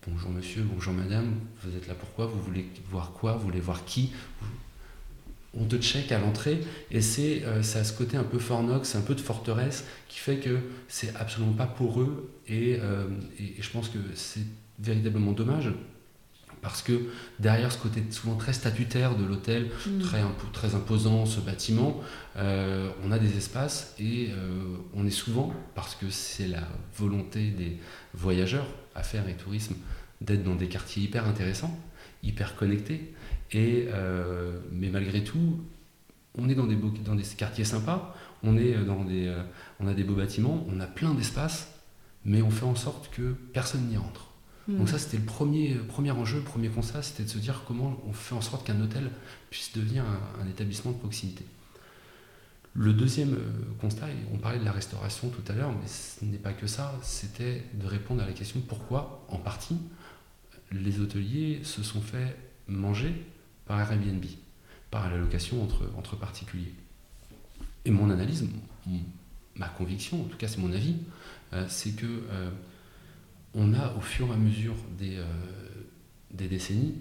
Bonjour 0.07 0.31
monsieur, 0.31 0.63
bonjour 0.63 0.95
madame, 0.95 1.35
vous 1.63 1.77
êtes 1.77 1.87
là 1.87 1.95
pourquoi 1.95 2.27
Vous 2.27 2.41
voulez 2.41 2.67
voir 2.91 3.13
quoi? 3.13 3.35
Vous 3.35 3.45
voulez 3.45 3.61
voir 3.61 3.85
qui? 3.85 4.11
On 5.61 5.65
te 5.65 5.77
check 5.77 6.13
à 6.13 6.19
l'entrée 6.19 6.61
et 6.91 7.01
c'est 7.01 7.43
euh, 7.45 7.63
ça 7.63 7.85
ce 7.85 7.93
côté 7.93 8.17
un 8.17 8.25
peu 8.25 8.39
fornox, 8.39 8.95
un 8.95 9.01
peu 9.01 9.15
de 9.15 9.21
forteresse 9.21 9.85
qui 10.09 10.19
fait 10.19 10.37
que 10.37 10.59
c'est 10.89 11.15
absolument 11.17 11.53
pas 11.53 11.67
pour 11.67 12.01
eux 12.01 12.33
euh, 12.51 13.07
et, 13.39 13.55
je 13.61 13.71
pense 13.71 13.89
que 13.89 13.99
c'est 14.15 14.45
véritablement 14.79 15.33
dommage 15.33 15.71
parce 16.63 16.83
que 16.83 16.93
derrière 17.39 17.71
ce 17.71 17.79
côté 17.79 18.03
souvent 18.11 18.35
très 18.35 18.53
statutaire 18.53 19.17
de 19.17 19.25
l'hôtel, 19.25 19.69
mm. 19.87 20.01
très, 20.01 20.23
très 20.53 20.75
imposant 20.75 21.25
ce 21.25 21.41
bâtiment, 21.41 22.01
euh, 22.37 22.91
on 23.05 23.13
a 23.13 23.19
des 23.19 23.37
espaces 23.37 23.95
et 24.01 24.31
on 24.93 25.07
est 25.07 25.11
souvent, 25.11 25.53
parce 25.77 25.95
que 25.95 26.11
c'est 26.11 26.49
la 26.49 26.67
volonté 26.97 27.51
des 27.51 27.79
voyageurs, 28.13 28.67
affaires 28.97 29.29
et 29.29 29.35
tourisme, 29.35 29.77
d'être 30.21 30.43
dans 30.43 30.57
des 30.57 30.67
quartiers 30.67 31.05
hyper 31.05 31.29
intéressants, 31.29 31.79
hyper 32.25 32.57
connectés, 32.57 33.13
et, 33.53 33.89
euh, 33.89 34.59
mais 34.73 34.89
malgré 34.89 35.25
tout, 35.25 35.61
on 36.37 36.49
est 36.49 36.55
dans 36.55 36.67
des, 36.67 36.77
dans 36.77 37.15
des 37.15 37.23
quartiers 37.23 37.65
sympas, 37.65 38.15
on, 38.43 38.57
est 38.57 38.75
dans 38.85 39.05
des, 39.05 39.27
euh, 39.27 39.43
on 39.81 39.87
a 39.87 39.95
des 39.95 40.05
beaux 40.05 40.15
bâtiments, 40.15 40.65
on 40.69 40.81
a 40.81 40.87
plein 40.87 41.15
d'espace, 41.15 41.73
mais 42.25 42.43
on 42.43 42.51
fait 42.51 42.67
en 42.67 42.75
sorte 42.75 43.11
que 43.11 43.33
personne 43.53 43.87
n'y 43.89 43.97
rentre. 43.97 44.31
Hmm. 44.69 44.79
Donc 44.79 44.89
ça, 44.89 44.99
c'était 44.99 45.17
le 45.17 45.25
premier, 45.25 45.75
premier 45.75 46.11
enjeu, 46.11 46.39
le 46.39 46.45
premier 46.45 46.69
constat, 46.69 47.03
c'était 47.03 47.25
de 47.25 47.29
se 47.29 47.39
dire 47.39 47.65
comment 47.67 47.99
on 48.07 48.13
fait 48.13 48.35
en 48.35 48.41
sorte 48.41 48.67
qu'un 48.67 48.81
hôtel 48.81 49.11
puisse 49.51 49.73
devenir 49.73 50.05
un, 50.05 50.49
établissement 50.49 50.93
de 50.93 50.99
proximité. 50.99 51.45
Le 52.75 52.93
deuxième 52.93 53.33
euh, 53.33 53.75
constat, 53.81 54.07
on 54.33 54.37
parlait 54.37 54.59
de 54.59 54.65
la 54.65 54.73
restauration 54.73 55.31
tout 55.31 55.43
à 55.51 55.55
l'heure, 55.55 55.73
mais 55.73 55.89
ce 55.89 56.25
n'est 56.25 56.39
pas 56.39 56.53
que 56.53 56.67
ça, 56.67 56.95
c'était 57.03 57.65
de 57.75 57.87
répondre 57.87 58.23
à 58.23 58.27
la 58.27 58.33
question 58.33 58.61
pourquoi, 58.61 59.27
en 59.31 59.39
partie, 59.39 59.79
les 60.71 61.01
hôteliers 61.01 61.61
se 61.65 61.83
sont 61.83 62.03
fait 62.03 62.37
manger 62.69 63.15
par 63.69 63.81
Airbnb, 63.81 64.25
par 64.91 65.09
la 65.09 65.19
location 65.19 65.63
entre, 65.63 66.17
particuliers. 66.17 66.75
Et 67.85 67.91
mon 67.91 68.11
analyse 68.11 68.49
ma 69.55 69.69
conviction, 69.69 70.23
en 70.23 70.25
tout 70.25 70.37
cas 70.37 70.49
c'est 70.49 70.59
mon 70.59 70.73
avis, 70.73 70.97
c'est 71.69 71.93
que 71.93 72.25
on 73.55 73.75
a 73.75 73.93
au 73.95 74.01
fur 74.01 74.29
et 74.29 74.33
à 74.33 74.37
mesure 74.37 74.75
des, 74.99 75.23
des 76.31 76.49
décennies 76.49 76.95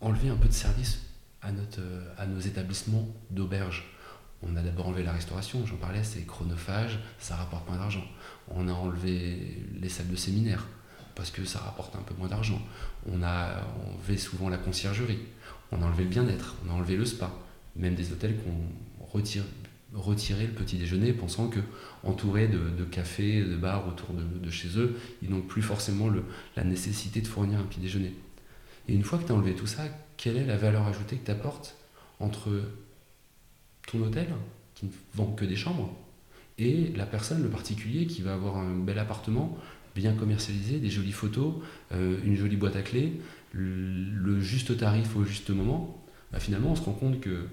enlevé 0.00 0.28
un 0.28 0.36
peu 0.36 0.48
de 0.48 0.52
service 0.52 1.02
à 1.42 2.26
nos 2.26 2.40
établissements 2.40 3.08
d'auberge. 3.30 3.84
On 4.42 4.54
a 4.56 4.62
d'abord 4.62 4.88
enlevé 4.88 5.02
la 5.02 5.12
restauration, 5.12 5.64
j'en 5.64 5.76
parlais, 5.76 6.04
c'est 6.04 6.24
chronophage, 6.26 6.98
ça 7.18 7.36
rapporte 7.36 7.66
moins 7.68 7.78
d'argent. 7.78 8.04
On 8.48 8.68
a 8.68 8.72
enlevé 8.72 9.64
les 9.80 9.88
salles 9.88 10.08
de 10.08 10.16
séminaire, 10.16 10.66
parce 11.16 11.30
que 11.30 11.44
ça 11.44 11.58
rapporte 11.58 11.96
un 11.96 12.02
peu 12.02 12.14
moins 12.14 12.28
d'argent. 12.28 12.60
On 13.10 13.22
a 13.24 13.66
enlevé 13.90 14.18
souvent 14.18 14.48
la 14.48 14.58
conciergerie, 14.58 15.18
on 15.72 15.82
a 15.82 15.86
enlevé 15.86 16.04
le 16.04 16.10
bien-être, 16.10 16.54
on 16.64 16.70
a 16.70 16.74
enlevé 16.74 16.96
le 16.96 17.04
spa, 17.04 17.32
même 17.74 17.96
des 17.96 18.12
hôtels 18.12 18.36
qu'on 18.36 19.04
retire, 19.04 19.42
retiré 19.94 20.46
le 20.46 20.52
petit 20.52 20.76
déjeuner, 20.76 21.12
pensant 21.12 21.48
que 21.48 21.60
entourés 22.04 22.48
de, 22.48 22.84
cafés, 22.84 23.42
de 23.42 23.56
bars 23.56 23.88
autour 23.88 24.10
de, 24.14 24.50
chez 24.50 24.78
eux, 24.78 24.96
ils 25.22 25.30
n'ont 25.30 25.40
plus 25.40 25.62
forcément 25.62 26.08
la 26.54 26.64
nécessité 26.64 27.20
de 27.20 27.26
fournir 27.26 27.58
un 27.58 27.64
petit 27.64 27.80
déjeuner. 27.80 28.14
Et 28.88 28.94
une 28.94 29.02
fois 29.02 29.18
que 29.18 29.24
tu 29.24 29.32
as 29.32 29.34
enlevé 29.34 29.54
tout 29.54 29.66
ça, 29.66 29.84
quelle 30.16 30.36
est 30.36 30.46
la 30.46 30.56
valeur 30.56 30.86
ajoutée 30.86 31.16
que 31.16 31.24
tu 31.24 31.30
apportes 31.30 31.76
entre 32.20 32.50
ton 33.90 34.02
hôtel, 34.02 34.28
qui 34.74 34.86
ne 34.86 34.90
vend 35.14 35.32
que 35.32 35.44
des 35.44 35.56
chambres, 35.56 35.96
et 36.58 36.92
la 36.96 37.04
personne, 37.04 37.42
le 37.42 37.50
particulier, 37.50 38.06
qui 38.06 38.22
va 38.22 38.34
avoir 38.34 38.56
un 38.56 38.74
bel 38.76 38.98
appartement, 38.98 39.58
bien 39.96 40.12
commercialisé, 40.12 40.78
des 40.78 40.90
jolies 40.90 41.12
photos, 41.12 41.54
euh, 41.92 42.18
une 42.24 42.36
jolie 42.36 42.56
boîte 42.56 42.76
à 42.76 42.82
clés, 42.82 43.20
le, 43.52 44.40
juste 44.40 44.76
tarif 44.76 45.16
au 45.16 45.24
juste 45.24 45.50
moment, 45.50 46.04
bah, 46.30 46.38
finalement 46.38 46.72
on 46.72 46.76
se 46.76 46.82
rend 46.82 46.92
compte 46.92 47.20
que 47.20 47.46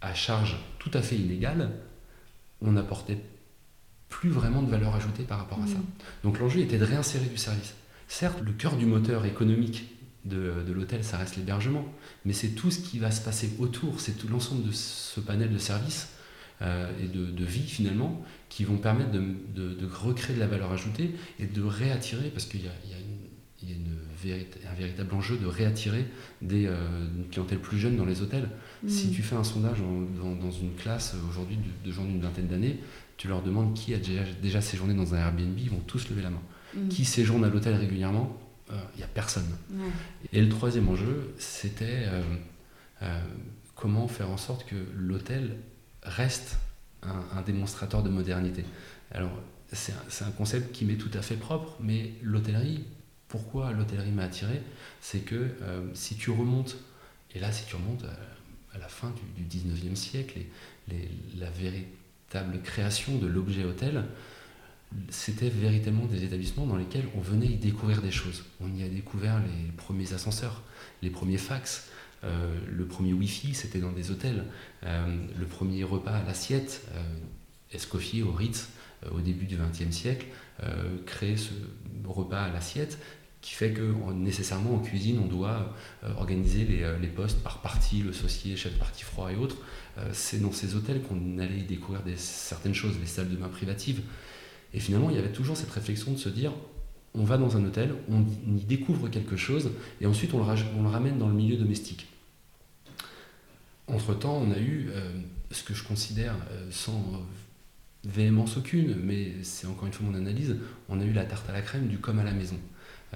à 0.00 0.14
charge 0.14 0.56
tout 0.78 0.90
à 0.94 1.02
fait 1.02 1.16
inégale, 1.16 1.70
on 2.62 2.72
n'apportait 2.72 3.18
plus 4.08 4.30
vraiment 4.30 4.62
de 4.62 4.70
valeur 4.70 4.94
ajoutée 4.94 5.24
par 5.24 5.38
rapport 5.38 5.62
à 5.62 5.66
ça. 5.66 5.74
Mmh. 5.74 5.84
Donc 6.24 6.38
l'enjeu 6.38 6.60
était 6.60 6.78
de 6.78 6.84
réinsérer 6.84 7.26
du 7.26 7.36
service. 7.36 7.74
Certes, 8.08 8.40
le 8.42 8.52
cœur 8.52 8.76
du 8.76 8.86
moteur 8.86 9.24
économique 9.26 9.88
de, 10.24 10.72
l'hôtel, 10.72 11.04
ça 11.04 11.16
reste 11.16 11.36
l'hébergement, 11.36 11.84
mais 12.24 12.32
c'est 12.32 12.50
tout 12.50 12.70
ce 12.70 12.80
qui 12.80 12.98
va 12.98 13.10
se 13.10 13.22
passer 13.22 13.50
autour, 13.58 14.00
c'est 14.00 14.12
tout 14.12 14.28
l'ensemble 14.28 14.66
de 14.66 14.72
ce 14.72 15.20
panel 15.20 15.52
de 15.52 15.58
services 15.58 16.08
et 16.62 17.06
de, 17.06 17.44
vie 17.44 17.66
finalement 17.66 18.22
qui 18.50 18.64
vont 18.64 18.76
permettre 18.76 19.12
de, 19.12 19.86
recréer 19.86 20.36
de 20.36 20.40
la 20.40 20.46
valeur 20.46 20.72
ajoutée 20.72 21.14
et 21.38 21.46
de 21.46 21.62
réattirer, 21.62 22.28
parce 22.30 22.44
qu'il 22.44 22.62
y 22.62 22.66
a, 22.66 22.70
un 24.70 24.74
véritable 24.74 25.14
enjeu 25.14 25.36
de 25.38 25.46
réattirer 25.46 26.06
des, 26.42 26.66
euh, 26.66 26.76
une 27.16 27.28
clientèle 27.28 27.58
plus 27.58 27.78
jeune 27.78 27.96
dans 27.96 28.04
les 28.04 28.20
hôtels. 28.22 28.48
Mmh. 28.82 28.88
Si 28.88 29.10
tu 29.10 29.22
fais 29.22 29.36
un 29.36 29.44
sondage 29.44 29.78
dans, 29.80 30.50
une 30.50 30.74
classe 30.74 31.14
aujourd'hui 31.28 31.58
de, 31.84 31.92
gens 31.92 32.04
d'une 32.04 32.20
vingtaine 32.20 32.46
d'années, 32.46 32.80
tu 33.16 33.28
leur 33.28 33.42
demandes 33.42 33.74
qui 33.74 33.94
a 33.94 33.98
déjà, 33.98 34.60
séjourné 34.60 34.94
dans 34.94 35.14
un 35.14 35.18
Airbnb, 35.18 35.58
ils 35.58 35.70
vont 35.70 35.80
tous 35.86 36.08
lever 36.10 36.22
la 36.22 36.30
main. 36.30 36.42
Mmh. 36.74 36.88
Qui 36.88 37.04
séjourne 37.04 37.44
à 37.44 37.48
l'hôtel 37.48 37.74
régulièrement 37.74 38.38
il 38.70 38.76
euh, 38.76 38.96
n'y 38.98 39.02
a 39.02 39.08
personne. 39.08 39.48
Et 40.32 40.40
le 40.40 40.48
troisième 40.48 40.88
enjeu, 40.88 41.34
c'était 41.38 42.04
euh, 42.04 42.22
euh, 43.02 43.20
comment 43.74 44.08
faire 44.08 44.30
en 44.30 44.36
sorte 44.36 44.64
que 44.66 44.76
l'hôtel 44.96 45.56
reste 46.02 46.58
un, 47.02 47.42
démonstrateur 47.42 48.02
de 48.02 48.08
modernité. 48.08 48.64
Alors, 49.10 49.32
c'est 49.72 49.92
un, 50.24 50.30
concept 50.30 50.72
qui 50.72 50.84
m'est 50.84 50.96
tout 50.96 51.10
à 51.14 51.22
fait 51.22 51.36
propre, 51.36 51.76
mais 51.80 52.12
l'hôtellerie, 52.22 52.84
pourquoi 53.28 53.72
l'hôtellerie 53.72 54.10
m'a 54.10 54.24
attiré 54.24 54.60
C'est 55.00 55.20
que 55.20 55.56
si 55.94 56.16
tu 56.16 56.30
remontes, 56.30 56.76
et 57.34 57.38
là, 57.38 57.52
si 57.52 57.64
tu 57.66 57.76
remontes 57.76 58.04
à, 58.74 58.78
la 58.78 58.88
fin 58.88 59.12
du, 59.36 59.58
19e 59.58 59.94
siècle, 59.94 60.40
la 61.38 61.50
véritable 61.50 62.60
création 62.62 63.18
de 63.18 63.26
l'objet 63.26 63.64
hôtel, 63.64 64.04
c'était 65.08 65.48
véritablement 65.48 66.06
des 66.06 66.24
établissements 66.24 66.66
dans 66.66 66.76
lesquels 66.76 67.06
on 67.16 67.20
venait 67.20 67.46
y 67.46 67.56
découvrir 67.56 68.02
des 68.02 68.10
choses. 68.10 68.44
On 68.60 68.74
y 68.74 68.82
a 68.82 68.88
découvert 68.88 69.38
les 69.38 69.72
premiers 69.72 70.12
ascenseurs, 70.12 70.62
les 71.02 71.10
premiers 71.10 71.38
fax, 71.38 71.89
euh, 72.24 72.54
le 72.68 72.86
premier 72.86 73.12
Wi-Fi, 73.12 73.54
c'était 73.54 73.78
dans 73.78 73.92
des 73.92 74.10
hôtels, 74.10 74.44
euh, 74.84 75.16
le 75.38 75.46
premier 75.46 75.84
repas 75.84 76.12
à 76.12 76.24
l'assiette, 76.24 76.86
euh, 76.94 77.02
Escoffier 77.72 78.22
au 78.22 78.32
Ritz, 78.32 78.68
au 79.12 79.20
début 79.20 79.46
du 79.46 79.56
XXe 79.56 79.96
siècle, 79.96 80.26
créer 81.06 81.38
ce 81.38 81.52
repas 82.04 82.42
à 82.42 82.52
l'assiette 82.52 82.98
qui 83.40 83.54
fait 83.54 83.70
que 83.70 83.94
nécessairement 84.12 84.74
en 84.74 84.80
cuisine 84.80 85.18
on 85.24 85.26
doit 85.26 85.74
organiser 86.18 86.66
les, 86.66 87.08
postes 87.08 87.42
par 87.42 87.62
partie, 87.62 88.02
le 88.02 88.12
saucier, 88.12 88.56
chef 88.56 88.76
partie 88.78 89.04
froid 89.04 89.32
et 89.32 89.36
autres. 89.36 89.56
c'est 90.12 90.42
dans 90.42 90.52
ces 90.52 90.74
hôtels 90.74 91.00
qu'on 91.00 91.38
allait 91.38 91.60
y 91.60 91.62
découvrir 91.62 92.02
certaines 92.16 92.74
choses, 92.74 92.98
les 93.00 93.06
salles 93.06 93.30
de 93.30 93.36
bain 93.36 93.48
privatives, 93.48 94.02
et 94.74 94.80
finalement, 94.80 95.10
il 95.10 95.16
y 95.16 95.18
avait 95.18 95.32
toujours 95.32 95.56
cette 95.56 95.70
réflexion 95.70 96.12
de 96.12 96.18
se 96.18 96.28
dire, 96.28 96.52
on 97.14 97.24
va 97.24 97.38
dans 97.38 97.56
un 97.56 97.64
hôtel, 97.64 97.94
on 98.08 98.22
y 98.56 98.64
découvre 98.64 99.08
quelque 99.08 99.36
chose, 99.36 99.70
et 100.00 100.06
ensuite 100.06 100.32
on 100.34 100.38
le, 100.38 100.88
ramène 100.88 101.18
dans 101.18 101.28
le 101.28 101.34
milieu 101.34 101.56
domestique. 101.56 102.06
Entre-temps, 103.92 104.42
on 104.46 104.52
a 104.52 104.58
eu 104.58 104.88
euh, 104.90 105.12
ce 105.50 105.64
que 105.64 105.74
je 105.74 105.82
considère 105.82 106.34
euh, 106.52 106.66
sans 106.70 107.02
véhémence 108.04 108.56
aucune, 108.56 108.96
mais 109.02 109.32
c'est 109.42 109.66
encore 109.66 109.86
une 109.86 109.92
fois 109.92 110.06
mon 110.06 110.16
analyse, 110.16 110.56
on 110.88 111.00
a 111.00 111.04
eu 111.04 111.12
la 111.12 111.24
tarte 111.24 111.48
à 111.50 111.52
la 111.52 111.60
crème 111.60 111.88
du 111.88 111.98
comme 111.98 112.18
à 112.18 112.24
la 112.24 112.32
maison. 112.32 112.56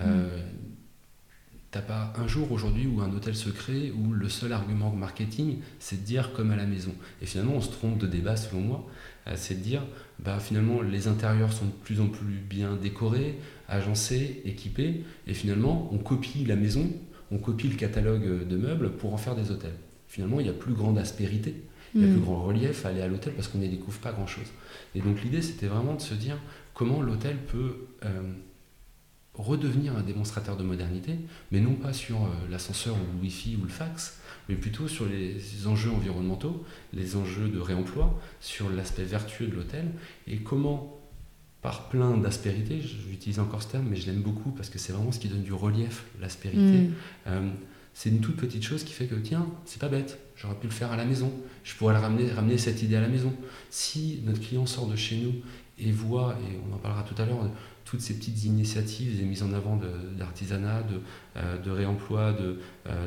Euh, 0.00 0.38
mm. 0.38 0.42
T'as 1.70 1.80
pas 1.80 2.12
un 2.16 2.28
jour 2.28 2.52
aujourd'hui 2.52 2.86
où 2.86 3.00
un 3.00 3.12
hôtel 3.12 3.34
se 3.34 3.48
crée 3.48 3.92
où 3.92 4.12
le 4.12 4.28
seul 4.28 4.52
argument 4.52 4.90
marketing 4.90 5.58
c'est 5.80 6.02
de 6.02 6.06
dire 6.06 6.32
comme 6.32 6.52
à 6.52 6.56
la 6.56 6.66
maison. 6.66 6.94
Et 7.20 7.26
finalement 7.26 7.54
on 7.54 7.60
se 7.60 7.70
trompe 7.70 7.98
de 7.98 8.06
débat 8.06 8.36
selon 8.36 8.60
moi, 8.60 8.86
c'est 9.34 9.54
de 9.54 9.60
dire 9.60 9.82
bah, 10.20 10.38
finalement 10.38 10.82
les 10.82 11.08
intérieurs 11.08 11.52
sont 11.52 11.64
de 11.64 11.72
plus 11.72 12.00
en 12.00 12.06
plus 12.06 12.36
bien 12.48 12.76
décorés, 12.76 13.40
agencés, 13.68 14.40
équipés, 14.44 15.02
et 15.26 15.34
finalement 15.34 15.88
on 15.92 15.98
copie 15.98 16.44
la 16.44 16.54
maison, 16.54 16.88
on 17.32 17.38
copie 17.38 17.66
le 17.66 17.74
catalogue 17.74 18.46
de 18.46 18.56
meubles 18.56 18.92
pour 18.92 19.12
en 19.12 19.16
faire 19.16 19.34
des 19.34 19.50
hôtels. 19.50 19.74
Finalement 20.14 20.38
il 20.38 20.46
y 20.46 20.48
a 20.48 20.52
plus 20.52 20.74
grande 20.74 20.96
aspérité, 20.96 21.56
il 21.92 22.02
y 22.02 22.04
a 22.04 22.06
plus 22.06 22.20
mm. 22.20 22.24
grand 22.24 22.40
relief 22.44 22.86
à 22.86 22.90
aller 22.90 23.00
à 23.00 23.08
l'hôtel 23.08 23.32
parce 23.32 23.48
qu'on 23.48 23.58
n'y 23.58 23.68
découvre 23.68 23.98
pas 23.98 24.12
grand-chose. 24.12 24.46
Et 24.94 25.00
donc 25.00 25.20
l'idée 25.24 25.42
c'était 25.42 25.66
vraiment 25.66 25.94
de 25.94 26.00
se 26.00 26.14
dire 26.14 26.36
comment 26.72 27.02
l'hôtel 27.02 27.36
peut 27.36 27.88
euh, 28.04 28.22
redevenir 29.34 29.96
un 29.96 30.02
démonstrateur 30.02 30.56
de 30.56 30.62
modernité, 30.62 31.16
mais 31.50 31.58
non 31.58 31.74
pas 31.74 31.92
sur 31.92 32.26
euh, 32.26 32.28
l'ascenseur 32.48 32.94
ou 32.94 33.16
le 33.16 33.22
Wi-Fi 33.22 33.58
ou 33.60 33.64
le 33.64 33.70
fax, 33.70 34.20
mais 34.48 34.54
plutôt 34.54 34.86
sur 34.86 35.04
les 35.06 35.66
enjeux 35.66 35.90
environnementaux, 35.90 36.64
les 36.92 37.16
enjeux 37.16 37.48
de 37.48 37.58
réemploi, 37.58 38.16
sur 38.40 38.70
l'aspect 38.70 39.02
vertueux 39.02 39.48
de 39.48 39.56
l'hôtel, 39.56 39.86
et 40.28 40.36
comment, 40.36 40.96
par 41.60 41.88
plein 41.88 42.16
d'aspérité, 42.18 42.80
j'utilise 42.80 43.40
encore 43.40 43.64
ce 43.64 43.72
terme, 43.72 43.88
mais 43.90 43.96
je 43.96 44.06
l'aime 44.06 44.22
beaucoup 44.22 44.52
parce 44.52 44.70
que 44.70 44.78
c'est 44.78 44.92
vraiment 44.92 45.10
ce 45.10 45.18
qui 45.18 45.26
donne 45.26 45.42
du 45.42 45.52
relief, 45.52 46.04
l'aspérité. 46.20 46.60
Mm. 46.60 46.92
Euh, 47.26 47.50
c'est 47.94 48.10
une 48.10 48.20
toute 48.20 48.36
petite 48.36 48.62
chose 48.62 48.82
qui 48.82 48.92
fait 48.92 49.06
que, 49.06 49.14
tiens, 49.14 49.46
c'est 49.64 49.80
pas 49.80 49.88
bête, 49.88 50.18
j'aurais 50.36 50.56
pu 50.56 50.66
le 50.66 50.72
faire 50.72 50.90
à 50.90 50.96
la 50.96 51.04
maison, 51.04 51.32
je 51.62 51.74
pourrais 51.74 51.96
ramener, 51.96 52.30
ramener 52.30 52.58
cette 52.58 52.82
idée 52.82 52.96
à 52.96 53.00
la 53.00 53.08
maison. 53.08 53.32
Si 53.70 54.20
notre 54.24 54.40
client 54.40 54.66
sort 54.66 54.88
de 54.88 54.96
chez 54.96 55.16
nous 55.16 55.32
et 55.78 55.92
voit, 55.92 56.36
et 56.42 56.58
on 56.68 56.74
en 56.74 56.78
parlera 56.78 57.04
tout 57.04 57.20
à 57.22 57.24
l'heure, 57.24 57.48
toutes 57.84 58.00
ces 58.00 58.14
petites 58.14 58.44
initiatives, 58.44 59.16
des 59.16 59.24
mises 59.24 59.44
en 59.44 59.52
avant 59.52 59.80
d'artisanat, 60.18 60.82
de, 60.82 61.00
euh, 61.36 61.58
de, 61.58 61.70
réemploi, 61.70 62.36
euh, 62.40 62.56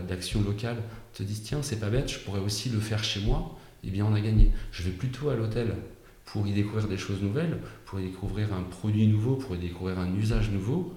d'action 0.07 0.41
locale, 0.41 0.77
te 1.13 1.23
disent 1.23 1.43
tiens, 1.43 1.61
c'est 1.61 1.79
pas 1.79 1.89
bête, 1.89 2.09
je 2.09 2.19
pourrais 2.19 2.39
aussi 2.39 2.69
le 2.69 2.79
faire 2.79 3.03
chez 3.03 3.19
moi, 3.19 3.57
et 3.83 3.87
eh 3.87 3.91
bien 3.91 4.05
on 4.05 4.13
a 4.13 4.21
gagné. 4.21 4.51
Je 4.71 4.83
vais 4.83 4.91
plutôt 4.91 5.29
à 5.29 5.35
l'hôtel 5.35 5.75
pour 6.25 6.47
y 6.47 6.53
découvrir 6.53 6.87
des 6.87 6.97
choses 6.97 7.21
nouvelles, 7.21 7.57
pour 7.85 7.99
y 7.99 8.03
découvrir 8.03 8.53
un 8.53 8.63
produit 8.63 9.07
nouveau, 9.07 9.35
pour 9.35 9.55
y 9.55 9.59
découvrir 9.59 9.99
un 9.99 10.13
usage 10.15 10.49
nouveau, 10.49 10.95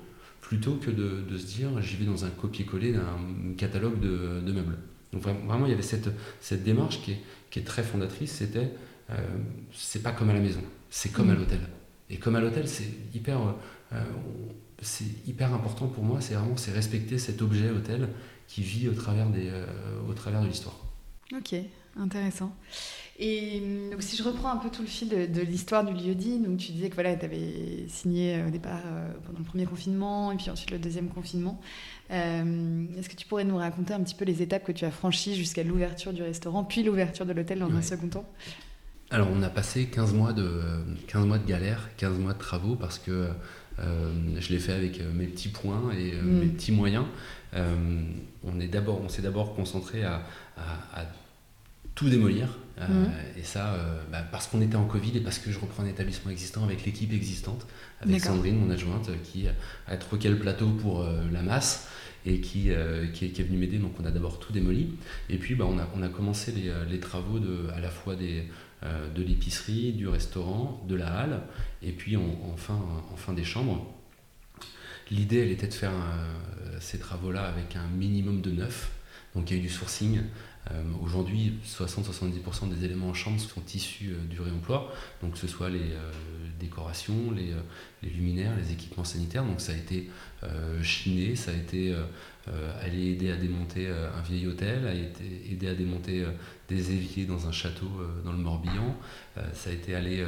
plutôt 0.51 0.75
que 0.75 0.91
de, 0.91 1.21
de 1.21 1.39
se 1.39 1.47
dire 1.47 1.81
j'y 1.81 1.95
vais 1.95 2.07
dans 2.07 2.25
un 2.25 2.29
copier-coller 2.29 2.93
d'un 2.93 3.55
catalogue 3.57 4.01
de, 4.01 4.41
de, 4.45 4.53
meubles. 4.53 4.79
Donc 5.13 5.23
vraiment, 5.23 5.65
il 5.65 5.71
y 5.71 5.73
avait 5.73 5.81
cette, 5.81 6.11
cette 6.41 6.65
démarche 6.65 7.01
qui 7.03 7.13
est, 7.13 7.21
qui 7.51 7.61
est 7.61 7.63
très 7.63 7.85
fondatrice, 7.85 8.33
c'était 8.33 8.73
euh, 9.11 9.15
c'est 9.73 10.03
pas 10.03 10.11
comme 10.11 10.29
à 10.29 10.35
la 10.35 10.41
maison, 10.41 10.63
c'est 10.91 11.13
comme 11.13 11.31
à 11.31 11.35
mmh. 11.35 11.39
l'hôtel. 11.39 11.61
Et 12.11 12.17
comme 12.17 12.35
à 12.35 12.41
l'hôtel, 12.41 12.67
c'est 12.67 12.89
hyper, 13.15 13.39
euh, 13.93 14.03
c'est 14.83 15.05
hyper 15.25 15.55
important 15.55 15.87
pour 15.87 16.03
moi, 16.03 16.21
c'est 16.21 16.35
vraiment 16.35 16.57
c'est 16.57 16.73
respecter 16.73 17.19
cet 17.19 17.43
objet 17.43 17.71
hôtel 17.71 18.09
qui 18.49 18.63
vit 18.63 18.89
au 18.89 18.95
travers, 18.95 19.31
des, 19.31 19.51
euh, 19.51 19.65
au 20.09 20.15
travers 20.15 20.43
de 20.43 20.49
l'histoire. 20.49 20.75
Ok, 21.33 21.55
intéressant. 21.97 22.57
Et 23.23 23.63
euh, 23.63 23.91
donc, 23.93 24.03
si 24.03 24.17
je 24.17 24.23
reprends 24.23 24.51
un 24.51 24.57
peu 24.57 24.71
tout 24.71 24.83
le 24.83 24.89
fil 24.89 25.09
de, 25.09 25.41
l'histoire 25.43 25.85
du 25.85 25.93
lieu-dit, 25.93 26.39
donc 26.39 26.57
tu 26.57 26.73
disais 26.73 26.89
que 26.89 26.95
voilà, 26.95 27.15
tu 27.15 27.25
avais 27.25 27.85
signé 27.87 28.43
au 28.47 28.51
départ 28.51 28.83
pendant 29.27 29.39
le 29.39 29.45
premier 29.45 29.67
confinement 29.67 30.33
et 30.33 30.37
puis 30.37 30.51
ensuite 30.51 30.71
le 30.71 30.79
deuxième 30.79 31.09
confinement. 31.09 31.61
Est-ce 32.11 33.09
que 33.09 33.15
tu 33.15 33.27
pourrais 33.27 33.45
nous 33.45 33.57
raconter 33.57 33.95
un 33.95 34.01
petit 34.01 34.15
peu 34.17 34.25
les 34.25 34.43
étapes 34.43 34.65
que 34.65 34.73
tu 34.73 34.85
as 34.85 34.91
franchies 34.91 35.37
jusqu'à 35.37 35.63
l'ouverture 35.63 36.13
du 36.13 36.23
restaurant, 36.23 36.65
puis 36.65 36.83
l'ouverture 36.83 37.27
de 37.27 37.33
l'hôtel 37.33 37.61
dans 37.61 37.71
un 37.73 37.83
second 37.83 38.09
temps? 38.09 38.27
Alors 39.11 39.29
on 39.33 39.43
a 39.43 39.49
passé 39.49 39.87
15 39.87 40.15
mois 40.15 40.33
de, 40.33 40.63
15 41.09 41.27
mois 41.27 41.39
de 41.39 41.47
galère, 41.47 41.91
15 41.97 42.19
mois 42.19 42.33
de 42.33 42.39
travaux 42.39 42.77
parce 42.77 42.99
que 42.99 43.29
euh, 43.81 44.13
je 44.39 44.53
l'ai 44.53 44.59
fait 44.59 44.73
avec 44.73 45.01
euh, 45.01 45.11
mes 45.13 45.27
petits 45.27 45.49
points 45.49 45.91
et 45.97 46.15
euh, 46.15 46.23
mes 46.23 46.47
mm. 46.47 46.51
petits 46.51 46.73
moyens. 46.73 47.05
on 47.55 49.09
s'est 49.09 49.23
d'abord 49.23 49.55
concentré 49.55 50.05
à, 50.05 50.23
tout 51.95 52.09
démolir. 52.09 52.49
Mhm. 52.89 53.11
Et 53.39 53.43
ça, 53.43 53.77
bah, 54.11 54.23
parce 54.31 54.47
qu'on 54.47 54.61
était 54.61 54.77
en 54.77 54.85
Covid 54.85 55.17
et 55.17 55.21
parce 55.21 55.39
que 55.39 55.51
je 55.51 55.59
reprends 55.59 55.83
un 55.83 55.89
établissement 55.89 56.31
existant 56.31 56.65
avec 56.65 56.85
l'équipe 56.85 57.13
existante, 57.13 57.67
avec 58.01 58.21
Sandrine, 58.21 58.57
mon 58.57 58.71
adjointe, 58.71 59.11
qui 59.23 59.47
a 59.89 59.97
troqué 59.97 60.29
le 60.29 60.39
plateau 60.39 60.69
pour 60.69 61.07
la 61.33 61.43
masse 61.43 61.89
et 62.27 62.41
qui, 62.41 62.71
qui, 63.13 63.25
est, 63.25 63.43
venue 63.43 63.59
m'aider. 63.59 63.79
Donc 63.79 63.93
on 64.01 64.05
a 64.05 64.11
d'abord 64.11 64.39
tout 64.39 64.53
démoli. 64.53 64.95
Et 65.29 65.37
puis 65.37 65.55
bah, 65.55 65.67
on, 65.69 65.79
a, 65.79 65.89
on 65.97 66.03
a 66.03 66.09
commencé 66.09 66.53
les, 66.53 66.73
les 66.89 67.01
travaux 67.01 67.39
de, 67.39 67.69
à 67.75 67.81
la 67.81 67.91
fois 67.91 68.17
des, 68.17 68.45
de 69.15 69.23
l'épicerie, 69.23 69.93
du 69.93 70.09
restaurant, 70.09 70.85
de 70.89 70.95
la 70.95 71.13
halle, 71.13 71.41
et 71.83 71.93
puis 71.93 72.17
en, 72.17 72.57
fin, 72.57 72.81
en 73.13 73.17
fin 73.17 73.33
des 73.33 73.45
chambres. 73.45 73.87
L'idée, 75.11 75.39
elle 75.39 75.51
était 75.51 75.67
de 75.67 75.75
faire 75.75 75.93
ces 76.81 76.99
travaux-là 76.99 77.43
avec 77.43 77.77
un 77.77 77.87
minimum 77.89 78.41
de 78.41 78.51
neuf. 78.51 78.91
Donc 79.35 79.51
il 79.51 79.57
y 79.57 79.61
a 79.61 79.63
eu 79.63 79.67
du 79.67 79.69
sourcing. 79.69 80.21
Euh, 80.71 80.83
aujourd'hui, 81.03 81.55
60-70% 81.65 82.69
des 82.69 82.85
éléments 82.85 83.09
en 83.09 83.15
chambre 83.15 83.41
sont 83.41 83.63
issus 83.75 84.13
euh, 84.13 84.27
du 84.27 84.41
réemploi, 84.41 84.93
donc 85.23 85.33
que 85.33 85.39
ce 85.39 85.49
soit 85.49 85.71
les 85.71 85.79
euh, 85.79 86.13
décorations, 86.59 87.33
les, 87.33 87.55
luminaires, 88.09 88.55
les 88.57 88.73
équipements 88.73 89.05
sanitaires. 89.05 89.45
Donc 89.45 89.61
ça 89.61 89.73
a 89.73 89.77
été 89.77 90.11
chiné, 90.83 91.37
ça 91.37 91.51
a 91.51 91.55
été 91.55 91.95
aller 92.83 93.13
aider 93.13 93.31
à 93.31 93.37
démonter 93.37 93.89
un 93.89 94.21
vieil 94.23 94.47
hôtel, 94.47 94.87
a 94.87 94.95
été 94.95 95.25
aider 95.51 95.69
à 95.69 95.75
démonter 95.75 96.25
des 96.69 96.93
éviers 96.93 97.25
dans 97.25 97.47
un 97.47 97.53
château 97.53 97.91
dans 98.25 98.33
le 98.33 98.39
Morbihan. 98.39 98.97
ça 99.55 99.71
a 99.71 99.73
été 99.73 99.95
aller 99.95 100.25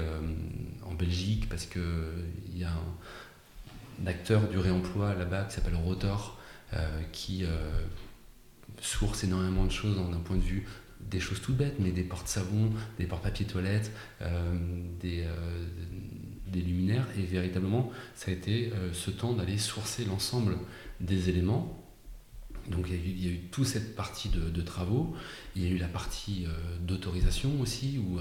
en 0.84 0.94
Belgique 0.94 1.48
parce 1.48 1.66
qu'il 1.66 1.82
y 2.54 2.64
a 2.64 2.70
un, 2.70 4.02
un, 4.04 4.06
acteur 4.06 4.48
du 4.48 4.58
réemploi 4.58 5.14
là-bas 5.14 5.44
qui 5.44 5.54
s'appelle 5.54 5.76
Rotor 5.76 6.38
qui 7.12 7.44
source 8.82 9.24
énormément 9.24 9.64
de 9.64 9.70
choses 9.70 9.96
d'un 9.96 10.18
point 10.18 10.36
de 10.36 10.42
vue 10.42 10.66
des 11.10 11.20
choses 11.20 11.40
toutes 11.40 11.56
bêtes, 11.56 11.76
mais 11.78 11.90
des 11.90 12.02
portes-savons, 12.02 12.70
des 12.98 13.06
portes-papier 13.06 13.46
toilettes, 13.46 13.92
euh, 14.20 14.54
des, 15.00 15.22
euh, 15.22 15.64
des, 16.46 16.60
luminaires. 16.60 17.06
Et 17.18 17.22
véritablement, 17.22 17.90
ça 18.14 18.30
a 18.30 18.34
été 18.34 18.72
euh, 18.72 18.92
ce 18.92 19.10
temps 19.10 19.32
d'aller 19.32 19.58
sourcer 19.58 20.04
l'ensemble 20.04 20.56
des 21.00 21.28
éléments. 21.28 21.78
Donc 22.68 22.86
il 22.88 23.24
y, 23.24 23.28
a 23.28 23.32
eu, 23.32 23.38
toute 23.50 23.66
cette 23.66 23.96
partie 23.96 24.28
de, 24.28 24.62
travaux. 24.62 25.16
Il 25.54 25.64
y 25.64 25.66
a 25.66 25.70
eu 25.70 25.78
la 25.78 25.88
partie 25.88 26.46
d'autorisation 26.80 27.60
aussi, 27.60 27.98
où 27.98 28.18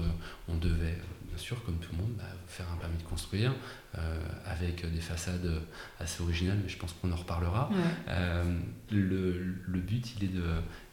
on 0.48 0.56
devait 0.56 0.98
bien 1.32 1.42
sûr, 1.42 1.64
comme 1.64 1.76
tout 1.76 1.92
le 1.92 2.02
monde, 2.02 2.12
bah, 2.18 2.24
faire 2.46 2.66
un 2.70 2.76
permis 2.76 2.98
de 2.98 3.02
construire 3.04 3.54
euh, 3.96 4.18
avec 4.44 4.84
des 4.92 5.00
façades 5.00 5.50
assez 5.98 6.22
originales, 6.22 6.58
mais 6.62 6.68
je 6.68 6.76
pense 6.76 6.92
qu'on 6.92 7.10
en 7.10 7.16
reparlera. 7.16 7.70
Euh, 8.08 8.58
le, 8.90 9.80
but, 9.80 10.14
il, 10.18 10.24
est 10.24 10.28
de, 10.28 10.44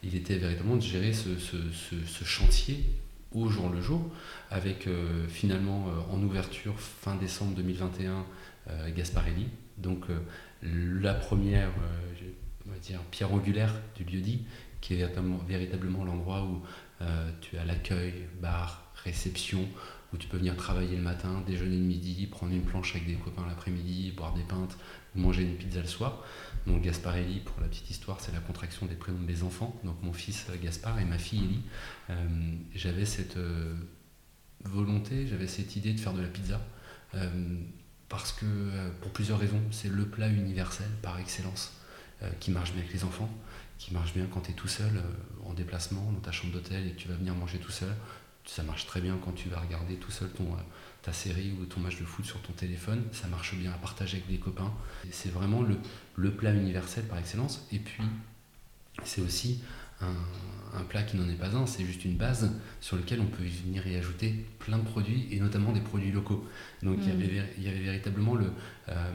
il 0.02 0.16
était 0.16 0.38
véritablement 0.38 0.76
de 0.76 0.82
gérer 0.82 1.12
ce, 1.12 2.24
chantier 2.24 2.86
au 3.32 3.50
jour 3.50 3.68
le 3.68 3.82
jour, 3.82 4.10
avec 4.50 4.86
euh, 4.86 5.28
finalement 5.28 5.88
en 6.10 6.22
ouverture 6.22 6.80
fin 6.80 7.16
décembre 7.16 7.54
2021 7.56 8.24
Gasparelli, 8.94 9.48
donc 9.78 10.04
la 10.62 11.14
première 11.14 11.70
on 12.66 12.72
va 12.72 12.78
dire, 12.78 13.00
pierre 13.10 13.32
angulaire 13.32 13.74
du 13.96 14.04
lieu 14.04 14.20
dit, 14.20 14.42
qui 14.80 14.94
est 14.94 15.06
véritablement, 15.46 16.04
l'endroit 16.04 16.44
où 16.44 16.62
tu 17.40 17.56
as 17.56 17.64
l'accueil, 17.64 18.26
bar, 18.40 18.92
réception, 19.04 19.66
où 20.12 20.16
tu 20.16 20.26
peux 20.26 20.36
venir 20.36 20.56
travailler 20.56 20.96
le 20.96 21.02
matin, 21.02 21.42
déjeuner 21.46 21.76
le 21.76 21.84
midi, 21.84 22.26
prendre 22.26 22.52
une 22.52 22.64
planche 22.64 22.94
avec 22.96 23.06
des 23.06 23.14
copains 23.14 23.46
l'après-midi, 23.46 24.12
boire 24.16 24.34
des 24.34 24.42
pintes 24.42 24.76
manger 25.14 25.42
une 25.42 25.56
pizza 25.56 25.80
le 25.80 25.86
soir. 25.86 26.24
Donc 26.66 26.82
Gasparelli, 26.82 27.40
pour 27.40 27.60
la 27.60 27.68
petite 27.68 27.90
histoire, 27.90 28.20
c'est 28.20 28.32
la 28.32 28.40
contraction 28.40 28.86
des 28.86 28.94
prénoms 28.94 29.20
de 29.20 29.26
mes 29.26 29.42
enfants. 29.42 29.78
Donc 29.84 30.02
mon 30.02 30.12
fils 30.12 30.46
euh, 30.50 30.56
Gaspard 30.62 30.98
et 31.00 31.04
ma 31.04 31.18
fille 31.18 31.44
Ellie. 31.44 31.62
Euh, 32.10 32.54
j'avais 32.74 33.04
cette 33.04 33.36
euh, 33.36 33.74
volonté, 34.64 35.26
j'avais 35.26 35.46
cette 35.46 35.76
idée 35.76 35.92
de 35.92 36.00
faire 36.00 36.12
de 36.12 36.22
la 36.22 36.28
pizza. 36.28 36.60
parce 38.08 38.32
que, 38.32 38.46
pour 39.00 39.10
plusieurs 39.12 39.38
raisons, 39.38 39.60
c'est 39.70 39.88
le 39.88 40.04
plat 40.04 40.28
universel 40.28 40.88
par 41.02 41.18
excellence 41.18 41.72
qui 42.40 42.50
marche 42.50 42.72
bien 42.72 42.82
avec 42.82 42.92
les 42.92 43.04
enfants, 43.04 43.30
qui 43.80 43.92
marche 43.94 44.12
bien 44.14 44.26
quand 44.30 44.42
tu 44.42 44.50
es 44.52 44.54
tout 44.54 44.68
seul 44.68 45.02
en 45.44 45.54
déplacement 45.54 46.12
dans 46.12 46.20
ta 46.20 46.32
chambre 46.32 46.52
d'hôtel 46.52 46.86
et 46.86 46.90
que 46.92 47.00
tu 47.00 47.08
vas 47.08 47.14
venir 47.14 47.34
manger 47.34 47.58
tout 47.58 47.72
seul 47.72 47.92
ça 48.46 48.62
marche 48.62 48.86
très 48.86 49.00
bien 49.00 49.16
quand 49.22 49.32
tu 49.32 49.48
vas 49.48 49.60
regarder 49.60 49.94
tout 49.96 50.10
seul 50.10 50.28
ton, 50.30 50.44
euh, 50.44 50.60
ta 51.02 51.12
série 51.12 51.52
ou 51.52 51.64
ton 51.66 51.80
match 51.80 51.98
de 51.98 52.04
foot 52.04 52.24
sur 52.24 52.40
ton 52.42 52.52
téléphone. 52.52 53.04
Ça 53.12 53.28
marche 53.28 53.54
bien 53.54 53.70
à 53.70 53.76
partager 53.76 54.18
avec 54.18 54.28
des 54.28 54.38
copains. 54.38 54.72
C'est 55.10 55.30
vraiment 55.30 55.62
le, 55.62 55.76
le, 56.16 56.32
plat 56.32 56.52
universel 56.52 57.04
par 57.04 57.18
excellence. 57.18 57.66
Et 57.70 57.78
puis, 57.78 58.02
c'est 59.04 59.20
aussi 59.20 59.62
un, 60.00 60.16
un, 60.78 60.82
plat 60.82 61.02
qui 61.02 61.16
n'en 61.16 61.28
est 61.28 61.36
pas 61.36 61.54
un, 61.54 61.66
c'est 61.66 61.84
juste 61.84 62.04
une 62.04 62.16
base 62.16 62.50
sur 62.80 62.96
laquelle 62.96 63.20
on 63.20 63.26
peut 63.26 63.44
venir 63.44 63.86
y 63.86 63.96
ajouter 63.96 64.46
plein 64.58 64.78
de 64.78 64.84
produits, 64.84 65.28
et 65.30 65.38
notamment 65.38 65.72
des 65.72 65.80
produits 65.80 66.10
locaux. 66.10 66.46
Donc 66.82 66.98
il, 67.02 67.08
y 67.08 67.12
mm. 67.12 67.22
avait, 67.22 67.54
il 67.58 67.62
y 67.62 67.68
avait 67.68 67.80
véritablement 67.80 68.34
le, 68.34 68.52
euh, 68.88 69.12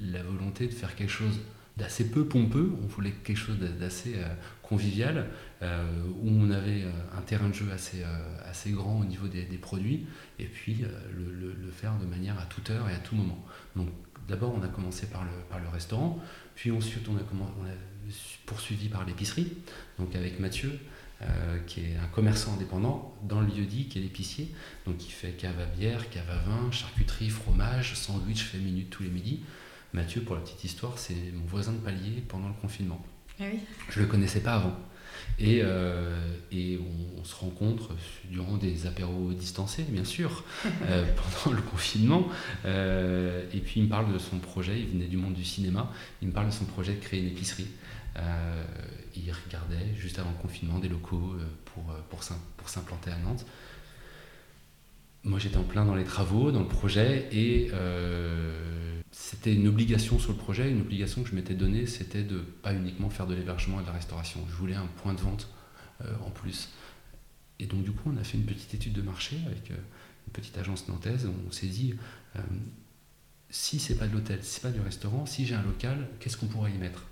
la 0.00 0.22
volonté 0.22 0.68
de 0.68 0.72
faire 0.72 0.94
quelque 0.94 1.12
chose 1.12 1.38
d'assez 1.78 2.10
peu 2.10 2.26
pompeux, 2.26 2.72
on 2.82 2.86
voulait 2.86 3.12
quelque 3.12 3.36
chose 3.36 3.56
d'assez 3.58 4.16
euh, 4.16 4.26
convivial, 4.62 5.28
euh, 5.62 6.02
où 6.22 6.28
on 6.28 6.50
avait 6.50 6.82
euh, 6.82 6.90
un 7.16 7.22
terrain 7.22 7.48
de 7.48 7.54
jeu 7.54 7.70
assez, 7.72 8.02
assez 8.44 8.72
grand 8.72 9.00
au 9.00 9.04
niveau 9.04 9.28
des, 9.28 9.44
produits, 9.58 10.06
et 10.38 10.44
puis 10.44 10.84
le, 11.16 11.70
faire 11.70 11.96
de 11.98 12.06
manière 12.06 12.38
à 12.40 12.46
toute 12.46 12.70
heure 12.70 12.88
et 12.88 12.94
à 12.94 12.98
tout 12.98 13.14
moment. 13.14 13.38
Donc 13.76 13.88
d'abord 14.26 14.52
on 14.52 14.62
a 14.62 14.68
commencé 14.68 15.06
par 15.06 15.24
le, 15.24 15.30
par 15.48 15.60
le 15.60 15.68
restaurant, 15.68 16.20
puis 16.56 16.72
ensuite 16.72 17.08
on 17.08 17.16
a, 17.16 17.20
on 17.20 17.64
a 17.64 18.12
poursuivi 18.46 18.88
par 18.88 19.04
l'épicerie, 19.04 19.52
donc 19.98 20.16
avec 20.16 20.40
Mathieu, 20.40 20.72
qui 21.66 21.80
est 21.80 21.96
un 21.96 22.06
commerçant 22.06 22.54
indépendant 22.54 23.16
dans 23.24 23.40
le 23.40 23.48
lieu 23.48 23.64
dit, 23.64 23.86
qui 23.86 23.98
est 23.98 24.02
l'épicier, 24.02 24.52
donc 24.86 24.98
qui 24.98 25.10
fait 25.10 25.32
cave 25.32 25.58
à 25.60 25.66
bière, 25.66 26.08
cave 26.10 26.30
à 26.30 26.38
vin, 26.38 26.70
charcuterie, 26.70 27.28
fromage, 27.28 27.94
sandwich 27.94 28.44
fait 28.44 28.58
minute 28.58 28.90
tous 28.90 29.02
les 29.02 29.10
midis. 29.10 29.40
Mathieu, 29.92 30.20
pour 30.22 30.34
la 30.34 30.42
petite 30.42 30.64
histoire, 30.64 30.98
c'est 30.98 31.32
mon 31.32 31.46
voisin 31.46 31.72
de 31.72 31.78
palier 31.78 32.22
pendant 32.28 32.48
le 32.48 32.54
confinement. 32.60 33.04
Ah 33.40 33.44
oui. 33.52 33.60
Je 33.90 34.00
ne 34.00 34.04
le 34.04 34.10
connaissais 34.10 34.40
pas 34.40 34.54
avant. 34.54 34.76
Et, 35.38 35.60
euh, 35.62 36.16
et 36.50 36.78
on, 37.16 37.24
se 37.24 37.34
rencontre 37.34 37.90
durant 38.30 38.56
des 38.56 38.86
apéros 38.86 39.32
distancés, 39.32 39.82
bien 39.82 40.04
sûr, 40.04 40.44
euh, 40.88 41.04
pendant 41.14 41.54
le 41.54 41.62
confinement. 41.62 42.28
Euh, 42.64 43.44
et 43.52 43.58
puis 43.58 43.80
il 43.80 43.84
me 43.84 43.88
parle 43.88 44.12
de 44.12 44.18
son 44.18 44.38
projet, 44.38 44.80
il 44.80 44.86
venait 44.86 45.06
du 45.06 45.16
monde 45.16 45.34
du 45.34 45.44
cinéma, 45.44 45.92
il 46.22 46.28
me 46.28 46.32
parle 46.32 46.46
de 46.46 46.52
son 46.52 46.64
projet 46.64 46.94
de 46.94 47.00
créer 47.00 47.20
une 47.20 47.28
épicerie. 47.28 47.68
il 49.14 49.30
regardait 49.44 49.94
juste 49.96 50.18
avant 50.18 50.30
le 50.30 50.40
confinement 50.40 50.78
des 50.78 50.88
locaux 50.88 51.36
pour, 51.66 51.84
pour, 52.08 52.20
pour 52.56 52.68
s'implanter 52.68 53.10
à 53.10 53.18
Nantes. 53.18 53.44
Moi 55.24 55.38
j'étais 55.38 55.56
en 55.56 55.64
plein 55.64 55.84
dans 55.84 55.94
les 55.94 56.04
travaux, 56.04 56.52
dans 56.52 56.60
le 56.60 56.68
projet, 56.68 57.28
et 57.32 57.70
c'était 59.10 59.54
une 59.54 59.66
obligation 59.66 60.18
sur 60.18 60.32
le 60.32 60.38
projet, 60.38 60.70
une 60.70 60.80
obligation 60.80 61.22
que 61.22 61.30
je 61.30 61.34
m'étais 61.34 61.54
donnée, 61.54 61.86
c'était 61.86 62.22
de 62.22 62.38
pas 62.38 62.72
uniquement 62.72 63.10
faire 63.10 63.26
de 63.26 63.34
l'hébergement 63.34 63.80
et 63.80 63.82
de 63.82 63.86
la 63.86 63.94
restauration. 63.94 64.40
Je 64.48 64.54
voulais 64.54 64.74
un 64.74 64.86
point 65.02 65.14
de 65.14 65.20
vente 65.20 65.48
euh, 66.02 66.14
en 66.24 66.30
plus. 66.30 66.68
Et 67.58 67.66
donc 67.66 67.82
du 67.82 67.90
coup, 67.92 68.12
on 68.12 68.16
a 68.16 68.24
fait 68.24 68.38
une 68.38 68.44
petite 68.44 68.72
étude 68.74 68.92
de 68.92 69.02
marché 69.02 69.36
avec 69.46 69.70
euh, 69.70 69.76
une 70.26 70.32
petite 70.32 70.56
agence 70.58 70.88
nantaise. 70.88 71.28
On 71.46 71.50
s'est 71.50 71.66
dit, 71.66 71.94
euh, 72.36 72.40
si 73.50 73.78
c'est 73.78 73.96
pas 73.96 74.06
de 74.06 74.12
l'hôtel, 74.12 74.42
si 74.42 74.54
c'est 74.54 74.62
pas 74.62 74.70
du 74.70 74.80
restaurant, 74.80 75.26
si 75.26 75.46
j'ai 75.46 75.54
un 75.54 75.62
local, 75.62 76.08
qu'est-ce 76.20 76.36
qu'on 76.36 76.46
pourrait 76.46 76.72
y 76.72 76.78
mettre? 76.78 77.06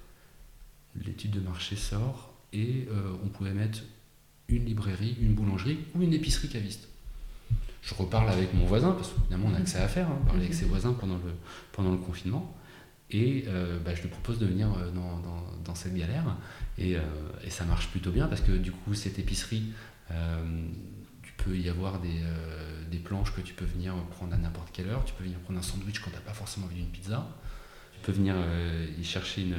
L'étude 1.04 1.32
de 1.32 1.40
marché 1.40 1.76
sort 1.76 2.32
et 2.54 2.88
on 3.22 3.28
pouvait 3.28 3.52
mettre 3.52 3.80
une 4.48 4.64
librairie, 4.64 5.14
une 5.20 5.34
boulangerie 5.34 5.78
ou 5.94 6.00
une 6.00 6.14
épicerie 6.14 6.48
caviste 6.48 6.88
je 7.87 7.95
reparle 7.95 8.28
avec 8.28 8.53
mon 8.53 8.66
voisin, 8.66 8.93
parce 8.93 9.11
que 9.11 9.20
finalement 9.26 9.49
on 9.53 9.55
a 9.55 9.61
que 9.61 9.68
ça 9.68 9.84
à 9.84 9.89
faire, 9.89 10.09
hein, 10.09 10.18
parler 10.26 10.43
avec 10.43 10.55
ses 10.55 10.64
voisins 10.64 10.93
pendant 10.93 11.14
le, 11.14 11.32
pendant 11.70 11.93
le 11.93 11.99
confinement. 11.99 12.57
Et 13.12 13.45
euh, 13.47 13.78
bah, 13.78 13.95
je 13.95 14.03
lui 14.03 14.09
propose 14.09 14.41
de 14.41 14.47
venir 14.47 14.66
euh, 14.66 14.91
dans, 14.91 15.20
dans, 15.20 15.45
dans 15.64 15.74
cette 15.76 15.95
galère. 15.95 16.24
Et, 16.78 16.97
euh, 16.97 17.01
et, 17.45 17.51
ça 17.51 17.64
marche 17.64 17.89
plutôt 17.89 18.11
bien 18.11 18.26
parce 18.26 18.41
que 18.41 18.51
du 18.51 18.72
coup, 18.72 18.95
cette 18.95 19.20
épicerie, 19.20 19.72
tu 21.22 21.32
peux 21.37 21.57
y 21.57 21.68
avoir 21.68 22.01
des, 22.01 22.22
des, 22.91 22.99
planches 22.99 23.32
que 23.32 23.41
tu 23.41 23.55
peux 23.55 23.64
venir 23.64 23.95
prendre 24.11 24.34
à 24.34 24.37
n'importe 24.37 24.70
quelle 24.72 24.89
heure. 24.89 25.05
Tu 25.05 25.14
peux 25.14 25.24
venir 25.24 25.39
prendre 25.39 25.61
un 25.61 25.62
sandwich 25.62 26.01
quand 26.01 26.11
tu 26.11 26.16
n'as 26.16 26.22
pas 26.22 26.34
forcément 26.34 26.66
envie 26.66 26.76
d'une 26.76 26.91
pizza 26.91 27.28
venir 28.12 28.34
euh, 28.36 28.86
y 29.00 29.04
chercher 29.04 29.42
une, 29.42 29.57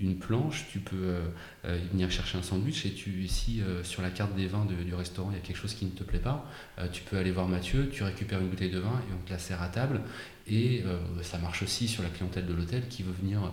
une, 0.00 0.18
planche, 0.18 0.66
tu 0.70 0.78
peux 0.78 0.96
euh, 0.96 1.20
euh, 1.64 1.78
venir 1.92 2.10
chercher 2.10 2.38
un 2.38 2.42
sandwich 2.42 2.86
et 2.86 2.92
tu, 2.92 3.26
si 3.28 3.62
sur 3.82 4.02
la 4.02 4.10
carte 4.10 4.34
des 4.34 4.46
vins 4.46 4.66
du 4.66 4.94
restaurant 4.94 5.30
il 5.30 5.36
y 5.36 5.40
a 5.40 5.42
quelque 5.42 5.56
chose 5.56 5.74
qui 5.74 5.84
ne 5.84 5.90
te 5.90 6.04
plaît 6.04 6.18
pas, 6.18 6.48
tu 6.92 7.02
peux 7.02 7.16
aller 7.16 7.30
voir 7.30 7.48
Mathieu, 7.48 7.88
tu 7.90 8.02
récupères 8.02 8.40
une 8.40 8.48
bouteille 8.48 8.70
de 8.70 8.78
vin 8.78 9.00
et 9.08 9.12
on 9.14 9.24
te 9.24 9.30
la 9.30 9.38
sert 9.38 9.62
à 9.62 9.68
table. 9.68 10.00
Et 10.46 10.84
ça 11.22 11.38
marche 11.38 11.62
aussi 11.62 11.88
sur 11.88 12.02
la 12.02 12.10
clientèle 12.10 12.46
de 12.46 12.54
l'hôtel 12.54 12.88
qui 12.88 13.02
veut 13.02 13.12
venir, 13.12 13.52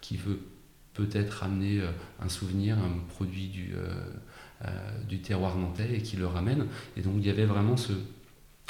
qui 0.00 0.16
veut 0.16 0.40
peut-être 0.94 1.42
amener 1.42 1.80
un 2.20 2.28
souvenir, 2.28 2.78
un 2.78 2.98
produit 3.08 3.48
du, 3.48 3.74
du 5.08 5.20
terroir 5.20 5.56
nantais 5.56 5.96
et 5.96 6.02
qui 6.02 6.16
le 6.16 6.26
ramène. 6.26 6.66
Et 6.96 7.02
donc 7.02 7.14
il 7.18 7.26
y 7.26 7.30
avait 7.30 7.46
vraiment 7.46 7.76
ce, 7.76 7.92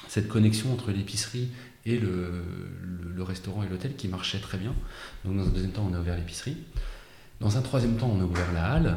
cette 0.08 0.28
connexion 0.28 0.72
entre 0.72 0.90
l'épicerie 0.90 1.48
et 1.84 1.98
le, 1.98 3.22
restaurant 3.22 3.62
et 3.62 3.68
l'hôtel 3.68 3.94
qui 3.94 4.08
marchait 4.08 4.40
très 4.40 4.58
bien. 4.58 4.74
Donc 5.24 5.36
dans 5.36 5.46
un 5.46 5.50
deuxième 5.50 5.70
temps, 5.70 5.88
on 5.88 5.94
a 5.94 6.00
ouvert 6.00 6.16
l'épicerie. 6.16 6.56
Dans 7.40 7.56
un 7.56 7.62
troisième 7.62 7.96
temps, 7.96 8.10
on 8.10 8.20
a 8.20 8.24
ouvert 8.24 8.52
la 8.52 8.72
halle. 8.72 8.96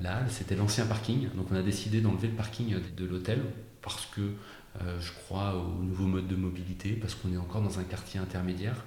la 0.00 0.16
halle, 0.16 0.30
c'était 0.30 0.56
l'ancien 0.56 0.86
parking. 0.86 1.28
Donc 1.34 1.48
on 1.50 1.56
a 1.56 1.62
décidé 1.62 2.00
d'enlever 2.00 2.28
le 2.28 2.34
parking 2.34 2.74
de 2.96 3.04
l'hôtel 3.04 3.40
parce 3.82 4.06
que 4.06 4.22
je 5.00 5.12
crois 5.12 5.54
au 5.54 5.82
nouveau 5.82 6.06
mode 6.06 6.28
de 6.28 6.36
mobilité, 6.36 6.92
parce 6.92 7.14
qu'on 7.14 7.32
est 7.32 7.36
encore 7.36 7.60
dans 7.60 7.78
un 7.78 7.84
quartier 7.84 8.18
intermédiaire 8.20 8.84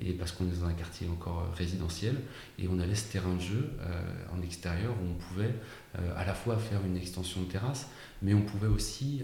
et 0.00 0.12
parce 0.12 0.30
qu'on 0.30 0.44
est 0.44 0.60
dans 0.60 0.66
un 0.66 0.74
quartier 0.74 1.08
encore 1.08 1.50
résidentiel, 1.56 2.16
et 2.58 2.68
on 2.68 2.78
avait 2.78 2.94
ce 2.94 3.10
terrain 3.10 3.34
de 3.34 3.40
jeu 3.40 3.70
en 4.32 4.42
extérieur 4.42 4.92
où 4.92 5.06
on 5.10 5.14
pouvait 5.14 5.54
à 6.16 6.24
la 6.24 6.34
fois 6.34 6.58
faire 6.58 6.84
une 6.84 6.96
extension 6.96 7.40
de 7.42 7.46
terrasse, 7.46 7.88
mais 8.22 8.34
on 8.34 8.42
pouvait 8.42 8.68
aussi 8.68 9.22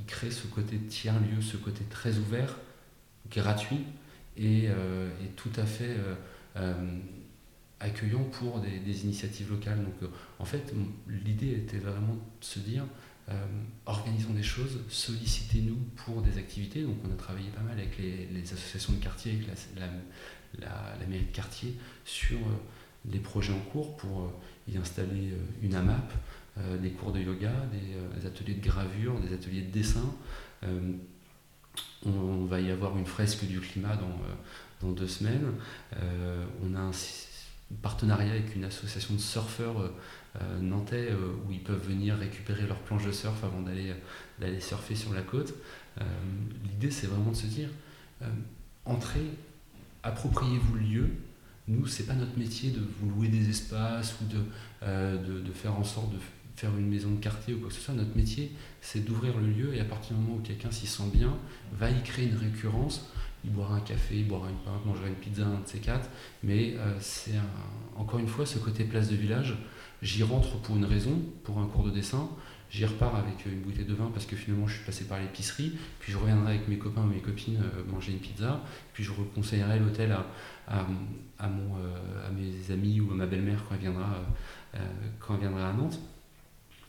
y 0.00 0.04
créer 0.06 0.30
ce 0.30 0.46
côté 0.46 0.78
tiers-lieu, 0.78 1.42
ce 1.42 1.56
côté 1.56 1.84
très 1.84 2.16
ouvert, 2.18 2.56
gratuit, 3.30 3.84
et, 4.36 4.64
et 4.64 5.28
tout 5.36 5.52
à 5.56 5.64
fait 5.64 5.96
accueillant 7.84 8.24
pour 8.24 8.60
des, 8.60 9.04
initiatives 9.04 9.50
locales. 9.50 9.82
Donc, 9.82 9.94
euh, 10.02 10.06
en 10.38 10.44
fait, 10.44 10.72
l'idée 11.08 11.52
était 11.52 11.78
vraiment 11.78 12.14
de 12.14 12.44
se 12.44 12.58
dire 12.58 12.84
euh, 13.28 13.46
organisons 13.86 14.32
des 14.32 14.42
choses, 14.42 14.80
sollicitez-nous 14.88 15.78
pour 15.96 16.22
des 16.22 16.38
activités. 16.38 16.82
Donc, 16.82 16.96
on 17.06 17.12
a 17.12 17.16
travaillé 17.16 17.48
pas 17.50 17.62
mal 17.62 17.78
avec 17.78 17.98
les, 17.98 18.42
associations 18.42 18.94
de 18.94 18.98
quartier, 19.02 19.32
avec 19.32 19.46
la, 20.60 21.06
mairie 21.06 21.24
de 21.24 21.34
quartier, 21.34 21.74
sur 22.04 22.38
euh, 22.38 22.60
des 23.04 23.18
projets 23.18 23.52
en 23.52 23.70
cours 23.70 23.96
pour 23.96 24.32
y 24.66 24.78
installer 24.78 25.34
une 25.62 25.74
AMAP, 25.74 26.12
des 26.80 26.90
cours 26.92 27.12
de 27.12 27.20
yoga, 27.20 27.52
des, 27.70 28.26
ateliers 28.26 28.54
de 28.54 28.64
gravure, 28.64 29.20
des 29.20 29.34
ateliers 29.34 29.60
de 29.60 29.70
dessin. 29.70 30.14
On, 32.06 32.44
va 32.44 32.60
y 32.60 32.70
avoir 32.70 32.96
une 32.98 33.06
fresque 33.06 33.44
du 33.44 33.60
climat 33.60 33.96
dans, 33.96 34.86
dans 34.86 34.92
deux 34.92 35.08
semaines. 35.08 35.46
on 36.62 36.74
a 36.74 36.80
un 36.80 36.92
partenariat 37.82 38.32
avec 38.32 38.54
une 38.54 38.64
association 38.64 39.14
de 39.14 39.20
surfeurs 39.20 39.80
euh, 39.80 39.88
euh, 40.40 40.60
nantais 40.60 41.08
euh, 41.10 41.34
où 41.46 41.52
ils 41.52 41.62
peuvent 41.62 41.86
venir 41.86 42.16
récupérer 42.16 42.66
leur 42.66 42.78
planche 42.78 43.04
de 43.04 43.12
surf 43.12 43.42
avant 43.44 43.62
d'aller 43.62 44.60
surfer 44.60 44.94
sur 44.94 45.12
la 45.12 45.22
côte. 45.22 45.54
L'idée, 46.64 46.90
c'est 46.90 47.06
vraiment 47.06 47.30
de 47.30 47.36
se 47.36 47.46
dire 47.46 47.68
entrez, 48.84 49.26
appropriez-vous 50.02 50.74
le 50.74 50.80
lieu. 50.80 51.10
Nous, 51.68 51.86
c'est 51.86 52.04
pas 52.04 52.14
notre 52.14 52.36
métier 52.36 52.70
de 52.70 52.80
vous 52.80 53.10
louer 53.10 53.28
des 53.28 53.48
espaces 53.48 54.16
ou 54.20 54.24
de, 54.24 54.38
de, 54.86 55.40
de, 55.40 55.52
faire 55.52 55.78
en 55.78 55.84
sorte 55.84 56.12
de 56.12 56.18
faire 56.56 56.76
une 56.76 56.88
maison 56.88 57.10
de 57.10 57.20
quartier 57.20 57.54
ou 57.54 57.58
quoi 57.58 57.68
que 57.68 57.74
ce 57.74 57.80
soit. 57.80 57.94
Notre 57.94 58.16
métier, 58.16 58.52
c'est 58.80 59.04
d'ouvrir 59.04 59.36
le 59.38 59.48
lieu 59.48 59.74
et 59.74 59.80
à 59.80 59.84
partir 59.84 60.16
du 60.16 60.22
moment 60.22 60.36
où 60.36 60.42
quelqu'un 60.42 60.70
s'y 60.70 60.86
sent 60.86 61.10
bien, 61.12 61.36
va 61.72 61.90
y 61.90 62.02
créer 62.02 62.26
une 62.26 62.36
récurrence 62.36 63.10
il 63.44 63.50
boira 63.50 63.76
un 63.76 63.80
café, 63.80 64.16
il 64.16 64.26
boira 64.26 64.48
une 64.48 64.56
pinte, 64.56 64.84
mangera 64.86 65.06
une 65.06 65.14
pizza, 65.14 65.44
un 65.44 65.60
de 65.60 65.66
ces 65.66 65.78
quatre. 65.78 66.08
Mais 66.42 66.74
euh, 66.78 66.96
c'est 66.98 67.34
encore 67.96 68.18
une 68.18 68.26
fois 68.26 68.46
ce 68.46 68.58
côté 68.58 68.84
place 68.84 69.10
de 69.10 69.16
village. 69.16 69.56
J'y 70.02 70.22
rentre 70.22 70.58
pour 70.62 70.76
une 70.76 70.84
raison, 70.84 71.22
pour 71.44 71.58
un 71.58 71.66
cours 71.66 71.84
de 71.84 71.90
dessin. 71.90 72.28
J'y 72.70 72.84
repars 72.86 73.14
avec 73.14 73.46
une 73.46 73.60
bouteille 73.60 73.84
de 73.84 73.94
vin 73.94 74.10
parce 74.12 74.26
que 74.26 74.34
finalement 74.34 74.66
je 74.66 74.76
suis 74.76 74.84
passé 74.84 75.04
par 75.04 75.20
l'épicerie. 75.20 75.72
Puis 76.00 76.12
je 76.12 76.18
reviendrai 76.18 76.54
avec 76.54 76.68
mes 76.68 76.78
copains 76.78 77.02
ou 77.02 77.06
mes 77.06 77.20
copines 77.20 77.62
euh, 77.62 77.92
manger 77.92 78.12
une 78.12 78.18
pizza. 78.18 78.62
Puis 78.94 79.04
je 79.04 79.12
reconseillerai 79.12 79.78
l'hôtel 79.78 80.12
à, 80.12 80.26
à, 81.38 81.48
mon, 81.48 81.76
euh, 81.76 82.26
à 82.26 82.30
mes 82.30 82.72
amis 82.72 83.00
ou 83.00 83.12
à 83.12 83.14
ma 83.14 83.26
belle-mère 83.26 83.62
quand, 83.68 83.76
quand 85.20 85.34
elle 85.34 85.40
viendra 85.40 85.68
à 85.68 85.72
Nantes. 85.74 86.00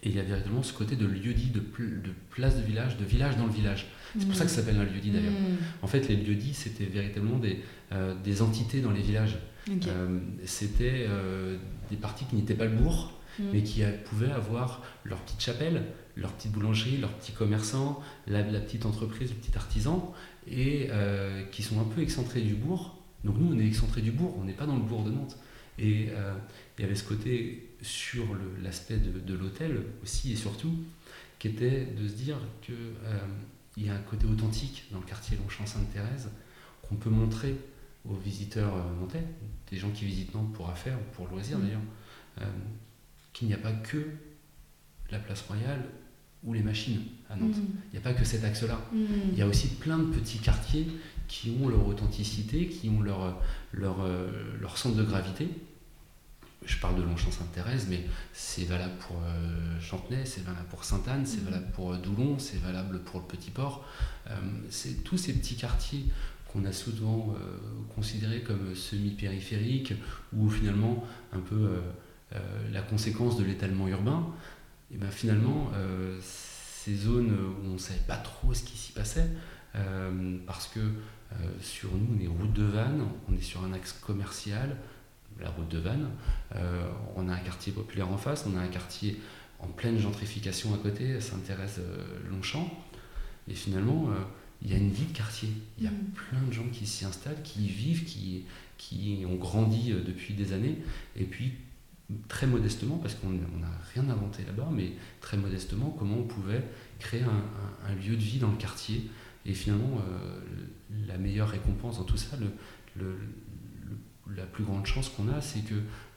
Et 0.05 0.09
il 0.09 0.15
y 0.15 0.19
a 0.19 0.23
véritablement 0.23 0.61
ce 0.61 0.71
côté 0.71 0.95
de 0.95 1.07
lieu-dit, 1.07 1.49
de, 1.49 1.59
de, 1.59 2.11
place 2.29 2.55
de 2.57 2.61
village, 2.61 2.95
de 2.97 3.03
village 3.03 3.37
dans 3.37 3.47
le 3.47 3.51
village. 3.51 3.87
C'est 4.17 4.27
pour 4.27 4.35
ça 4.35 4.45
que 4.45 4.51
ça 4.51 4.57
s'appelle 4.57 4.77
un 4.77 4.83
lieu-dit 4.83 5.09
d'ailleurs. 5.09 5.31
Mm. 5.31 5.57
En 5.81 5.87
fait, 5.87 6.07
les 6.07 6.15
lieux-dits, 6.15 6.53
c'était 6.53 6.85
véritablement 6.85 7.39
des, 7.39 7.63
euh, 7.91 8.13
des, 8.23 8.43
entités 8.43 8.81
dans 8.81 8.91
les 8.91 9.01
villages. 9.01 9.39
Euh, 9.87 10.19
c'était 10.45 11.07
euh, 11.09 11.57
des 11.89 11.95
parties 11.95 12.25
qui 12.25 12.35
n'étaient 12.35 12.53
pas 12.53 12.65
le 12.65 12.75
bourg, 12.75 13.19
mm. 13.39 13.43
mais 13.51 13.63
qui 13.63 13.81
pouvaient 14.05 14.31
avoir 14.31 14.83
leur 15.05 15.19
petite 15.21 15.41
chapelle, 15.41 15.81
leur 16.15 16.31
petite 16.33 16.51
boulangerie, 16.51 16.97
leur 16.97 17.11
petit 17.13 17.31
commerçant, 17.31 17.99
la, 18.27 18.43
petite 18.43 18.85
entreprise, 18.85 19.31
le 19.31 19.37
petit 19.37 19.57
artisan, 19.57 20.13
et 20.47 20.89
qui 21.51 21.63
sont 21.63 21.81
un 21.81 21.85
peu 21.85 22.01
excentrés 22.01 22.41
du 22.41 22.53
bourg. 22.53 23.01
Donc 23.23 23.39
nous, 23.39 23.55
on 23.55 23.59
est 23.59 23.65
excentrés 23.65 24.01
du 24.01 24.11
bourg, 24.11 24.37
on 24.39 24.43
n'est 24.43 24.53
pas 24.53 24.67
dans 24.67 24.75
le 24.75 24.83
bourg 24.83 25.03
de 25.03 25.09
Nantes. 25.09 25.35
Et 25.79 26.09
il 26.77 26.81
y 26.81 26.85
avait 26.85 26.95
ce 26.95 27.03
côté 27.03 27.74
sur 27.85 28.25
l'aspect 28.61 28.97
de, 28.97 29.19
de 29.19 29.33
l'hôtel 29.33 29.81
aussi 30.03 30.33
et 30.33 30.35
surtout, 30.35 30.73
qui 31.39 31.49
était 31.49 31.85
de 31.85 32.07
se 32.07 32.13
dire 32.13 32.37
que 32.61 32.73
il 33.77 33.85
y 33.85 33.89
a 33.89 33.93
un 33.93 33.99
côté 33.99 34.25
authentique 34.25 34.85
dans 34.91 34.99
le 34.99 35.05
quartier 35.05 35.37
Longchamp-Sainte-Thérèse 35.37 36.29
qu'on 36.81 36.95
peut 36.95 37.09
montrer 37.09 37.55
aux 38.09 38.15
visiteurs 38.15 38.73
euh, 38.75 39.01
nantais, 39.01 39.23
des 39.71 39.77
gens 39.77 39.89
qui 39.89 40.05
visitent 40.05 40.33
Nantes 40.33 40.53
pour 40.53 40.69
affaires 40.69 40.97
ou 40.97 41.15
pour 41.15 41.27
loisirs 41.27 41.57
mm. 41.57 41.61
d'ailleurs, 41.61 41.81
euh, 42.41 42.45
qu'il 43.33 43.47
n'y 43.47 43.53
a 43.53 43.57
pas 43.57 43.71
que 43.71 44.05
la 45.09 45.19
place 45.19 45.41
royale 45.41 45.83
ou 46.43 46.53
les 46.53 46.61
machines 46.61 47.01
à 47.29 47.35
Nantes. 47.35 47.57
Mm. 47.57 47.65
Il 47.87 47.91
n'y 47.93 47.97
a 47.97 48.01
pas 48.01 48.13
que 48.13 48.23
cet 48.23 48.43
axe-là. 48.43 48.79
Mm. 48.93 49.05
Il 49.31 49.37
y 49.37 49.41
a 49.41 49.47
aussi 49.47 49.67
plein 49.67 49.97
de 49.97 50.05
petits 50.05 50.37
quartiers 50.37 50.87
qui 51.27 51.57
ont 51.59 51.67
leur 51.67 51.87
authenticité, 51.87 52.67
qui 52.67 52.89
ont 52.89 53.01
leur, 53.01 53.41
leur, 53.73 54.01
euh, 54.01 54.29
leur 54.61 54.77
centre 54.77 54.95
de 54.95 55.03
gravité 55.03 55.49
je 56.65 56.77
parle 56.79 56.95
de 56.97 57.03
Longchamp-Sainte-Thérèse, 57.03 57.87
mais 57.89 58.05
c'est 58.33 58.65
valable 58.65 58.95
pour 58.99 59.17
euh, 59.17 59.79
Chantenay, 59.79 60.25
c'est 60.25 60.43
valable 60.43 60.65
pour 60.69 60.83
Sainte-Anne, 60.83 61.25
c'est 61.25 61.41
mm. 61.41 61.45
valable 61.45 61.71
pour 61.73 61.93
euh, 61.93 61.97
Doulon, 61.97 62.39
c'est 62.39 62.61
valable 62.61 62.99
pour 63.03 63.19
le 63.19 63.25
Petit 63.25 63.51
Port. 63.51 63.85
Euh, 64.27 64.35
c'est 64.69 65.03
tous 65.03 65.17
ces 65.17 65.33
petits 65.33 65.55
quartiers 65.55 66.05
qu'on 66.47 66.65
a 66.65 66.71
souvent 66.71 67.35
considérés 67.95 68.41
comme 68.41 68.73
semi-périphériques 68.75 69.93
ou 70.33 70.49
finalement 70.49 71.03
un 71.33 71.39
peu 71.39 71.81
la 72.71 72.81
conséquence 72.81 73.37
de 73.37 73.43
l'étalement 73.43 73.89
urbain. 73.89 74.25
Et 74.89 74.95
bien 74.95 75.09
finalement, 75.09 75.69
ces 76.21 76.95
zones 76.95 77.33
où 77.33 77.67
on 77.67 77.73
ne 77.73 77.77
savait 77.77 77.99
pas 78.07 78.15
trop 78.15 78.53
ce 78.53 78.63
qui 78.63 78.77
s'y 78.77 78.93
passait, 78.93 79.29
parce 80.47 80.67
que 80.67 80.79
sur 81.59 81.89
nous, 81.91 82.15
on 82.17 82.23
est 82.23 82.27
route 82.27 82.53
de 82.53 82.63
Vannes, 82.63 83.05
on 83.29 83.35
est 83.35 83.41
sur 83.41 83.61
un 83.65 83.73
axe 83.73 83.91
commercial, 83.91 84.77
la 85.39 85.49
route 85.49 85.69
de 85.69 85.79
Vannes. 85.79 86.09
Euh, 86.55 86.89
on 87.15 87.27
a 87.29 87.33
un 87.33 87.39
quartier 87.39 87.73
populaire 87.73 88.09
en 88.09 88.17
face, 88.17 88.45
on 88.47 88.57
a 88.57 88.61
un 88.61 88.67
quartier 88.67 89.19
en 89.59 89.67
pleine 89.67 89.99
gentrification 89.99 90.73
à 90.73 90.77
côté, 90.77 91.19
Saint-Thérèse-Longchamp. 91.19 92.69
Et 93.47 93.53
finalement, 93.53 94.09
euh, 94.09 94.13
il 94.61 94.71
y 94.71 94.73
a 94.73 94.77
une 94.77 94.91
vie 94.91 95.05
de 95.05 95.15
quartier. 95.15 95.49
Il 95.77 95.83
y 95.83 95.87
a 95.87 95.91
mm. 95.91 96.11
plein 96.13 96.41
de 96.41 96.51
gens 96.51 96.67
qui 96.71 96.85
s'y 96.85 97.05
installent, 97.05 97.41
qui 97.43 97.65
y 97.65 97.67
vivent, 97.67 98.05
qui, 98.05 98.45
qui 98.77 99.25
ont 99.29 99.35
grandi 99.35 99.91
euh, 99.91 100.01
depuis 100.05 100.33
des 100.33 100.53
années. 100.53 100.77
Et 101.15 101.25
puis, 101.25 101.53
très 102.27 102.47
modestement, 102.47 102.97
parce 102.97 103.15
qu'on 103.15 103.29
n'a 103.29 103.71
rien 103.93 104.07
inventé 104.09 104.43
là-bas, 104.45 104.69
mais 104.71 104.91
très 105.21 105.37
modestement, 105.37 105.95
comment 105.97 106.17
on 106.19 106.23
pouvait 106.23 106.63
créer 106.99 107.23
un, 107.23 107.95
lieu 107.95 108.15
de 108.15 108.21
vie 108.21 108.37
dans 108.37 108.51
le 108.51 108.57
quartier. 108.57 109.09
Et 109.47 109.53
finalement, 109.53 109.99
la 111.07 111.17
meilleure 111.17 111.49
récompense 111.49 111.97
dans 111.97 112.03
tout 112.03 112.17
ça, 112.17 112.37
le 112.37 113.15
la 114.35 114.43
plus 114.43 114.63
grande 114.63 114.85
chance 114.85 115.09
qu'on 115.09 115.29
a, 115.29 115.41
c'est 115.41 115.61
que 115.61 115.75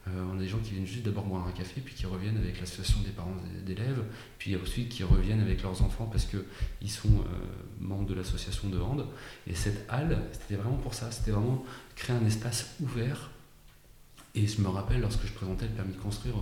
euh, 0.09 0.35
a 0.35 0.39
des 0.39 0.49
gens 0.49 0.59
qui 0.59 0.73
viennent 0.73 0.87
juste 0.87 1.05
d'abord 1.05 1.25
boire 1.25 1.47
un 1.47 1.53
café, 1.53 1.81
puis 1.81 1.95
qui 1.95 2.07
reviennent 2.07 2.37
avec 2.39 2.61
l'association 2.61 3.01
des 3.03 3.11
parents 3.11 3.35
d'élèves, 3.65 4.03
puis 4.39 4.57
ensuite 4.57 4.89
qui 4.89 5.05
reviennent 5.05 5.41
avec 5.41 5.63
leurs 5.63 5.83
enfants 5.83 6.07
parce 6.07 6.25
qu'ils 6.25 6.91
sont 6.91 7.09
euh, 7.09 7.23
membres 7.81 8.07
de 8.07 8.15
l'association 8.15 8.69
de 8.69 8.79
hand. 8.79 9.05
Et 9.47 9.55
cette 9.55 9.85
halle, 9.89 10.23
c'était 10.33 10.57
vraiment 10.57 10.77
pour 10.77 10.95
ça, 10.95 11.11
c'était 11.11 11.33
vraiment 11.33 11.65
créer 11.97 12.17
un 12.17 12.25
espace 12.25 12.77
ouvert. 12.81 13.31
Et 14.35 14.47
je 14.47 14.61
me 14.61 14.69
rappelle, 14.69 15.01
lorsque 15.01 15.27
je 15.27 15.33
présentais 15.33 15.67
le 15.67 15.73
permis 15.73 15.95
de 15.95 15.99
construire 15.99 16.37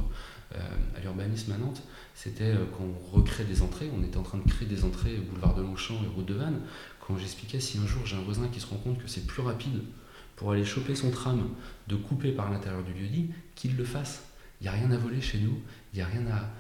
euh, 0.54 0.58
à 0.96 1.00
l'urbanisme 1.00 1.52
à 1.52 1.58
Nantes, 1.58 1.82
c'était 2.14 2.54
quand 2.76 2.84
on 2.84 3.16
recrée 3.16 3.44
des 3.44 3.62
entrées, 3.62 3.90
on 3.96 4.02
était 4.02 4.18
en 4.18 4.22
train 4.22 4.38
de 4.38 4.48
créer 4.48 4.68
des 4.68 4.84
entrées 4.84 5.16
boulevard 5.16 5.54
de 5.54 5.62
Longchamp 5.62 6.02
et 6.04 6.08
route 6.08 6.26
de 6.26 6.34
Vannes, 6.34 6.60
quand 7.00 7.16
j'expliquais 7.16 7.60
si 7.60 7.78
un 7.78 7.86
jour 7.86 8.04
j'ai 8.04 8.16
un 8.16 8.22
voisin 8.22 8.48
qui 8.48 8.60
se 8.60 8.66
rend 8.66 8.76
compte 8.76 8.98
que 8.98 9.08
c'est 9.08 9.26
plus 9.26 9.42
rapide 9.42 9.80
pour 10.36 10.52
aller 10.52 10.64
choper 10.64 10.94
son 10.94 11.10
tram, 11.10 11.48
de 11.88 11.96
couper 11.96 12.32
par 12.32 12.50
l'intérieur 12.50 12.84
du 12.84 12.92
lieu-dit, 12.92 13.30
qu'il 13.54 13.76
le 13.76 13.84
fasse. 13.84 14.24
Il 14.60 14.64
n'y 14.64 14.68
a 14.68 14.72
rien 14.72 14.90
à 14.90 14.96
voler 14.96 15.20
chez 15.20 15.38
nous, 15.38 15.58
il 15.92 15.96
n'y 15.96 16.02
a 16.02 16.06
rien 16.06 16.26
à, 16.28 16.50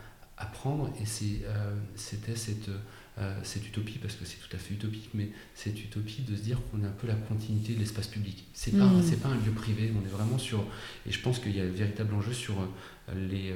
à 0.42 0.46
prendre, 0.46 0.92
et 1.00 1.04
euh, 1.44 1.74
c'était 1.94 2.36
cette, 2.36 2.70
euh, 3.18 3.38
cette 3.42 3.66
utopie, 3.66 3.98
parce 3.98 4.14
que 4.14 4.24
c'est 4.24 4.38
tout 4.38 4.54
à 4.54 4.58
fait 4.58 4.74
utopique, 4.74 5.10
mais 5.14 5.30
cette 5.54 5.82
utopie 5.82 6.22
de 6.22 6.34
se 6.34 6.42
dire 6.42 6.58
qu'on 6.70 6.82
est 6.82 6.86
un 6.86 6.90
peu 6.90 7.06
la 7.06 7.14
continuité 7.14 7.74
de 7.74 7.78
l'espace 7.78 8.08
public. 8.08 8.44
C'est 8.52 8.72
n'est 8.72 8.80
pas, 8.80 8.86
mmh. 8.86 9.16
pas 9.22 9.28
un 9.28 9.36
lieu 9.36 9.52
privé, 9.52 9.92
on 9.94 10.04
est 10.04 10.10
vraiment 10.10 10.38
sur. 10.38 10.64
Et 11.06 11.12
je 11.12 11.20
pense 11.20 11.38
qu'il 11.38 11.56
y 11.56 11.60
a 11.60 11.64
un 11.64 11.70
véritable 11.70 12.14
enjeu 12.14 12.32
sur 12.32 12.60
euh, 12.60 13.28
les, 13.28 13.54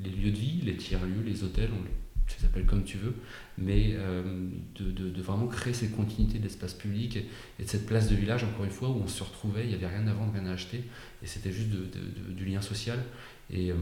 les 0.00 0.10
lieux 0.10 0.30
de 0.30 0.36
vie, 0.36 0.60
les 0.62 0.76
tiers-lieux, 0.76 1.22
les 1.24 1.44
hôtels, 1.44 1.70
on 1.72 1.84
tu 2.26 2.36
les 2.40 2.46
appelles 2.46 2.66
comme 2.66 2.84
tu 2.84 2.96
veux, 2.96 3.14
mais 3.58 3.90
euh, 3.94 4.22
de, 4.76 4.90
de, 4.90 5.22
vraiment 5.22 5.46
créer 5.46 5.74
cette 5.74 5.94
continuité 5.94 6.38
d'espace 6.38 6.74
public 6.74 7.16
et, 7.16 7.62
de 7.62 7.68
cette 7.68 7.86
place 7.86 8.08
de 8.08 8.14
village, 8.14 8.44
encore 8.44 8.64
une 8.64 8.70
fois, 8.70 8.88
où 8.88 9.00
on 9.04 9.08
se 9.08 9.22
retrouvait, 9.22 9.64
il 9.64 9.68
n'y 9.68 9.74
avait 9.74 9.86
rien 9.86 10.06
à 10.06 10.12
vendre, 10.12 10.32
rien 10.32 10.46
à 10.46 10.52
acheter, 10.52 10.84
et 11.22 11.26
c'était 11.26 11.52
juste 11.52 11.70
du 11.70 12.44
lien 12.44 12.60
social. 12.60 12.98
Euh, 13.52 13.74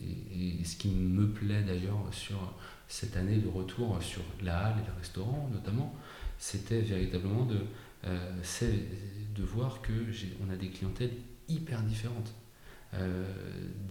et, 0.00 0.60
et, 0.60 0.64
ce 0.64 0.76
qui 0.76 0.88
me 0.88 1.28
plaît 1.28 1.62
d'ailleurs 1.62 1.98
sur 2.12 2.54
cette 2.88 3.16
année 3.16 3.36
de 3.36 3.48
retour 3.48 4.02
sur 4.02 4.22
la 4.42 4.58
halle 4.58 4.76
et 4.82 4.86
le 4.86 4.98
restaurant 4.98 5.50
notamment, 5.52 5.94
c'était 6.38 6.80
véritablement 6.80 7.44
de, 7.44 7.58
euh, 8.06 8.42
de 9.34 9.42
voir 9.42 9.82
que 9.82 9.92
on 10.46 10.52
a 10.52 10.56
des 10.56 10.68
clientèles 10.68 11.12
hyper 11.48 11.82
différentes. 11.82 12.32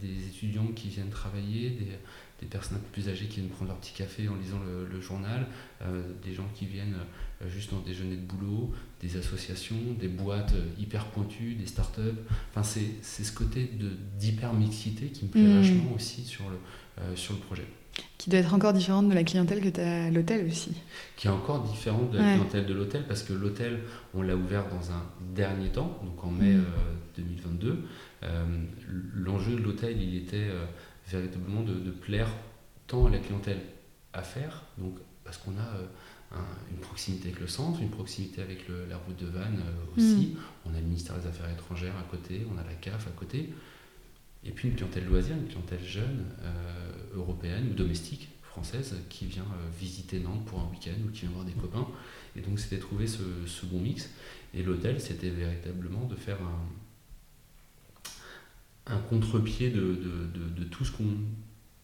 des 0.02 0.28
étudiants 0.28 0.72
qui 0.76 0.90
viennent 0.90 1.10
travailler, 1.10 1.70
des, 1.70 2.00
des, 2.40 2.46
personnes 2.48 2.78
un 2.78 2.82
peu 2.82 3.02
plus 3.02 3.10
âgées 3.10 3.26
qui 3.26 3.40
viennent 3.40 3.50
prendre 3.50 3.70
leur 3.72 3.80
petit 3.80 3.94
café 3.94 4.28
en 4.28 4.36
lisant 4.36 4.60
le, 4.92 5.02
journal, 5.02 5.48
des 6.24 6.34
gens 6.34 6.48
qui 6.54 6.66
viennent 6.66 6.96
juste 7.48 7.74
en 7.74 7.80
déjeuner 7.80 8.16
de 8.16 8.22
boulot, 8.22 8.74
des 9.02 9.18
associations, 9.18 9.76
des 10.00 10.08
boîtes 10.08 10.54
hyper 10.80 11.06
pointues, 11.08 11.56
des 11.56 11.68
startups. 11.68 12.02
Enfin, 12.52 12.64
c'est 12.64 13.24
ce 13.24 13.32
côté 13.32 13.72
d'hyper-mixité 14.18 15.08
qui 15.08 15.26
me 15.26 15.30
plaît 15.30 15.42
mmh. 15.42 15.62
vachement 15.62 15.94
aussi 15.96 16.24
sur 16.24 16.46
le, 16.50 17.16
sur 17.16 17.34
le 17.34 17.40
projet. 17.40 17.66
Qui 18.18 18.30
doit 18.30 18.40
être 18.40 18.54
encore 18.54 18.74
différente 18.74 19.10
de 19.10 19.14
la 19.14 19.24
clientèle 19.24 19.62
que 19.62 19.70
tu 19.70 19.80
as 19.80 20.06
à 20.06 20.10
l'hôtel 20.10 20.48
aussi. 20.48 20.72
Qui 21.16 21.28
est 21.28 21.32
encore 21.32 21.64
différente 21.64 22.12
de 22.12 22.18
la 22.18 22.34
clientèle 22.34 22.66
de 22.66 22.74
l'hôtel 22.74 23.06
parce 23.08 23.24
que 23.24 23.34
l'hôtel, 23.34 23.80
on 24.14 24.22
l'a 24.22 24.36
ouvert 24.36 24.68
dans 24.70 24.92
un 24.92 25.04
dernier 25.34 25.70
temps, 25.70 26.00
donc 26.04 26.24
en 26.24 26.32
mai 26.32 26.56
2022. 27.18 27.72
Mm. 27.72 27.76
Euh, 28.24 28.28
euh, 28.28 28.46
l'enjeu 29.14 29.56
de 29.56 29.62
l'hôtel, 29.62 30.02
il 30.02 30.18
était 30.18 30.38
euh, 30.38 30.66
véritablement 31.08 31.62
de, 31.62 31.91
plaire 31.91 32.30
tant 32.88 33.06
à 33.06 33.10
la 33.10 33.20
clientèle 33.20 33.62
à 34.14 34.22
faire, 34.22 34.64
donc 34.78 34.97
parce 35.24 35.38
qu'on 35.38 35.58
a 35.58 36.38
une 36.72 36.78
proximité 36.78 37.30
avec 37.30 37.39
le 37.39 37.47
centre, 37.47 37.82
une 37.82 37.89
proximité 37.89 38.41
avec 38.41 38.68
la 38.89 38.97
route 38.97 39.18
de 39.18 39.28
Vannes 39.28 39.62
aussi. 39.95 40.34
Mm. 40.34 40.38
On 40.66 40.76
a 40.76 40.80
le 40.80 40.86
ministère 40.86 41.18
des 41.18 41.28
Affaires 41.28 41.49
étrangères 41.49 41.95
à 41.97 42.03
côté, 42.03 42.45
on 42.53 42.58
a 42.58 42.64
la 42.64 42.74
CAF 42.74 43.08
à 43.08 43.12
côté. 43.12 43.53
Et 44.45 44.51
puis 44.51 44.70
une 44.70 44.76
clientèle 44.76 45.06
loisir, 45.06 45.36
une 45.36 45.47
clientèle 45.47 45.84
jeune, 45.84 46.26
euh, 46.43 46.91
européenne 47.16 47.70
ou 47.72 47.74
domestique, 47.74 48.30
française, 48.43 48.95
qui 49.10 49.26
vient 49.26 49.43
euh, 49.43 49.70
visiter 49.80 50.20
Nantes 50.20 50.45
pour 50.45 50.60
un 50.60 50.70
week-end 50.70 50.97
ou 51.06 51.12
qui 51.12 51.22
vient 51.22 51.32
voir 51.32 51.45
des 51.45 51.53
copains. 51.53 51.88
Et 52.36 52.41
donc 52.41 52.60
c'était 52.60 52.78
trouver 52.78 53.08
ce, 53.08 53.66
bon 53.66 53.80
mix. 53.80 54.10
Et 54.53 54.62
l'hôtel, 54.62 55.01
c'était 55.01 55.30
véritablement 55.30 56.06
de 56.06 56.16
faire 56.16 56.38
un, 56.41 56.60
un 58.88 58.98
contre-pied 58.98 59.72
de, 59.72 60.64
tout 60.72 60.86
ce 60.86 60.92
qu'on 60.92 61.18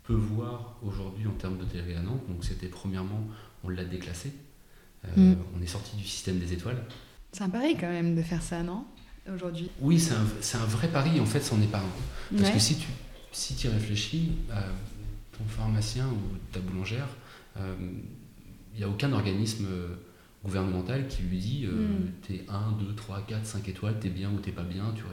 peut 0.04 0.14
voir 0.14 0.78
aujourd'hui 0.84 1.28
en 1.28 1.34
termes 1.34 1.58
d'hôtellerie 1.58 1.96
à 1.96 2.02
Nantes. 2.02 2.24
Donc 2.28 2.44
c'était 2.44 2.68
premièrement, 2.68 3.28
on 3.64 3.70
l'a 3.70 3.86
déclassé. 3.86 4.34
Euh, 5.06 5.34
mm. 5.34 5.38
On 5.58 5.62
est 5.62 5.68
sorti 5.68 5.96
du 5.96 6.04
système 6.04 6.38
des 6.40 6.54
étoiles. 6.54 6.84
C'est 7.32 7.44
un 7.44 7.50
pari 7.50 7.76
quand 7.80 7.90
même 7.90 8.16
de 8.16 8.22
faire 8.22 8.42
ça, 8.42 8.62
non 8.64 8.86
aujourd'hui? 9.34 9.70
Oui, 9.80 10.00
c'est 10.00 10.14
un, 10.14 10.62
un, 10.62 10.66
vrai 10.66 10.88
pari, 10.88 11.20
en 11.20 11.26
fait, 11.26 11.42
c'en 11.42 11.62
est 11.62 11.72
pas 11.72 11.80
un. 11.80 12.38
Parce 12.38 12.50
que 12.50 12.60
si 12.60 12.78
tu 12.78 12.88
si 13.32 13.56
y 13.66 13.70
réfléchis, 13.70 14.32
euh, 14.52 14.56
ton 15.38 15.44
pharmacien 15.46 16.08
ou 16.08 16.38
ta 16.52 16.60
boulangère, 16.60 17.08
il 17.56 17.62
euh, 17.62 17.76
n'y 18.78 18.84
a 18.84 18.90
aucun 18.90 19.12
organisme 19.14 19.66
euh, 19.70 19.96
gouvernemental 20.44 21.08
qui 21.08 21.24
lui 21.24 21.38
dit 21.38 21.66
mm. 21.66 22.28
t'es 22.28 22.46
1, 22.50 22.78
2, 22.80 22.96
3, 22.96 23.22
4, 23.28 23.46
5 23.46 23.70
étoiles, 23.70 24.00
t'es 24.00 24.10
bien 24.10 24.32
ou 24.32 24.40
t'es 24.40 24.52
pas 24.52 24.64
bien. 24.64 24.94
Tu. 24.96 25.04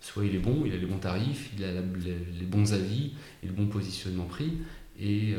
Soit 0.00 0.24
il 0.24 0.34
est 0.34 0.40
bon, 0.40 0.62
il 0.64 0.72
a 0.72 0.76
les 0.76 0.86
bons 0.86 0.98
tarifs, 0.98 1.50
il 1.56 1.64
a 1.64 1.72
les, 1.72 2.46
bons 2.46 2.72
avis 2.72 3.12
et 3.42 3.46
le 3.46 3.52
bon 3.52 3.66
positionnement 3.66 4.24
prix, 4.24 4.58
et 4.98 5.34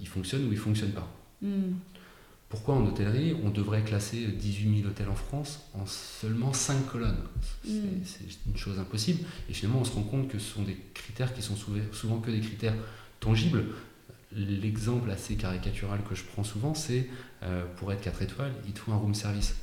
il 0.00 0.08
fonctionne 0.08 0.46
ou 0.46 0.52
il 0.52 0.58
fonctionne 0.58 0.92
pas. 0.92 1.10
Mm. 1.42 1.72
Pourquoi 2.48 2.76
en 2.76 2.86
hôtellerie, 2.86 3.34
on 3.42 3.50
devrait 3.50 3.82
classer 3.82 4.28
18 4.28 4.78
000 4.78 4.88
hôtels 4.88 5.08
en 5.08 5.16
France 5.16 5.62
en 5.74 5.84
seulement 5.84 6.52
5 6.52 6.86
colonnes? 6.86 7.24
Mm. 7.66 7.78
C'est 8.04 8.24
une 8.46 8.56
chose 8.56 8.78
impossible. 8.78 9.24
Et 9.50 9.52
finalement, 9.52 9.80
on 9.80 9.84
se 9.84 9.92
rend 9.92 10.04
compte 10.04 10.28
que 10.28 10.38
ce 10.38 10.54
sont 10.54 10.62
des 10.62 10.76
critères 10.94 11.34
qui 11.34 11.42
sont 11.42 11.56
souvent 11.92 12.20
que 12.20 12.30
des 12.30 12.40
critères 12.40 12.76
tangibles. 13.18 13.64
L'exemple 14.32 15.10
assez 15.10 15.34
caricatural 15.34 16.00
que 16.08 16.14
je 16.14 16.22
prends 16.22 16.44
souvent, 16.44 16.74
c'est 16.74 17.08
euh, 17.42 17.64
pour 17.76 17.92
être 17.92 18.02
4 18.02 18.22
étoiles, 18.22 18.52
il 18.66 18.72
te 18.72 18.80
faut 18.80 18.92
un 18.92 18.96
room 18.96 19.14
service. 19.14 19.56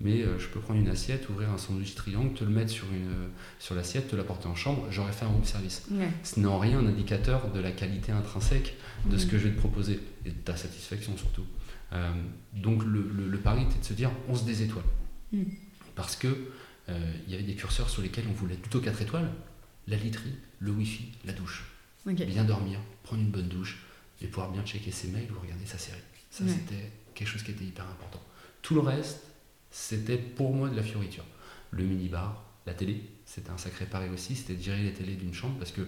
Mais 0.00 0.22
euh, 0.22 0.38
je 0.38 0.48
peux 0.48 0.60
prendre 0.60 0.78
une 0.78 0.88
assiette, 0.88 1.28
ouvrir 1.30 1.50
un 1.50 1.58
sandwich 1.58 1.94
triangle, 1.94 2.34
te 2.34 2.44
le 2.44 2.50
mettre 2.50 2.70
sur, 2.70 2.86
une, 2.92 3.30
sur 3.58 3.74
l'assiette, 3.74 4.08
te 4.08 4.16
l'apporter 4.16 4.46
en 4.46 4.54
chambre, 4.54 4.86
j'aurais 4.90 5.12
fait 5.12 5.24
un 5.24 5.28
room 5.28 5.44
service. 5.44 5.86
Ce 6.22 6.38
n'est 6.38 6.46
en 6.46 6.58
rien 6.58 6.78
un 6.78 6.86
indicateur 6.86 7.50
de 7.50 7.60
la 7.60 7.72
qualité 7.72 8.12
intrinsèque 8.12 8.76
de 9.06 9.16
ce 9.16 9.26
que 9.26 9.38
je 9.38 9.48
vais 9.48 9.54
te 9.54 9.58
proposer 9.58 10.00
et 10.24 10.30
de 10.30 10.34
ta 10.34 10.56
satisfaction 10.56 11.16
surtout. 11.16 11.46
Euh, 11.92 12.12
donc 12.52 12.82
le, 12.84 13.38
pari 13.38 13.62
était 13.62 13.78
de 13.78 13.84
se 13.84 13.94
dire 13.94 14.10
on 14.28 14.34
se 14.34 14.44
désétoile. 14.44 14.84
Mm. 15.32 15.44
Parce 15.94 16.16
que 16.16 16.28
euh, 16.88 17.12
il 17.26 17.32
y 17.32 17.34
avait 17.34 17.44
des 17.44 17.54
curseurs 17.54 17.88
sur 17.88 18.02
lesquels 18.02 18.24
on 18.28 18.32
voulait 18.32 18.56
plutôt 18.56 18.80
4 18.80 19.02
étoiles, 19.02 19.30
la 19.88 19.96
literie, 19.96 20.34
le 20.58 20.72
wifi, 20.72 21.12
la 21.24 21.32
douche. 21.32 21.64
Bien 22.04 22.44
dormir, 22.44 22.78
prendre 23.02 23.22
une 23.22 23.30
bonne 23.30 23.48
douche 23.48 23.78
et 24.20 24.26
pouvoir 24.26 24.50
bien 24.52 24.62
checker 24.62 24.92
ses 24.92 25.08
mails 25.08 25.28
ou 25.32 25.40
regarder 25.40 25.66
sa 25.66 25.78
série. 25.78 25.98
Ça, 26.30 26.44
c'était 26.46 26.92
quelque 27.14 27.28
chose 27.28 27.42
qui 27.42 27.50
était 27.50 27.64
hyper 27.64 27.84
important. 27.84 28.22
Tout 28.62 28.74
le 28.74 28.80
reste, 28.80 29.22
c'était 29.78 30.16
pour 30.16 30.54
moi 30.54 30.68
de 30.68 30.76
la 30.76 30.82
fioriture. 30.82 31.24
Le 31.70 31.84
minibar, 31.84 32.44
la 32.66 32.74
télé, 32.74 33.02
c'était 33.24 33.50
un 33.50 33.58
sacré 33.58 33.84
pari 33.86 34.08
aussi, 34.08 34.34
c'était 34.34 34.54
de 34.54 34.62
gérer 34.62 34.82
les 34.82 34.92
télés 34.92 35.14
d'une 35.14 35.34
chambre 35.34 35.56
parce 35.58 35.72
que 35.72 35.82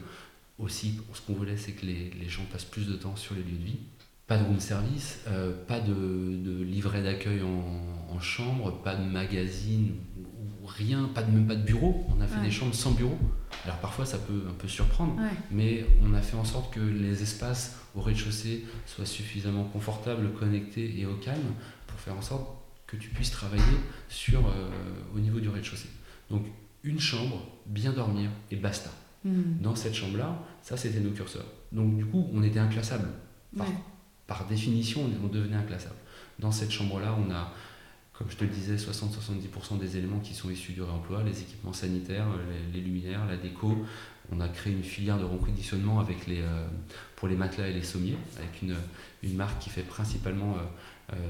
aussi, 0.59 1.01
ce 1.14 1.20
qu'on 1.22 1.34
voulait, 1.34 1.57
c'est 1.57 1.72
que 1.72 1.86
les, 1.86 2.11
les 2.11 2.28
gens 2.28 2.45
passent 2.53 2.64
plus 2.64 2.86
de 2.86 2.95
temps 2.95 3.16
sur 3.16 3.34
les 3.34 3.43
lieux 3.43 3.59
de 3.59 3.64
vie 3.64 3.78
pas 4.28 4.36
de 4.36 4.45
room 4.45 4.61
service, 4.61 5.20
euh, 5.26 5.53
pas 5.66 5.80
de, 5.80 6.62
livret 6.62 7.03
d'accueil 7.03 7.41
en, 7.43 8.20
chambre, 8.20 8.72
pas 8.82 8.97
de 8.97 9.05
magazine 9.05 9.95
ou 10.18 10.66
rien, 10.66 11.09
pas 11.14 11.22
de, 11.22 11.30
même 11.30 11.47
pas 11.47 11.55
de 11.55 11.62
bureau. 11.62 12.05
On 12.14 12.20
a 12.20 12.26
fait 12.26 12.41
des 12.41 12.51
chambres 12.51 12.74
sans 12.74 12.91
bureau. 12.91 13.16
Alors 13.64 13.78
parfois 13.78 14.05
ça 14.05 14.18
peut 14.18 14.43
un 14.49 14.55
peu 14.55 14.66
surprendre, 14.66 15.14
mais 15.53 15.86
on 16.03 16.14
a 16.14 16.20
fait 16.20 16.36
en 16.36 16.45
sorte 16.45 16.74
que 16.74 16.80
les 16.80 17.22
espaces 17.22 17.76
au 17.95 18.01
rez-de-chaussée 18.01 18.66
soient 18.86 19.07
suffisamment 19.07 19.64
confortables, 19.64 20.32
connectés 20.32 20.99
et 20.99 21.07
au 21.07 21.14
calme 21.14 21.55
pour 21.86 21.99
faire 22.01 22.16
en 22.16 22.22
sorte 22.22 22.49
que 22.89 22.97
tu 22.97 23.11
puisses 23.11 23.30
travailler 23.30 23.62
sur, 24.09 24.45
euh, 24.47 24.70
au 25.14 25.20
niveau 25.20 25.39
du 25.39 25.49
rez-de-chaussée. 25.49 25.91
Donc 26.30 26.45
une 26.82 26.99
chambre, 26.99 27.47
bien 27.66 27.93
dormir 27.93 28.30
et 28.51 28.57
basta. 28.57 28.91
Hmm. 29.24 29.61
Dans 29.61 29.76
cette 29.76 29.95
chambre-là, 29.95 30.43
ça 30.62 30.76
c'était 30.76 31.01
nos 31.01 31.11
curseurs. 31.11 31.47
Donc 31.70 31.97
du 31.97 32.07
coup, 32.07 32.28
on 32.32 32.43
était 32.43 32.59
inclassable 32.59 33.09
par 34.26 34.47
définition, 34.47 35.01
on 35.24 35.28
devenait 35.28 35.57
inclassable. 35.57 35.97
Dans 36.39 36.53
cette 36.53 36.70
chambre-là, 36.70 37.16
on 37.18 37.32
a, 37.32 37.53
comme 38.12 38.30
je 38.30 38.36
te 38.36 38.45
le 38.45 38.51
disais, 38.51 38.76
60-70% 38.76 39.78
des 39.78 39.97
éléments 39.97 40.20
qui 40.20 40.34
sont 40.34 40.51
issus 40.51 40.72
du 40.72 40.82
réemploi, 40.82 41.22
les 41.22 41.41
équipements 41.41 41.72
sanitaires, 41.72 42.26
les, 42.72 42.80
luminaires, 42.80 43.26
la 43.26 43.36
déco. 43.36 43.84
On 44.30 44.41
a 44.41 44.49
créé 44.49 44.74
une 44.74 44.84
filière 44.84 45.18
de 45.18 45.24
reconditionnement 45.24 45.99
avec 45.99 46.26
les, 46.26 46.43
euh, 46.43 46.68
pour 47.16 47.28
les 47.28 47.36
matelas 47.36 47.68
et 47.68 47.72
les 47.72 47.82
sommiers, 47.82 48.18
avec 48.36 48.61
une, 48.61 48.76
une 49.22 49.34
marque 49.34 49.59
qui 49.59 49.70
fait 49.70 49.82
principalement 49.82 50.57
euh, 50.57 50.62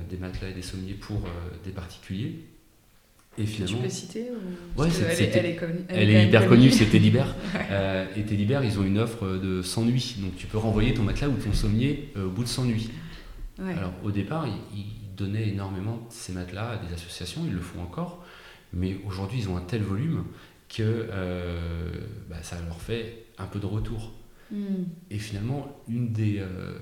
des 0.08 0.16
matelas 0.16 0.48
et 0.48 0.54
des 0.54 0.62
sommiers 0.62 0.94
pour 0.94 1.22
des 1.64 1.70
particuliers. 1.70 2.40
Et 3.38 3.46
finalement, 3.46 3.76
tu 3.78 3.82
peux 3.84 3.88
citer 3.88 4.26
ouais, 4.76 4.88
elle, 5.88 6.10
est, 6.10 6.26
hyper 6.26 6.48
connue, 6.48 6.70
c'est 6.70 6.86
Tedibert. 6.86 7.36
euh, 7.70 8.04
et 8.16 8.22
Tedibert, 8.24 8.64
ils 8.64 8.78
ont 8.80 8.82
une 8.82 8.98
offre 8.98 9.36
de 9.36 9.62
100 9.62 9.84
nuits. 9.84 10.16
Donc 10.20 10.36
tu 10.36 10.48
peux 10.48 10.58
renvoyer 10.58 10.92
ton 10.92 11.04
matelas 11.04 11.28
ou 11.28 11.36
ton 11.36 11.52
sommier 11.52 12.12
euh, 12.16 12.26
au 12.26 12.30
bout 12.30 12.42
de 12.42 12.48
100 12.48 12.64
nuits. 12.64 12.90
Alors 13.60 13.92
au 14.04 14.10
départ, 14.10 14.46
ils, 14.74 14.84
donnaient 15.16 15.48
énormément 15.48 16.06
ces 16.10 16.32
matelas 16.32 16.70
à 16.70 16.76
des 16.76 16.94
associations, 16.94 17.42
ils 17.44 17.52
le 17.52 17.60
font 17.60 17.82
encore. 17.82 18.24
Mais 18.72 18.98
aujourd'hui, 19.04 19.40
ils 19.40 19.48
ont 19.48 19.56
un 19.56 19.62
tel 19.62 19.82
volume 19.82 20.22
que 20.68 21.08
euh, 21.10 21.90
bah, 22.30 22.36
ça 22.42 22.54
leur 22.64 22.80
fait 22.80 23.24
un 23.36 23.46
peu 23.46 23.58
de 23.58 23.66
retour. 23.66 24.12
Hmm. 24.52 24.84
Et 25.10 25.18
finalement, 25.18 25.82
une 25.88 26.12
des, 26.12 26.38
euh, 26.38 26.78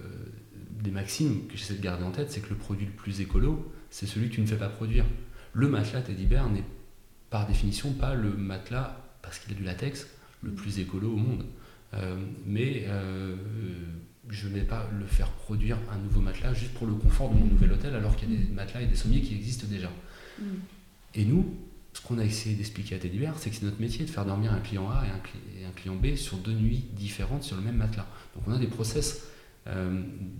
des 0.82 0.90
maximes 0.90 1.46
que 1.48 1.56
j'essaie 1.56 1.74
de 1.74 1.82
garder 1.82 2.04
en 2.04 2.10
tête, 2.10 2.30
c'est 2.30 2.40
que 2.40 2.50
le 2.50 2.56
produit 2.56 2.86
le 2.86 2.92
plus 2.92 3.20
écolo, 3.20 3.72
c'est 3.90 4.06
celui 4.06 4.28
que 4.28 4.34
tu 4.34 4.40
ne 4.40 4.46
fais 4.46 4.56
pas 4.56 4.68
produire. 4.68 5.04
Le 5.52 5.68
matelas 5.68 6.02
Teddy 6.02 6.26
Bear 6.26 6.50
n'est 6.50 6.64
par 7.30 7.46
définition 7.46 7.92
pas 7.92 8.14
le 8.14 8.30
matelas, 8.30 8.96
parce 9.22 9.38
qu'il 9.38 9.52
a 9.52 9.56
du 9.56 9.64
latex, 9.64 10.06
le 10.42 10.52
plus 10.52 10.78
écolo 10.78 11.12
au 11.12 11.16
monde. 11.16 11.44
Euh, 11.94 12.16
mais 12.44 12.84
euh, 12.88 13.36
je 14.28 14.48
ne 14.48 14.54
vais 14.54 14.64
pas 14.64 14.88
le 14.98 15.06
faire 15.06 15.30
produire 15.30 15.78
un 15.90 15.98
nouveau 15.98 16.20
matelas 16.20 16.52
juste 16.52 16.74
pour 16.74 16.86
le 16.86 16.94
confort 16.94 17.30
de 17.30 17.38
mon 17.38 17.46
nouvel 17.46 17.72
hôtel, 17.72 17.94
alors 17.94 18.16
qu'il 18.16 18.32
y 18.32 18.36
a 18.36 18.38
des 18.38 18.52
matelas 18.52 18.82
et 18.82 18.86
des 18.86 18.96
sommiers 18.96 19.22
qui 19.22 19.34
existent 19.34 19.66
déjà. 19.68 19.90
Mm. 20.38 20.44
Et 21.14 21.24
nous, 21.24 21.56
ce 21.96 22.02
qu'on 22.02 22.18
a 22.18 22.24
essayé 22.24 22.54
d'expliquer 22.54 22.96
à 22.96 22.98
Teddy 22.98 23.18
Bear, 23.18 23.38
c'est 23.38 23.48
que 23.48 23.56
c'est 23.56 23.64
notre 23.64 23.80
métier 23.80 24.04
de 24.04 24.10
faire 24.10 24.26
dormir 24.26 24.52
un 24.52 24.60
client 24.60 24.90
A 24.90 25.04
et 25.06 25.64
un, 25.64 25.70
client 25.70 25.96
B 25.96 26.14
sur 26.14 26.36
deux 26.36 26.52
nuits 26.52 26.84
différentes 26.92 27.42
sur 27.42 27.56
le 27.56 27.62
même 27.62 27.76
matelas. 27.76 28.06
Donc 28.34 28.44
on 28.46 28.52
a 28.52 28.58
des 28.58 28.66
process 28.66 29.26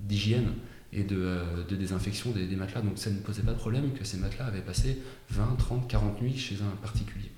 d'hygiène 0.05 0.53
et 0.93 1.05
de, 1.05 1.17
euh, 1.19 1.63
désinfection 1.69 2.31
des, 2.31 2.47
matelas. 2.57 2.81
Donc 2.81 2.99
ça 2.99 3.11
ne 3.11 3.19
posait 3.19 3.43
pas 3.43 3.53
de 3.53 3.59
problème 3.59 3.93
que 3.93 4.05
ces 4.05 4.17
matelas 4.17 4.47
avaient 4.47 4.63
passé 4.63 4.99
20, 5.31 5.57
30, 5.57 5.89
40 5.89 6.23
nuits 6.23 6.37
chez 6.37 6.57
un 6.57 6.77
particulier. 6.77 7.31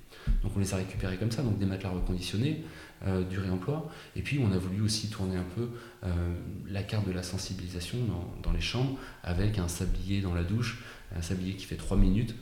Donc 0.43 0.53
on 0.55 0.59
les 0.59 0.73
a 0.73 0.77
récupérés 0.77 1.17
comme 1.17 1.31
ça, 1.31 1.41
donc 1.41 1.57
des 1.57 1.65
matelas 1.65 1.89
reconditionnés, 1.89 2.63
euh, 3.05 3.23
du 3.23 3.39
réemploi. 3.39 3.89
Et 4.15 4.21
puis 4.21 4.39
on 4.39 4.51
a 4.51 4.57
voulu 4.57 4.81
aussi 4.81 5.09
tourner 5.09 5.35
un 5.35 5.45
peu 5.55 5.69
euh, 6.03 6.07
la 6.69 6.83
carte 6.83 7.07
de 7.07 7.11
la 7.11 7.23
sensibilisation 7.23 7.97
dans, 8.41 8.51
les 8.51 8.61
chambres 8.61 8.97
avec 9.23 9.59
un 9.59 9.67
sablier 9.67 10.21
dans 10.21 10.33
la 10.33 10.43
douche, 10.43 10.83
un 11.15 11.21
sablier 11.21 11.55
qui 11.55 11.65
fait 11.65 11.75
3 11.75 11.97
minutes. 11.97 12.35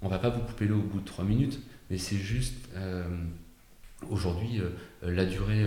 On 0.00 0.08
va 0.08 0.18
pas 0.18 0.30
vous 0.30 0.40
couper 0.40 0.66
l'eau 0.66 0.78
au 0.78 0.82
bout 0.82 1.00
de 1.00 1.04
3 1.04 1.24
minutes, 1.24 1.60
mais 1.90 1.98
c'est 1.98 2.16
juste 2.16 2.54
aujourd'hui 4.10 4.60
la 5.02 5.24
durée 5.24 5.64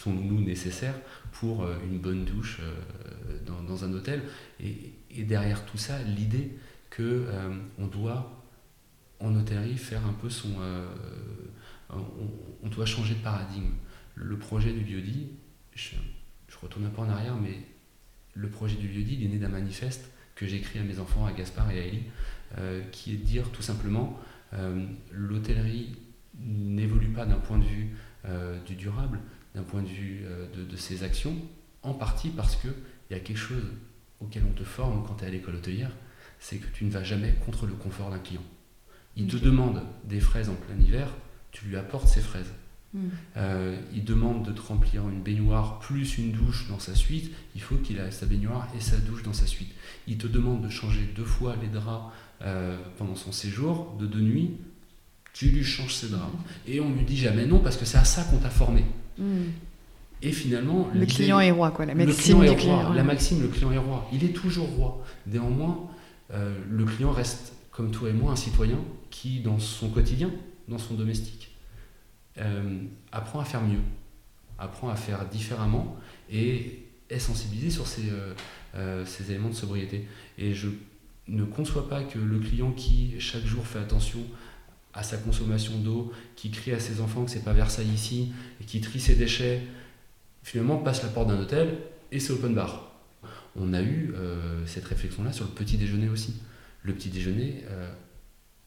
sont 0.00 0.12
nous 0.12 0.40
nécessaires 0.40 0.94
pour 1.40 1.66
une 1.84 1.98
bonne 1.98 2.24
douche 2.24 2.60
dans, 3.46 3.84
un 3.84 3.92
hôtel. 3.92 4.22
Et, 4.60 5.24
derrière 5.24 5.64
tout 5.64 5.78
ça, 5.78 6.02
l'idée 6.02 6.56
que 6.90 7.02
euh, 7.02 7.54
on 7.78 7.86
doit 7.86 8.44
en 9.20 9.34
hôtellerie 9.34 9.76
faire 9.76 10.06
un 10.06 10.12
peu 10.12 10.28
son, 10.28 10.60
euh, 10.60 10.86
on, 12.62 12.68
doit 12.68 12.86
changer 12.86 13.14
de 13.14 13.20
paradigme. 13.20 13.72
Le 14.14 14.38
projet 14.38 14.72
du 14.72 14.84
lieu-dit, 14.84 15.28
je, 15.74 15.94
retourne 16.60 16.86
un 16.86 16.90
peu 16.90 17.02
en 17.02 17.08
arrière, 17.08 17.36
mais 17.36 17.58
le 18.34 18.48
projet 18.48 18.76
du 18.76 18.88
lieu-dit, 18.88 19.16
il 19.20 19.24
est 19.24 19.28
né 19.28 19.38
d'un 19.38 19.48
manifeste 19.48 20.10
que 20.34 20.46
j'ai 20.46 20.56
écrit 20.56 20.78
à 20.78 20.82
mes 20.82 20.98
enfants, 20.98 21.26
à 21.26 21.32
Gaspard 21.32 21.70
et 21.70 21.80
à 21.80 21.84
Ellie, 21.84 22.04
euh, 22.58 22.82
qui 22.92 23.12
est 23.12 23.16
de 23.16 23.24
dire 23.24 23.50
tout 23.50 23.62
simplement 23.62 24.18
euh, 24.54 24.86
l'hôtellerie 25.10 25.96
n'évolue 26.38 27.08
pas 27.08 27.26
d'un 27.26 27.38
point 27.38 27.58
de 27.58 27.64
vue 27.64 27.96
euh, 28.26 28.58
du 28.64 28.74
durable, 28.74 29.20
d'un 29.56 29.62
point 29.62 29.82
de 29.82 29.88
vue 29.88 30.24
de, 30.54 30.62
de, 30.62 30.76
ses 30.76 31.02
actions, 31.02 31.34
en 31.82 31.94
partie 31.94 32.28
parce 32.28 32.54
qu'il 32.56 32.72
y 33.10 33.14
a 33.14 33.20
quelque 33.20 33.38
chose 33.38 33.64
auquel 34.20 34.42
on 34.48 34.52
te 34.52 34.64
forme 34.64 35.04
quand 35.06 35.14
tu 35.14 35.24
es 35.24 35.26
à 35.26 35.30
l'école 35.30 35.56
hôtelière, 35.56 35.90
c'est 36.38 36.58
que 36.58 36.66
tu 36.72 36.84
ne 36.84 36.90
vas 36.90 37.02
jamais 37.02 37.34
contre 37.44 37.66
le 37.66 37.72
confort 37.72 38.10
d'un 38.10 38.18
client. 38.18 38.42
Il 39.16 39.26
te 39.26 39.36
demande 39.36 39.82
des 40.04 40.20
fraises 40.20 40.48
en 40.48 40.54
plein 40.54 40.78
hiver, 40.78 41.08
tu 41.50 41.66
lui 41.66 41.76
apportes 41.76 42.08
ces 42.08 42.20
fraises. 42.20 42.52
Hmm. 42.92 43.08
Euh, 43.36 43.76
il 43.94 44.04
demande 44.04 44.44
de 44.46 44.52
te 44.52 44.60
remplir 44.60 45.08
une 45.08 45.22
baignoire 45.22 45.78
plus 45.80 46.18
une 46.18 46.32
douche 46.32 46.68
dans 46.68 46.78
sa 46.78 46.94
suite, 46.94 47.32
il 47.54 47.62
faut 47.62 47.76
qu'il 47.76 47.98
ait 47.98 48.10
sa 48.10 48.26
baignoire 48.26 48.68
et 48.76 48.80
sa 48.80 48.98
douche 48.98 49.22
dans 49.22 49.32
sa 49.32 49.46
suite. 49.46 49.72
Il 50.06 50.18
te 50.18 50.26
demande 50.26 50.62
de 50.62 50.68
changer 50.68 51.02
deux 51.16 51.24
fois 51.24 51.56
les 51.60 51.68
draps 51.68 52.12
euh, 52.42 52.78
pendant 52.98 53.16
son 53.16 53.32
séjour, 53.32 53.96
de 53.98 54.06
deux 54.06 54.20
nuits, 54.20 54.52
tu 55.32 55.46
lui 55.46 55.64
changes 55.64 55.94
ses 55.94 56.08
draps. 56.08 56.32
Et 56.66 56.80
on 56.80 56.92
lui 56.94 57.04
dit 57.04 57.16
jamais 57.16 57.46
non 57.46 57.58
parce 57.58 57.76
que 57.76 57.84
c'est 57.84 57.98
à 57.98 58.04
ça 58.04 58.24
qu'on 58.24 58.38
t'a 58.38 58.50
formé. 58.50 58.84
Et 60.22 60.32
finalement, 60.32 60.88
le 60.94 61.04
client 61.06 61.40
est 61.40 61.50
roi, 61.50 61.70
quoi. 61.70 61.86
La 61.86 61.94
maxime 61.94 62.40
du 62.44 62.56
client. 62.56 62.92
La 62.92 63.04
maxime, 63.04 63.42
le 63.42 63.48
client 63.48 63.72
est 63.72 63.78
roi. 63.78 64.08
Il 64.12 64.24
est 64.24 64.32
toujours 64.32 64.68
roi. 64.68 65.04
Néanmoins, 65.26 65.88
euh, 66.32 66.56
le 66.68 66.84
client 66.84 67.10
reste, 67.10 67.52
comme 67.70 67.90
toi 67.90 68.08
et 68.08 68.12
moi, 68.12 68.32
un 68.32 68.36
citoyen 68.36 68.78
qui, 69.10 69.40
dans 69.40 69.58
son 69.58 69.90
quotidien, 69.90 70.30
dans 70.68 70.78
son 70.78 70.94
domestique, 70.94 71.54
euh, 72.38 72.82
apprend 73.12 73.40
à 73.40 73.44
faire 73.44 73.62
mieux, 73.62 73.80
apprend 74.58 74.88
à 74.88 74.96
faire 74.96 75.26
différemment 75.28 75.96
et 76.30 76.86
est 77.08 77.18
sensibilisé 77.18 77.70
sur 77.70 77.86
ces, 77.86 78.10
euh, 78.74 79.04
ces 79.04 79.30
éléments 79.30 79.50
de 79.50 79.54
sobriété. 79.54 80.08
Et 80.38 80.54
je 80.54 80.68
ne 81.28 81.44
conçois 81.44 81.88
pas 81.88 82.02
que 82.02 82.18
le 82.18 82.38
client 82.38 82.72
qui, 82.72 83.14
chaque 83.18 83.44
jour, 83.44 83.66
fait 83.66 83.78
attention 83.78 84.20
à 84.96 85.02
sa 85.02 85.18
consommation 85.18 85.78
d'eau, 85.78 86.12
qui 86.34 86.50
crie 86.50 86.72
à 86.72 86.80
ses 86.80 87.00
enfants 87.00 87.24
que 87.24 87.30
c'est 87.30 87.44
pas 87.44 87.52
Versailles 87.52 87.92
ici, 87.92 88.32
et 88.60 88.64
qui 88.64 88.80
trie 88.80 89.00
ses 89.00 89.14
déchets, 89.14 89.62
finalement 90.42 90.78
passe 90.78 91.02
la 91.02 91.08
porte 91.10 91.28
d'un 91.28 91.38
hôtel 91.38 91.78
et 92.10 92.18
c'est 92.18 92.32
open 92.32 92.54
bar. 92.54 92.92
On 93.56 93.72
a 93.72 93.82
eu 93.82 94.12
euh, 94.14 94.66
cette 94.66 94.84
réflexion-là 94.84 95.32
sur 95.32 95.44
le 95.44 95.50
petit 95.50 95.76
déjeuner 95.76 96.08
aussi. 96.08 96.40
Le 96.82 96.94
petit 96.94 97.08
déjeuner, 97.08 97.64
euh, 97.68 97.92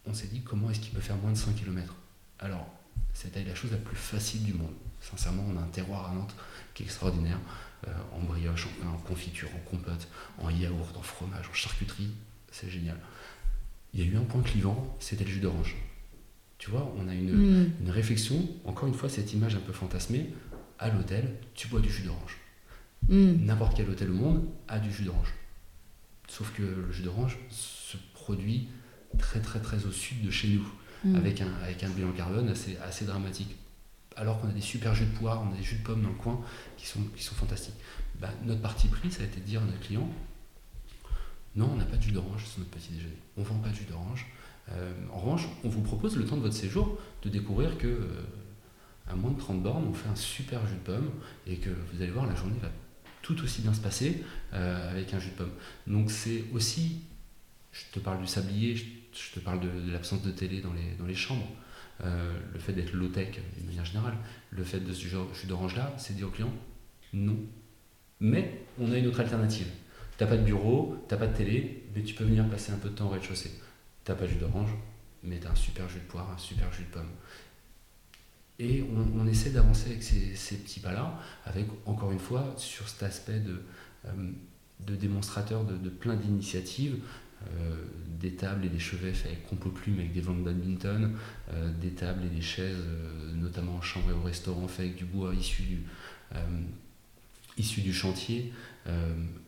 on 0.05 0.13
s'est 0.13 0.27
dit 0.27 0.41
comment 0.41 0.69
est-ce 0.69 0.80
qu'il 0.80 0.91
peut 0.91 1.01
faire 1.01 1.17
moins 1.17 1.32
de 1.32 1.38
100 1.38 1.53
km 1.53 1.95
Alors, 2.39 2.67
c'était 3.13 3.43
la 3.43 3.55
chose 3.55 3.71
la 3.71 3.77
plus 3.77 3.95
facile 3.95 4.43
du 4.43 4.53
monde. 4.53 4.73
Sincèrement, 5.01 5.45
on 5.47 5.57
a 5.57 5.61
un 5.61 5.67
terroir 5.67 6.11
à 6.11 6.13
Nantes 6.13 6.36
qui 6.73 6.84
est 6.84 6.86
extraordinaire, 6.86 7.39
euh, 7.88 7.91
en 8.13 8.19
brioche, 8.19 8.67
en 8.86 8.97
confiture, 8.97 9.49
en 9.55 9.69
compote, 9.69 10.07
en 10.38 10.49
yaourt, 10.49 10.95
en 10.97 11.01
fromage, 11.01 11.47
en 11.49 11.53
charcuterie, 11.53 12.11
c'est 12.51 12.69
génial. 12.69 12.97
Il 13.93 14.01
y 14.01 14.03
a 14.03 14.05
eu 14.05 14.17
un 14.17 14.23
point 14.23 14.41
clivant, 14.41 14.95
c'était 14.99 15.23
le 15.23 15.30
jus 15.30 15.39
d'orange. 15.39 15.75
Tu 16.60 16.70
vois, 16.70 16.93
on 16.97 17.07
a 17.07 17.16
une, 17.16 17.32
mm. 17.34 17.72
une 17.82 17.89
réflexion, 17.89 18.47
encore 18.66 18.88
une 18.88 18.93
fois, 18.93 19.10
cette 19.10 19.34
image 19.34 19.55
un 19.55 19.60
peu 19.60 19.74
fantasmée, 19.74 20.30
à 20.80 20.89
l'hôtel, 20.89 21.36
tu 21.55 21.68
bois 21.68 21.80
du 21.80 21.89
jus 21.89 22.03
d'orange. 22.03 22.38
Hmm. 23.07 23.45
N'importe 23.45 23.76
quel 23.76 23.89
hôtel 23.89 24.10
au 24.12 24.14
monde 24.14 24.45
a 24.68 24.80
du 24.80 24.91
jus 24.91 25.03
d'orange. 25.03 25.34
Sauf 26.28 26.53
que 26.53 26.62
le 26.62 26.91
jus 26.91 27.03
d'orange 27.03 27.38
se 27.49 27.97
produit 28.14 28.68
très 29.18 29.41
très 29.41 29.60
très 29.60 29.86
au 29.86 29.91
sud 29.91 30.22
de 30.22 30.32
chez 30.32 30.47
nous, 30.49 30.68
hmm. 31.03 31.16
avec, 31.16 31.41
un, 31.41 31.51
avec 31.64 31.84
un 31.84 31.89
bilan 31.89 32.12
carbone 32.12 32.49
assez, 32.49 32.78
assez 32.78 33.05
dramatique. 33.05 33.55
Alors 34.16 34.39
qu'on 34.39 34.49
a 34.49 34.53
des 34.53 34.62
super 34.62 34.95
jus 34.95 35.05
de 35.05 35.18
poire, 35.18 35.41
on 35.41 35.53
a 35.53 35.57
des 35.57 35.64
jus 35.64 35.78
de 35.78 35.84
pommes 35.84 36.01
dans 36.01 36.10
le 36.10 36.16
coin 36.16 36.41
qui 36.78 36.88
sont, 36.88 37.01
qui 37.16 37.24
sont 37.24 37.36
fantastiques. 37.36 37.76
Bah, 38.20 38.30
notre 38.43 38.62
parti 38.62 38.88
pris, 38.88 39.12
ça 39.12 39.24
a 39.24 39.26
été 39.26 39.39
de 39.39 39.45
dire 39.45 39.62
à 39.62 39.66
notre 39.66 39.80
client, 39.80 40.07
non, 41.55 41.72
on 41.74 41.78
n'a 41.78 41.86
pas 41.86 41.97
de 41.97 42.01
jus 42.01 42.12
d'orange 42.12 42.45
sur 42.45 42.60
notre 42.60 42.72
petit 42.72 42.91
déjeuner. 42.91 43.18
On 43.38 43.41
ne 43.41 43.45
vend 43.45 43.60
pas 43.60 43.70
de 43.70 43.76
jus 43.76 43.86
d'orange. 43.86 44.28
Euh, 44.72 44.91
en 45.11 45.20
revanche, 45.20 45.47
on 45.63 45.70
vous 45.70 45.82
propose 45.82 46.17
le 46.17 46.26
temps 46.26 46.38
de 46.38 46.41
votre 46.41 46.55
séjour 46.55 46.97
de 47.24 47.30
découvrir 47.30 47.78
que 47.78 47.88
euh, 47.88 49.15
moins 49.15 49.32
de 49.32 49.39
30 49.39 49.63
bornes, 49.63 49.86
on 49.89 49.93
fait 49.93 50.09
un 50.09 50.15
super 50.15 50.65
jus 50.67 50.76
de 50.76 50.80
pomme 50.80 51.09
et 51.47 51.57
que 51.57 51.70
vous 51.70 52.01
allez 52.01 52.11
voir, 52.11 52.28
la 52.28 52.36
journée 52.36 52.59
va 52.61 52.70
tout 53.22 53.41
aussi 53.43 53.61
bien 53.61 53.74
se 53.74 53.82
passer 53.82 54.24
euh, 54.53 54.91
avec 54.91 55.13
un 55.13 55.20
jus 55.20 55.32
de 55.32 55.36
pomme. 55.36 55.51
Donc 55.88 56.11
c'est 56.11 56.45
aussi, 56.53 57.01
je 57.72 57.84
te 57.91 57.99
parle 57.99 58.20
du 58.20 58.28
sablier, 58.28 58.76
je, 58.76 59.34
te 59.34 59.39
parle 59.39 59.59
de, 59.59 59.91
l'absence 59.91 60.22
de 60.22 60.32
télé 60.32 60.61
dans 60.61 60.74
les, 61.05 61.15
chambres, 61.15 61.47
le 62.03 62.59
fait 62.59 62.74
d'être 62.74 62.93
low-tech 62.93 63.39
de 63.59 63.67
manière 63.67 63.86
générale, 63.86 64.15
le 64.51 64.63
fait 64.63 64.80
de 64.80 64.93
ce 64.93 65.07
jus 65.07 65.47
d'orange-là, 65.47 65.93
c'est 65.97 66.15
dire 66.15 66.28
au 66.28 66.32
client 66.32 66.53
non. 67.13 67.38
Mais 68.20 68.61
on 68.80 68.91
a 68.91 68.97
une 68.97 69.07
autre 69.07 69.20
alternative. 69.20 69.67
T'as 70.17 70.28
pas 70.28 70.38
de 70.38 70.43
bureau, 70.43 70.97
t'as 71.07 71.17
pas 71.17 71.28
de 71.28 71.36
télé, 71.36 71.84
mais 71.95 72.03
tu 72.03 72.13
peux 72.13 72.24
venir 72.24 72.47
passer 72.49 72.72
un 72.72 72.78
peu 72.78 72.89
de 72.89 72.95
temps 72.95 73.07
au 73.07 73.09
rez-de-chaussée. 73.09 73.51
T'as 74.10 74.16
pas 74.16 74.26
de 74.26 74.32
jus 74.32 74.38
d'orange, 74.38 74.72
mais 75.22 75.38
t'as 75.38 75.51
un 75.51 75.55
super 75.55 75.88
jus 75.88 75.99
de 75.99 76.05
poire, 76.05 76.32
un 76.32 76.38
super 76.39 76.74
jus 76.74 76.82
de 76.82 76.88
pomme. 76.88 77.12
Et 78.57 78.84
on, 78.91 79.28
essaie 79.28 79.51
d'avancer 79.51 79.91
avec 79.91 80.01
ces, 80.01 80.55
petits 80.55 80.80
pas-là, 80.80 81.20
avec 81.45 81.68
encore 81.86 82.12
une 82.12 82.18
fois 82.18 82.55
sur 82.57 82.89
cet 82.89 83.03
aspect 83.03 83.39
de, 83.39 83.62
euh, 84.07 84.32
démonstrateur 84.80 85.64
de, 85.64 85.89
plein 85.89 86.16
d'initiatives, 86.16 87.03
euh, 87.43 87.86
des 88.20 88.34
tables 88.34 88.66
et 88.66 88.70
des 88.70 88.80
chevets 88.80 89.14
faits 89.14 89.32
avec 89.32 89.47
compo 89.47 89.70
plume 89.70 89.99
avec 89.99 90.12
des 90.12 90.22
ventes 90.22 90.43
badminton, 90.43 91.16
euh, 91.51 91.72
des 91.80 91.91
tables 91.91 92.26
et 92.26 92.36
des 92.36 92.41
chaises, 92.41 92.84
notamment 93.36 93.76
en 93.76 93.82
chambre 93.84 94.10
et 94.10 94.14
au 94.14 94.24
restaurant, 94.24 94.68
faits 94.68 94.86
avec 94.88 94.95
du 94.95 95.05
bois 95.05 95.36
issu 95.36 95.62
du, 95.62 95.84
issu 97.60 97.82
du 97.82 97.93
chantier, 97.93 98.51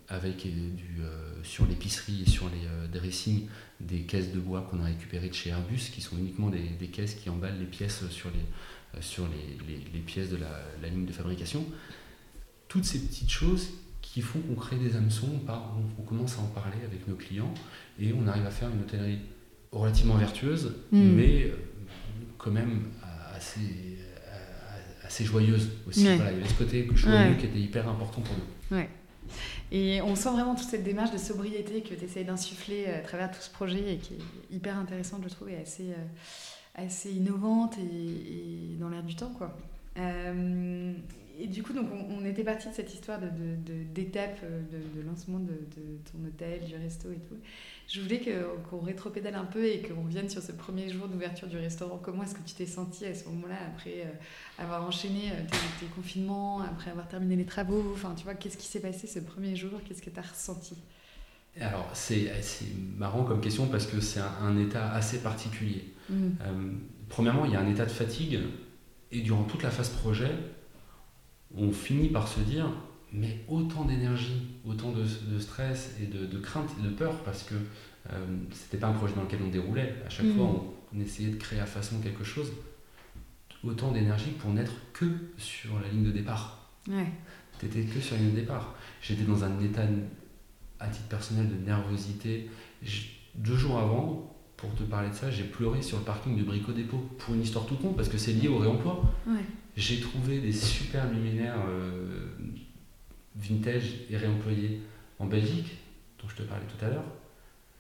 avec 0.07 0.43
du, 0.43 1.01
sur 1.41 1.65
l'épicerie 1.65 2.23
et 2.25 2.29
sur 2.29 2.47
les 2.49 2.99
dressings 2.99 3.47
des 3.79 4.01
caisses 4.01 4.31
de 4.31 4.39
bois 4.39 4.67
qu'on 4.69 4.79
a 4.81 4.85
récupérées 4.85 5.29
de 5.29 5.33
chez 5.33 5.49
Airbus, 5.49 5.89
qui 5.91 6.01
sont 6.01 6.17
uniquement 6.17 6.49
des, 6.49 6.69
des 6.79 6.87
caisses 6.87 7.15
qui 7.15 7.29
emballent 7.29 7.57
les 7.57 7.65
pièces 7.65 8.07
sur 8.09 8.29
les 8.29 8.43
euh, 8.95 9.01
sur 9.01 9.25
les, 9.27 9.99
pièces 9.99 10.29
de 10.29 10.37
la, 10.37 10.89
ligne 10.89 11.05
de 11.05 11.11
fabrication. 11.11 11.65
Toutes 12.67 12.83
ces 12.83 12.99
petites 12.99 13.29
choses 13.29 13.69
qui 14.01 14.21
font 14.21 14.39
qu'on 14.39 14.55
crée 14.55 14.77
des 14.77 14.95
hameçons, 14.95 15.29
on, 15.97 16.01
commence 16.01 16.37
à 16.37 16.41
en 16.41 16.47
parler 16.47 16.77
avec 16.85 17.07
nos 17.07 17.15
clients 17.15 17.53
et 17.99 18.11
on 18.13 18.27
arrive 18.27 18.45
à 18.45 18.51
faire 18.51 18.69
une 18.69 18.81
hôtellerie 18.81 19.19
relativement 19.71 20.15
vertueuse, 20.15 20.75
hmm. 20.91 21.15
mais 21.15 21.43
euh, 21.43 21.55
quand 22.37 22.51
même 22.51 22.87
assez, 23.33 23.97
assez 25.11 25.25
joyeuse 25.25 25.69
aussi. 25.87 26.01
il 26.01 26.05
y 26.05 26.09
avait 26.09 26.47
ce 26.47 26.53
côté 26.53 26.87
joyeux 26.95 27.35
qui 27.35 27.45
était 27.45 27.59
hyper 27.59 27.87
important 27.89 28.21
pour 28.21 28.33
nous. 28.35 28.77
Ouais. 28.77 28.89
Et 29.71 30.01
on 30.01 30.15
sent 30.15 30.29
vraiment 30.29 30.55
toute 30.55 30.67
cette 30.67 30.83
démarche 30.83 31.11
de 31.11 31.17
sobriété 31.17 31.81
que 31.81 31.93
tu 31.93 32.05
essayes 32.05 32.25
d'insuffler 32.25 32.85
à 32.85 32.99
travers 32.99 33.29
tout 33.29 33.41
ce 33.41 33.49
projet 33.49 33.93
et 33.93 33.97
qui 33.97 34.13
est 34.15 34.55
hyper 34.55 34.77
intéressante, 34.77 35.21
je 35.23 35.29
trouve, 35.29 35.49
et 35.49 35.57
assez, 35.57 35.91
euh, 35.91 36.05
assez 36.75 37.11
innovante 37.11 37.77
et, 37.77 38.77
dans 38.79 38.89
l'air 38.89 39.03
du 39.03 39.15
temps, 39.15 39.33
quoi. 39.37 39.57
Euh, 39.97 40.93
et 41.39 41.47
du 41.47 41.63
coup, 41.63 41.73
donc, 41.73 41.87
on, 42.09 42.23
était 42.25 42.43
parti 42.43 42.69
de 42.69 42.73
cette 42.73 42.93
histoire 42.93 43.19
d'étape 43.19 44.41
de, 44.41 44.77
de, 44.77 45.01
de, 45.01 45.07
lancement 45.07 45.39
de, 45.39 45.53
ton 46.11 46.25
hôtel, 46.27 46.65
du 46.65 46.75
resto 46.75 47.09
et 47.11 47.19
tout. 47.27 47.37
Je 47.91 47.99
voulais 47.99 48.21
qu'on 48.69 48.79
rétropédale 48.79 49.35
un 49.35 49.43
peu 49.43 49.65
et 49.65 49.81
qu'on 49.81 50.03
revienne 50.03 50.29
sur 50.29 50.41
ce 50.41 50.53
premier 50.53 50.89
jour 50.89 51.09
d'ouverture 51.09 51.49
du 51.49 51.57
restaurant. 51.57 51.99
Comment 52.01 52.23
est-ce 52.23 52.35
que 52.35 52.43
tu 52.45 52.55
t'es 52.55 52.65
senti 52.65 53.05
à 53.05 53.13
ce 53.13 53.25
moment-là, 53.25 53.57
après 53.67 54.05
euh, 54.05 54.63
avoir 54.63 54.85
enchaîné 54.85 55.29
euh, 55.31 55.41
tes, 55.49 55.85
tes, 55.85 55.91
confinements, 55.93 56.61
après 56.61 56.91
avoir 56.91 57.09
terminé 57.09 57.35
les 57.35 57.45
travaux? 57.45 57.83
Enfin, 57.93 58.13
tu 58.15 58.23
vois, 58.23 58.35
qu'est-ce 58.35 58.55
qui 58.55 58.67
s'est 58.67 58.79
passé 58.79 59.07
ce 59.07 59.19
premier 59.19 59.57
jour? 59.57 59.71
Qu'est-ce 59.85 60.01
que 60.01 60.09
tu 60.09 60.19
as 60.19 60.23
ressenti? 60.23 60.77
Alors, 61.59 61.89
c'est 61.93 62.31
marrant 62.97 63.25
comme 63.25 63.41
question 63.41 63.67
parce 63.67 63.85
que 63.85 63.99
c'est 63.99 64.21
un, 64.21 64.57
état 64.57 64.89
assez 64.93 65.21
particulier. 65.21 65.93
Mm. 66.09 66.13
Euh, 66.15 66.71
premièrement, 67.09 67.43
il 67.43 67.51
y 67.51 67.55
a 67.55 67.59
un 67.59 67.69
état 67.69 67.85
de 67.85 67.91
fatigue 67.91 68.39
et 69.11 69.19
durant 69.19 69.43
toute 69.43 69.63
la 69.63 69.69
phase 69.69 69.89
projet, 69.89 70.31
on 71.57 71.73
finit 71.73 72.07
par 72.07 72.29
se 72.29 72.39
dire 72.39 72.71
mais 73.11 73.39
autant 73.47 73.85
d'énergie, 73.85 74.47
autant 74.65 74.91
de, 74.91 75.05
stress 75.39 75.95
et 76.01 76.05
de, 76.05 76.39
crainte 76.39 76.69
et 76.79 76.83
de 76.83 76.89
peur 76.89 77.15
parce 77.23 77.43
que 77.43 77.55
euh, 78.09 78.25
c'était 78.51 78.77
pas 78.77 78.87
un 78.87 78.93
projet 78.93 79.13
dans 79.15 79.23
lequel 79.23 79.39
on 79.45 79.49
déroulait. 79.49 79.95
À 80.05 80.09
chaque 80.09 80.25
mm. 80.25 80.35
fois, 80.35 80.65
on, 80.93 80.99
essayait 80.99 81.31
de 81.31 81.37
créer 81.37 81.59
à 81.59 81.65
façon 81.65 81.99
quelque 81.99 82.23
chose. 82.23 82.51
Autant 83.63 83.91
d'énergie 83.91 84.31
pour 84.31 84.51
n'être 84.51 84.73
que 84.93 85.05
sur 85.37 85.79
la 85.79 85.87
ligne 85.89 86.03
de 86.03 86.11
départ. 86.11 86.69
Ouais. 86.89 87.11
T'étais 87.59 87.83
que 87.83 87.99
sur 87.99 88.15
la 88.15 88.21
ligne 88.21 88.31
de 88.31 88.39
départ. 88.39 88.75
J'étais 89.01 89.23
dans 89.23 89.43
un 89.43 89.59
état 89.61 89.83
à 90.79 90.87
titre 90.87 91.07
personnel 91.07 91.47
de 91.47 91.65
nervosité. 91.65 92.49
deux 93.35 93.55
jours 93.55 93.77
avant, 93.77 94.35
pour 94.57 94.73
te 94.75 94.83
parler 94.83 95.09
de 95.09 95.15
ça, 95.15 95.29
j'ai 95.31 95.43
pleuré 95.43 95.81
sur 95.81 95.97
le 95.97 96.03
parking 96.03 96.37
de 96.37 96.43
Brico 96.43 96.71
Dépôt 96.71 97.03
pour 97.19 97.35
une 97.35 97.41
histoire 97.41 97.65
tout 97.65 97.75
con 97.75 97.93
parce 97.93 98.09
que 98.09 98.17
c'est 98.17 98.33
lié 98.33 98.47
au 98.47 98.57
réemploi. 98.57 99.01
J'ai 99.77 99.99
trouvé 99.99 100.39
des 100.39 100.51
super 100.51 101.09
luminaires 101.11 101.59
euh, 101.67 102.25
vintage 103.41 103.95
et 104.09 104.17
réemployés 104.17 104.81
en 105.19 105.25
Belgique, 105.25 105.77
dont 106.21 106.29
je 106.29 106.35
te 106.35 106.43
parlais 106.43 106.65
tout 106.65 106.85
à 106.85 106.89
l'heure. 106.89 107.05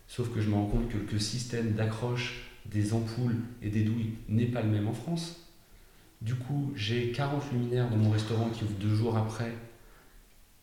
Sauf 0.07 0.33
que 0.33 0.41
je 0.41 0.49
me 0.49 0.55
rends 0.55 0.65
compte 0.65 0.89
que 0.89 0.97
le 1.13 1.19
système 1.19 1.73
d'accroche 1.73 2.41
des 2.65 2.93
ampoules 2.93 3.37
et 3.61 3.69
des 3.69 3.83
douilles 3.83 4.13
n'est 4.27 4.45
pas 4.45 4.61
le 4.61 4.69
même 4.69 4.87
en 4.87 4.93
France. 4.93 5.47
Du 6.21 6.35
coup, 6.35 6.71
j'ai 6.75 7.11
40 7.11 7.51
luminaires 7.51 7.89
dans 7.89 7.97
mon 7.97 8.11
restaurant 8.11 8.49
qui 8.49 8.63
ouvrent 8.63 8.77
deux 8.79 8.93
jours 8.93 9.17
après, 9.17 9.53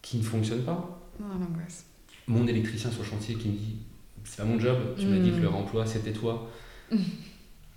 qui 0.03 0.18
ne 0.18 0.22
fonctionnent 0.22 0.64
pas. 0.64 1.11
Mon 2.26 2.46
électricien 2.46 2.90
sur 2.90 3.03
le 3.03 3.09
chantier 3.09 3.34
qui 3.34 3.49
me 3.49 3.57
dit 3.57 3.76
C'est 4.24 4.36
pas 4.36 4.44
mon 4.44 4.61
job, 4.61 4.94
tu 4.99 5.07
m'as 5.07 5.18
dit 5.18 5.30
que 5.30 5.40
le 5.40 5.49
remploi 5.49 5.86
c'était 5.86 6.12
toi. 6.12 6.51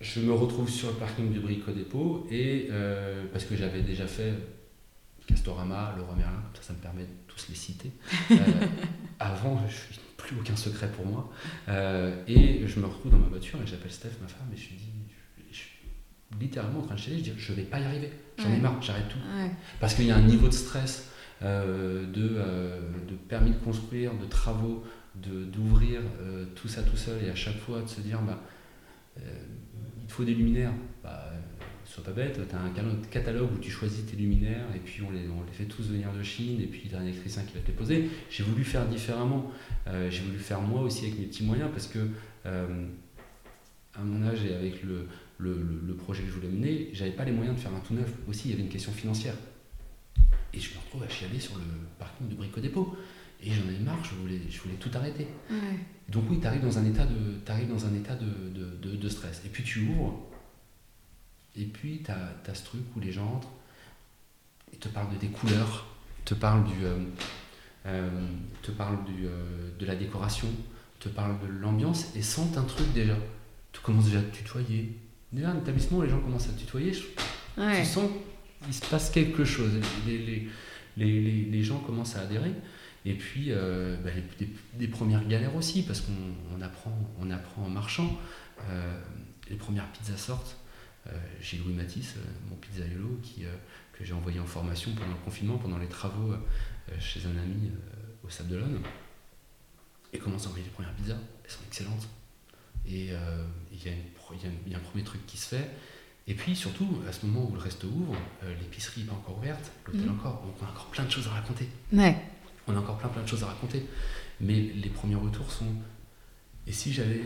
Je 0.02 0.20
me 0.20 0.34
retrouve 0.34 0.68
sur 0.68 0.90
le 0.90 0.96
parking 0.96 1.32
du 1.32 1.40
Brico 1.40 1.72
Dépôt 1.72 2.26
et 2.32 2.68
euh, 2.72 3.24
parce 3.32 3.46
que 3.46 3.56
j'avais 3.56 3.82
déjà 3.82 4.08
fait 4.08 4.34
Castorama, 5.28 5.96
le 5.98 6.04
Merlin, 6.16 6.44
ça, 6.54 6.62
ça 6.62 6.74
me 6.74 6.80
permet 6.80 7.04
de 7.04 7.10
tous 7.28 7.48
les 7.50 7.56
citer. 7.56 7.92
Euh, 8.32 8.36
avant, 9.20 9.62
je 9.68 10.00
plus 10.18 10.38
aucun 10.40 10.56
secret 10.56 10.88
pour 10.92 11.06
moi. 11.06 11.32
Euh, 11.68 12.16
et 12.28 12.68
je 12.68 12.80
me 12.80 12.86
retrouve 12.86 13.12
dans 13.12 13.18
ma 13.18 13.28
voiture 13.28 13.60
et 13.62 13.68
j'appelle 13.68 13.92
Steph, 13.92 14.12
ma 14.22 14.28
femme, 14.28 14.48
et 14.54 14.58
je 14.58 14.70
lui 14.70 14.76
dis, 14.76 14.92
je, 15.52 15.58
suis 15.58 15.70
littéralement 16.40 16.80
en 16.80 16.84
train 16.84 16.96
de 16.96 17.00
chialer, 17.00 17.18
je 17.18 17.32
dis, 17.32 17.34
je 17.38 17.54
vais 17.54 17.64
pas 17.64 17.80
y 17.80 17.84
arriver, 17.84 18.12
j'en 18.38 18.52
ai 18.52 18.58
marre, 18.58 18.82
j'arrête 18.82 19.10
tout. 19.10 19.18
Parce 19.80 19.96
qu'il 19.96 20.06
y 20.06 20.12
a 20.12 20.16
un 20.16 20.22
niveau 20.22 20.48
de 20.48 20.54
stress, 20.54 21.10
de, 21.42 22.06
de, 22.14 23.16
permis 23.28 23.52
de 23.52 23.58
construire, 23.58 24.14
de 24.14 24.26
travaux, 24.26 24.84
d'ouvrir 25.16 26.02
tout 26.56 26.68
ça 26.68 26.84
tout 26.84 26.98
seul 26.98 27.24
et 27.24 27.30
à 27.30 27.36
chaque 27.36 27.58
fois 27.58 27.82
de 27.82 27.88
se 27.88 28.02
dire, 28.02 28.22
bah, 28.22 28.40
il 29.18 30.10
faut 30.10 30.24
des 30.24 30.36
luminaires. 30.36 30.74
Bah, 31.04 31.32
sois 31.92 32.04
pas 32.04 32.12
bête, 32.12 32.40
tu 32.50 32.56
as 32.56 32.60
un 32.60 32.70
catalogue 33.10 33.50
où 33.54 33.58
tu 33.58 33.70
choisis 33.70 34.06
tes 34.06 34.16
luminaires 34.16 34.66
et 34.76 34.80
puis 34.80 35.02
on 35.08 35.12
les, 35.12 35.28
on 35.28 35.44
les 35.44 35.52
fait 35.52 35.66
tous 35.66 35.90
venir 35.90 36.12
de 36.14 36.24
Chine 36.24 36.62
et 36.62 36.68
puis 36.68 36.88
tu 36.88 36.96
as 36.96 37.00
un 37.00 37.04
électricien 37.04 37.44
qui 37.44 37.54
va 37.54 37.60
te 37.60 37.68
les 37.68 37.74
poser. 37.74 38.10
J'ai 38.30 38.44
voulu 38.44 38.64
faire 38.64 38.88
différemment. 38.88 39.52
Euh, 39.88 40.10
j'ai 40.10 40.22
voulu 40.22 40.40
faire 40.40 40.62
moi 40.62 40.82
aussi 40.82 41.06
avec 41.06 41.20
mes 41.20 41.26
petits 41.26 41.44
moyens 41.44 41.70
parce 41.72 41.88
que 41.88 42.00
euh, 42.46 42.88
à 43.94 44.02
mon 44.04 44.26
âge 44.26 44.46
et 44.46 44.54
avec 44.54 44.84
le, 44.84 45.08
le, 45.38 45.82
le, 45.86 45.96
projet 45.96 46.24
que 46.24 46.30
je 46.30 46.34
voulais 46.34 46.48
mener, 46.48 46.90
j'avais 46.94 47.12
pas 47.12 47.26
les 47.26 47.34
moyens 47.34 47.56
de 47.56 47.62
faire 47.62 47.74
un 47.74 47.80
tout 47.80 47.94
neuf. 47.94 48.12
Aussi, 48.30 48.48
il 48.48 48.52
y 48.52 48.54
avait 48.54 48.64
une 48.64 48.70
question 48.70 48.92
financière. 48.94 49.36
Et 50.54 50.60
je 50.60 50.74
me 50.74 50.80
retrouve 50.80 51.04
à 51.04 51.10
chialer 51.10 51.40
sur 51.40 51.56
le 51.56 51.64
parking 52.00 52.30
de 52.30 52.36
Brico 52.36 52.62
Dépôt. 52.62 52.96
Et 53.44 53.52
j'en 53.52 53.68
avais 53.68 53.80
marre, 53.80 54.04
je 54.04 54.14
voulais, 54.16 54.40
je 54.50 54.62
voulais 54.62 54.76
tout 54.76 54.92
arrêter. 54.94 55.28
Donc 56.10 56.26
oui, 56.30 56.40
tu 56.40 56.48
arrives 56.48 56.62
dans 56.62 56.78
un 56.78 56.86
état, 56.86 57.06
de, 57.06 57.52
arrives 57.52 57.70
dans 57.70 57.86
un 57.86 57.96
état 57.96 58.16
de, 58.16 58.50
de, 58.82 58.96
de, 58.96 59.10
stress. 59.10 59.42
Et 59.46 59.50
puis 59.50 59.64
tu 59.64 59.88
ouvres, 59.88 60.31
et 61.56 61.66
puis 61.66 62.02
tu 62.04 62.12
as, 62.12 62.56
ce 62.56 62.64
truc 62.64 62.82
où 62.96 63.00
les 63.00 63.12
gens 63.12 63.36
entrent, 63.36 63.52
ils 64.72 64.80
te 64.80 64.88
parlent 64.88 65.14
de 65.14 65.20
des 65.20 65.28
couleurs, 65.28 65.86
te 66.24 66.34
parlent, 66.34 66.64
du, 66.64 66.86
euh, 66.86 66.98
euh, 67.86 68.10
te 68.62 68.72
parlent 68.72 69.04
du, 69.04 69.26
euh, 69.26 69.70
de 69.78 69.86
la 69.86 69.96
décoration, 69.96 70.48
te 71.00 71.10
parlent 71.10 71.40
de 71.42 71.48
l'ambiance 71.48 72.16
et 72.16 72.22
sentent 72.22 72.58
un 72.58 72.64
truc 72.64 72.92
déjà. 72.94 73.16
Tu 73.74 73.82
commences 73.82 74.06
déjà 74.06 74.20
à 74.20 74.24
te 74.24 74.36
tutoyer. 74.36 74.98
Déjà, 75.32 75.50
un 75.50 75.58
établissement, 75.58 76.02
les 76.02 76.10
gens 76.10 76.20
commencent 76.20 76.50
à 76.50 76.54
te 76.54 76.60
tutoyer. 76.60 76.92
Tu 76.92 77.86
sens 77.86 78.10
qu'il 78.64 78.74
se 78.74 78.86
passe 78.86 79.10
quelque 79.10 79.44
chose. 79.44 79.72
Les, 80.06 80.18
les, 80.18 80.50
les, 80.98 81.46
les, 81.46 81.64
gens 81.64 81.80
commencent 81.80 82.16
à 82.16 82.22
adhérer. 82.22 82.52
Et 83.06 83.14
puis, 83.14 83.52
bah, 84.04 84.10
des, 84.78 84.88
premières 84.88 85.26
galères 85.26 85.56
aussi, 85.56 85.84
parce 85.84 86.02
qu'on 86.02 86.62
apprend, 86.62 86.94
on 87.20 87.32
apprend 87.32 87.64
en 87.64 87.70
marchant. 87.70 88.20
les 89.50 89.56
premières 89.56 89.90
pizzas 89.94 90.18
sortent 90.18 90.61
j'ai 91.42 91.58
Louis 91.58 91.74
Matisse, 91.74 92.16
euh, 92.18 92.50
mon 92.50 92.56
pizzaiolo, 92.56 93.20
qui, 93.24 93.46
euh, 93.46 93.56
que 93.94 94.06
j'ai 94.06 94.14
envoyé 94.14 94.40
en 94.40 94.46
formation 94.46 94.94
pendant 94.94 95.12
le 95.12 95.24
confinement, 95.24 95.58
pendant 95.58 95.78
les 95.78 95.88
travaux 95.88 96.34
chez 97.00 97.22
un 97.26 97.38
ami 97.42 97.72
au 98.24 98.30
Sable 98.30 98.50
d'Olonne. 98.50 98.80
Et 100.14 100.20
commence 100.20 100.46
à 100.46 100.50
envoyer 100.50 100.66
les 100.66 100.72
premières 100.72 100.94
pizzas, 100.94 101.18
elles 101.44 101.52
sont 101.52 101.64
excellentes. 101.68 102.08
Et 102.86 103.12
il 103.72 103.84
y, 103.84 103.90
a 104.76 104.78
un 104.78 104.80
premier 104.80 105.04
truc 105.04 105.26
qui 105.26 105.38
se 105.38 105.56
fait. 105.56 105.70
Et 106.28 106.34
puis 106.34 106.56
surtout, 106.56 107.02
à 107.08 107.14
ce 107.14 107.26
moment 107.26 107.50
où 107.50 107.54
le 107.54 107.60
resto 107.60 107.88
ouvre, 107.88 108.16
l'épicerie 108.60 109.02
n'est 109.02 109.08
pas 109.08 109.14
encore 109.14 109.38
ouverte, 109.38 109.72
l'hôtel 109.86 110.08
mmh. 110.08 110.14
encore, 110.14 110.42
donc 110.42 110.56
on 110.62 110.66
a 110.66 110.70
encore 110.70 110.88
plein 110.88 111.06
de 111.06 111.10
choses 111.10 111.28
à 111.28 111.32
raconter. 111.32 111.68
Ouais. 111.94 112.18
On 112.68 112.76
a 112.76 112.80
encore 112.80 112.98
plein 112.98 113.10
plein 113.10 113.24
de 113.24 113.28
choses 113.28 113.44
à 113.44 113.48
raconter. 113.48 113.86
Mais 114.40 114.60
les 114.60 114.90
premiers 114.90 115.16
retours 115.16 115.52
sont. 115.52 115.74
Et 116.68 116.72
si 116.72 116.92
j'avais 116.92 117.22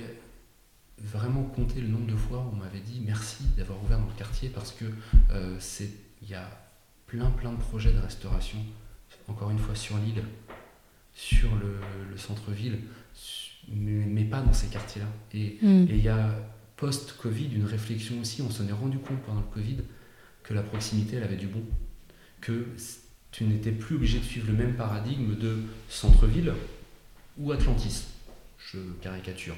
vraiment 1.01 1.43
compter 1.43 1.81
le 1.81 1.87
nombre 1.87 2.07
de 2.07 2.15
fois 2.15 2.39
où 2.39 2.55
on 2.55 2.59
m'avait 2.59 2.79
dit 2.79 3.01
merci 3.05 3.43
d'avoir 3.57 3.83
ouvert 3.83 3.99
dans 3.99 4.07
le 4.07 4.17
quartier 4.17 4.49
parce 4.49 4.71
que 4.71 4.85
euh, 5.31 5.55
c'est 5.59 5.89
il 6.21 6.29
y 6.29 6.33
a 6.33 6.49
plein 7.07 7.29
plein 7.31 7.51
de 7.51 7.57
projets 7.57 7.91
de 7.91 7.99
restauration 7.99 8.57
encore 9.27 9.51
une 9.51 9.59
fois 9.59 9.75
sur 9.75 9.97
l'île 9.97 10.23
sur 11.13 11.49
le, 11.55 12.17
centre-ville 12.17 12.79
mais, 13.69 14.25
pas 14.25 14.41
dans 14.41 14.53
ces 14.53 14.67
quartiers-là. 14.67 15.07
Et 15.33 15.57
hmm. 15.61 15.87
il 15.89 16.01
y 16.01 16.09
a 16.09 16.29
post-Covid 16.77 17.51
une 17.53 17.65
réflexion 17.65 18.19
aussi 18.21 18.41
on 18.41 18.49
s'en 18.49 18.67
est 18.67 18.73
rendu 18.73 18.97
compte 18.99 19.21
pendant 19.23 19.41
le 19.41 19.53
Covid 19.53 19.77
que 20.43 20.53
la 20.53 20.61
proximité 20.61 21.17
elle 21.17 21.23
avait 21.23 21.37
du 21.37 21.47
bon 21.47 21.63
que 22.41 22.67
tu 23.31 23.43
n'étais 23.43 23.71
plus 23.71 23.95
obligé 23.95 24.19
de 24.19 24.23
suivre 24.23 24.47
le 24.47 24.53
même 24.53 24.75
paradigme 24.75 25.35
de 25.35 25.57
centre-ville 25.89 26.53
ou 27.37 27.51
Atlantis. 27.51 28.05
Je 28.57 28.77
caricature 29.01 29.55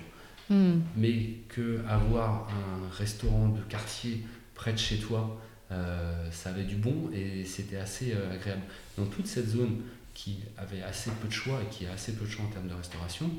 Hmm. 0.49 0.79
Mais 0.95 1.39
que 1.49 1.83
avoir 1.87 2.47
un 2.49 2.89
restaurant 2.95 3.49
de 3.49 3.61
quartier 3.61 4.25
près 4.55 4.73
de 4.73 4.77
chez 4.77 4.97
toi, 4.97 5.39
euh, 5.71 6.31
ça 6.31 6.51
avait 6.51 6.63
du 6.63 6.75
bon 6.75 7.09
et 7.13 7.43
c'était 7.43 7.77
assez 7.77 8.13
euh, 8.13 8.33
agréable. 8.33 8.61
Dans 8.97 9.05
toute 9.05 9.27
cette 9.27 9.49
zone 9.49 9.81
qui 10.13 10.39
avait 10.57 10.81
assez 10.81 11.11
peu 11.11 11.27
de 11.27 11.33
choix 11.33 11.61
et 11.61 11.65
qui 11.67 11.85
a 11.85 11.91
assez 11.91 12.15
peu 12.15 12.25
de 12.25 12.29
choix 12.29 12.45
en 12.45 12.49
termes 12.49 12.67
de 12.67 12.73
restauration, 12.73 13.29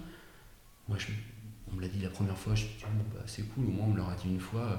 moi, 0.89 0.99
je, 0.99 1.09
on 1.71 1.77
me 1.77 1.83
l'a 1.83 1.89
dit 1.89 2.01
la 2.01 2.11
première 2.11 2.37
fois, 2.37 2.55
je 2.55 2.65
me 2.65 2.69
suis 2.69 2.79
dit, 2.79 2.85
bah, 3.15 3.23
c'est 3.27 3.43
cool, 3.55 3.65
au 3.67 3.71
moins 3.71 3.87
on 3.87 3.91
me 3.91 3.97
l'aura 3.97 4.15
dit 4.15 4.29
une 4.29 4.41
fois, 4.41 4.61
euh, 4.61 4.77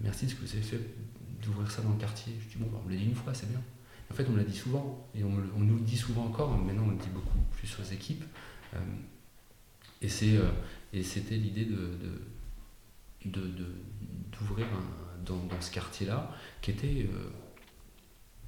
merci 0.00 0.26
de 0.26 0.30
ce 0.30 0.36
que 0.36 0.44
vous 0.44 0.52
avez 0.52 0.62
fait 0.62 0.80
d'ouvrir 1.42 1.70
ça 1.70 1.82
dans 1.82 1.90
le 1.90 1.98
quartier. 1.98 2.34
Je 2.40 2.48
dis, 2.48 2.62
bon, 2.62 2.68
bah, 2.70 2.78
on 2.84 2.88
me 2.88 2.92
l'a 2.92 2.98
dit 2.98 3.06
une 3.06 3.14
fois, 3.14 3.32
c'est 3.32 3.48
bien. 3.48 3.62
En 4.10 4.14
fait, 4.14 4.26
on 4.28 4.32
me 4.32 4.38
l'a 4.38 4.44
dit 4.44 4.56
souvent, 4.56 5.08
et 5.14 5.22
on, 5.22 5.32
on, 5.56 5.60
nous 5.60 5.76
le 5.76 5.84
dit 5.84 5.96
souvent 5.96 6.24
encore, 6.26 6.50
maintenant 6.58 6.82
on 6.86 6.90
le 6.90 6.96
dit 6.96 7.08
beaucoup 7.14 7.38
plus 7.52 7.72
aux 7.78 7.92
équipes. 7.94 8.24
et 10.02 10.08
c'est 10.08 10.36
et 10.92 11.02
c'était 11.02 11.36
l'idée 11.36 11.66
de, 11.66 11.90
d'ouvrir 13.24 14.66
dans, 15.24 15.36
dans, 15.36 15.60
ce 15.60 15.70
quartier-là, 15.70 16.34
qui 16.62 16.72
était, 16.72 17.06
euh, 17.12 17.30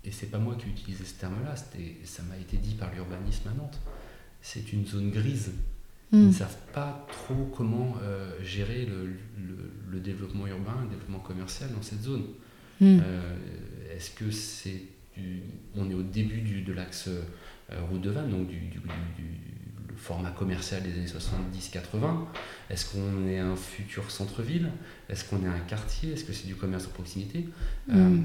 et 0.04 0.10
c'est 0.10 0.26
pas 0.26 0.38
moi 0.38 0.56
qui 0.56 0.68
utilisais 0.68 1.04
ce 1.04 1.14
terme-là, 1.14 1.54
ça 1.56 2.22
m'a 2.24 2.36
été 2.36 2.56
dit 2.56 2.74
par 2.74 2.92
l'urbanisme 2.92 3.48
à 3.48 3.54
Nantes, 3.54 3.78
c'est 4.40 4.72
une 4.72 4.86
zone 4.86 5.10
grise. 5.10 5.52
Ils 6.14 6.24
ne 6.24 6.28
hmm. 6.28 6.32
savent 6.32 6.58
pas 6.74 7.06
trop 7.10 7.50
comment 7.56 7.96
euh, 8.02 8.32
gérer 8.42 8.84
le, 8.84 9.14
le, 9.90 10.00
développement 10.00 10.46
urbain, 10.46 10.76
le 10.82 10.88
développement 10.88 11.20
commercial 11.20 11.72
dans 11.72 11.80
cette 11.80 12.02
zone. 12.02 12.24
Hmm. 12.80 12.98
Euh, 13.02 13.36
est-ce 13.94 14.10
que 14.10 14.30
c'est 14.30 14.82
on 15.76 15.90
est 15.90 15.94
au 15.94 16.02
début 16.02 16.40
du, 16.40 16.62
de 16.62 16.72
l'axe 16.72 17.10
route 17.90 18.00
de 18.00 18.10
Vannes, 18.10 18.30
donc 18.30 18.48
du, 18.48 18.56
du 18.56 18.80
format 20.02 20.32
commercial 20.32 20.82
des 20.82 20.92
années 20.92 21.06
70-80 21.06 22.26
Est-ce 22.68 22.92
qu'on 22.92 23.26
est 23.28 23.38
un 23.38 23.54
futur 23.54 24.10
centre-ville? 24.10 24.70
Est-ce 25.08 25.24
qu'on 25.24 25.42
est 25.44 25.48
un 25.48 25.60
quartier? 25.60 26.12
Est-ce 26.12 26.24
que 26.24 26.32
c'est 26.32 26.48
du 26.48 26.56
commerce 26.56 26.86
en 26.86 26.90
proximité? 26.90 27.48
Mm. 27.86 27.94
euh, 27.94 28.22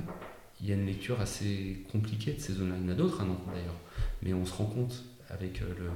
Il 0.60 0.68
y 0.68 0.72
a 0.72 0.76
une 0.76 0.88
lecture 0.88 1.22
assez 1.22 1.86
compliquée 1.92 2.34
de 2.34 2.40
ces 2.40 2.54
zones-là. 2.54 2.76
Il 2.80 2.86
y 2.86 2.90
en 2.90 2.94
a 2.94 2.96
d'autres 2.96 3.22
hein, 3.22 3.38
d'ailleurs. 3.54 3.80
Mais 4.24 4.34
on 4.34 4.44
se 4.44 4.54
rend 4.54 4.66
compte 4.66 5.06
avec 5.30 5.62
euh, 5.62 5.68
le, 5.78 5.92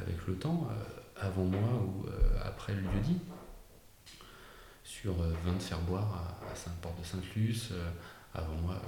avec 0.00 0.26
le 0.26 0.34
temps, 0.34 0.66
euh, 0.70 1.00
avant 1.20 1.44
moi 1.44 1.68
ou 1.84 2.06
après 2.42 2.72
le 2.72 2.80
lieu-dit, 2.80 3.18
sur 4.84 5.14
20 5.14 5.54
de 5.54 5.62
faire 5.62 5.80
boire 5.80 6.38
à, 6.50 6.54
Sainte-Porte 6.54 7.00
de 7.00 7.04
Sainte-Luce, 7.04 7.72
avant 8.34 8.54
moi 8.62 8.80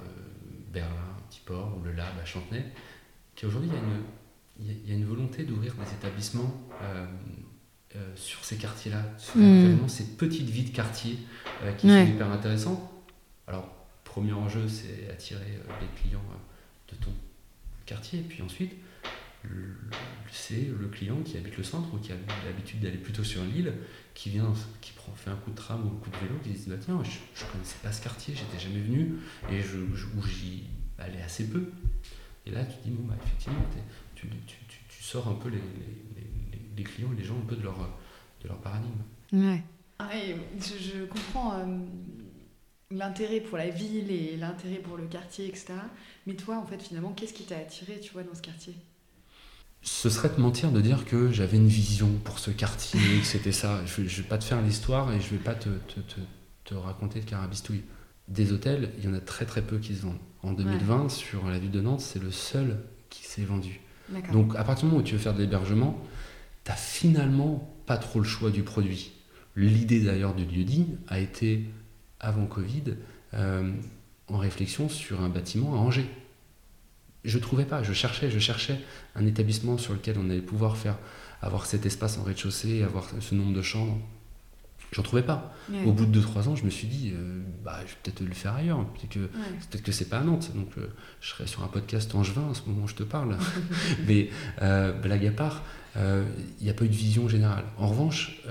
Berlin, 0.71 0.89
Tiport 1.29 1.77
ou 1.77 1.83
le 1.83 1.91
Lab 1.91 2.13
à 2.19 2.25
Chantenay, 2.25 2.65
qui 3.35 3.45
aujourd'hui 3.45 3.69
il 3.69 3.75
y 3.75 3.77
a 3.77 3.81
une 3.81 4.03
il 4.63 4.89
y, 4.89 4.91
a 4.91 4.95
une 4.95 5.05
volonté 5.05 5.43
d'ouvrir 5.43 5.73
des 5.75 5.91
établissements 5.93 6.53
euh, 6.81 7.05
euh, 7.95 8.11
sur 8.15 8.43
ces 8.43 8.57
quartiers-là, 8.57 9.03
sur 9.17 9.37
hmm. 9.37 9.65
vraiment 9.65 9.87
ces 9.87 10.05
petites 10.05 10.49
vies 10.49 10.63
de 10.63 10.75
quartier 10.75 11.19
euh, 11.63 11.71
qui 11.73 11.87
sont 11.87 12.05
hyper 12.05 12.31
intéressants. 12.31 12.91
Alors, 13.47 13.73
premier 14.03 14.33
enjeu, 14.33 14.67
c'est 14.67 15.09
attirer 15.09 15.59
les 15.81 16.01
clients 16.01 16.23
de 16.89 16.95
ton 16.95 17.11
quartier, 17.85 18.19
et 18.19 18.23
puis 18.23 18.41
ensuite, 18.41 18.73
c'est 20.31 20.69
le 20.79 20.87
client 20.87 21.17
qui 21.25 21.37
habite 21.37 21.57
le 21.57 21.63
centre 21.63 21.93
ou 21.93 21.97
qui 21.97 22.11
a 22.11 22.15
l'habitude 22.45 22.79
d'aller 22.81 22.97
plutôt 22.97 23.23
sur 23.23 23.43
l'île, 23.43 23.73
qui 24.13 24.29
vient, 24.29 24.53
qui 24.81 24.93
prend, 24.93 25.13
fait 25.15 25.31
un 25.31 25.35
coup 25.35 25.51
de 25.51 25.55
tram 25.55 25.83
ou 25.83 25.87
un 25.87 25.99
coup 25.99 26.09
de 26.11 26.17
vélo, 26.17 26.39
qui 26.43 26.49
dit 26.49 26.63
bah, 26.67 26.75
Tiens, 26.79 27.01
je 27.03 27.45
ne 27.45 27.51
connaissais 27.51 27.77
pas 27.81 27.91
ce 27.91 28.01
quartier, 28.01 28.35
j'étais 28.35 28.63
jamais 28.63 28.81
venu, 28.81 29.15
et 29.49 29.61
je, 29.61 29.77
j'y 30.29 30.63
allais 30.99 31.21
assez 31.21 31.49
peu. 31.49 31.71
Et 32.45 32.51
là, 32.51 32.63
tu 32.63 32.75
dis 32.85 32.91
Bon, 32.91 33.07
bah, 33.07 33.15
effectivement, 33.21 33.59
tu, 34.47 35.03
sors 35.03 35.27
un 35.27 35.33
peu 35.33 35.49
les, 35.49 35.61
les, 36.75 36.83
clients 36.83 37.11
et 37.13 37.17
les 37.17 37.23
gens 37.23 37.35
un 37.35 37.45
peu 37.45 37.55
de 37.55 37.63
leur, 37.63 37.77
de 38.41 38.47
leur 38.47 38.57
paradigme. 38.57 39.01
Ouais. 39.33 39.61
Ah, 39.99 40.09
je, 40.59 41.05
comprends 41.05 41.53
euh, 41.59 41.65
l'intérêt 42.89 43.39
pour 43.39 43.57
la 43.57 43.69
ville 43.69 44.11
et 44.11 44.35
l'intérêt 44.37 44.77
pour 44.77 44.97
le 44.97 45.05
quartier, 45.05 45.47
etc. 45.47 45.73
Mais 46.25 46.33
toi, 46.33 46.57
en 46.57 46.65
fait, 46.65 46.81
finalement, 46.81 47.11
qu'est-ce 47.11 47.33
qui 47.33 47.43
t'a 47.43 47.57
attiré, 47.57 47.99
tu 47.99 48.13
vois, 48.13 48.23
dans 48.23 48.33
ce 48.33 48.41
quartier? 48.41 48.75
Ce 49.83 50.09
serait 50.09 50.29
de 50.29 50.39
mentir 50.39 50.71
de 50.71 50.79
dire 50.79 51.05
que 51.05 51.31
j'avais 51.31 51.57
une 51.57 51.67
vision 51.67 52.09
pour 52.23 52.39
ce 52.39 52.51
quartier, 52.51 52.99
que 53.19 53.25
c'était 53.25 53.51
ça. 53.51 53.83
Je 53.85 54.01
ne 54.01 54.07
vais 54.07 54.23
pas 54.23 54.37
te 54.37 54.43
faire 54.43 54.61
l'histoire 54.61 55.11
et 55.11 55.19
je 55.19 55.25
ne 55.25 55.37
vais 55.37 55.43
pas 55.43 55.55
te, 55.55 55.69
te, 55.69 55.99
te, 55.99 56.19
te, 56.65 56.75
raconter 56.75 57.19
de 57.19 57.25
carabistouille. 57.25 57.83
des 58.27 58.51
hôtels, 58.51 58.91
il 58.99 59.05
y 59.05 59.07
en 59.07 59.13
a 59.15 59.19
très 59.19 59.45
très 59.45 59.63
peu 59.63 59.79
qui 59.79 59.95
se 59.95 60.01
vendent. 60.01 60.19
En 60.43 60.53
2020, 60.53 61.09
sur 61.09 61.47
la 61.47 61.57
ville 61.57 61.71
de 61.71 61.81
Nantes, 61.81 62.01
c'est 62.01 62.21
le 62.21 62.31
seul 62.31 62.77
qui 63.09 63.23
s'est 63.23 63.43
vendu. 63.43 63.81
Donc 64.31 64.55
à 64.55 64.63
partir 64.63 64.85
du 64.85 64.91
moment 64.91 65.01
où 65.01 65.05
tu 65.05 65.13
veux 65.13 65.19
faire 65.19 65.33
de 65.33 65.41
l'hébergement, 65.41 65.99
tu 66.63 66.71
n'as 66.71 66.77
finalement 66.77 67.69
pas 67.85 67.97
trop 67.97 68.19
le 68.19 68.25
choix 68.25 68.51
du 68.51 68.63
produit. 68.63 69.11
L'idée 69.55 69.99
d'ailleurs 70.01 70.33
du 70.33 70.45
lieu 70.45 70.63
dit 70.63 70.87
a 71.07 71.19
été, 71.19 71.65
avant 72.19 72.45
Covid, 72.45 72.95
euh, 73.33 73.71
en 74.27 74.37
réflexion 74.37 74.89
sur 74.89 75.21
un 75.21 75.29
bâtiment 75.29 75.75
à 75.75 75.77
Angers. 75.77 76.09
Je 77.23 77.37
ne 77.37 77.43
trouvais 77.43 77.65
pas, 77.65 77.83
je 77.83 77.93
cherchais, 77.93 78.31
je 78.31 78.39
cherchais 78.39 78.79
un 79.15 79.25
établissement 79.25 79.77
sur 79.77 79.93
lequel 79.93 80.17
on 80.17 80.29
allait 80.29 80.41
pouvoir 80.41 80.77
faire, 80.77 80.97
avoir 81.41 81.65
cet 81.65 81.85
espace 81.85 82.17
en 82.17 82.23
rez-de-chaussée, 82.23 82.83
avoir 82.83 83.07
ce 83.19 83.35
nombre 83.35 83.53
de 83.53 83.61
chambres. 83.61 83.99
J'en 84.91 85.03
trouvais 85.03 85.23
pas. 85.23 85.55
Au 85.85 85.93
bout 85.93 86.05
de 86.05 86.19
2-3 86.19 86.49
ans, 86.49 86.55
je 86.55 86.65
me 86.65 86.69
suis 86.69 86.87
dit, 86.87 87.13
euh, 87.15 87.41
bah, 87.63 87.79
je 87.85 87.91
vais 87.91 87.97
peut-être 88.03 88.19
le 88.19 88.33
faire 88.33 88.55
ailleurs. 88.55 88.85
Peut-être 88.89 89.09
que, 89.09 89.19
peut-être 89.19 89.83
que 89.83 89.91
c'est 89.93 90.09
pas 90.09 90.19
à 90.19 90.23
Nantes. 90.23 90.51
Donc, 90.53 90.69
euh, 90.77 90.87
je 91.21 91.29
serais 91.29 91.47
sur 91.47 91.63
un 91.63 91.67
podcast 91.67 92.13
angevin 92.13 92.49
à 92.51 92.53
ce 92.53 92.67
moment 92.67 92.83
où 92.83 92.87
je 92.89 92.95
te 92.95 93.03
parle. 93.03 93.37
Mais, 94.07 94.29
euh, 94.61 94.91
blague 94.91 95.25
à 95.25 95.31
part, 95.31 95.63
il 95.95 96.63
n'y 96.63 96.69
a 96.69 96.73
pas 96.73 96.83
eu 96.83 96.89
de 96.89 96.93
vision 96.93 97.29
générale. 97.29 97.63
En 97.77 97.87
revanche, 97.87 98.41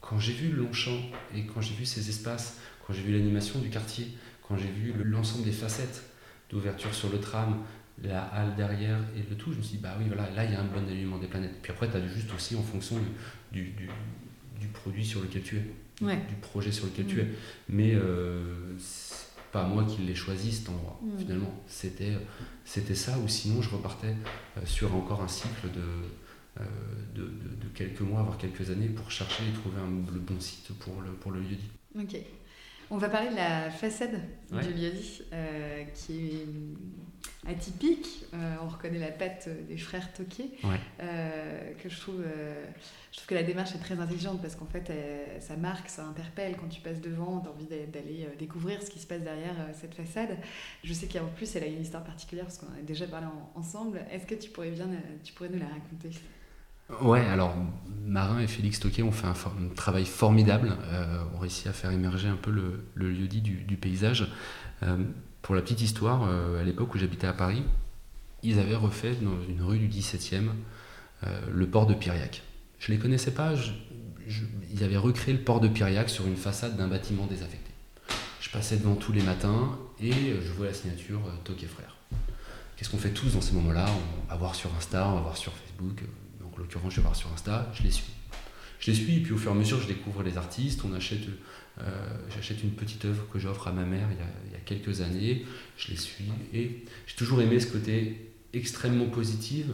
quand 0.00 0.18
j'ai 0.18 0.32
vu 0.32 0.50
le 0.50 0.62
Longchamp 0.64 1.00
et 1.34 1.44
quand 1.44 1.62
j'ai 1.62 1.74
vu 1.74 1.86
ces 1.86 2.08
espaces, 2.08 2.58
quand 2.86 2.92
j'ai 2.92 3.02
vu 3.02 3.12
l'animation 3.12 3.58
du 3.60 3.70
quartier, 3.70 4.08
quand 4.46 4.56
j'ai 4.56 4.70
vu 4.70 4.92
l'ensemble 5.02 5.44
des 5.44 5.52
facettes 5.52 6.02
d'ouverture 6.50 6.94
sur 6.94 7.10
le 7.10 7.20
tram, 7.20 7.56
la 8.02 8.22
halle 8.22 8.54
derrière 8.56 8.98
et 9.14 9.22
le 9.28 9.36
tout, 9.36 9.52
je 9.52 9.58
me 9.58 9.62
suis 9.62 9.76
dit, 9.76 9.82
bah 9.82 9.94
oui, 9.98 10.06
voilà, 10.08 10.30
là, 10.30 10.44
il 10.44 10.52
y 10.52 10.54
a 10.54 10.60
un 10.60 10.64
bon 10.64 10.86
alignement 10.86 11.18
des 11.18 11.26
planètes. 11.26 11.54
Puis 11.62 11.72
après, 11.72 11.88
tu 11.90 11.96
as 11.96 12.06
juste 12.08 12.32
aussi 12.34 12.56
en 12.56 12.62
fonction 12.62 12.96
du 12.96 13.04
du 13.52 13.88
produit 14.68 15.04
sur 15.04 15.20
lequel 15.20 15.42
tu 15.42 15.56
es, 15.56 16.16
du 16.16 16.34
projet 16.40 16.72
sur 16.72 16.86
lequel 16.86 17.06
tu 17.06 17.16
mm. 17.16 17.20
es. 17.20 17.28
Mais 17.68 17.94
euh, 17.94 18.76
c'est 18.78 19.28
pas 19.52 19.66
moi 19.66 19.84
qui 19.84 20.02
l'ai 20.02 20.14
choisi 20.14 20.52
cet 20.52 20.68
endroit, 20.68 21.00
mm. 21.02 21.18
finalement. 21.18 21.62
C'était, 21.66 22.12
c'était 22.64 22.94
ça, 22.94 23.18
ou 23.18 23.28
sinon 23.28 23.62
je 23.62 23.70
repartais 23.70 24.14
euh, 24.56 24.60
sur 24.64 24.94
encore 24.94 25.22
un 25.22 25.28
cycle 25.28 25.70
de, 25.74 26.60
euh, 26.60 26.64
de, 27.14 27.22
de, 27.22 27.68
quelques 27.74 28.00
mois, 28.00 28.22
voire 28.22 28.38
quelques 28.38 28.70
années, 28.70 28.88
pour 28.88 29.10
chercher 29.10 29.44
et 29.48 29.52
trouver 29.52 29.76
le 30.12 30.20
bon 30.20 30.38
site 30.40 30.72
pour 30.78 31.00
le, 31.02 31.10
pour 31.12 31.32
le 31.32 31.40
lieu 31.40 31.56
dit. 31.56 31.70
Ok. 31.98 32.20
On 32.90 32.98
va 32.98 33.08
parler 33.08 33.30
de 33.30 33.36
la 33.36 33.70
façade 33.70 34.20
du 34.50 34.72
lieu 34.72 34.92
qui 35.94 36.26
est 36.26 36.46
atypique. 37.48 38.24
Euh, 38.34 38.56
on 38.62 38.68
reconnaît 38.68 38.98
la 38.98 39.10
patte 39.10 39.48
des 39.68 39.76
frères 39.76 40.12
Toquet, 40.12 40.50
euh, 41.00 41.72
que 41.82 41.88
je 41.88 42.00
trouve, 42.00 42.20
euh, 42.20 42.64
je 43.12 43.16
trouve 43.18 43.28
que 43.28 43.34
la 43.34 43.42
démarche 43.42 43.74
est 43.74 43.78
très 43.78 43.98
intelligente 43.98 44.40
parce 44.40 44.56
qu'en 44.56 44.66
fait, 44.66 44.92
ça 45.40 45.56
marque, 45.56 45.88
ça 45.88 46.04
interpelle. 46.04 46.56
Quand 46.56 46.68
tu 46.68 46.80
passes 46.80 47.00
devant, 47.00 47.40
tu 47.40 47.48
as 47.48 47.52
envie 47.52 47.66
d'aller 47.66 48.28
découvrir 48.38 48.82
ce 48.82 48.90
qui 48.90 48.98
se 48.98 49.06
passe 49.06 49.22
derrière 49.22 49.54
cette 49.74 49.94
façade. 49.94 50.36
Je 50.84 50.92
sais 50.92 51.06
qu'en 51.06 51.26
plus, 51.36 51.54
elle 51.56 51.64
a 51.64 51.66
une 51.66 51.82
histoire 51.82 52.04
particulière 52.04 52.46
parce 52.46 52.58
qu'on 52.58 52.66
a 52.66 52.82
déjà 52.82 53.06
parlé 53.06 53.26
ensemble. 53.54 54.04
Est-ce 54.10 54.26
que 54.26 54.34
tu 54.34 54.50
pourrais, 54.50 54.70
bien, 54.70 54.88
tu 55.24 55.32
pourrais 55.32 55.48
nous 55.48 55.58
la 55.58 55.66
raconter? 55.66 56.10
Ouais, 57.00 57.20
alors 57.20 57.54
Marin 58.06 58.40
et 58.40 58.46
Félix 58.46 58.80
Toquet 58.80 59.02
ont 59.02 59.12
fait 59.12 59.26
un, 59.26 59.34
travail 59.74 60.04
formidable, 60.04 60.76
euh, 60.88 61.22
ont 61.34 61.38
réussi 61.38 61.68
à 61.68 61.72
faire 61.72 61.90
émerger 61.90 62.28
un 62.28 62.36
peu 62.36 62.50
le, 62.50 62.84
lieu 62.94 63.26
dit 63.26 63.40
du, 63.40 63.76
paysage. 63.76 64.28
Pour 65.42 65.54
la 65.54 65.62
petite 65.62 65.80
histoire, 65.80 66.24
euh, 66.28 66.60
à 66.60 66.64
l'époque 66.64 66.94
où 66.94 66.98
j'habitais 66.98 67.26
à 67.26 67.32
Paris, 67.32 67.62
ils 68.42 68.58
avaient 68.58 68.74
refait 68.74 69.14
dans 69.14 69.42
une 69.48 69.62
rue 69.62 69.78
du 69.78 69.88
17e 69.88 70.48
euh, 71.26 71.40
le 71.50 71.66
port 71.66 71.86
de 71.86 71.94
Piriac. 71.94 72.42
Je 72.78 72.90
ne 72.90 72.96
les 72.96 73.02
connaissais 73.02 73.32
pas, 73.32 73.54
ils 74.72 74.84
avaient 74.84 74.96
recréé 74.96 75.36
le 75.36 75.42
port 75.42 75.60
de 75.60 75.68
Piriac 75.68 76.08
sur 76.08 76.26
une 76.26 76.36
façade 76.36 76.76
d'un 76.76 76.88
bâtiment 76.88 77.26
désaffecté. 77.26 77.70
Je 78.40 78.50
passais 78.50 78.76
devant 78.76 78.94
tous 78.94 79.12
les 79.12 79.22
matins 79.22 79.78
et 80.00 80.12
euh, 80.12 80.40
je 80.42 80.52
vois 80.52 80.66
la 80.66 80.74
signature 80.74 81.20
Toque 81.44 81.64
Frères. 81.66 81.96
Qu'est-ce 82.76 82.90
qu'on 82.90 82.98
fait 82.98 83.10
tous 83.10 83.34
dans 83.34 83.40
ces 83.40 83.52
moments-là? 83.54 83.86
On 84.26 84.30
va 84.30 84.36
voir 84.36 84.54
sur 84.54 84.70
Insta, 84.76 85.08
on 85.08 85.14
va 85.14 85.20
voir 85.20 85.36
sur 85.36 85.52
Facebook. 85.52 86.02
En 86.60 86.64
l'occurrence, 86.64 86.92
je 86.92 86.96
vais 86.96 87.02
voir 87.02 87.16
sur 87.16 87.32
Insta, 87.32 87.70
je 87.72 87.82
les 87.82 87.90
suis. 87.90 88.12
Je 88.80 88.90
les 88.90 88.96
suis 88.96 89.16
et 89.16 89.20
puis 89.20 89.32
au 89.32 89.38
fur 89.38 89.50
et 89.50 89.54
à 89.54 89.56
mesure, 89.56 89.80
je 89.80 89.86
découvre 89.86 90.22
les 90.22 90.36
artistes, 90.36 90.82
on 90.84 90.92
achète 90.94 91.20
euh, 91.80 91.84
j'achète 92.34 92.62
une 92.62 92.72
petite 92.72 93.06
œuvre 93.06 93.26
que 93.32 93.38
j'offre 93.38 93.68
à 93.68 93.72
ma 93.72 93.84
mère 93.84 94.06
il 94.10 94.52
y, 94.52 94.54
a, 94.54 94.58
quelques 94.66 95.00
années, 95.00 95.46
je 95.78 95.88
les 95.88 95.96
suis 95.96 96.26
et 96.52 96.84
j'ai 97.06 97.16
toujours 97.16 97.40
aimé 97.40 97.58
ce 97.60 97.72
côté 97.72 98.32
extrêmement 98.52 99.06
positif, 99.06 99.66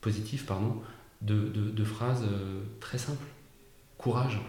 positif 0.00 0.46
pardon, 0.46 0.76
de, 1.20 1.84
phrases 1.84 2.24
euh, 2.24 2.62
très 2.80 2.96
simples. 2.96 3.26
Courage, 3.98 4.40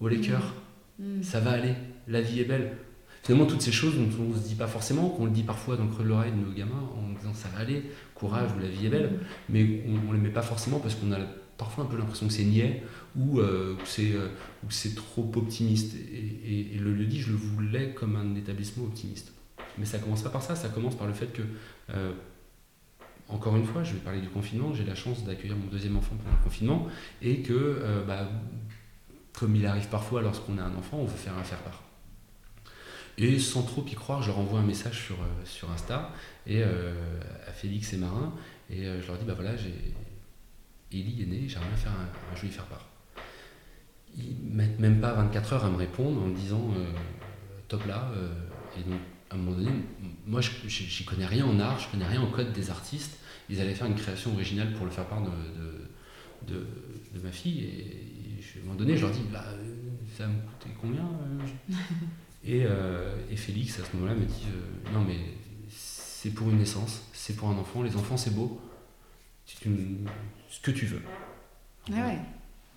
au 0.00 0.06
les 0.06 0.18
mmh. 0.18 0.26
cœurs, 0.26 0.54
mmh. 1.00 1.22
ça 1.22 1.40
va 1.40 1.50
aller, 1.50 1.74
la 2.06 2.20
vie 2.20 2.40
est 2.40 2.44
belle. 2.44 2.76
Finalement, 3.24 3.46
toutes 3.46 3.62
ces 3.62 3.72
choses 3.72 3.96
dont 3.96 4.08
on 4.20 4.34
ne 4.34 4.36
se 4.36 4.46
dit 4.46 4.54
pas 4.54 4.66
forcément, 4.66 5.08
qu'on 5.08 5.24
le 5.24 5.30
dit 5.30 5.42
parfois 5.42 5.76
dans 5.76 5.84
le 5.84 5.90
creux 5.90 6.04
de 6.04 6.10
l'oreille 6.10 6.32
de 6.32 6.36
nos 6.36 6.52
gamins 6.52 6.90
en 6.94 7.18
disant 7.18 7.34
ça 7.34 7.48
va 7.48 7.60
aller, 7.60 7.82
courage 8.24 8.50
ou 8.56 8.60
la 8.60 8.68
vie 8.68 8.86
est 8.86 8.90
belle, 8.90 9.20
mais 9.48 9.82
on 9.86 10.10
ne 10.10 10.16
les 10.16 10.20
met 10.20 10.30
pas 10.30 10.42
forcément 10.42 10.78
parce 10.78 10.94
qu'on 10.94 11.12
a 11.12 11.18
parfois 11.56 11.84
un 11.84 11.86
peu 11.86 11.96
l'impression 11.96 12.26
que 12.26 12.32
c'est 12.32 12.44
niais 12.44 12.82
ou 13.16 13.38
euh, 13.38 13.76
euh, 13.98 14.28
que 14.66 14.74
c'est 14.74 14.94
trop 14.94 15.30
optimiste. 15.36 15.94
Et, 15.94 16.78
le 16.78 16.92
lieu 16.92 17.06
dit, 17.06 17.20
je 17.20 17.30
le 17.30 17.36
voulais 17.36 17.90
comme 17.92 18.16
un 18.16 18.34
établissement 18.34 18.84
optimiste. 18.84 19.32
Mais 19.78 19.84
ça 19.84 19.98
commence 19.98 20.22
pas 20.22 20.30
par 20.30 20.42
ça, 20.42 20.56
ça 20.56 20.68
commence 20.68 20.96
par 20.96 21.06
le 21.06 21.12
fait 21.12 21.32
que, 21.32 21.42
euh, 21.90 22.12
encore 23.28 23.56
une 23.56 23.64
fois, 23.64 23.82
je 23.82 23.94
vais 23.94 24.00
parler 24.00 24.20
du 24.20 24.28
confinement, 24.28 24.72
j'ai 24.74 24.84
la 24.84 24.94
chance 24.94 25.24
d'accueillir 25.24 25.56
mon 25.56 25.66
deuxième 25.66 25.96
enfant 25.96 26.14
pendant 26.16 26.36
le 26.36 26.42
confinement, 26.42 26.86
et 27.22 27.38
que, 27.38 28.04
bah, 28.06 28.28
comme 29.32 29.56
il 29.56 29.66
arrive 29.66 29.88
parfois 29.88 30.20
lorsqu'on 30.22 30.58
a 30.58 30.62
un 30.62 30.74
enfant, 30.76 30.98
on 30.98 31.06
veut 31.06 31.16
faire 31.16 31.36
un 31.36 31.42
faire-part. 31.42 31.83
Et 33.16 33.38
sans 33.38 33.62
trop 33.62 33.84
y 33.84 33.94
croire, 33.94 34.22
je 34.22 34.28
leur 34.28 34.38
envoie 34.38 34.58
un 34.58 34.64
message 34.64 35.04
sur, 35.04 35.16
sur 35.44 35.70
Insta 35.70 36.12
et 36.46 36.62
à 36.62 37.52
Félix 37.52 37.92
et 37.92 37.96
Marin, 37.96 38.34
et 38.70 38.84
je 38.84 39.06
leur 39.06 39.16
dis, 39.18 39.24
bah 39.24 39.34
voilà, 39.34 39.56
j'ai 39.56 39.72
Ellie 40.94 41.22
est 41.22 41.26
né, 41.26 41.44
j'aimerais 41.48 41.68
bien 41.68 41.76
faire 41.76 41.92
un, 41.92 42.36
joli 42.36 42.52
faire-part. 42.52 42.86
Ils 44.16 44.36
mettent 44.44 44.78
même 44.78 45.00
pas 45.00 45.12
24 45.14 45.52
heures 45.54 45.64
à 45.64 45.70
me 45.70 45.76
répondre 45.76 46.22
en 46.22 46.26
me 46.26 46.36
disant 46.36 46.70
euh, 46.76 46.86
top 47.66 47.84
là. 47.86 48.10
Euh, 48.14 48.32
et 48.78 48.88
donc, 48.88 49.00
à 49.30 49.34
un 49.34 49.38
moment 49.38 49.56
donné, 49.56 49.70
moi, 50.26 50.40
je 50.40 50.50
n'y 50.50 51.04
connais 51.04 51.26
rien 51.26 51.46
en 51.46 51.58
art, 51.58 51.80
je 51.80 51.88
connais 51.90 52.06
rien 52.06 52.20
en 52.20 52.30
code 52.30 52.52
des 52.52 52.70
artistes. 52.70 53.18
Ils 53.50 53.60
allaient 53.60 53.74
faire 53.74 53.88
une 53.88 53.96
création 53.96 54.32
originale 54.32 54.72
pour 54.74 54.86
le 54.86 54.92
faire-part 54.92 55.22
de, 55.22 56.52
de, 56.54 56.66
de, 57.12 57.20
ma 57.20 57.32
fille. 57.32 57.64
Et, 57.64 58.40
à 58.56 58.60
un 58.60 58.64
moment 58.66 58.76
donné, 58.76 58.96
je 58.96 59.02
leur 59.02 59.10
dis 59.10 59.22
bah, 59.32 59.44
ça 60.16 60.28
me 60.28 60.34
coûter 60.34 60.70
combien 60.80 61.02
euh, 61.02 61.74
et, 62.46 62.66
et, 63.30 63.36
Félix, 63.36 63.80
à 63.80 63.84
ce 63.84 63.96
moment-là, 63.96 64.14
me 64.14 64.24
dit 64.24 64.46
non, 64.92 65.00
mais 65.00 65.18
c'est 65.68 66.30
pour 66.30 66.48
une 66.50 66.58
naissance, 66.58 67.02
c'est 67.12 67.36
pour 67.36 67.48
un 67.48 67.58
enfant. 67.58 67.82
Les 67.82 67.96
enfants, 67.96 68.16
c'est 68.16 68.34
beau. 68.34 68.60
C'est 69.46 69.64
une, 69.66 70.06
ce 70.48 70.60
que 70.60 70.70
tu 70.70 70.86
veux. 70.86 71.02
Ah 71.92 72.12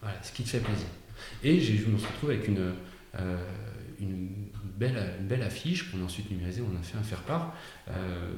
voilà, 0.02 0.22
ce 0.22 0.32
qui 0.32 0.44
te 0.44 0.50
fait 0.50 0.60
plaisir. 0.60 0.88
Et 1.44 1.60
je 1.60 1.88
me 1.88 1.98
suis 1.98 2.08
retrouvé 2.08 2.36
avec 2.36 2.48
une, 2.48 2.74
euh, 3.16 3.44
une, 4.00 4.50
belle, 4.76 5.16
une 5.20 5.28
belle 5.28 5.44
affiche 5.44 5.90
qu'on 5.90 6.02
a 6.02 6.04
ensuite 6.04 6.30
numérisée, 6.30 6.62
on 6.62 6.78
a 6.78 6.84
fait 6.84 6.98
un 6.98 7.04
faire-part, 7.04 7.56
euh, 7.90 8.34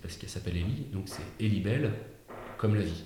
parce 0.00 0.16
qu'elle 0.16 0.28
s'appelle 0.28 0.56
Ellie, 0.56 0.86
donc 0.92 1.08
c'est 1.08 1.44
Ellie 1.44 1.60
Belle, 1.60 1.92
comme 2.58 2.74
la 2.74 2.82
vie. 2.82 3.04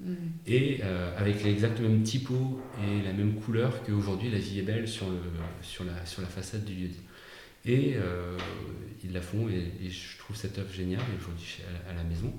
Mm. 0.00 0.14
Et 0.46 0.80
euh, 0.82 1.16
avec 1.18 1.42
l'exact 1.42 1.80
même 1.80 2.02
typo 2.02 2.60
et 2.82 3.02
la 3.02 3.12
même 3.12 3.34
couleur 3.34 3.82
qu'aujourd'hui 3.82 4.30
La 4.30 4.38
vie 4.38 4.58
est 4.58 4.62
belle 4.62 4.86
sur, 4.86 5.08
le, 5.08 5.18
sur, 5.62 5.84
la, 5.84 6.04
sur 6.04 6.22
la 6.22 6.28
façade 6.28 6.64
du 6.64 6.74
lieu 6.74 6.90
Et 7.64 7.96
ils 9.04 9.12
la 9.12 9.20
font, 9.20 9.48
et, 9.48 9.90
je 9.90 10.18
trouve 10.18 10.36
cette 10.36 10.58
œuvre 10.58 10.72
géniale, 10.72 11.00
et 11.00 11.20
aujourd'hui 11.20 11.44
je 11.44 11.50
suis 11.52 11.62
à, 11.88 11.94
la 11.94 12.02
maison. 12.04 12.32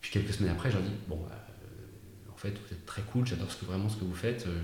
Puis 0.00 0.10
quelques 0.10 0.32
semaines 0.32 0.52
après, 0.52 0.70
je 0.70 0.76
leur 0.76 0.84
dis, 0.84 0.92
bon, 1.08 1.16
bah, 1.16 1.44
vous 2.44 2.74
êtes 2.74 2.86
très 2.86 3.02
cool, 3.02 3.26
j'adore 3.26 3.48
vraiment 3.62 3.88
ce 3.88 3.96
que 3.96 4.04
vous 4.04 4.14
faites. 4.14 4.46
Euh, 4.46 4.60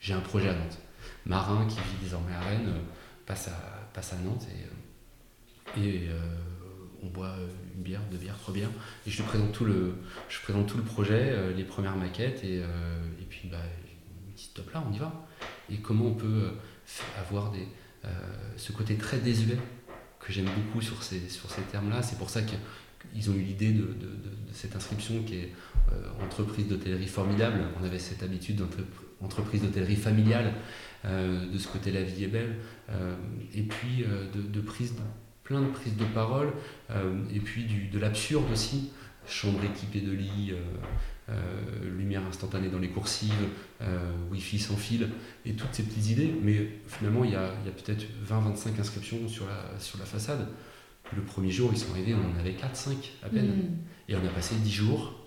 j'ai 0.00 0.12
un 0.12 0.20
projet 0.20 0.48
à 0.48 0.54
Nantes. 0.54 0.78
Marin, 1.26 1.66
qui 1.66 1.76
vit 1.76 2.02
désormais 2.02 2.34
à 2.34 2.40
Rennes, 2.40 2.68
euh, 2.68 2.80
passe 3.26 3.48
à, 3.48 3.88
passe 3.92 4.12
à 4.12 4.16
Nantes 4.16 4.46
et, 5.76 5.80
et 5.80 6.08
euh, 6.08 6.36
on 7.04 7.08
boit 7.08 7.36
une 7.76 7.82
bière, 7.82 8.00
deux 8.10 8.16
bières, 8.16 8.38
trois 8.38 8.54
bières. 8.54 8.70
Et 9.06 9.10
je 9.10 9.22
présente 9.22 9.52
tout 9.52 9.64
le, 9.64 9.94
je 10.28 10.40
présente 10.40 10.66
tout 10.66 10.78
le 10.78 10.84
projet, 10.84 11.52
les 11.54 11.64
premières 11.64 11.96
maquettes, 11.96 12.42
et, 12.44 12.56
et 12.58 13.24
puis 13.28 13.48
bah, 13.50 13.58
top 14.54 14.72
là, 14.72 14.84
on 14.88 14.92
y 14.92 14.98
va. 14.98 15.26
Et 15.70 15.76
comment 15.76 16.06
on 16.06 16.14
peut 16.14 16.50
avoir 17.18 17.50
des, 17.50 17.66
ce 18.56 18.72
côté 18.72 18.96
très 18.96 19.18
désuet 19.18 19.58
que 20.24 20.32
j'aime 20.32 20.48
beaucoup 20.56 20.80
sur 20.80 21.02
ces, 21.02 21.28
sur 21.28 21.50
ces 21.50 21.62
termes-là. 21.62 22.02
C'est 22.02 22.18
pour 22.18 22.30
ça 22.30 22.40
qu'ils 22.42 23.30
ont 23.30 23.34
eu 23.34 23.40
l'idée 23.40 23.72
de, 23.72 23.82
de, 23.82 24.08
cette 24.52 24.74
inscription 24.76 25.22
qui 25.22 25.36
est 25.36 25.52
euh, 25.92 26.24
entreprise 26.24 26.68
d'hôtellerie 26.68 27.08
formidable. 27.08 27.60
On 27.80 27.84
avait 27.84 27.98
cette 27.98 28.22
habitude 28.22 28.62
d'entreprise 29.20 29.62
d'hôtellerie 29.62 29.96
familiale. 29.96 30.52
Euh, 31.04 31.50
de 31.50 31.58
ce 31.58 31.68
côté, 31.68 31.92
la 31.92 32.02
vie 32.02 32.24
est 32.24 32.28
belle. 32.28 32.56
Euh, 32.90 33.14
et 33.54 33.62
puis 33.62 34.04
de, 34.34 34.60
prise 34.60 34.94
plein 35.44 35.60
de 35.60 35.68
prises 35.68 35.96
de 35.96 36.04
parole. 36.06 36.52
et 37.32 37.40
puis 37.40 37.64
du, 37.64 37.88
de 37.88 37.98
l'absurde 37.98 38.50
aussi. 38.52 38.90
Chambre 39.26 39.64
équipée 39.64 40.00
de 40.00 40.12
lits, 40.12 40.52
lumière 41.82 42.22
instantanée 42.28 42.68
dans 42.68 42.78
les 42.78 42.90
coursives, 42.90 43.48
Wi-Fi 44.30 44.58
sans 44.58 44.76
fil, 44.76 45.08
et 45.46 45.54
toutes 45.54 45.72
ces 45.72 45.82
petites 45.82 46.10
idées. 46.10 46.34
Mais 46.42 46.68
finalement, 46.88 47.24
il 47.24 47.30
y 47.30 47.36
a, 47.36 47.50
peut-être 47.64 48.04
20-25 48.28 48.80
inscriptions 48.80 49.28
sur 49.28 49.46
la, 49.46 49.80
sur 49.80 49.98
la 49.98 50.04
façade. 50.04 50.46
Le 51.14 51.22
premier 51.22 51.50
jour, 51.50 51.70
ils 51.72 51.78
sont 51.78 51.90
arrivés, 51.92 52.14
on 52.14 52.36
en 52.36 52.38
avait 52.38 52.52
4-5 52.52 52.96
à 53.22 53.28
peine. 53.28 53.46
Mm. 53.46 53.78
Et 54.08 54.16
on 54.16 54.26
a 54.26 54.30
passé 54.30 54.54
10 54.56 54.70
jours 54.70 55.24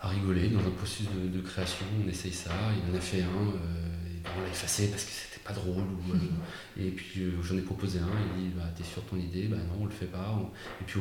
à 0.00 0.08
rigoler 0.08 0.48
dans 0.48 0.60
un 0.60 0.70
processus 0.70 1.08
de, 1.08 1.40
création. 1.40 1.84
On 2.04 2.08
essaye 2.08 2.32
ça, 2.32 2.52
il 2.76 2.92
en 2.92 2.96
a 2.96 3.00
fait 3.00 3.22
un, 3.22 3.26
et 3.26 4.22
on 4.36 4.42
l'a 4.42 4.48
effacé 4.48 4.88
parce 4.88 5.04
que 5.04 5.10
c'était 5.10 5.27
pas 5.48 5.54
drôle. 5.54 5.84
et 6.78 6.90
puis 6.90 7.22
j'en 7.42 7.56
ai 7.56 7.62
proposé 7.62 7.98
un, 7.98 8.08
il 8.36 8.42
dit 8.42 8.50
bah, 8.56 8.64
T'es 8.76 8.84
sûr 8.84 9.02
de 9.02 9.08
ton 9.08 9.16
idée? 9.16 9.48
Bah 9.48 9.56
non, 9.56 9.82
on 9.82 9.84
le 9.86 9.90
fait 9.90 10.06
pas. 10.06 10.38
Et 10.80 10.84
puis 10.84 11.00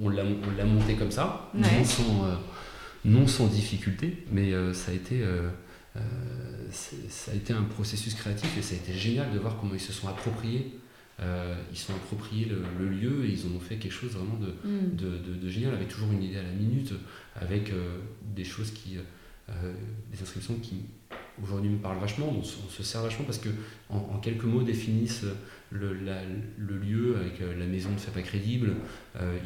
on, 0.00 0.08
l'a 0.08 0.24
monté 0.64 0.94
comme 0.94 1.10
ça, 1.10 1.50
non, 1.54 1.84
sans, 1.84 2.26
non, 3.04 3.26
sans, 3.26 3.46
difficulté, 3.46 4.24
mais 4.30 4.52
ça 4.74 4.92
a 4.92 4.94
été. 4.94 5.24
ça 6.70 7.32
a 7.32 7.34
été 7.34 7.52
un 7.52 7.64
processus 7.64 8.14
créatif 8.14 8.56
et 8.58 8.62
ça 8.62 8.74
a 8.74 8.78
été 8.78 8.92
génial 8.92 9.32
de 9.32 9.38
voir 9.38 9.56
comment 9.58 9.74
ils 9.74 9.80
se 9.80 9.92
sont 9.92 10.08
appropriés 10.08 10.78
euh, 11.20 11.54
ils 11.70 11.78
sont 11.78 11.94
appropriés 11.94 12.46
le, 12.46 12.88
lieu 12.88 13.24
et 13.24 13.28
ils 13.28 13.46
en 13.46 13.56
ont 13.56 13.60
fait 13.60 13.76
quelque 13.76 13.92
chose 13.92 14.12
vraiment 14.12 14.36
de, 14.36 14.54
mm. 14.68 15.40
de, 15.40 15.48
génial, 15.48 15.74
avec 15.74 15.88
toujours 15.88 16.10
une 16.10 16.22
idée 16.22 16.38
à 16.38 16.42
la 16.42 16.52
minute, 16.52 16.92
avec 17.36 17.70
euh, 17.70 17.98
des 18.34 18.44
choses 18.44 18.70
qui. 18.72 18.96
Euh, 19.48 19.72
des 20.10 20.22
inscriptions 20.22 20.54
qui 20.62 20.84
aujourd'hui 21.42 21.70
me 21.70 21.78
parlent 21.78 21.98
vachement, 21.98 22.26
on, 22.28 22.42
se 22.42 22.82
sert 22.82 23.02
vachement 23.02 23.24
parce 23.24 23.38
que 23.38 23.48
en, 23.88 24.18
quelques 24.18 24.44
mots 24.44 24.62
définissent 24.62 25.24
le, 25.70 25.92
le, 25.94 26.78
lieu 26.78 27.16
avec 27.16 27.40
la 27.40 27.66
maison 27.66 27.90
ne 27.90 27.96
fait 27.96 28.10
pas 28.10 28.22
crédible, 28.22 28.74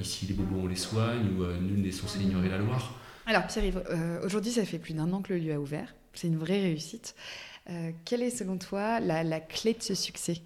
ici 0.01 0.27
les 0.27 0.35
bobos 0.35 0.63
on 0.65 0.67
les 0.67 0.77
soigne 0.77 1.29
ou 1.37 1.45
nul 1.63 1.83
n'est 1.83 1.93
censé 1.93 2.21
ignorer 2.21 2.49
la 2.49 2.59
Loire. 2.59 2.99
Alors 3.27 3.47
Pierre-Yves, 3.47 3.83
aujourd'hui 4.25 4.53
ça 4.53 4.65
fait 4.65 4.79
plus 4.79 4.95
d'un 4.95 5.13
an 5.13 5.23
que 5.23 5.33
le 5.33 5.39
lieu 5.39 5.53
a 5.53 5.61
ouvert, 5.61 5.95
c'est 6.15 6.27
une 6.27 6.39
vraie 6.39 6.61
réussite. 6.61 7.15
quelle 8.05 8.23
est 8.23 8.31
selon 8.31 8.59
toi 8.59 8.99
la, 9.01 9.23
la 9.23 9.41
clé 9.41 9.75
de 9.75 9.83
ce 9.83 9.95
succès? 9.95 10.43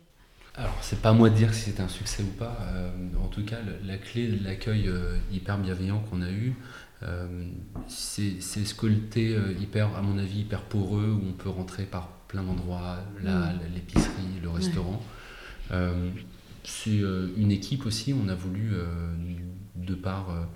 Alors, 0.57 0.77
c'est 0.83 1.01
pas 1.01 1.11
à 1.11 1.13
moi 1.13 1.31
de 1.31 1.37
dire 1.37 1.55
si 1.55 1.71
c'était 1.71 1.83
un 1.83 1.89
succès 1.89 2.23
ou 2.23 2.37
pas. 2.37 2.59
Euh, 2.73 2.91
en 3.23 3.29
tout 3.29 3.45
cas, 3.45 3.59
la 3.85 3.97
clé 3.97 4.27
de 4.27 4.45
l'accueil 4.45 4.89
euh, 4.89 5.17
hyper 5.33 5.59
bienveillant 5.59 6.01
qu'on 6.01 6.23
a 6.23 6.31
eu, 6.31 6.53
euh, 6.53 6.53
c'est 7.87 8.41
ce 8.41 8.75
côté 8.75 9.37
hyper, 9.61 9.97
à 9.97 10.03
mon 10.03 10.19
avis, 10.19 10.41
hyper 10.41 10.63
poreux 10.63 11.11
où 11.11 11.23
on 11.29 11.33
peut 11.33 11.49
rentrer 11.49 11.85
par 11.85 12.09
plein 12.29 12.43
d'endroits, 12.43 12.99
mm. 13.23 13.75
l'épicerie, 13.75 14.41
le 14.43 14.51
restaurant. 14.51 15.03
c'est 16.65 17.01
une 17.37 17.51
équipe 17.51 17.87
aussi, 17.87 18.13
on 18.13 18.29
a 18.29 18.35
voulu, 18.35 18.73
de 19.77 19.95
par 19.95 20.49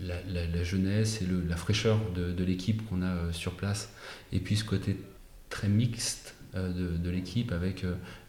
la, 0.00 0.64
jeunesse 0.64 1.22
et 1.22 1.26
la 1.48 1.56
fraîcheur 1.56 1.98
de, 2.14 2.32
de 2.32 2.44
l'équipe 2.44 2.88
qu'on 2.88 3.02
a 3.02 3.32
sur 3.32 3.54
place, 3.54 3.92
et 4.32 4.38
puis 4.38 4.56
ce 4.56 4.64
côté 4.64 4.96
très 5.50 5.68
mixte 5.68 6.36
de, 6.54 6.96
de 6.96 7.10
l'équipe 7.10 7.50
avec 7.52 7.84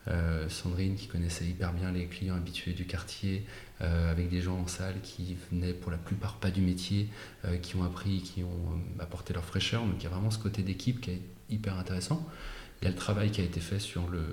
euh, 0.10 0.50
Sandrine 0.50 0.96
qui 0.96 1.08
connaissait 1.08 1.46
hyper 1.46 1.72
bien 1.74 1.92
les 1.92 2.08
clients 2.08 2.36
habitués 2.36 2.74
du 2.74 2.86
quartier, 2.86 3.46
euh, 3.82 4.12
avec 4.12 4.30
des 4.30 4.42
gens 4.42 4.58
en 4.58 4.68
salle 4.68 4.96
qui 5.02 5.38
venaient 5.52 5.74
pour 5.74 5.92
la 5.92 5.98
plupart 5.98 6.36
pas 6.38 6.52
du 6.52 6.62
métier, 6.62 7.08
euh, 7.46 7.58
qui 7.58 7.76
ont 7.76 7.84
appris, 7.84 8.22
qui 8.22 8.44
ont 8.44 8.82
apporté 9.00 9.34
leur 9.34 9.46
fraîcheur. 9.46 9.86
Donc 9.86 9.96
il 10.00 10.04
y 10.04 10.08
a 10.08 10.10
vraiment 10.10 10.32
ce 10.32 10.40
côté 10.40 10.62
d'équipe 10.62 11.00
qui 11.00 11.12
est 11.12 11.22
hyper 11.50 11.78
intéressant. 11.78 12.28
Il 12.82 12.86
y 12.86 12.88
a 12.88 12.92
le 12.92 12.98
travail 12.98 13.32
qui 13.32 13.40
a 13.40 13.46
été 13.46 13.62
fait 13.62 13.80
sur 13.80 14.10
le, 14.10 14.26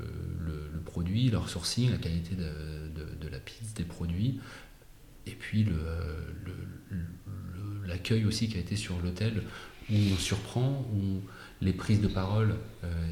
produit, 0.85 1.31
leur 1.31 1.49
sourcing, 1.49 1.93
la 1.93 1.99
qualité 1.99 2.35
de, 2.35 3.29
la 3.31 3.39
pizza, 3.39 3.73
des 3.77 3.85
produits, 3.85 4.41
et 5.27 5.37
puis 5.37 5.65
l'accueil 7.87 8.25
aussi 8.25 8.49
qui 8.49 8.57
a 8.57 8.61
été 8.61 8.75
sur 8.75 8.99
l'hôtel, 9.01 9.45
où 9.89 9.95
on 9.95 10.17
surprend, 10.17 10.85
où 10.93 11.21
les 11.61 11.73
prises 11.73 12.01
de 12.01 12.09
parole 12.09 12.57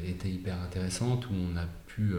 étaient 0.05 0.29
hyper 0.29 0.59
intéressantes, 0.59 1.27
où 1.29 1.33
on 1.33 1.55
a 1.55 1.65
pu 1.85 2.13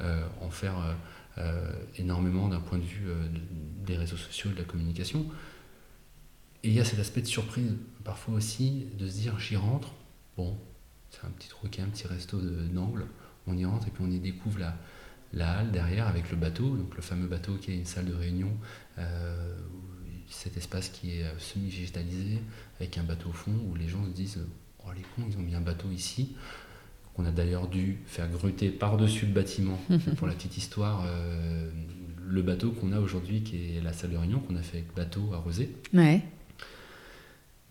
euh, 0.00 0.26
en 0.40 0.50
faire 0.50 0.78
euh, 0.78 0.94
euh, 1.38 1.72
énormément 1.96 2.48
d'un 2.48 2.60
point 2.60 2.78
de 2.78 2.84
vue 2.84 3.08
des 3.86 3.96
réseaux 3.96 4.16
sociaux, 4.16 4.50
de 4.50 4.56
la 4.56 4.64
communication. 4.64 5.26
Et 6.62 6.68
il 6.68 6.74
y 6.74 6.80
a 6.80 6.84
cet 6.84 6.98
aspect 6.98 7.22
de 7.22 7.26
surprise, 7.26 7.72
parfois 8.04 8.34
aussi, 8.34 8.86
de 8.98 9.06
se 9.06 9.14
dire 9.14 9.38
j'y 9.38 9.56
rentre, 9.56 9.92
bon, 10.36 10.58
c'est 11.10 11.24
un 11.24 11.30
petit 11.30 11.48
troquet, 11.48 11.82
un 11.82 11.88
petit 11.88 12.06
resto 12.06 12.38
d'angle, 12.40 13.06
on 13.46 13.56
y 13.56 13.64
rentre 13.64 13.88
et 13.88 13.90
puis 13.90 14.04
on 14.06 14.10
y 14.10 14.18
découvre 14.18 14.58
la, 14.58 14.76
la 15.32 15.58
halle 15.58 15.70
derrière 15.70 16.06
avec 16.06 16.30
le 16.30 16.36
bateau, 16.36 16.76
donc 16.76 16.94
le 16.94 17.02
fameux 17.02 17.26
bateau 17.26 17.54
qui 17.56 17.72
est 17.72 17.76
une 17.76 17.86
salle 17.86 18.06
de 18.06 18.14
réunion, 18.14 18.50
cet 20.28 20.56
espace 20.56 20.88
qui 20.88 21.18
est 21.18 21.24
semi-végétalisé, 21.38 22.40
avec 22.78 22.96
un 22.98 23.02
bateau 23.02 23.30
au 23.30 23.32
fond 23.32 23.52
où 23.68 23.74
les 23.74 23.88
gens 23.88 24.04
se 24.04 24.10
disent 24.10 24.38
Oh 24.86 24.90
les 24.94 25.02
cons, 25.02 25.28
ils 25.28 25.36
ont 25.36 25.42
mis 25.42 25.54
un 25.54 25.60
bateau 25.60 25.90
ici 25.90 26.34
qu'on 27.14 27.26
a 27.26 27.30
d'ailleurs 27.30 27.68
dû 27.68 27.98
faire 28.06 28.28
gruter 28.28 28.70
par-dessus 28.70 29.26
le 29.26 29.32
bâtiment. 29.32 29.78
Pour 30.16 30.26
la 30.26 30.34
petite 30.34 30.56
histoire, 30.56 31.04
euh, 31.06 31.70
le 32.18 32.42
bateau 32.42 32.72
qu'on 32.72 32.92
a 32.92 33.00
aujourd'hui, 33.00 33.42
qui 33.42 33.76
est 33.76 33.80
la 33.82 33.92
salle 33.92 34.10
de 34.12 34.16
réunion, 34.16 34.40
qu'on 34.40 34.56
a 34.56 34.62
fait 34.62 34.78
avec 34.78 34.94
bateau 34.94 35.32
arrosé, 35.32 35.74
ouais. 35.92 36.22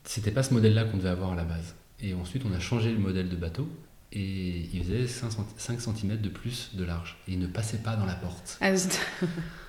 c'était 0.04 0.32
pas 0.32 0.44
ce 0.44 0.54
modèle-là 0.54 0.86
qu'on 0.86 0.98
devait 0.98 1.10
avoir 1.10 1.32
à 1.32 1.36
la 1.36 1.44
base. 1.44 1.76
Et 2.02 2.14
ensuite, 2.14 2.44
on 2.46 2.54
a 2.54 2.60
changé 2.60 2.92
le 2.92 3.00
modèle 3.00 3.30
de 3.30 3.36
bateau 3.36 3.68
et 4.12 4.70
il 4.74 4.84
faisait 4.84 5.08
5, 5.08 5.80
cm 5.80 6.18
de 6.18 6.30
plus 6.30 6.72
de 6.74 6.84
large 6.84 7.18
et 7.28 7.34
il 7.34 7.40
ne 7.40 7.48
passait 7.48 7.78
pas 7.78 7.96
dans 7.96 8.06
la 8.06 8.16
porte. 8.16 8.58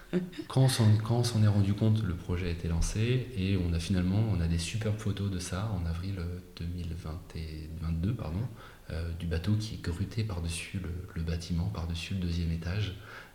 Quand 0.48 0.62
on 0.62 1.24
s'en 1.24 1.42
est 1.42 1.46
rendu 1.48 1.72
compte, 1.72 2.02
le 2.02 2.14
projet 2.14 2.48
a 2.48 2.50
été 2.50 2.68
lancé 2.68 3.28
et 3.34 3.56
on 3.56 3.72
a 3.72 3.78
finalement 3.78 4.22
on 4.30 4.40
a 4.40 4.46
des 4.46 4.58
superbes 4.58 4.98
photos 4.98 5.30
de 5.30 5.38
ça 5.38 5.70
en 5.72 5.86
avril 5.86 6.20
2022 6.56 8.14
pardon, 8.14 8.46
euh, 8.90 9.10
du 9.18 9.26
bateau 9.26 9.52
qui 9.54 9.76
est 9.76 9.82
gruté 9.82 10.22
par-dessus 10.22 10.80
le, 11.14 11.22
bâtiment, 11.22 11.66
par-dessus 11.66 12.14
le 12.14 12.20
deuxième 12.20 12.52
étage. 12.52 12.94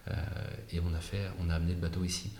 Euh, 0.10 0.14
et 0.72 0.80
on 0.80 0.94
a, 0.94 1.00
fait, 1.00 1.32
on 1.40 1.50
a 1.50 1.56
amené 1.56 1.74
le 1.74 1.80
bateau 1.80 2.04
ici. 2.04 2.32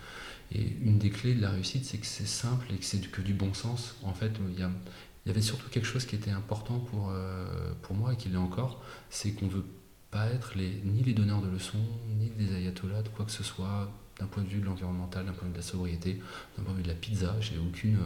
Et 0.52 0.62
une 0.84 1.00
des 1.00 1.10
clés 1.10 1.34
de 1.34 1.42
la 1.42 1.50
réussite, 1.50 1.86
c'est 1.86 1.98
que 1.98 2.06
c'est 2.06 2.28
simple 2.28 2.68
et 2.74 2.78
que 2.78 2.86
c'est 2.86 3.02
que 3.10 3.22
du 3.22 3.34
bon 3.34 3.54
sens. 3.54 3.96
En 4.04 4.14
fait, 4.14 4.32
il 4.52 4.60
y, 4.60 5.30
avait 5.30 5.42
surtout 5.42 5.68
quelque 5.70 5.88
chose 5.88 6.06
qui 6.06 6.16
était 6.16 6.32
important 6.32 6.80
pour, 6.80 7.10
euh, 7.10 7.74
pour 7.82 7.96
moi 7.96 8.14
et 8.14 8.18
qui 8.18 8.30
l'est 8.30 8.38
encore, 8.38 8.84
c'est 9.10 9.32
qu'on 9.32 9.48
ne 9.48 9.52
veut 9.52 9.66
pas 10.12 10.28
être 10.28 10.54
ni 10.56 11.04
les 11.04 11.14
donneurs 11.14 11.42
de 11.42 11.50
leçons, 11.50 11.86
ni 12.20 12.30
des 12.30 12.56
ayatollahs, 12.56 13.02
de 13.02 13.10
quoi 13.10 13.26
que 13.26 13.32
ce 13.32 13.44
soit, 13.44 13.92
d'un 14.20 14.26
point 14.26 14.44
de 14.44 14.48
vue 14.48 14.60
de 14.60 14.66
l'environnemental, 14.66 15.26
d'un 15.26 15.32
point 15.32 15.44
de 15.44 15.48
vue 15.48 15.54
de 15.54 15.58
la 15.58 15.64
sobriété, 15.64 16.22
d'un 16.58 16.64
point 16.64 16.74
de 16.74 16.78
vue 16.78 16.84
de 16.84 16.88
la 16.90 16.96
pizza. 16.96 17.36
J'ai 17.40 17.58
aucune 17.58 17.98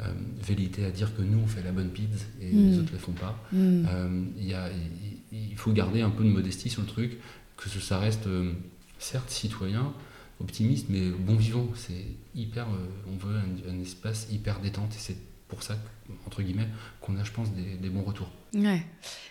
euh, 0.00 0.12
vérité 0.42 0.84
à 0.84 0.90
dire 0.90 1.14
que 1.14 1.22
nous 1.22 1.38
on 1.38 1.46
fait 1.46 1.62
la 1.62 1.70
bonne 1.70 1.90
pizza 1.90 2.24
et 2.40 2.50
les 2.50 2.54
mm. 2.54 2.78
autres 2.78 2.86
ne 2.86 2.92
le 2.92 2.98
font 2.98 3.12
pas. 3.12 3.38
Mm. 3.52 3.86
Euh, 3.88 4.22
il 5.32 5.56
faut 5.56 5.72
garder 5.72 6.00
un 6.00 6.10
peu 6.10 6.24
de 6.24 6.30
modestie 6.30 6.70
sur 6.70 6.82
le 6.82 6.88
truc, 6.88 7.18
que 7.56 7.68
ça 7.68 7.98
reste 7.98 8.26
euh, 8.26 8.52
certes 8.98 9.30
citoyen, 9.30 9.92
optimiste, 10.40 10.86
mais 10.88 11.10
bon 11.10 11.36
vivant. 11.36 11.68
C'est 11.74 12.06
hyper, 12.34 12.66
on 13.06 13.16
veut 13.16 13.36
un, 13.68 13.80
espace 13.80 14.28
hyper 14.30 14.60
détente 14.60 14.94
et 14.94 14.98
c'est 14.98 15.16
pour 15.48 15.62
ça, 15.62 15.76
entre 16.26 16.42
guillemets, 16.42 16.68
qu'on 17.00 17.16
a, 17.16 17.24
je 17.24 17.32
pense, 17.32 17.48
des, 17.52 17.90
bons 17.90 18.02
retours. 18.02 18.30
Ouais. 18.54 18.82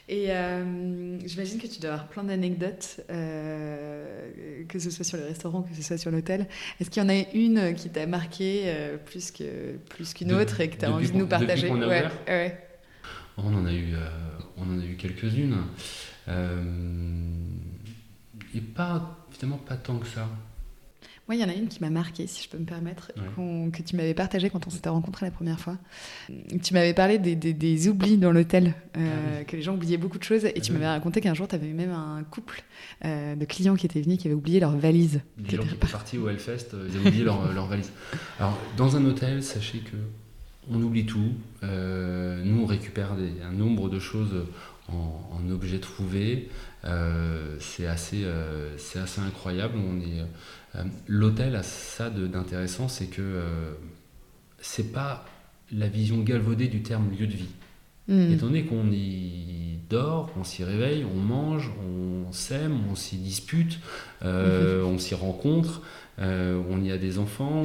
Et 0.09 0.31
euh, 0.31 1.19
j'imagine 1.25 1.59
que 1.59 1.67
tu 1.67 1.79
dois 1.79 1.91
avoir 1.91 2.07
plein 2.07 2.23
d'anecdotes, 2.23 3.01
euh, 3.09 4.63
que 4.67 4.79
ce 4.79 4.89
soit 4.89 5.05
sur 5.05 5.17
le 5.17 5.25
restaurant, 5.25 5.61
que 5.61 5.75
ce 5.75 5.83
soit 5.83 5.97
sur 5.97 6.11
l'hôtel. 6.11 6.47
Est-ce 6.79 6.89
qu'il 6.89 7.01
y 7.03 7.05
en 7.05 7.09
a 7.09 7.23
une 7.33 7.73
qui 7.75 7.89
t'a 7.89 8.07
marqué 8.07 8.63
euh, 8.65 8.97
plus 8.97 9.31
que 9.31 9.77
plus 9.89 10.13
qu'une 10.13 10.33
autre 10.33 10.59
et 10.59 10.69
que 10.69 10.77
tu 10.77 10.85
as 10.85 10.91
envie 10.91 11.09
de 11.11 11.17
nous 11.17 11.27
partager? 11.27 11.69
ouais, 11.69 12.07
ouais. 12.27 12.67
On 13.37 13.55
en 13.55 13.65
a 13.65 13.73
eu, 13.73 13.93
on 14.57 14.63
en 14.63 14.79
a 14.79 14.83
eu 14.83 14.95
quelques-unes. 14.97 15.63
et 18.53 18.61
pas, 18.61 19.25
finalement, 19.31 19.59
pas 19.59 19.77
tant 19.77 19.97
que 19.97 20.07
ça. 20.07 20.27
Moi, 21.31 21.37
il 21.37 21.41
y 21.43 21.45
en 21.45 21.49
a 21.49 21.53
une 21.53 21.69
qui 21.69 21.79
m'a 21.79 21.89
marqué, 21.89 22.27
si 22.27 22.43
je 22.43 22.49
peux 22.49 22.57
me 22.57 22.65
permettre, 22.65 23.13
que 23.37 23.81
tu 23.83 23.95
m'avais 23.95 24.13
partagé 24.13 24.49
quand 24.49 24.67
on 24.67 24.69
s'était 24.69 24.89
rencontrés 24.89 25.25
la 25.25 25.31
première 25.31 25.61
fois. 25.61 25.77
Tu 26.61 26.73
m'avais 26.73 26.93
parlé 26.93 27.19
des, 27.19 27.37
des, 27.37 27.87
oublis 27.87 28.17
dans 28.17 28.33
l'hôtel, 28.33 28.73
euh, 28.97 29.39
ah 29.39 29.43
que 29.45 29.55
les 29.55 29.61
gens 29.61 29.75
oubliaient 29.75 29.95
beaucoup 29.95 30.17
de 30.17 30.25
choses, 30.25 30.43
et 30.43 30.59
tu 30.59 30.71
ah 30.71 30.73
m'avais 30.73 30.87
raconté 30.87 31.21
qu'un 31.21 31.33
jour, 31.33 31.47
tu 31.47 31.55
avais 31.55 31.67
eu 31.67 31.73
même 31.73 31.93
un 31.93 32.21
couple 32.29 32.65
euh, 33.05 33.37
de 33.37 33.45
clients 33.45 33.75
qui 33.75 33.85
étaient 33.85 34.01
venus 34.01 34.17
qui 34.19 34.27
avaient 34.27 34.35
oublié 34.35 34.59
leur 34.59 34.75
valise. 34.75 35.21
Des 35.37 35.55
gens 35.55 35.63
qui 35.63 35.69
étaient 35.69 35.87
partis 35.87 36.17
au 36.17 36.27
Hellfest, 36.27 36.73
euh, 36.73 36.89
ils 36.89 36.97
avaient 36.97 37.07
oublié 37.07 37.23
leur, 37.23 37.53
leur, 37.53 37.67
valise. 37.67 37.93
Alors, 38.37 38.57
dans 38.75 38.97
un 38.97 39.05
hôtel, 39.05 39.41
sachez 39.41 39.77
que 39.77 39.95
on 40.69 40.81
oublie 40.81 41.05
tout. 41.05 41.31
nous, 41.63 42.61
on 42.61 42.65
récupère 42.65 43.15
des, 43.15 43.31
un 43.41 43.53
nombre 43.53 43.87
de 43.87 43.99
choses 43.99 44.35
en, 44.93 45.37
en 45.37 45.49
objets 45.49 45.79
trouvés. 45.79 46.49
c'est 47.59 47.87
assez, 47.87 48.25
c'est 48.77 48.99
assez 48.99 49.21
incroyable. 49.21 49.77
On 49.77 49.99
est 49.99 50.23
euh, 50.75 50.83
l'hôtel 51.07 51.55
a 51.55 51.63
ça 51.63 52.09
d'intéressant, 52.09 52.87
c'est 52.87 53.07
que 53.07 53.21
euh, 53.21 53.73
c'est 54.59 54.91
pas 54.91 55.25
la 55.71 55.87
vision 55.87 56.19
galvaudée 56.19 56.67
du 56.67 56.81
terme 56.81 57.09
lieu 57.11 57.27
de 57.27 57.33
vie. 57.33 57.49
Hmm. 58.07 58.31
Étant 58.31 58.47
donné 58.47 58.65
qu'on 58.65 58.89
y 58.91 59.77
dort, 59.89 60.31
on 60.37 60.43
s'y 60.43 60.63
réveille, 60.63 61.05
on 61.05 61.19
mange, 61.19 61.71
on 61.85 62.31
s'aime, 62.31 62.79
on 62.89 62.95
s'y 62.95 63.17
dispute, 63.17 63.79
euh, 64.23 64.83
on 64.83 64.97
s'y 64.97 65.15
rencontre, 65.15 65.81
euh, 66.19 66.61
on 66.69 66.81
y 66.81 66.91
a 66.91 66.97
des 66.97 67.19
enfants, 67.19 67.63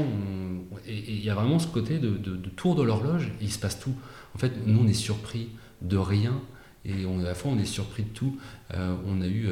et 0.86 1.12
il 1.12 1.24
y 1.24 1.30
a 1.30 1.34
vraiment 1.34 1.58
ce 1.58 1.68
côté 1.68 1.98
de, 1.98 2.16
tour 2.56 2.74
de 2.74 2.82
l'horloge, 2.82 3.30
il 3.40 3.50
se 3.50 3.58
passe 3.58 3.78
tout. 3.78 3.94
En 4.34 4.38
fait, 4.38 4.52
nous, 4.66 4.80
on 4.80 4.86
est 4.86 4.94
surpris 4.94 5.50
de 5.82 5.96
rien, 5.96 6.40
et 6.86 7.06
on, 7.06 7.20
à 7.20 7.24
la 7.24 7.34
fois, 7.34 7.52
on 7.52 7.58
est 7.58 7.64
surpris 7.64 8.04
de 8.04 8.08
tout. 8.08 8.38
Euh, 8.74 8.94
on 9.06 9.20
a 9.20 9.26
eu, 9.26 9.48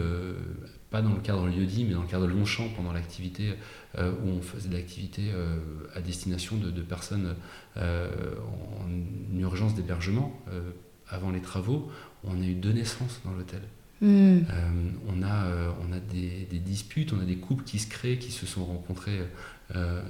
pas 0.91 1.03
dans 1.03 1.15
le 1.15 1.21
cadre 1.21 1.47
lieu-dit, 1.47 1.85
mais 1.85 1.95
dans 1.95 2.03
le 2.03 2.09
cadre 2.09 2.27
de 2.27 2.33
Longchamp, 2.33 2.69
pendant 2.77 2.93
l'activité 2.93 3.55
où 3.99 4.29
on 4.29 4.41
faisait 4.41 4.69
de 4.69 4.75
l'activité 4.75 5.31
à 5.95 6.01
destination 6.01 6.57
de, 6.57 6.83
personnes 6.83 7.35
en 7.77 9.39
urgence 9.39 9.75
d'hébergement 9.75 10.41
avant 11.09 11.31
les 11.31 11.41
travaux, 11.41 11.91
on 12.25 12.41
a 12.41 12.45
eu 12.45 12.55
deux 12.55 12.73
naissances 12.73 13.21
dans 13.25 13.33
l'hôtel. 13.33 13.61
Hmm. 14.01 14.41
Euh, 14.51 14.91
on 15.09 15.23
a, 15.23 15.47
euh, 15.47 15.71
on 15.89 15.93
a 15.93 15.99
des, 15.99 16.47
disputes, 16.59 17.13
on 17.13 17.21
a 17.21 17.25
des 17.25 17.37
couples 17.37 17.65
qui 17.65 17.79
se 17.79 17.89
créent, 17.89 18.19
qui 18.19 18.33
se 18.33 18.45
sont 18.45 18.65
rencontrés 18.65 19.21
euh, 19.75 20.03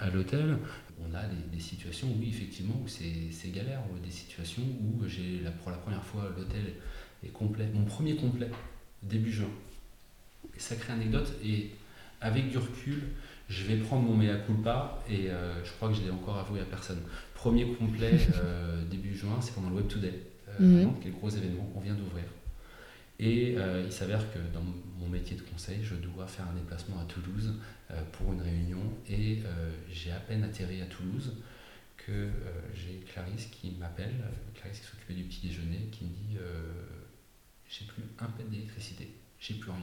à, 0.00 0.10
l'hôtel. 0.10 0.58
On 1.08 1.14
a 1.14 1.22
des, 1.52 1.60
situations, 1.60 2.08
oui, 2.18 2.28
effectivement, 2.28 2.74
où 2.82 2.88
c'est 2.88 3.50
galère, 3.52 3.80
des 4.02 4.10
situations 4.10 4.62
où 4.62 5.06
j'ai 5.06 5.40
pour 5.62 5.70
la 5.70 5.78
première 5.78 6.02
fois 6.02 6.30
l'hôtel 6.36 6.74
est 7.24 7.28
complet, 7.28 7.68
mon 7.74 7.84
premier 7.84 8.16
complet, 8.16 8.50
début 9.02 9.32
juin. 9.32 9.50
Sacrée 10.56 10.92
anecdote, 10.92 11.32
et 11.44 11.70
avec 12.20 12.50
du 12.50 12.58
recul, 12.58 13.02
je 13.48 13.64
vais 13.64 13.76
prendre 13.76 14.02
mon 14.02 14.16
mea 14.16 14.36
culpa, 14.46 15.02
et 15.08 15.28
je 15.64 15.72
crois 15.72 15.88
que 15.88 15.94
je 15.94 16.02
l'ai 16.02 16.10
encore 16.10 16.38
avoué 16.38 16.60
à 16.60 16.64
personne. 16.64 17.00
Premier 17.34 17.66
complet, 17.74 18.18
début 18.90 19.16
juin, 19.16 19.38
c'est 19.40 19.54
pendant 19.54 19.70
le 19.70 19.76
Web 19.76 19.88
Today, 19.88 20.14
mhm. 20.58 20.98
qui 21.00 21.08
est 21.08 21.10
le 21.10 21.16
gros 21.16 21.30
événement, 21.30 21.70
on 21.74 21.80
vient 21.80 21.94
d'ouvrir. 21.94 22.24
Et 23.22 23.54
euh, 23.56 23.84
il 23.86 23.92
s'avère 23.92 24.32
que 24.32 24.38
dans 24.52 24.64
mon 24.98 25.08
métier 25.08 25.36
de 25.36 25.42
conseil, 25.42 25.78
je 25.82 25.94
dois 25.94 26.26
faire 26.26 26.44
un 26.50 26.54
déplacement 26.54 26.96
à 27.00 27.04
Toulouse 27.04 27.52
euh, 27.52 27.81
pour 28.12 28.32
une 28.32 28.40
réunion 28.40 28.82
et 29.08 29.42
euh, 29.44 29.70
j'ai 29.90 30.12
à 30.12 30.20
peine 30.20 30.44
atterri 30.44 30.80
à 30.82 30.86
Toulouse 30.86 31.34
que 31.96 32.28
j'ai 32.74 33.00
Clarisse 33.06 33.46
qui 33.46 33.72
m'appelle, 33.78 34.14
Clarisse 34.54 34.80
qui 34.80 34.86
s'occupait 34.86 35.14
du 35.14 35.24
petit 35.24 35.46
déjeuner, 35.46 35.88
qui 35.92 36.04
me 36.04 36.10
dit 36.10 36.36
j'ai 37.68 37.84
plus 37.84 38.02
un 38.18 38.26
pet 38.26 38.48
d'électricité, 38.50 39.08
j'ai 39.38 39.54
plus 39.54 39.70
rien. 39.70 39.80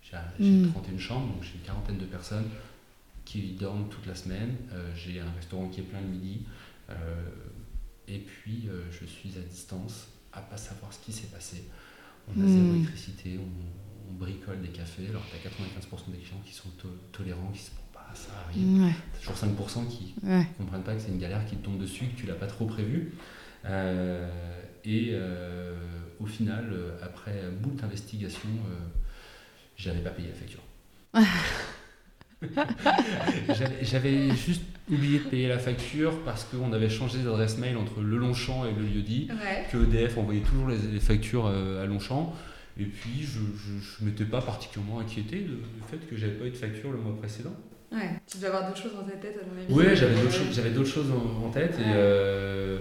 J'ai 0.00 0.68
31 0.70 0.94
hmm. 0.94 0.98
chambres, 0.98 1.34
donc 1.34 1.42
j'ai 1.42 1.54
une 1.54 1.64
quarantaine 1.64 1.98
de 1.98 2.04
personnes 2.04 2.48
qui 3.24 3.54
dorment 3.54 3.88
toute 3.88 4.06
la 4.06 4.14
semaine. 4.14 4.54
j'ai 4.94 5.18
un 5.18 5.32
restaurant 5.32 5.68
qui 5.68 5.80
est 5.80 5.84
plein 5.84 6.00
le 6.00 6.06
midi. 6.06 6.42
et 8.06 8.18
puis 8.18 8.68
je 8.92 9.04
suis 9.04 9.36
à 9.36 9.40
distance, 9.40 10.06
à 10.32 10.42
pas 10.42 10.56
savoir 10.56 10.92
ce 10.92 11.00
qui 11.00 11.12
s'est 11.12 11.26
passé 11.26 11.64
on 12.28 12.42
a 12.42 12.46
zéro 12.46 12.64
hmm. 12.64 12.76
électricité, 12.76 13.38
on, 13.38 13.85
bricole 14.10 14.60
des 14.60 14.68
cafés, 14.68 15.06
alors 15.08 15.22
tu 15.30 15.36
as 15.36 15.40
95% 15.50 16.12
des 16.12 16.18
clients 16.18 16.42
qui 16.44 16.52
sont 16.52 16.68
tolérants, 17.12 17.50
qui 17.52 17.60
se 17.60 17.70
disent 17.70 17.78
bah, 17.94 18.06
ça 18.14 18.32
arrive. 18.46 18.82
Ouais. 18.82 18.92
toujours 19.18 19.34
5% 19.34 19.88
qui 19.88 20.14
ne 20.22 20.42
comprennent 20.58 20.82
pas 20.82 20.94
que 20.94 21.00
c'est 21.00 21.10
une 21.10 21.18
galère 21.18 21.46
qui 21.46 21.56
te 21.56 21.64
tombe 21.64 21.78
dessus, 21.78 22.04
que 22.06 22.20
tu 22.20 22.26
l'as 22.26 22.34
pas 22.34 22.46
trop 22.46 22.66
prévu. 22.66 23.14
Euh, 23.64 24.28
et 24.84 25.12
euh, 25.12 25.74
au 26.20 26.26
final, 26.26 26.68
euh, 26.72 26.98
après 27.02 27.42
beaucoup 27.60 27.76
d'investigations, 27.76 28.50
j'avais 29.76 30.00
pas 30.00 30.10
payé 30.10 30.28
la 30.28 30.34
facture. 30.34 30.62
J'avais 33.82 34.34
juste 34.34 34.62
oublié 34.90 35.18
de 35.18 35.24
payer 35.24 35.48
la 35.48 35.58
facture 35.58 36.22
parce 36.24 36.44
qu'on 36.44 36.72
avait 36.72 36.90
changé 36.90 37.22
d'adresse 37.22 37.58
mail 37.58 37.76
entre 37.76 38.00
le 38.00 38.16
Longchamp 38.16 38.66
et 38.66 38.72
le 38.72 38.82
lieu-dit, 38.82 39.28
que 39.70 39.78
EDF 39.78 40.18
envoyait 40.18 40.42
toujours 40.42 40.68
les, 40.68 41.00
factures 41.00 41.46
euh, 41.46 41.82
à 41.82 41.86
Longchamp. 41.86 42.34
Et 42.78 42.84
puis, 42.84 43.22
je 43.22 43.38
ne 44.04 44.10
m'étais 44.10 44.24
pas 44.24 44.42
particulièrement 44.42 45.00
inquiété 45.00 45.38
du 45.38 45.56
fait 45.88 45.98
que 46.06 46.16
j'avais 46.16 46.34
pas 46.34 46.44
eu 46.44 46.50
de 46.50 46.56
facture 46.56 46.92
le 46.92 46.98
mois 46.98 47.16
précédent. 47.16 47.54
Ouais, 47.92 48.20
tu 48.26 48.36
devais 48.36 48.48
avoir 48.48 48.68
d'autres 48.68 48.82
choses 48.82 48.94
dans 48.94 49.04
ta 49.04 49.16
tête, 49.16 49.38
à 49.40 49.46
mon 49.46 49.62
avis? 49.62 49.72
Oui, 49.72 49.96
j'avais 49.96 50.14
d'autres, 50.14 50.34
choses, 50.34 50.54
j'avais 50.54 50.70
d'autres 50.70 50.90
choses 50.90 51.10
en, 51.10 51.48
tête. 51.50 51.78
Et 51.78 51.84
euh, 51.86 52.80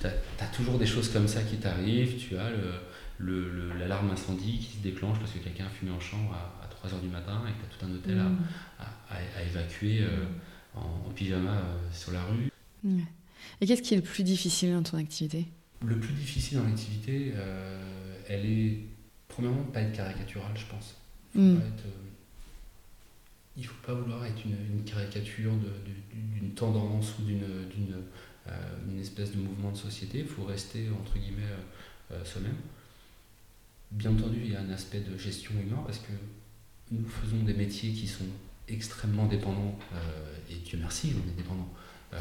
tu 0.00 0.06
as, 0.06 0.46
toujours 0.46 0.78
des 0.78 0.86
choses 0.86 1.10
comme 1.10 1.28
ça 1.28 1.42
qui 1.42 1.56
t'arrivent. 1.56 2.16
Tu 2.16 2.36
as 2.36 2.50
le, 3.18 3.72
l'alarme 3.78 4.10
incendie 4.10 4.58
qui 4.58 4.78
se 4.78 4.82
déclenche 4.82 5.18
parce 5.18 5.32
que 5.32 5.38
quelqu'un 5.38 5.66
a 5.66 5.70
fumé 5.70 5.90
en 5.90 6.00
chambre 6.00 6.32
à, 6.32 6.88
3h 6.88 7.00
du 7.00 7.08
matin 7.08 7.42
et 7.46 7.52
que 7.52 7.68
tu 7.68 7.74
as 7.74 7.78
tout 7.78 7.92
un 7.92 7.94
hôtel 7.94 8.18
à, 8.18 8.24
mm 8.24 8.38
à, 9.10 9.42
évacuer 9.42 10.00
euh, 10.02 10.24
en, 10.74 11.10
pyjama 11.14 11.50
euh, 11.50 11.92
sur 11.92 12.12
la 12.12 12.22
rue. 12.24 12.50
Et 13.60 13.66
qu'est-ce 13.66 13.82
qui 13.82 13.94
est 13.94 13.98
le 13.98 14.02
plus 14.02 14.22
difficile 14.22 14.72
dans 14.72 14.82
ton 14.82 14.98
activité? 14.98 15.46
Le 15.84 15.98
plus 15.98 16.14
difficile 16.14 16.58
dans 16.58 16.64
l'activité, 16.64 17.32
elle 18.28 18.46
est 18.46 18.78
premièrement 19.34 19.64
pas 19.64 19.80
être 19.80 19.92
caricaturale, 19.92 20.56
je 20.56 20.66
pense. 20.66 20.96
Il 21.34 21.54
ne 21.54 21.56
faut, 21.56 21.66
il 23.56 23.66
faut 23.66 23.86
pas 23.86 23.94
vouloir 23.94 24.24
être 24.24 24.44
une, 24.44 24.84
caricature 24.84 25.52
d'une 26.40 26.50
tendance 26.50 27.18
ou 27.18 27.22
d'une 27.22 27.42
une 28.88 29.00
espèce 29.00 29.32
de 29.32 29.38
mouvement 29.38 29.72
de 29.72 29.76
société. 29.76 30.18
Il 30.20 30.26
faut 30.26 30.44
rester, 30.44 30.88
entre 30.90 31.18
guillemets, 31.18 31.42
soi-même. 32.24 32.56
Bien 33.90 34.10
entendu, 34.10 34.40
il 34.44 34.52
y 34.52 34.56
a 34.56 34.60
un 34.60 34.70
aspect 34.70 35.00
de 35.00 35.16
gestion 35.16 35.52
humaine 35.52 35.78
parce 35.84 35.98
que 35.98 36.12
nous 36.90 37.06
faisons 37.08 37.42
des 37.42 37.54
métiers 37.54 37.92
qui 37.92 38.06
sont 38.06 38.24
extrêmement 38.68 39.26
dépendant, 39.26 39.78
euh, 39.94 40.36
et 40.50 40.56
Dieu 40.56 40.78
merci, 40.80 41.12
on 41.14 41.28
est 41.30 41.36
dépendant 41.36 41.68
euh, 42.12 42.18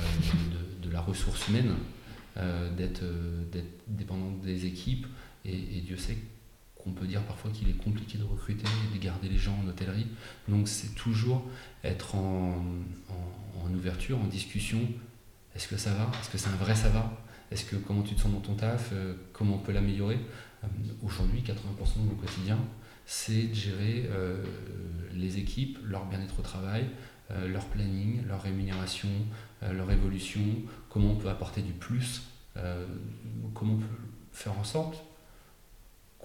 de, 0.81 0.89
la 0.91 1.01
ressource 1.01 1.47
humaine, 1.47 1.73
euh, 2.37 2.73
d'être 2.75 3.03
dépendant 3.87 4.31
des 4.43 4.65
équipes, 4.65 5.07
et, 5.45 5.81
Dieu 5.81 5.97
sait 5.97 6.17
qu'on 6.83 6.91
peut 6.91 7.05
dire 7.05 7.21
parfois 7.21 7.51
qu'il 7.51 7.69
est 7.69 7.83
compliqué 7.83 8.17
de 8.17 8.23
recruter, 8.23 8.65
de 8.93 8.99
garder 8.99 9.29
les 9.29 9.37
gens 9.37 9.57
en 9.63 9.67
hôtellerie. 9.67 10.07
Donc 10.47 10.67
c'est 10.67 10.95
toujours 10.95 11.43
être 11.83 12.15
en, 12.15 12.63
ouverture, 13.73 14.19
en 14.19 14.27
discussion. 14.27 14.79
Est-ce 15.55 15.67
que 15.67 15.77
ça 15.77 15.93
va? 15.93 16.11
Est-ce 16.19 16.29
que 16.29 16.37
c'est 16.37 16.49
un 16.49 16.55
vrai 16.55 16.75
ça 16.75 16.89
va? 16.89 17.17
Est-ce 17.51 17.65
que 17.65 17.75
comment 17.75 18.01
tu 18.01 18.15
te 18.15 18.21
sens 18.21 18.31
dans 18.31 18.39
ton 18.39 18.55
taf? 18.55 18.93
Comment 19.31 19.55
on 19.55 19.59
peut 19.59 19.71
l'améliorer? 19.71 20.19
Aujourd'hui, 21.03 21.41
80% 21.41 21.99
de 22.03 22.09
mon 22.09 22.15
quotidien, 22.15 22.57
c'est 23.05 23.47
de 23.47 23.53
gérer 23.53 24.09
euh, 24.09 24.43
les 25.13 25.37
équipes, 25.37 25.77
leur 25.85 26.05
bien-être 26.05 26.39
au 26.39 26.41
travail, 26.41 26.85
euh, 27.31 27.47
leur 27.47 27.65
planning, 27.65 28.25
leur 28.27 28.41
rémunération, 28.41 29.09
euh, 29.63 29.73
leur 29.73 29.91
évolution, 29.91 30.43
comment 30.89 31.11
on 31.11 31.15
peut 31.15 31.29
apporter 31.29 31.61
du 31.61 31.73
plus, 31.73 32.23
comment 33.55 33.73
on 33.73 33.77
peut 33.77 33.85
faire 34.31 34.57
en 34.59 34.63
sorte 34.63 35.03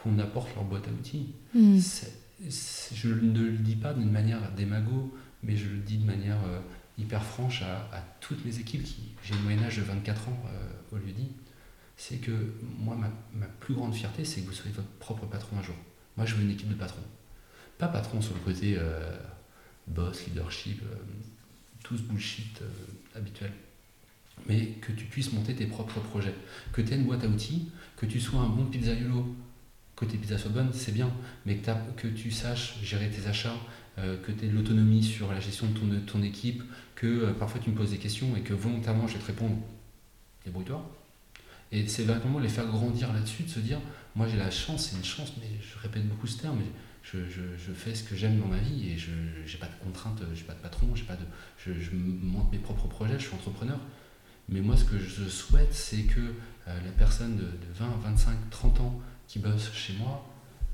qu'on 0.03 0.19
apporte 0.19 0.55
leur 0.55 0.65
boîte 0.65 0.87
à 0.89 0.91
outils. 0.91 1.35
Hmm. 1.55 1.79
je 2.41 3.09
ne 3.09 3.41
le 3.41 3.59
dis 3.59 3.77
pas 3.77 3.95
d'une 3.95 4.11
manière 4.11 4.53
démago, 4.53 5.15
mais 5.43 5.57
je 5.57 5.69
le 5.69 5.79
dis 5.79 5.99
de 5.99 6.07
manière 6.07 6.39
hyper 6.97 7.23
franche 7.23 7.63
à, 7.63 8.05
toutes 8.21 8.45
mes 8.45 8.59
équipes 8.59 8.85
qui 8.85 9.11
j'ai 9.25 9.35
le 9.35 9.41
moyen 9.41 9.63
âge 9.63 9.77
de 9.77 9.83
24 9.83 10.29
ans 10.29 10.43
au 10.93 10.97
lieu 10.97 11.13
dit, 11.13 11.29
c'est 11.97 12.17
que 12.17 12.33
moi 12.79 12.97
ma, 12.97 13.11
ma 13.35 13.47
plus 13.47 13.75
grande 13.75 13.95
fierté 13.95 14.25
c'est 14.25 14.41
que 14.41 14.47
vous 14.47 14.53
soyez 14.53 14.73
votre 14.73 14.89
propre 14.99 15.27
patron 15.27 15.59
un 15.59 15.63
jour. 15.63 15.75
Moi, 16.19 16.27
je 16.27 16.35
veux 16.35 16.43
une 16.43 16.51
équipe 16.51 16.69
de 16.69 16.75
patrons. 16.75 17.05
Pas 17.79 17.87
patron 17.87 18.21
sur 18.21 18.35
le 18.35 18.41
côté 18.41 18.75
euh, 18.77 19.17
boss, 19.87 20.27
leadership, 20.27 20.83
euh, 20.83 20.97
tout 21.85 21.97
ce 21.97 22.03
bullshit 22.03 22.61
euh, 22.61 23.19
habituel. 23.19 23.53
Mais 24.49 24.67
que 24.81 24.91
tu 24.91 25.05
puisses 25.05 25.33
monter 25.33 25.55
tes 25.55 25.67
propres 25.67 26.01
projets. 26.01 26.35
Que 26.73 26.83
tu 26.83 26.93
aies 26.93 26.97
une 26.97 27.05
boîte 27.05 27.23
à 27.23 27.29
outils, 27.29 27.71
que 27.97 28.05
tu 28.05 28.21
sois 28.21 28.41
un 28.41 28.49
bon 28.49 28.65
pizzaiolo, 28.65 29.37
pizzas 30.07 30.39
soient 30.39 30.51
bonnes, 30.51 30.71
c'est 30.73 30.93
bien. 30.93 31.11
Mais 31.47 31.61
que, 31.97 32.09
tu 32.09 32.31
saches 32.31 32.79
gérer 32.83 33.11
tes 33.11 33.27
achats, 33.29 33.57
que 33.97 34.31
tu 34.31 34.45
aies 34.45 34.49
de 34.49 34.55
l'autonomie 34.55 35.03
sur 35.03 35.33
la 35.33 35.41
gestion 35.41 35.67
de 35.67 35.99
ton, 35.99 36.19
de 36.19 36.25
équipe, 36.25 36.63
que 36.95 37.33
parfois 37.33 37.61
tu 37.61 37.71
me 37.71 37.75
poses 37.75 37.91
des 37.91 37.99
questions 37.99 38.37
et 38.37 38.43
que 38.43 38.55
volontairement 38.55 39.09
je 39.09 39.15
vais 39.15 39.21
te 39.21 39.27
répondre. 39.27 39.57
Débrouille-toi. 40.45 40.99
Et 41.73 41.87
c'est 41.87 42.05
vraiment 42.05 42.39
les 42.39 42.49
faire 42.49 42.67
grandir 42.67 43.13
là-dessus, 43.13 43.43
de 43.43 43.51
se 43.51 43.61
dire, 43.61 43.81
moi 44.15 44.27
j'ai 44.29 44.39
la 44.39 44.51
chance, 44.51 44.89
c'est 44.89 44.97
une 44.97 45.05
chance, 45.05 45.33
mais 45.39 45.49
je 45.61 45.79
répète 45.83 46.09
beaucoup 46.09 46.27
ce 46.27 46.39
terme, 46.39 46.61
je, 47.03 47.73
fais 47.75 47.95
ce 47.95 48.05
que 48.05 48.17
j'aime 48.17 48.39
dans 48.39 48.47
ma 48.47 48.59
vie 48.59 48.91
et 48.91 48.99
je 48.99 49.11
n'ai 49.11 49.59
pas 49.59 49.67
de 49.67 49.85
contraintes, 49.85 50.21
je 50.35 50.41
n'ai 50.41 50.47
pas 50.47 50.55
de 50.55 50.61
patron, 50.61 50.87
de, 50.87 50.97
je, 51.59 51.91
monte 51.95 52.51
mes 52.53 52.59
propres 52.59 52.89
projets, 52.89 53.19
je 53.19 53.27
suis 53.27 53.35
entrepreneur. 53.35 53.79
Mais 54.49 54.61
moi 54.61 54.77
ce 54.77 54.85
que 54.85 54.99
je 54.99 55.29
souhaite, 55.29 55.75
c'est 55.75 56.05
que 56.05 56.21
euh, 56.21 56.81
la 56.85 56.93
personne 56.93 57.37
de, 57.37 57.49
20, 57.79 57.87
25, 58.03 58.51
30 58.51 58.81
ans 58.81 59.01
qui 59.29 59.39
bosse 59.39 59.73
chez 59.73 59.93
moi 59.95 60.27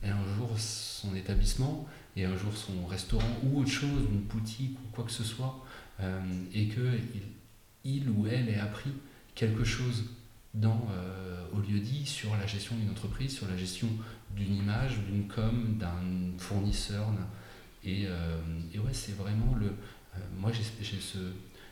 ait 0.02 0.10
un 0.10 0.34
jour 0.36 0.50
son 0.58 1.14
établissement 1.14 1.86
et 2.16 2.24
un 2.24 2.36
jour 2.36 2.56
son 2.56 2.86
restaurant 2.86 3.36
ou 3.42 3.60
autre 3.60 3.70
chose, 3.70 4.06
une 4.10 4.20
boutique 4.20 4.78
ou 4.78 4.94
quoi 4.94 5.04
que 5.04 5.10
ce 5.10 5.24
soit, 5.24 5.62
euh, 6.00 6.20
et 6.52 6.68
qu'il 6.68 7.22
il 7.84 8.08
ou 8.08 8.26
elle 8.26 8.48
ait 8.48 8.58
appris 8.58 8.92
quelque 9.34 9.64
chose 9.64 10.04
euh, 10.62 11.46
au 11.52 11.58
lieu 11.58 11.80
dit 11.80 12.06
sur 12.06 12.36
la 12.36 12.46
gestion 12.46 12.76
d'une 12.76 12.90
entreprise, 12.90 13.34
sur 13.34 13.48
la 13.48 13.56
gestion 13.56 13.88
d'une 14.36 14.54
image, 14.54 14.98
d'une 15.00 15.26
com, 15.26 15.76
d'un 15.78 16.38
fournisseur. 16.38 17.08
Et, 17.84 18.04
euh, 18.06 18.38
et, 18.72 18.78
ouais, 18.78 18.92
c'est 18.92 19.16
vraiment 19.16 19.54
le. 19.56 19.74
Moi, 20.38 20.52
j'ai 20.52 21.00
ce, 21.00 21.18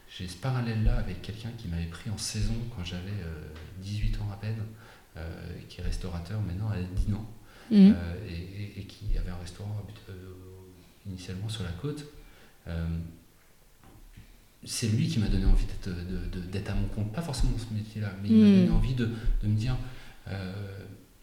ce 0.09 0.37
parallèle-là 0.39 0.97
avec 0.97 1.23
quelqu'un 1.23 1.51
qui 1.57 1.69
m'avait 1.69 1.87
pris 1.87 2.11
en 2.11 2.19
saison 2.19 2.55
quand 2.75 2.85
j'avais 2.85 3.23
18 3.79 4.21
ans 4.21 4.31
à 4.33 4.37
peine. 4.37 4.59
Qui 5.69 5.81
est 5.81 5.85
restaurateur 5.85 6.41
maintenant 6.41 6.69
à 6.71 6.77
Dinan, 6.81 7.25
Mhm. 7.71 7.95
et, 8.29 8.33
et- 8.33 8.81
et 8.81 8.85
qui 8.85 9.17
avait 9.19 9.31
un 9.31 9.37
restaurant 9.37 9.85
euh, 10.09 10.13
initialement 11.07 11.49
sur 11.49 11.63
la 11.65 11.71
côte. 11.73 12.05
Euh, 12.69 12.87
c'est 14.65 14.89
lui 14.89 15.09
qui 15.09 15.19
m'a 15.19 15.27
donné 15.29 15.45
envie 15.45 15.67
d'être, 15.67 15.89
de- 15.89 16.27
de- 16.41 16.47
d'être 16.47 16.71
à 16.71 16.75
mon 16.75 16.87
compte, 16.89 17.13
pas 17.13 17.23
forcément 17.23 17.53
dans 17.53 17.59
ce 17.59 17.75
métier-là, 17.75 18.13
mais 18.23 18.29
il 18.29 18.37
m'a 18.37 18.47
Mm. 18.49 18.55
donné 18.61 18.71
envie 18.71 18.95
de, 18.95 19.07
de 19.43 19.49
me 19.49 19.57
dire 19.57 19.77
euh, 20.29 20.53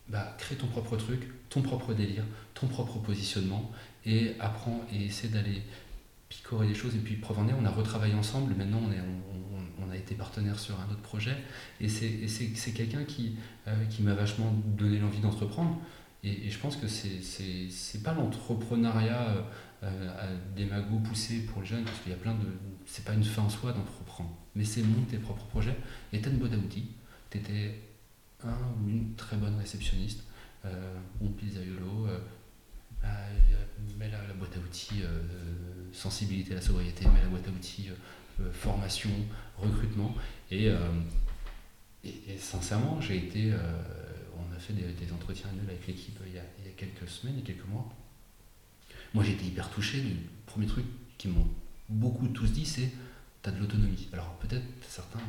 bah, 0.10 0.36
crée 0.38 0.56
ton 0.56 0.68
propre 0.68 0.98
truc, 0.98 1.22
ton 1.50 1.62
propre 1.62 1.94
délire, 1.94 2.24
ton 2.54 2.68
propre 2.68 2.98
positionnement, 3.00 3.72
et 4.06 4.34
apprends 4.40 4.82
et 4.92 5.06
essaie 5.06 5.30
d'aller 5.30 5.62
picorer 6.30 6.68
les 6.68 6.76
choses. 6.76 6.96
Et 6.96 7.00
puis, 7.00 7.16
est, 7.16 7.54
on 7.60 7.66
a 7.66 7.70
retravaillé 7.70 8.14
ensemble, 8.14 8.54
maintenant 8.56 8.82
on, 8.88 8.92
est, 8.92 9.02
on, 9.82 9.90
a 9.92 9.98
été 9.98 10.14
partenaire 10.14 10.60
sur 10.60 10.80
un 10.80 10.92
autre 10.92 11.02
projet, 11.02 11.36
et 11.82 11.90
c'est, 11.90 12.72
quelqu'un 12.74 13.04
qui, 13.04 13.38
euh, 13.68 13.86
qui 13.86 14.04
m'a 14.04 14.14
vachement 14.14 14.54
donné 14.78 15.00
l'envie 15.00 15.20
d'entreprendre. 15.20 15.78
Et, 16.24 16.50
je 16.50 16.60
pense 16.60 16.78
que 16.78 16.88
c'est, 16.88 18.04
pas 18.04 18.14
l'entrepreneuriat 18.14 19.22
euh, 19.22 19.42
euh, 19.84 20.10
à 20.20 20.56
des 20.56 20.66
magots 20.66 21.00
pour 21.48 21.62
les 21.62 21.68
jeunes, 21.68 21.84
parce 21.84 22.00
qu'il 22.00 22.12
y 22.12 22.16
a 22.16 22.18
plein 22.18 22.34
de. 22.34 22.46
C'est 22.86 23.04
pas 23.04 23.14
une 23.14 23.24
fin 23.24 23.42
en 23.42 23.50
soi 23.50 23.74
d'entreprendre, 23.74 24.36
mais 24.56 24.64
c'est 24.64 24.84
monter 24.84 25.12
tes 25.12 25.18
propres 25.18 25.46
projets. 25.46 25.76
Et 26.14 26.22
t'as 26.22 26.30
une 26.30 26.38
boîte 26.38 26.54
à 26.54 26.58
outils, 26.58 26.92
t'étais 27.30 27.80
un 28.44 28.84
ou 28.84 28.90
une 28.90 29.16
très 29.16 29.38
bonne 29.38 29.58
réceptionniste, 29.58 30.24
euh, 30.66 30.96
euh, 31.22 31.28
bah, 31.28 31.60
euh, 32.08 32.20
mets 33.98 34.10
la, 34.10 34.22
la 34.28 34.34
boîte 34.34 34.56
à 34.56 34.60
outils 34.60 35.02
euh, 35.04 35.22
sensibilité 35.94 36.52
à 36.54 36.56
la 36.56 36.62
sobriété, 36.62 37.06
mets 37.08 37.22
la 37.22 37.28
boîte 37.28 37.48
à 37.48 37.52
outils 37.52 37.90
euh, 37.90 38.44
euh, 38.44 38.52
formation, 38.52 39.10
recrutement. 39.58 40.16
Et, 40.52 40.70
euh, 40.70 40.78
et, 42.04 42.38
sincèrement, 42.38 43.02
j'ai 43.02 43.18
été. 43.18 43.52
euh, 43.52 43.58
on 44.38 44.56
a 44.56 44.60
fait 44.60 44.74
des, 44.74 45.12
entretiens 45.12 45.50
annuels 45.50 45.70
avec 45.70 45.88
l'équipe 45.88 46.18
il, 46.26 46.34
y 46.34 46.40
a- 46.40 46.44
il 46.60 46.66
y 46.66 46.70
a 46.70 46.72
quelques 46.72 47.10
semaines 47.10 47.38
et 47.40 47.42
quelques 47.42 47.68
mois. 47.68 47.90
Moi, 49.14 49.24
j'ai 49.24 49.34
été 49.34 49.46
hyper 49.46 49.70
touché 49.70 50.00
du 50.02 50.16
premier 50.46 50.66
truc 50.68 50.86
qu'ils 51.18 51.32
m'ont 51.32 51.48
beaucoup 51.90 52.28
tous 52.30 52.48
dit, 52.52 52.66
c'est 52.66 52.92
tu 53.44 53.50
as 53.50 53.52
de 53.52 53.60
l'autonomie. 53.60 54.08
Alors, 54.14 54.34
peut-être 54.40 54.64
certains 54.88 55.20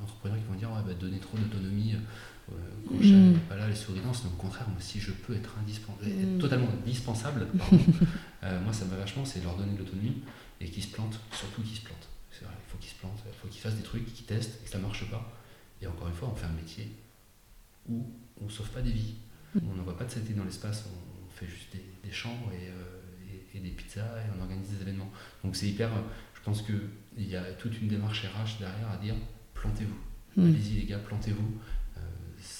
entrepreneurs 0.00 0.38
qui 0.38 0.44
vont 0.44 0.54
dire 0.54 0.70
ouais, 0.70 0.82
bah, 0.86 0.94
donner 0.94 1.18
trop 1.18 1.36
d'autonomie 1.38 1.94
euh, 1.94 1.98
quand 2.88 2.94
je 3.00 3.06
suis 3.06 3.38
pas 3.48 3.56
là, 3.56 3.68
les 3.68 3.74
souris 3.74 4.00
dansent. 4.00 4.24
Au 4.26 4.30
contraire, 4.36 4.68
moi, 4.68 4.80
si 4.80 5.00
je 5.00 5.10
peux 5.12 5.34
être 5.34 5.54
indispensable, 5.60 6.10
Mm. 6.10 6.38
totalement 6.38 6.68
indispensable, 6.82 7.46
pardon, 7.58 7.78
euh, 8.44 8.60
moi, 8.62 8.72
ça 8.72 8.84
me 8.84 8.90
va 8.90 8.96
vachement, 8.98 9.24
c'est 9.24 9.42
leur 9.42 9.56
donner 9.56 9.72
de 9.72 9.78
l'autonomie 9.78 10.22
et 10.60 10.68
qu'ils 10.70 10.82
se 10.84 10.92
plantent, 10.92 11.18
surtout 11.32 11.62
qu'ils 11.62 11.76
se 11.78 11.84
plantent. 11.84 12.08
C'est 12.30 12.44
vrai, 12.44 12.54
il 12.66 12.70
faut 12.70 12.78
qu'ils 12.78 12.90
se 12.90 12.96
plantent, 12.96 13.22
il 13.26 13.32
faut 13.40 13.48
qu'ils 13.48 13.60
fassent 13.60 13.76
des 13.76 13.82
trucs, 13.82 14.04
qu'ils 14.12 14.26
testent 14.26 14.60
et 14.62 14.64
que 14.64 14.70
ça 14.70 14.78
marche 14.78 15.08
pas. 15.10 15.32
Et 15.82 15.86
encore 15.86 16.08
une 16.08 16.14
fois, 16.14 16.28
on 16.32 16.34
fait 16.34 16.46
un 16.46 16.52
métier 16.52 16.90
où 17.88 18.06
on 18.40 18.44
ne 18.46 18.50
sauve 18.50 18.68
pas 18.70 18.82
des 18.82 18.92
vies. 18.92 19.14
Mm. 19.54 19.60
On 19.70 19.74
n'envoie 19.76 19.96
pas 19.96 20.04
de 20.04 20.10
satellite 20.10 20.36
dans 20.36 20.44
l'espace, 20.44 20.84
on 20.86 21.30
fait 21.30 21.46
juste 21.46 21.72
des, 21.72 21.84
des 22.04 22.12
chambres 22.14 22.50
et, 22.52 22.68
euh, 22.68 23.00
et- 23.54 23.56
et 23.58 23.60
des 23.60 23.70
pizzas 23.70 24.18
et 24.18 24.30
on 24.38 24.42
organise 24.42 24.68
des 24.70 24.82
événements. 24.82 25.10
Donc 25.44 25.56
c'est 25.56 25.66
hyper. 25.68 25.88
euh, 25.92 26.00
Je 26.34 26.40
pense 26.52 26.62
qu'il 26.62 27.28
y 27.28 27.34
a 27.34 27.42
toute 27.54 27.80
une 27.80 27.88
démarche 27.88 28.22
RH 28.24 28.58
derrière 28.60 28.88
à 28.90 28.96
dire 28.98 29.14
plantez-vous. 29.54 30.40
Mm. 30.40 30.44
Allez-y 30.48 30.74
les 30.80 30.84
gars, 30.86 30.98
plantez-vous, 30.98 31.42
euh, 31.42 31.75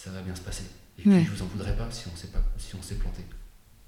ça 0.06 0.12
va 0.12 0.22
bien 0.22 0.34
se 0.34 0.40
passer. 0.40 0.64
Et 0.98 1.02
puis 1.02 1.10
Ouais. 1.10 1.24
je 1.24 1.30
vous 1.30 1.42
en 1.42 1.46
voudrais 1.46 1.76
pas 1.76 1.90
si 1.90 2.06
on 2.12 2.16
s'est 2.16 2.28
pas 2.28 2.42
si 2.58 2.74
on 2.76 2.82
s'est 2.82 2.94
planté. 2.94 3.22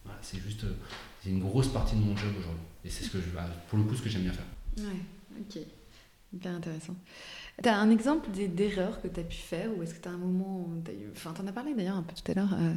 Voilà, 0.05 0.19
c'est 0.23 0.39
juste 0.40 0.65
euh, 0.65 0.74
c'est 1.23 1.31
une 1.31 1.40
grosse 1.40 1.69
partie 1.69 1.95
de 1.97 2.01
mon 2.01 2.16
job 2.16 2.31
aujourd'hui. 2.39 2.65
Et 2.85 2.90
c'est 2.90 3.05
ce 3.05 3.11
que 3.11 3.19
je, 3.20 3.31
bah, 3.35 3.49
pour 3.69 3.78
le 3.78 3.85
coup 3.85 3.95
ce 3.95 4.03
que 4.03 4.09
j'aime 4.09 4.23
bien 4.23 4.32
faire. 4.32 4.45
Ouais, 4.78 5.01
ok. 5.40 5.62
Hyper 6.35 6.53
intéressant. 6.57 6.95
T'as 7.62 7.77
un 7.77 7.90
exemple 7.90 8.28
d'erreurs 8.31 9.01
que 9.01 9.09
tu 9.09 9.19
as 9.19 9.23
pu 9.23 9.36
faire 9.36 9.70
ou 9.77 9.82
est-ce 9.82 9.95
que 9.95 10.03
tu 10.03 10.09
as 10.09 10.12
un 10.12 10.19
moment. 10.19 10.69
eu- 10.89 11.11
Enfin, 11.12 11.32
t'en 11.32 11.47
as 11.47 11.53
parlé 11.53 11.73
d'ailleurs 11.74 11.97
un 11.97 12.03
peu 12.03 12.12
tout 12.15 12.31
à 12.31 12.35
l'heure, 12.35 12.53
euh, 12.53 12.74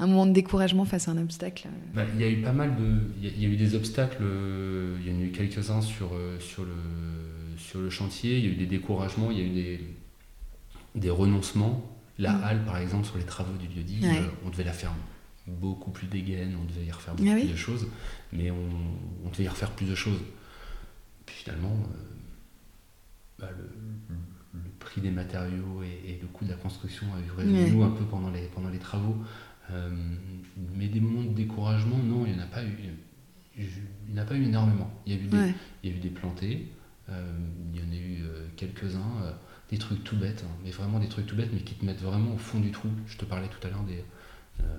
un 0.00 0.06
moment 0.08 0.26
de 0.26 0.32
découragement 0.32 0.84
face 0.84 1.06
à 1.08 1.12
un 1.12 1.18
obstacle. 1.18 1.68
euh? 1.68 1.94
Bah, 1.94 2.04
il 2.14 2.20
y 2.20 2.24
a 2.24 2.28
eu 2.28 2.42
pas 2.42 2.52
mal 2.52 2.74
de. 2.76 3.00
Il 3.18 3.24
y 3.24 3.28
a- 3.28 3.32
il 3.36 3.42
y, 3.42 3.46
a 3.46 3.48
eu 3.48 3.56
des 3.56 3.74
obstacles, 3.76 4.18
euh, 4.22 4.96
il 5.00 5.12
y 5.12 5.14
en 5.16 5.20
a 5.20 5.22
eu 5.22 5.30
quelques-uns 5.30 5.80
sur, 5.82 6.10
euh, 6.14 6.40
sur, 6.40 6.64
le, 6.64 6.74
sur 7.56 7.80
le 7.80 7.88
chantier, 7.90 8.38
il 8.38 8.44
y 8.44 8.48
a 8.48 8.50
eu 8.50 8.56
des 8.56 8.66
découragements, 8.66 9.30
il 9.30 9.38
y 9.38 9.42
a 9.42 9.44
eu 9.44 9.50
des, 9.54 9.80
des 10.96 11.10
renoncements. 11.10 11.82
La 12.18 12.32
Mm. 12.32 12.42
halle, 12.44 12.64
par 12.64 12.78
exemple, 12.78 13.06
sur 13.06 13.16
les 13.18 13.24
travaux 13.24 13.56
du 13.56 13.66
lieu-dit, 13.68 14.00
Ouais. 14.02 14.18
euh, 14.18 14.28
on 14.44 14.50
devait 14.50 14.64
la 14.64 14.72
faire 14.72 14.92
beaucoup 15.46 15.90
plus 15.90 16.08
dégaine, 16.08 16.56
on 16.60 16.64
devait 16.64 16.84
y 16.86 16.90
refaire 16.90 17.14
beaucoup 17.14 17.28
Ah 17.30 17.34
oui 17.34 17.42
plus 17.44 17.52
de 17.52 17.56
choses, 17.56 17.86
mais 18.32 18.50
on, 18.50 18.56
on 19.24 19.28
devait 19.30 19.44
y 19.44 19.48
refaire 19.48 19.70
plus 19.70 19.86
de 19.86 19.94
choses. 19.94 20.20
Puis 21.26 21.36
finalement, 21.36 21.72
euh, 21.72 22.04
bah, 23.38 23.48
le, 23.56 23.68
prix 24.80 25.00
des 25.00 25.10
matériaux 25.10 25.82
et, 25.82 26.10
et 26.10 26.18
le 26.20 26.26
coût 26.28 26.44
de 26.44 26.50
la 26.50 26.56
construction 26.56 27.06
a 27.14 27.20
eu 27.20 27.30
raison 27.36 27.50
de 27.52 27.70
nous 27.72 27.82
un 27.84 27.90
peu 27.90 28.04
pendant 28.04 28.30
les, 28.30 28.42
pendant 28.46 28.68
les 28.70 28.78
travaux. 28.78 29.16
Euh, 29.70 29.90
mais 30.74 30.88
des 30.88 31.00
moments 31.00 31.22
de 31.22 31.34
découragement, 31.34 31.98
non, 31.98 32.24
il 32.26 32.32
n'y 32.34 32.38
en 32.40 32.42
a 32.42 32.46
pas 32.46 32.64
eu. 32.64 32.74
Il 33.56 33.64
n'y 34.14 34.18
en 34.18 34.22
a 34.22 34.24
pas 34.24 34.34
eu 34.34 34.44
énormément. 34.44 34.90
Il 35.06 35.12
y 35.14 35.16
a 35.16 35.20
eu 35.20 35.26
des, 35.26 35.36
Ouais. 35.36 35.54
il 35.84 35.90
y 35.90 35.92
a 35.92 35.96
eu 35.96 36.00
des 36.00 36.08
plantés, 36.10 36.68
il 37.08 37.76
y 37.80 37.82
en 37.84 37.92
a 37.92 37.96
eu 37.96 38.22
quelques-uns, 38.56 39.34
des 39.70 39.78
trucs 39.78 40.02
tout 40.04 40.16
bêtes, 40.16 40.44
hein, 40.46 40.54
mais 40.64 40.70
vraiment 40.70 40.98
des 40.98 41.08
trucs 41.08 41.26
tout 41.26 41.36
bêtes, 41.36 41.50
mais 41.52 41.60
qui 41.60 41.74
te 41.74 41.84
mettent 41.84 42.00
vraiment 42.02 42.34
au 42.34 42.38
fond 42.38 42.58
du 42.60 42.70
trou. 42.70 42.88
Je 43.06 43.16
te 43.16 43.24
parlais 43.24 43.48
tout 43.48 43.64
à 43.66 43.70
l'heure 43.70 43.82
des, 43.84 44.02
euh, 44.60 44.78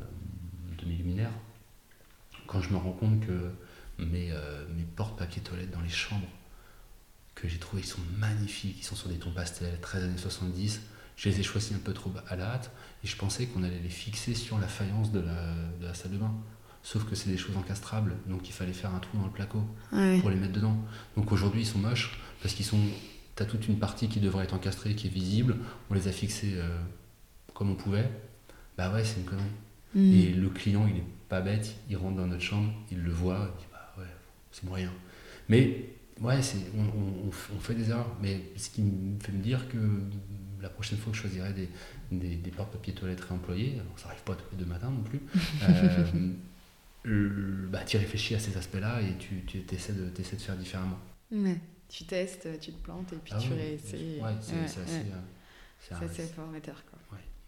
de 0.82 0.86
mes 0.88 0.95
luminaires. 0.95 1.32
Quand 2.48 2.61
je 2.61 2.70
me 2.72 2.78
rends 2.78 2.94
compte 2.94 3.20
que 3.26 3.52
mes, 3.99 4.32
euh, 4.32 4.66
mes 4.76 4.84
portes-papier 4.84 5.41
toilettes 5.41 5.72
dans 5.72 5.82
les 5.82 5.90
chambres, 5.90 6.28
que 7.36 7.48
j'ai 7.48 7.57
trouvé, 7.60 7.82
ils 7.84 7.88
sont 7.88 8.02
magnifiques, 8.18 8.78
ils 8.80 8.84
sont 8.84 8.95
sur 8.95 9.10
des 9.10 9.16
tons 9.18 9.32
pastels, 9.32 9.78
13 9.82 10.03
années 10.06 10.18
70, 10.18 10.82
je 11.16 11.30
les 11.30 11.40
ai 11.40 11.44
choisis 11.44 11.74
un 11.74 11.80
peu 11.80 11.94
trop 11.94 12.11
à 12.28 12.36
la 12.36 12.45
hâte, 12.53 12.72
et 13.03 13.07
je 13.07 13.16
pensais 13.16 13.45
qu'on 13.45 13.64
allait 13.64 13.80
les 13.80 13.90
fixer 13.90 14.34
sur 14.34 14.57
la 14.57 14.68
faïence 14.68 15.11
de 15.11 15.20
la, 15.20 15.53
de 15.80 15.86
la 15.86 15.94
salle 15.94 16.11
de 16.14 16.18
bain. 16.18 16.34
Sauf 16.82 17.03
que 17.03 17.14
c'est 17.14 17.30
des 17.30 17.38
choses 17.38 17.56
encastrables, 17.57 18.16
donc 18.28 18.48
il 18.49 18.53
fallait 18.53 18.74
faire 18.74 18.94
un 18.95 18.99
trou 18.99 19.18
dans 19.18 19.26
le 19.26 19.32
placo 19.32 19.61
Ouais. 19.91 20.20
pour 20.22 20.30
les 20.30 20.38
mettre 20.38 20.53
dedans. 20.53 20.78
Donc 21.18 21.32
aujourd'hui, 21.32 21.61
ils 21.61 21.66
sont 21.68 21.78
moches 21.80 22.18
parce 22.41 22.53
qu'ils 22.56 22.66
sont. 22.66 22.80
T'as 23.40 23.45
toute 23.45 23.70
une 23.70 23.80
partie 23.80 24.10
qui 24.10 24.20
devrait 24.20 24.44
être 24.44 24.53
encastrée, 24.53 24.95
qui 24.95 25.07
est 25.07 25.10
visible. 25.10 25.56
On 25.90 25.94
les 25.94 26.10
a 26.10 26.11
fixés 26.11 26.56
euh, 26.57 26.78
comme 27.53 27.72
on 27.72 27.76
pouvait. 27.76 28.11
Bah 28.78 28.91
ouais, 28.91 29.06
c'est 29.06 29.22
une 29.22 29.26
connerie. 29.26 29.45
Mm. 29.95 30.14
Et 30.14 30.34
le 30.34 30.49
client, 30.49 30.86
il 30.88 30.98
est 30.98 31.06
pas 31.30 31.40
bête. 31.40 31.74
Il 31.90 31.95
rentre 31.95 32.18
dans 32.18 32.28
notre 32.28 32.41
chambre, 32.44 32.70
il 32.91 33.02
le 33.02 33.11
voit, 33.11 33.49
il 33.56 33.60
dit 33.61 33.68
bah 33.72 33.94
ouais, 33.98 34.10
c'est 34.52 34.66
moyen. 34.66 34.91
Mais 35.48 35.86
ouais, 36.20 36.41
c'est, 36.41 36.57
on, 36.76 37.32
fait 37.61 37.76
des 37.76 37.91
erreurs. 37.91 38.14
Mais 38.22 38.41
ce 38.57 38.70
qui 38.72 38.82
me 38.82 39.18
fait 39.22 39.32
me 39.32 39.41
dire 39.41 39.70
que 39.70 39.78
la 40.61 40.68
prochaine 40.68 40.98
fois 40.98 41.11
que 41.14 41.18
je 41.18 41.22
choisirai 41.22 41.53
des, 41.53 41.70
des, 42.11 42.36
des 42.36 42.52
porte-papiers 42.52 42.94
toilettes 42.94 43.22
réemployés, 43.22 43.76
alors 43.76 43.98
ça 43.98 44.10
arrive 44.10 44.24
pas 44.24 44.36
tous 44.36 44.52
les 44.52 44.57
deux 44.57 44.70
matins 44.70 44.91
non 44.91 45.03
plus. 45.03 45.22
euh, 45.64 46.06
le- 47.03 47.70
bah, 47.72 47.86
tu 47.86 47.95
réfléchis 47.95 48.36
à 48.36 48.40
ces 48.40 48.57
aspects-là 48.57 49.02
et 49.02 49.16
tu, 49.18 49.45
tu 49.48 49.64
essaies, 49.74 49.94
de, 49.94 50.10
t'essaies 50.10 50.36
de 50.36 50.41
faire 50.41 50.57
différemment. 50.57 50.99
Tu 51.90 52.03
testes, 52.06 52.48
tu 52.61 52.72
te 52.72 52.82
plantes 52.84 53.11
et 53.14 53.18
puis 53.18 53.34
Ah 53.36 53.40
tu 53.40 53.52
réessayes. 53.53 54.20
Ouais, 54.22 54.30
c'est 54.41 54.53
Ouais, 54.53 54.60
assez. 54.64 54.80
ouais. 54.80 55.06
euh, 55.91 56.06
assez 56.06 56.24
formateur. 56.28 56.76
Quoi. 56.90 56.99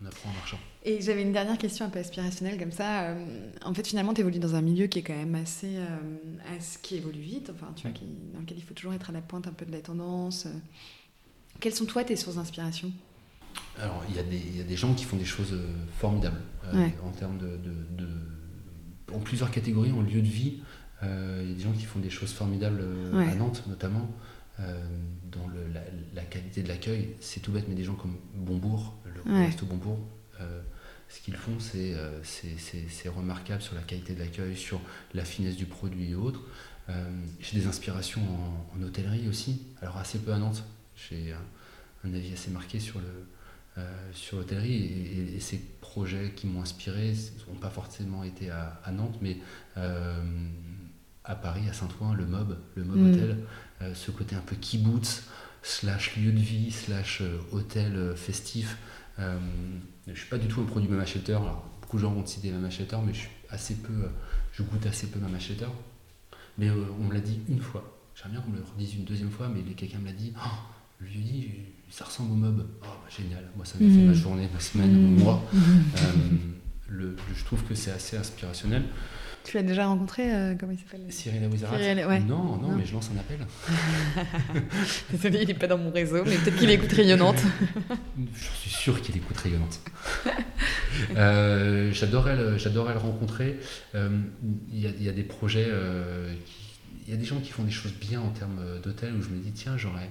on 0.02 0.06
apprend 0.08 0.30
en 0.32 0.34
marchant. 0.34 0.58
Et 0.84 1.00
j'avais 1.00 1.22
une 1.22 1.32
dernière 1.32 1.60
question 1.60 1.86
un 1.86 1.90
peu 1.90 2.00
aspirationnelle 2.00 2.58
comme 2.58 2.72
ça. 2.72 3.04
Euh, 3.10 3.52
en 3.64 3.74
fait, 3.76 3.86
finalement, 3.88 4.14
tu 4.16 4.22
évolues 4.22 4.40
dans 4.40 4.56
un 4.56 4.62
milieu 4.62 4.88
qui 4.88 4.98
est 5.00 5.04
quand 5.04 5.16
même 5.16 5.36
assez. 5.36 5.76
euh, 5.78 5.86
assez- 6.58 6.80
qui 6.82 6.96
évolue 6.96 7.20
vite, 7.22 7.52
enfin, 7.54 7.72
tu 7.76 7.84
vois, 7.84 7.92
qui, 7.92 8.06
dans 8.34 8.40
lequel 8.40 8.58
il 8.58 8.64
faut 8.64 8.74
toujours 8.74 8.94
être 8.94 9.12
à 9.12 9.14
la 9.14 9.22
pointe 9.22 9.46
un 9.48 9.52
peu 9.54 9.66
de 9.66 9.72
la 9.72 9.82
tendance. 9.82 10.48
Quelles 11.60 11.76
sont, 11.76 11.86
toi, 11.86 12.04
tes 12.04 12.16
sources 12.16 12.38
d'inspiration? 12.38 12.92
Alors, 13.78 14.04
il 14.10 14.16
y, 14.16 14.20
a 14.20 14.24
des- 14.24 14.38
il 14.38 14.58
y 14.58 14.62
a 14.62 14.64
des 14.64 14.76
gens 14.78 14.94
qui 14.96 15.04
font 15.04 15.18
des 15.18 15.26
choses 15.26 15.56
formidables 16.00 16.42
en 17.04 17.12
termes 17.12 17.38
de, 17.38 17.58
de- 17.58 18.04
de- 18.06 19.14
En 19.14 19.20
plusieurs 19.20 19.52
catégories, 19.52 19.92
en 19.92 20.02
lieu 20.02 20.22
de 20.22 20.28
vie. 20.28 20.62
il 21.04 21.50
y 21.50 21.52
a 21.52 21.56
des 21.56 21.62
gens 21.64 21.74
qui 21.74 21.84
font 21.86 22.00
des 22.00 22.10
choses 22.10 22.32
formidables 22.32 22.82
à 23.14 23.36
Nantes, 23.36 23.64
notamment. 23.68 24.10
Euh, 24.60 24.84
dans 25.32 25.48
le- 25.48 25.68
la, 25.74 25.82
la 26.14 26.24
qualité 26.24 26.62
de 26.64 26.68
l'accueil, 26.68 27.16
c'est 27.20 27.40
tout 27.40 27.52
bête, 27.52 27.66
mais 27.68 27.76
des 27.76 27.84
gens 27.84 27.96
comme 27.96 28.18
Bonbourg, 28.36 28.96
le 29.06 29.32
Ouais. 29.32 29.46
resto 29.48 29.66
Bonbourg, 29.66 30.00
euh, 30.40 30.62
ce 31.10 31.20
qu'ils 31.22 31.36
font, 31.36 31.60
c'est 31.60 31.94
euh, 31.94 32.20
c'est- 32.24 33.10
remarquable 33.10 33.62
sur 33.62 33.76
la 33.76 33.82
qualité 33.82 34.14
de 34.14 34.20
l'accueil, 34.20 34.56
sur 34.56 34.80
la 35.14 35.26
finesse 35.26 35.56
du 35.56 35.66
produit 35.66 36.12
et 36.12 36.16
autres. 36.16 36.42
J'ai 37.40 37.58
des 37.60 37.68
inspirations 37.68 38.22
en, 38.22 38.78
en 38.78 38.84
hôtellerie 38.84 39.30
aussi, 39.30 39.62
alors 39.82 39.96
assez 39.98 40.20
peu 40.20 40.34
à 40.34 40.38
Nantes. 40.38 40.64
J'ai 40.98 41.32
un, 41.32 42.10
un 42.10 42.14
avis 42.14 42.34
assez 42.34 42.52
marqué 42.52 42.82
sur 42.82 43.00
le, 43.00 43.06
euh, 43.78 44.12
sur 44.14 44.36
l'hôtellerie 44.38 44.74
et, 44.76 45.18
et- 45.32 45.36
et 45.38 45.40
ces 45.40 45.58
projets 45.80 46.34
qui 46.36 46.48
m'ont 46.48 46.62
inspiré 46.62 47.14
n'ont 47.48 47.60
pas 47.60 47.70
forcément 47.70 48.26
été 48.26 48.50
à, 48.50 48.82
à 48.84 48.92
Nantes, 48.92 49.18
mais 49.22 49.38
euh, 49.78 50.22
à 51.24 51.36
Paris, 51.36 51.62
à 51.70 51.74
Saint-Ouen, 51.74 52.14
le 52.14 52.26
MOB, 52.26 52.58
le 52.76 52.84
MOB 52.84 52.98
Mm. 52.98 53.14
Hôtel, 53.14 53.38
ce 53.94 54.12
côté 54.12 54.36
un 54.36 54.42
peu 54.42 54.56
kibbutz, 54.56 55.24
slash 55.64 56.16
lieu 56.18 56.32
de 56.32 56.40
vie, 56.40 56.72
slash 56.72 57.22
euh, 57.22 57.38
hôtel 57.52 57.96
euh, 57.96 58.16
festif. 58.16 58.78
Euh, 59.20 59.38
je 60.08 60.14
suis 60.20 60.30
pas 60.30 60.38
du 60.38 60.48
tout 60.48 60.62
un 60.62 60.66
produit 60.66 60.90
Mama 60.90 61.06
Shelter, 61.06 61.34
alors 61.34 61.66
beaucoup 61.82 61.98
de 61.98 62.02
gens 62.02 62.12
vont 62.12 62.24
te 62.24 62.30
citer 62.30 62.52
Mama 62.52 62.70
Shelter, 62.70 62.98
mais 63.06 63.14
je 63.14 63.20
suis 63.20 63.30
assez 63.50 63.76
peu, 63.76 63.94
euh, 63.94 64.08
je 64.54 64.64
goûte 64.64 64.86
assez 64.86 65.08
peu 65.08 65.20
Mama 65.20 65.40
Shelter. 65.40 65.68
Mais 66.58 66.70
euh, 66.70 66.84
on 67.00 67.06
me 67.06 67.14
l'a 67.14 67.20
dit 67.20 67.40
une 67.50 67.62
fois. 67.62 67.98
J'aimerais 68.16 68.34
bien 68.34 68.42
qu'on 68.42 68.52
me 68.52 68.58
le 68.58 68.64
redise 68.64 68.96
une 68.96 69.06
deuxième 69.06 69.32
fois, 69.32 69.50
mais 69.50 69.62
quelqu'un 69.74 70.00
me 70.00 70.06
l'a 70.06 70.14
dit. 70.14 70.34
Oh, 70.38 70.50
lui 71.02 71.20
dit 71.20 71.50
ça 71.90 72.06
ressemble 72.06 72.32
au 72.32 72.36
mob. 72.36 72.68
Oh, 72.84 72.88
génial, 73.10 73.50
moi 73.56 73.66
ça 73.66 73.76
m'a 73.80 73.90
fait 73.90 74.06
ma 74.06 74.14
journée, 74.14 74.50
ma 74.54 74.60
semaine, 74.60 74.94
mon 74.94 75.24
mois. 75.24 75.44
le, 76.88 77.16
je 77.36 77.44
trouve 77.44 77.64
que 77.64 77.76
c'est 77.76 77.92
assez 77.92 78.18
inspirationnel. 78.18 78.84
Tu 79.44 79.58
l'as 79.58 79.64
déjà 79.64 79.88
rencontré 79.88 80.34
euh, 80.34 80.56
Comment 80.60 80.72
il 80.72 80.78
s'appelle 80.80 81.02
Cyril 81.10 81.44
Aouizarat 81.44 82.20
non, 82.20 82.58
non, 82.58 82.76
mais 82.76 82.86
je 82.86 82.94
lance 82.94 83.10
un 83.16 83.20
appel. 83.20 83.40
Désolé, 85.10 85.40
il 85.42 85.48
n'est 85.48 85.54
pas 85.54 85.68
dans 85.68 85.78
mon 85.78 85.92
réseau, 85.92 86.24
mais 86.26 86.38
peut-être 86.38 86.58
qu'il 86.58 86.70
écoute 86.70 86.92
Rayonnante. 86.92 87.42
je 88.34 88.60
suis 88.60 88.70
sûr 88.70 89.02
qu'il 89.02 89.18
écoute 89.18 89.38
Rayonnante. 89.38 89.80
euh, 91.16 91.92
j'adorais, 91.92 92.36
le, 92.36 92.58
le 92.58 93.00
rencontrer. 93.00 93.60
Euh, 93.96 94.10
il 94.72 94.80
y, 94.80 95.04
y, 95.04 95.10
a 95.10 95.14
des 95.14 95.24
projets, 95.24 95.68
euh, 95.68 96.34
il 97.08 97.12
y 97.12 97.14
a 97.14 97.18
des 97.18 97.26
gens 97.26 97.40
qui 97.40 97.52
font 97.52 97.64
des 97.64 97.72
choses 97.72 97.94
bien 97.94 98.22
en 98.22 98.30
termes 98.30 98.62
d'hôtel 98.84 99.14
où 99.16 99.22
je 99.22 99.30
me 99.30 99.40
dis, 99.40 99.52
tiens, 99.52 99.78
j'aurais 99.78 100.10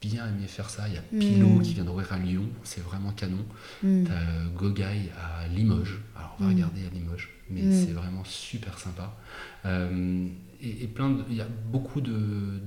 bien 0.00 0.28
aimé 0.28 0.46
faire 0.46 0.70
ça. 0.70 0.88
Il 0.88 0.94
y 0.94 0.98
a 0.98 1.02
Pilou 1.02 1.58
mm. 1.58 1.62
qui 1.62 1.74
vient 1.74 1.84
d'ouvrir 1.84 2.12
à 2.12 2.18
Lyon, 2.18 2.48
c'est 2.64 2.82
vraiment 2.82 3.12
canon. 3.12 3.44
Mm. 3.82 4.04
T'as 4.04 4.44
Gogaï 4.54 5.10
à 5.16 5.48
Limoges. 5.48 6.00
Alors 6.16 6.36
on 6.38 6.44
va 6.44 6.50
mm. 6.50 6.54
regarder 6.54 6.86
à 6.86 6.90
Limoges 6.90 7.36
mais 7.50 7.62
mm. 7.62 7.72
c'est 7.72 7.92
vraiment 7.92 8.24
super 8.24 8.78
sympa. 8.78 9.16
Euh, 9.64 10.28
et, 10.60 10.86
plein 10.86 11.18
il 11.28 11.36
y 11.36 11.40
a 11.40 11.48
beaucoup 11.70 12.00
de 12.00 12.60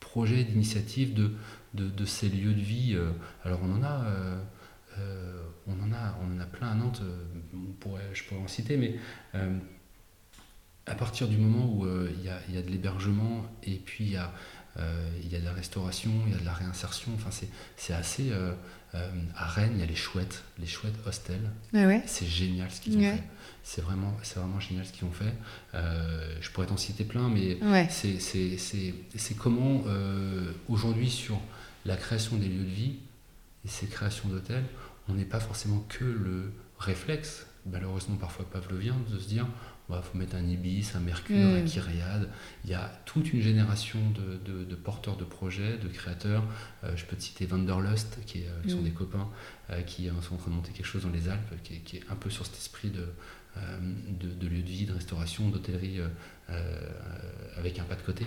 projets, 0.00 0.44
d'initiatives 0.44 1.14
de, 1.14 1.32
de, 1.74 2.04
ces 2.04 2.28
lieux 2.28 2.54
de 2.54 2.60
vie. 2.60 2.94
Euh, 2.94 3.10
alors 3.44 3.60
on 3.62 3.74
en 3.74 3.82
a, 3.82 4.04
euh, 4.98 5.42
on 5.66 5.72
en 5.72 5.92
a, 5.92 6.18
on 6.22 6.36
en 6.36 6.40
a 6.40 6.46
plein 6.46 6.68
à 6.68 6.74
Nantes. 6.74 7.02
On 7.54 7.72
pourrait, 7.80 8.10
je 8.12 8.24
pourrais 8.24 8.40
en 8.40 8.48
citer, 8.48 8.76
mais 8.76 8.96
à 10.86 10.94
partir 10.94 11.28
du 11.28 11.36
moment 11.36 11.72
où 11.72 11.86
il 11.86 12.24
y 12.24 12.28
a, 12.28 12.40
y, 12.50 12.56
a, 12.56 12.62
de 12.62 12.68
l'hébergement 12.68 13.46
et 13.62 13.76
puis 13.76 14.04
il 14.04 14.12
y 14.12 14.16
a 14.16 14.32
il 14.78 15.30
y 15.30 15.36
a 15.36 15.40
de 15.40 15.44
la 15.44 15.52
restauration, 15.52 16.10
il 16.26 16.32
y 16.32 16.36
a 16.36 16.38
de 16.38 16.44
la 16.44 16.52
réinsertion. 16.52 17.12
Enfin, 17.14 17.30
c'est 17.76 17.92
assez. 17.92 18.32
à 18.92 19.46
Rennes, 19.46 19.72
il 19.74 19.80
y 19.80 19.82
a 19.82 19.86
les 19.86 19.94
chouettes, 19.94 20.42
les 20.58 20.66
chouettes 20.66 20.94
hostels. 21.06 21.50
Ah 21.74 21.86
ouais? 21.86 22.02
C'est 22.06 22.26
génial 22.26 22.70
ce 22.70 22.80
qu'ils 22.80 22.96
ont 22.96 23.00
fait. 23.00 23.22
C'est 23.64 23.80
vraiment, 23.80 24.16
vraiment 24.34 24.60
génial 24.60 24.84
ce 24.84 24.92
qu'ils 24.92 25.06
ont 25.06 25.12
fait. 25.12 25.34
Euh, 25.74 26.34
je 26.40 26.50
pourrais 26.50 26.66
t'en 26.66 26.76
citer 26.76 27.04
plein, 27.04 27.28
mais 27.28 27.58
c'est 27.88 29.36
comment 29.36 29.84
euh, 29.86 30.52
aujourd'hui 30.68 31.10
sur 31.10 31.40
la 31.84 31.96
création 31.96 32.36
des 32.36 32.48
lieux 32.48 32.64
de 32.64 32.70
vie 32.70 32.96
et 33.64 33.68
ces 33.68 33.86
créations 33.86 34.28
d'hôtels, 34.28 34.64
on 35.08 35.14
n'est 35.14 35.24
pas 35.24 35.40
forcément 35.40 35.84
que 35.88 36.04
le 36.04 36.52
réflexe, 36.78 37.46
malheureusement 37.66 38.16
parfois 38.16 38.48
pavlovien, 38.48 38.96
de 39.10 39.18
se 39.18 39.28
dire 39.28 39.46
il 39.90 39.96
faut 40.02 40.16
mettre 40.16 40.36
un 40.36 40.46
Ibis, 40.46 40.92
un 40.94 41.00
Mercure, 41.00 41.36
un 41.36 41.60
mm. 41.60 41.64
Kyriade. 41.64 42.28
Il 42.64 42.70
y 42.70 42.74
a 42.74 42.90
toute 43.04 43.32
une 43.32 43.42
génération 43.42 43.98
de, 44.10 44.74
porteurs 44.74 45.16
de 45.16 45.24
projets, 45.24 45.76
de 45.78 45.88
créateurs. 45.88 46.44
Euh, 46.84 46.96
je 46.96 47.04
peux 47.04 47.16
te 47.16 47.22
citer 47.22 47.46
Vanderlust, 47.46 48.18
qui, 48.24 48.44
sont 48.68 48.80
mm. 48.80 48.84
des 48.84 48.90
copains, 48.90 49.28
qui 49.86 50.08
sont 50.22 50.34
en 50.34 50.38
train 50.38 50.50
de 50.50 50.56
monter 50.56 50.72
quelque 50.72 50.86
chose 50.86 51.02
dans 51.02 51.10
les 51.10 51.28
Alpes, 51.28 51.54
qui, 51.62 51.80
qui 51.80 51.98
est 51.98 52.04
un 52.10 52.16
peu 52.16 52.30
sur 52.30 52.46
cet 52.46 52.56
esprit 52.56 52.90
de, 52.90 53.06
euh, 53.58 53.78
de, 54.18 54.46
vie, 54.46 54.86
de 54.86 54.92
restauration, 54.94 55.50
d'hôtellerie 55.50 56.00
euh, 56.00 56.08
euh, 56.50 56.90
avec 57.56 57.78
un 57.78 57.84
pas 57.84 57.96
de 57.96 58.02
côté. 58.02 58.26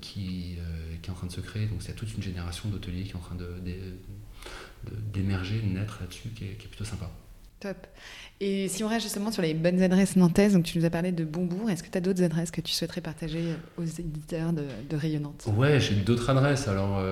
qui, 0.00 0.56
qui 1.02 1.08
est 1.08 1.10
en 1.10 1.14
train 1.14 1.26
de 1.26 1.32
se 1.32 1.40
créer. 1.40 1.66
Donc, 1.66 1.82
c'est 1.82 1.94
toute 1.94 2.14
une 2.14 2.22
génération 2.22 2.68
d'hôteliers 2.68 3.02
qui 3.02 3.10
est 3.10 3.16
en 3.16 3.20
train 3.20 3.36
d'émerger, 5.12 5.60
de, 5.60 5.66
de, 5.66 5.72
naître 5.72 5.98
là-dessus, 6.00 6.28
qui, 6.28 6.46
qui 6.54 6.64
est, 6.66 6.68
plutôt 6.68 6.84
sympa. 6.84 7.10
Top. 7.60 7.86
Et 8.40 8.68
si 8.68 8.84
on 8.84 8.88
reste 8.88 9.02
justement 9.02 9.32
sur 9.32 9.42
les 9.42 9.54
bonnes 9.54 9.82
adresses 9.82 10.16
nantaises, 10.16 10.52
donc 10.52 10.64
tu 10.64 10.78
nous 10.78 10.84
as 10.84 10.90
parlé 10.90 11.12
de 11.12 11.24
Bonbourg, 11.24 11.68
est-ce 11.70 11.82
que 11.82 11.90
tu 11.90 11.98
as 11.98 12.00
d'autres 12.00 12.22
adresses 12.22 12.50
que 12.50 12.60
tu 12.60 12.72
souhaiterais 12.72 13.00
partager 13.00 13.54
aux 13.76 13.84
éditeurs 13.84 14.52
de, 14.52 14.64
de 14.88 14.96
Rayonnante? 14.96 15.48
Ouais, 15.56 15.80
j'ai 15.80 15.96
d'autres 15.96 16.30
adresses. 16.30 16.68
Alors, 16.68 17.02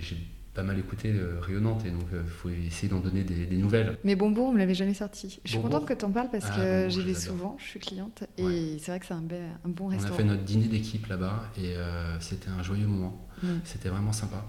j'ai 0.00 0.16
pas 0.54 0.62
mal 0.62 0.78
écouté 0.78 1.12
euh, 1.12 1.40
Rayonnante 1.40 1.84
et 1.84 1.90
donc 1.90 2.04
il 2.12 2.18
euh, 2.18 2.24
faut 2.24 2.48
essayer 2.48 2.88
d'en 2.88 3.00
donner 3.00 3.24
des, 3.24 3.56
nouvelles. 3.56 3.98
Mais 4.04 4.14
Bonbon, 4.14 4.48
on 4.48 4.52
me 4.52 4.58
l'avait 4.58 4.74
jamais 4.74 4.94
sorti. 4.94 5.40
Je 5.44 5.50
suis 5.50 5.60
contente 5.60 5.84
que 5.84 5.92
tu 5.92 6.04
en 6.04 6.12
parles 6.12 6.28
parce 6.30 6.46
ah, 6.50 6.56
que 6.56 6.88
j'y 6.88 7.02
vais 7.02 7.14
souvent, 7.14 7.56
je 7.58 7.64
suis 7.64 7.80
cliente 7.80 8.24
et 8.38 8.76
c'est 8.78 8.92
vrai 8.92 9.00
que 9.00 9.06
c'est 9.06 9.14
un, 9.14 9.24
un, 9.64 9.68
bon 9.68 9.88
restaurant. 9.88 10.12
On 10.12 10.14
a 10.14 10.18
fait 10.18 10.24
notre 10.24 10.44
dîner 10.44 10.68
d'équipe 10.68 11.06
là-bas 11.08 11.50
et 11.58 11.74
euh, 11.76 12.18
c'était 12.20 12.48
un 12.48 12.62
joyeux 12.62 12.86
moment. 12.86 13.26
Mm. 13.42 13.48
C'était 13.64 13.88
vraiment 13.88 14.12
sympa. 14.12 14.46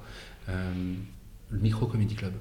le 0.48 1.60
Micro 1.60 1.88
Comedy 1.88 2.16
Club. 2.16 2.34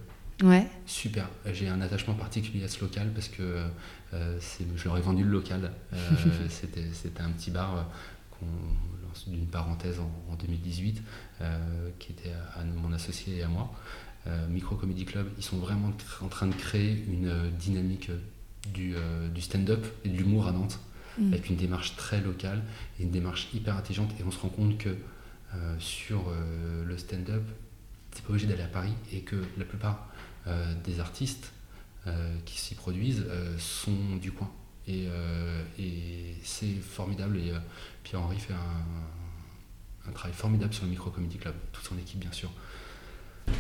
Ouais. 0.42 0.66
Super. 0.86 1.28
J'ai 1.52 1.68
un 1.68 1.80
attachement 1.80 2.14
particulier 2.14 2.64
à 2.64 2.68
ce 2.68 2.80
local 2.80 3.10
parce 3.14 3.28
que 3.28 3.64
je 4.12 4.84
leur 4.84 4.98
ai 4.98 5.00
vendu 5.00 5.22
le 5.24 5.30
local. 5.30 5.70
c'était 6.48 7.20
un 7.20 7.30
petit 7.30 7.50
bar 7.50 7.86
qu'on 8.30 8.46
d'une 9.26 9.46
parenthèse 9.46 9.98
en, 10.00 10.34
2018, 10.34 11.02
euh, 11.40 11.90
qui 11.98 12.12
était 12.12 12.32
à, 12.56 12.64
mon 12.64 12.92
associé 12.92 13.38
et 13.38 13.42
à 13.42 13.48
moi. 13.48 13.72
Euh, 14.26 14.46
Micro 14.48 14.76
Comedy 14.76 15.04
Club, 15.04 15.28
ils 15.38 15.44
sont 15.44 15.58
vraiment 15.58 15.92
en 16.22 16.28
train 16.28 16.46
de 16.46 16.54
créer 16.54 17.04
une 17.08 17.28
euh, 17.28 17.50
dynamique 17.50 18.10
du, 18.72 18.94
stand-up 19.40 19.86
et 20.04 20.08
de 20.08 20.16
l'humour 20.16 20.48
à 20.48 20.52
Nantes, 20.52 20.80
mm. 21.18 21.32
avec 21.32 21.50
une 21.50 21.56
démarche 21.56 21.96
très 21.96 22.20
locale 22.20 22.62
et 22.98 23.02
une 23.02 23.10
démarche 23.10 23.48
hyper 23.52 23.76
intelligente. 23.76 24.10
Et 24.18 24.24
on 24.26 24.30
se 24.30 24.38
rend 24.38 24.48
compte 24.48 24.78
que 24.78 24.96
sur 25.78 26.32
le 26.84 26.98
stand-up, 26.98 27.44
c'est 28.10 28.24
pas 28.24 28.30
obligé 28.30 28.48
d'aller 28.48 28.62
à 28.62 28.68
Paris 28.68 28.94
et 29.12 29.20
que 29.20 29.36
la 29.56 29.64
plupart 29.64 30.08
des 30.84 31.00
artistes 31.00 31.52
qui 32.44 32.58
s'y 32.60 32.74
produisent 32.74 33.24
sont 33.58 34.16
du 34.20 34.32
coin. 34.32 34.50
Et, 34.86 35.06
et 35.78 36.36
c'est 36.42 36.74
formidable. 36.74 37.38
Et 37.38 37.52
Pierre-Henri 38.02 38.38
fait 38.38 38.52
un, 38.52 40.12
travail 40.12 40.34
formidable 40.34 40.74
sur 40.74 40.84
le 40.84 40.90
Micro 40.90 41.10
Comedy 41.10 41.38
Club, 41.38 41.54
toute 41.72 41.84
son 41.84 41.96
équipe 41.96 42.20
bien 42.20 42.32
sûr. 42.32 42.50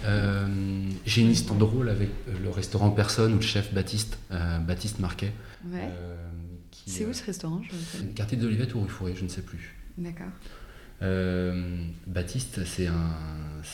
Euh, 0.04 0.46
j'ai 1.06 1.22
une 1.22 1.30
histoire 1.30 1.58
drôle 1.58 1.88
avec 1.88 2.08
euh, 2.28 2.38
le 2.42 2.50
restaurant 2.50 2.90
Personne 2.90 3.32
ou 3.32 3.36
le 3.36 3.42
chef 3.42 3.72
Baptiste, 3.72 4.18
euh, 4.30 4.58
Baptiste 4.58 4.98
Marquet. 4.98 5.32
c'est 6.86 7.06
où 7.06 7.12
ce 7.12 7.24
restaurant 7.24 7.62
Quartier 8.14 8.36
de 8.38 8.44
l'Olivette 8.44 8.74
ou 8.74 8.80
rue 8.80 8.88
Fourré, 8.88 9.14
je 9.16 9.24
ne 9.24 9.28
sais 9.28 9.42
plus. 9.42 9.74
D'accord. 9.98 10.30
Baptiste, 12.06 12.64
c'est 12.64 12.86
un, 12.86 13.10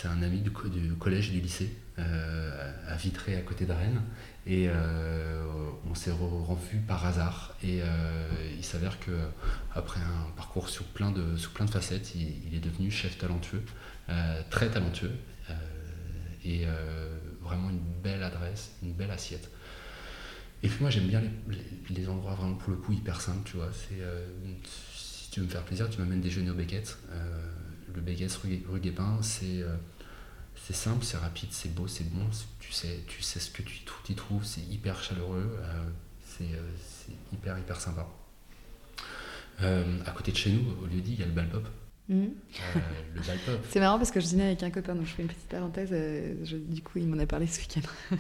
un 0.05 0.23
ami 0.23 0.41
du, 0.41 0.51
du, 0.51 0.93
collège 0.95 1.29
et 1.29 1.33
du 1.33 1.41
lycée, 1.41 1.71
à 2.01 2.97
Vitré, 2.97 3.37
à 3.37 3.43
côté 3.43 3.67
de 3.67 3.73
Rennes. 3.73 4.03
Et 4.47 4.67
euh, 4.69 5.43
on 5.89 5.95
s'est 5.95 6.11
revu 6.11 6.79
par 6.79 7.05
hasard. 7.07 7.55
Et 7.63 7.81
euh, 7.83 7.87
il 8.57 8.65
s'avère 8.65 8.99
que 8.99 9.13
après 9.75 10.01
un 10.01 10.31
parcours 10.37 10.69
sur 10.69 10.85
plein 10.87 11.11
de, 11.11 11.37
sous 11.37 11.51
plein 11.51 11.67
de 11.67 11.71
facettes, 11.71 12.15
il, 12.15 12.55
est 12.55 12.61
devenu 12.61 12.91
chef 12.91 13.19
talentueux, 13.19 13.63
euh, 14.09 14.43
très 14.51 14.71
talentueux, 14.71 15.13
et 16.43 16.65
vraiment 17.43 17.69
une 17.69 17.83
belle 18.03 18.23
adresse, 18.23 18.73
une 18.83 18.95
belle 18.95 19.11
assiette. 19.11 19.51
Et 20.63 20.69
puis 20.69 20.79
moi 20.81 20.91
j'aime 20.91 21.07
bien 21.07 21.23
les, 21.91 22.09
endroits 22.09 22.35
vraiment 22.35 22.55
pour 22.55 22.71
le 22.71 22.77
coup 22.77 22.93
hyper 22.93 23.21
simples, 23.21 23.43
tu 23.45 23.57
vois. 23.59 23.69
C'est 23.73 24.03
si 24.95 25.31
tu 25.31 25.41
veux 25.41 25.47
me 25.47 25.51
faire 25.51 25.63
plaisir, 25.63 25.91
tu 25.91 25.99
m'amènes 25.99 26.23
déjeuner 26.23 26.51
au 26.51 26.55
Beckett. 26.55 26.97
le 27.95 28.01
Beckett 28.01 28.33
rue, 28.33 28.63
rue 28.67 28.81
Guépin, 28.81 29.19
c'est 29.21 29.63
c'est 30.57 30.75
simple, 30.75 31.05
c'est 31.05 31.17
rapide, 31.17 31.49
c'est 31.53 31.75
beau, 31.75 31.89
c'est 31.89 32.09
bon, 32.11 32.25
tu 32.61 32.73
sais, 32.73 33.01
tu 33.09 33.23
sais 33.23 33.41
ce 33.41 33.51
que 33.51 33.63
tu 33.63 33.83
y 34.09 34.15
trouves, 34.15 34.45
c'est 34.45 34.61
hyper 34.61 35.03
chaleureux, 35.03 35.59
euh, 35.61 36.43
euh, 36.43 36.45
c'est 36.79 37.13
hyper 37.33 37.59
hyper 37.59 37.81
sympa. 37.81 38.07
Euh, 39.63 39.99
à 40.07 40.13
côté 40.13 40.33
de 40.33 40.37
chez 40.37 40.51
nous, 40.51 40.63
au 40.83 40.87
lieu 40.87 41.01
dit, 41.01 41.15
il 41.15 41.21
y 41.21 41.23
a 41.23 41.27
le 41.27 41.33
Balpop. 41.33 41.67
Mmh. 42.09 42.25
le 43.15 43.21
Balpop. 43.21 43.61
c'est 43.69 43.81
marrant 43.81 43.99
parce 43.99 44.11
que 44.11 44.21
je 44.21 44.27
dînais 44.27 44.47
avec 44.47 44.63
un 44.63 44.71
copain, 44.71 44.95
donc 44.95 45.07
je 45.07 45.13
fais 45.13 45.23
une 45.23 45.29
petite 45.29 45.49
parenthèse. 45.49 45.91
du 45.91 46.83
coup, 46.83 46.99
il 46.99 47.09
m'en 47.09 47.19
a 47.19 47.27
parlé 47.27 47.47
ce 47.47 47.61
week-end. 47.61 47.89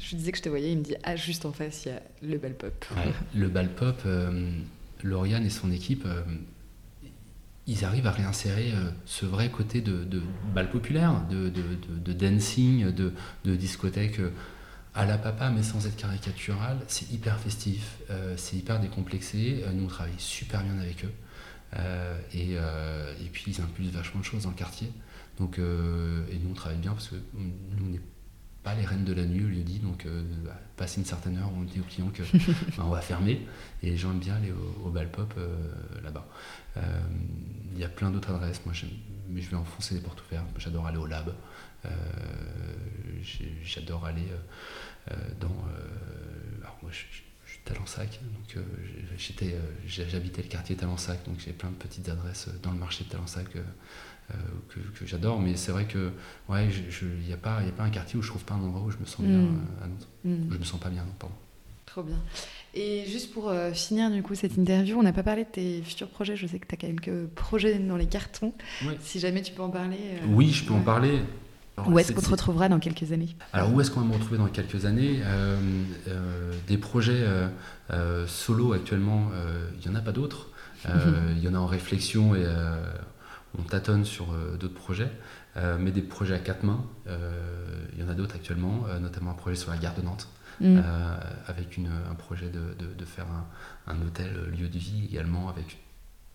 je 0.00 0.10
lui 0.10 0.16
disais 0.16 0.32
que 0.32 0.38
je 0.38 0.42
te 0.42 0.48
voyais, 0.48 0.72
il 0.72 0.78
me 0.78 0.82
dit 0.82 0.96
Ah, 1.02 1.16
juste 1.16 1.44
en 1.46 1.52
face, 1.52 1.84
il 1.84 1.88
y 1.88 1.92
a 1.92 2.02
le 2.22 2.38
Balpop. 2.38 2.86
Ouais, 2.96 3.12
le 3.34 3.48
Balpop, 3.48 4.02
Lauriane 5.02 5.44
et 5.44 5.50
son 5.50 5.70
équipe 5.70 6.06
ils 7.66 7.84
arrivent 7.84 8.06
à 8.06 8.12
réinsérer 8.12 8.72
euh, 8.72 8.90
ce 9.06 9.26
vrai 9.26 9.50
côté 9.50 9.80
de, 9.80 10.04
de 10.04 10.22
bal 10.54 10.70
populaire, 10.70 11.26
de, 11.28 11.48
de, 11.48 12.12
dancing, 12.12 12.92
de, 12.92 13.12
discothèque 13.44 14.20
euh, 14.20 14.30
à 14.94 15.04
la 15.04 15.18
papa, 15.18 15.50
mais 15.50 15.62
sans 15.62 15.84
être 15.86 15.96
caricatural. 15.96 16.78
C'est 16.86 17.10
hyper 17.10 17.38
festif, 17.38 17.98
euh, 18.10 18.34
c'est 18.36 18.56
hyper 18.56 18.80
décomplexé. 18.80 19.64
nous, 19.74 19.84
on 19.84 19.88
travaille 19.88 20.14
super 20.18 20.62
bien 20.62 20.78
avec 20.78 21.04
eux. 21.04 21.12
Et, 22.32 22.52
et, 22.52 23.28
puis, 23.30 23.44
ils 23.48 23.60
impulsent 23.60 23.90
vachement 23.90 24.20
de 24.20 24.24
choses 24.24 24.44
dans 24.44 24.50
le 24.50 24.54
quartier. 24.54 24.90
Donc, 25.38 25.58
et 25.58 26.38
nous, 26.38 26.50
on 26.50 26.54
travaille 26.54 26.78
bien 26.78 26.92
parce 26.92 27.08
que 27.08 27.16
nous, 27.34 27.86
on 27.86 27.90
n'est 27.90 28.00
pas 28.62 28.74
les 28.74 28.86
reines 28.86 29.04
de 29.04 29.12
la 29.12 29.26
nuit, 29.26 29.44
au 29.44 29.48
lieu 29.48 29.62
dit. 29.62 29.80
Donc, 29.80 30.06
passer 30.78 31.00
une 31.00 31.04
certaine 31.04 31.36
heure, 31.36 31.50
on 31.54 31.64
dit 31.64 31.80
aux 31.80 31.82
clients 31.82 32.08
que 32.08 32.22
ben, 32.78 32.84
on 32.84 32.88
va 32.88 33.02
fermer. 33.02 33.46
Et 33.82 33.90
les 33.90 33.96
gens 33.98 34.12
aiment 34.12 34.20
bien 34.20 34.36
aller 34.36 34.52
au, 34.52 34.86
au 34.86 34.90
bal 34.90 35.10
pop 35.10 35.34
là-bas. 36.02 36.26
Euh, 36.76 36.80
il 37.74 37.80
y 37.80 37.84
a 37.84 37.88
plein 37.88 38.10
d'autres 38.10 38.30
adresses, 38.32 38.64
moi, 38.64 38.74
mais 39.28 39.42
je 39.42 39.50
vais 39.50 39.56
enfoncer 39.56 39.94
les 39.94 40.00
portes 40.00 40.22
ouvertes. 40.26 40.46
J'adore 40.58 40.86
aller 40.86 40.98
au 40.98 41.06
lab. 41.06 41.34
Euh, 41.84 41.90
j'adore 43.62 44.06
aller 44.06 44.28
euh, 45.10 45.14
dans. 45.40 45.54
alors 46.62 46.78
moi, 46.82 46.90
je, 46.90 46.98
suis 46.98 47.60
Talensac, 47.64 48.20
donc 48.22 48.64
j'étais, 49.16 49.56
j'habitais 49.86 50.42
le 50.42 50.48
quartier 50.48 50.76
Talensac, 50.76 51.24
donc 51.24 51.40
j'ai 51.40 51.52
plein 51.52 51.70
de 51.70 51.74
petites 51.74 52.08
adresses 52.08 52.48
dans 52.62 52.70
le 52.70 52.78
marché 52.78 53.04
de 53.04 53.08
Talensac 53.08 53.48
que, 53.50 55.04
j'adore, 55.04 55.40
mais 55.40 55.56
c'est 55.56 55.72
vrai 55.72 55.84
que 55.86 56.12
ouais, 56.48 56.68
il 57.02 57.26
n'y 57.26 57.32
a, 57.32 57.36
pas, 57.36 57.58
a 57.58 57.72
pas 57.72 57.84
un 57.84 57.90
quartier 57.90 58.18
où 58.18 58.22
je 58.22 58.28
trouve 58.28 58.44
pas 58.44 58.54
un 58.54 58.62
endroit 58.62 58.82
où 58.82 58.90
je 58.90 58.98
me 58.98 59.04
sens 59.04 59.24
bien 59.24 59.38
mm. 59.38 59.66
à 59.82 59.86
Nantes. 59.86 60.08
Mm. 60.24 60.52
Je 60.52 60.58
me 60.58 60.64
sens 60.64 60.78
pas 60.80 60.90
bien, 60.90 61.04
pardon. 61.18 61.34
Trop 61.86 62.02
bien. 62.02 62.18
Et 62.78 63.06
juste 63.06 63.32
pour 63.32 63.50
finir 63.72 64.10
du 64.10 64.22
coup 64.22 64.34
cette 64.34 64.56
interview, 64.58 64.98
on 64.98 65.02
n'a 65.02 65.14
pas 65.14 65.22
parlé 65.22 65.44
de 65.44 65.48
tes 65.48 65.82
futurs 65.82 66.08
projets. 66.08 66.36
Je 66.36 66.46
sais 66.46 66.58
que 66.58 66.66
tu 66.66 66.74
as 66.74 66.78
quelques 66.78 67.26
projets 67.28 67.78
dans 67.78 67.96
les 67.96 68.06
cartons. 68.06 68.52
Si 69.00 69.18
jamais 69.18 69.40
tu 69.40 69.52
peux 69.52 69.62
en 69.62 69.70
parler. 69.70 69.96
oui, 70.28 70.50
je 70.50 70.64
peux 70.64 70.74
en 70.74 70.80
parler 70.82 71.22
où 71.84 71.98
est-ce 71.98 72.12
qu'on 72.12 72.22
te 72.22 72.30
retrouvera 72.30 72.68
dans 72.68 72.78
quelques 72.78 73.12
années? 73.12 73.36
Alors 73.52 73.72
où 73.72 73.80
est-ce 73.80 73.90
qu'on 73.90 74.00
va 74.00 74.06
me 74.06 74.14
retrouver 74.14 74.38
dans 74.38 74.46
quelques 74.46 74.86
années? 74.86 75.20
Euh, 75.22 75.58
euh, 76.08 76.52
Des 76.66 76.78
projets 76.78 77.24
euh, 77.90 78.26
solo 78.26 78.72
actuellement, 78.72 79.30
il 79.74 79.88
n'y 79.88 79.94
en 79.94 79.98
a 79.98 80.02
pas 80.02 80.12
d'autres. 80.12 80.48
Il 80.86 81.42
y 81.42 81.48
en 81.48 81.54
a 81.54 81.58
en 81.58 81.66
réflexion 81.66 82.34
et 82.34 82.46
on 83.58 83.62
tâtonne 83.62 84.04
sur 84.04 84.26
d'autres 84.58 84.74
projets. 84.74 85.10
mais 85.78 85.90
des 85.90 86.02
projets 86.02 86.34
à 86.34 86.38
quatre 86.38 86.62
mains, 86.62 86.84
il 87.06 88.00
y 88.00 88.02
en 88.02 88.08
a 88.08 88.14
d'autres 88.14 88.36
actuellement, 88.36 88.84
notamment 89.00 89.32
un 89.32 89.34
projet 89.34 89.56
sur 89.56 89.70
la 89.70 89.76
gare 89.76 89.94
de 89.94 90.02
Nantes. 90.02 90.28
Mm. 90.60 90.80
avec 91.46 91.78
un 92.10 92.14
projet 92.14 92.48
de, 92.48 93.04
faire 93.04 93.26
un, 93.86 94.00
hôtel 94.00 94.32
lieu 94.58 94.68
de 94.68 94.78
vie 94.78 95.04
également 95.10 95.48
avec 95.48 95.78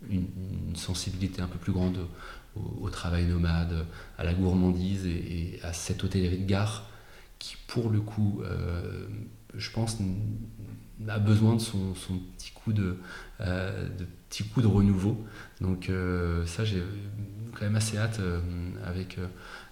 une, 0.09 0.75
sensibilité 0.75 1.41
un 1.41 1.47
peu 1.47 1.57
plus 1.57 1.71
grande 1.71 2.07
au, 2.55 2.89
travail 2.89 3.25
nomade, 3.25 3.85
à 4.17 4.23
la 4.23 4.33
gourmandise 4.33 5.05
et, 5.05 5.59
à 5.63 5.73
cette 5.73 6.03
hôtellerie 6.03 6.39
de 6.39 6.45
gare 6.45 6.85
qui, 7.39 7.57
pour 7.67 7.89
le 7.89 8.01
coup, 8.01 8.41
euh, 8.43 9.07
je 9.55 9.71
pense, 9.71 9.97
a 11.07 11.19
besoin 11.19 11.55
de 11.55 11.61
son, 11.61 11.93
petit 12.37 12.51
coup 12.51 12.73
de, 12.73 12.97
euh, 13.39 13.89
petit 14.29 14.43
coup 14.43 14.61
de 14.61 14.67
renouveau. 14.67 15.25
Donc 15.59 15.89
euh, 15.89 16.45
ça, 16.45 16.63
j'ai 16.65 16.83
quand 17.53 17.61
même 17.61 17.75
assez 17.75 17.97
hâte 17.97 18.21
avec, 18.85 19.17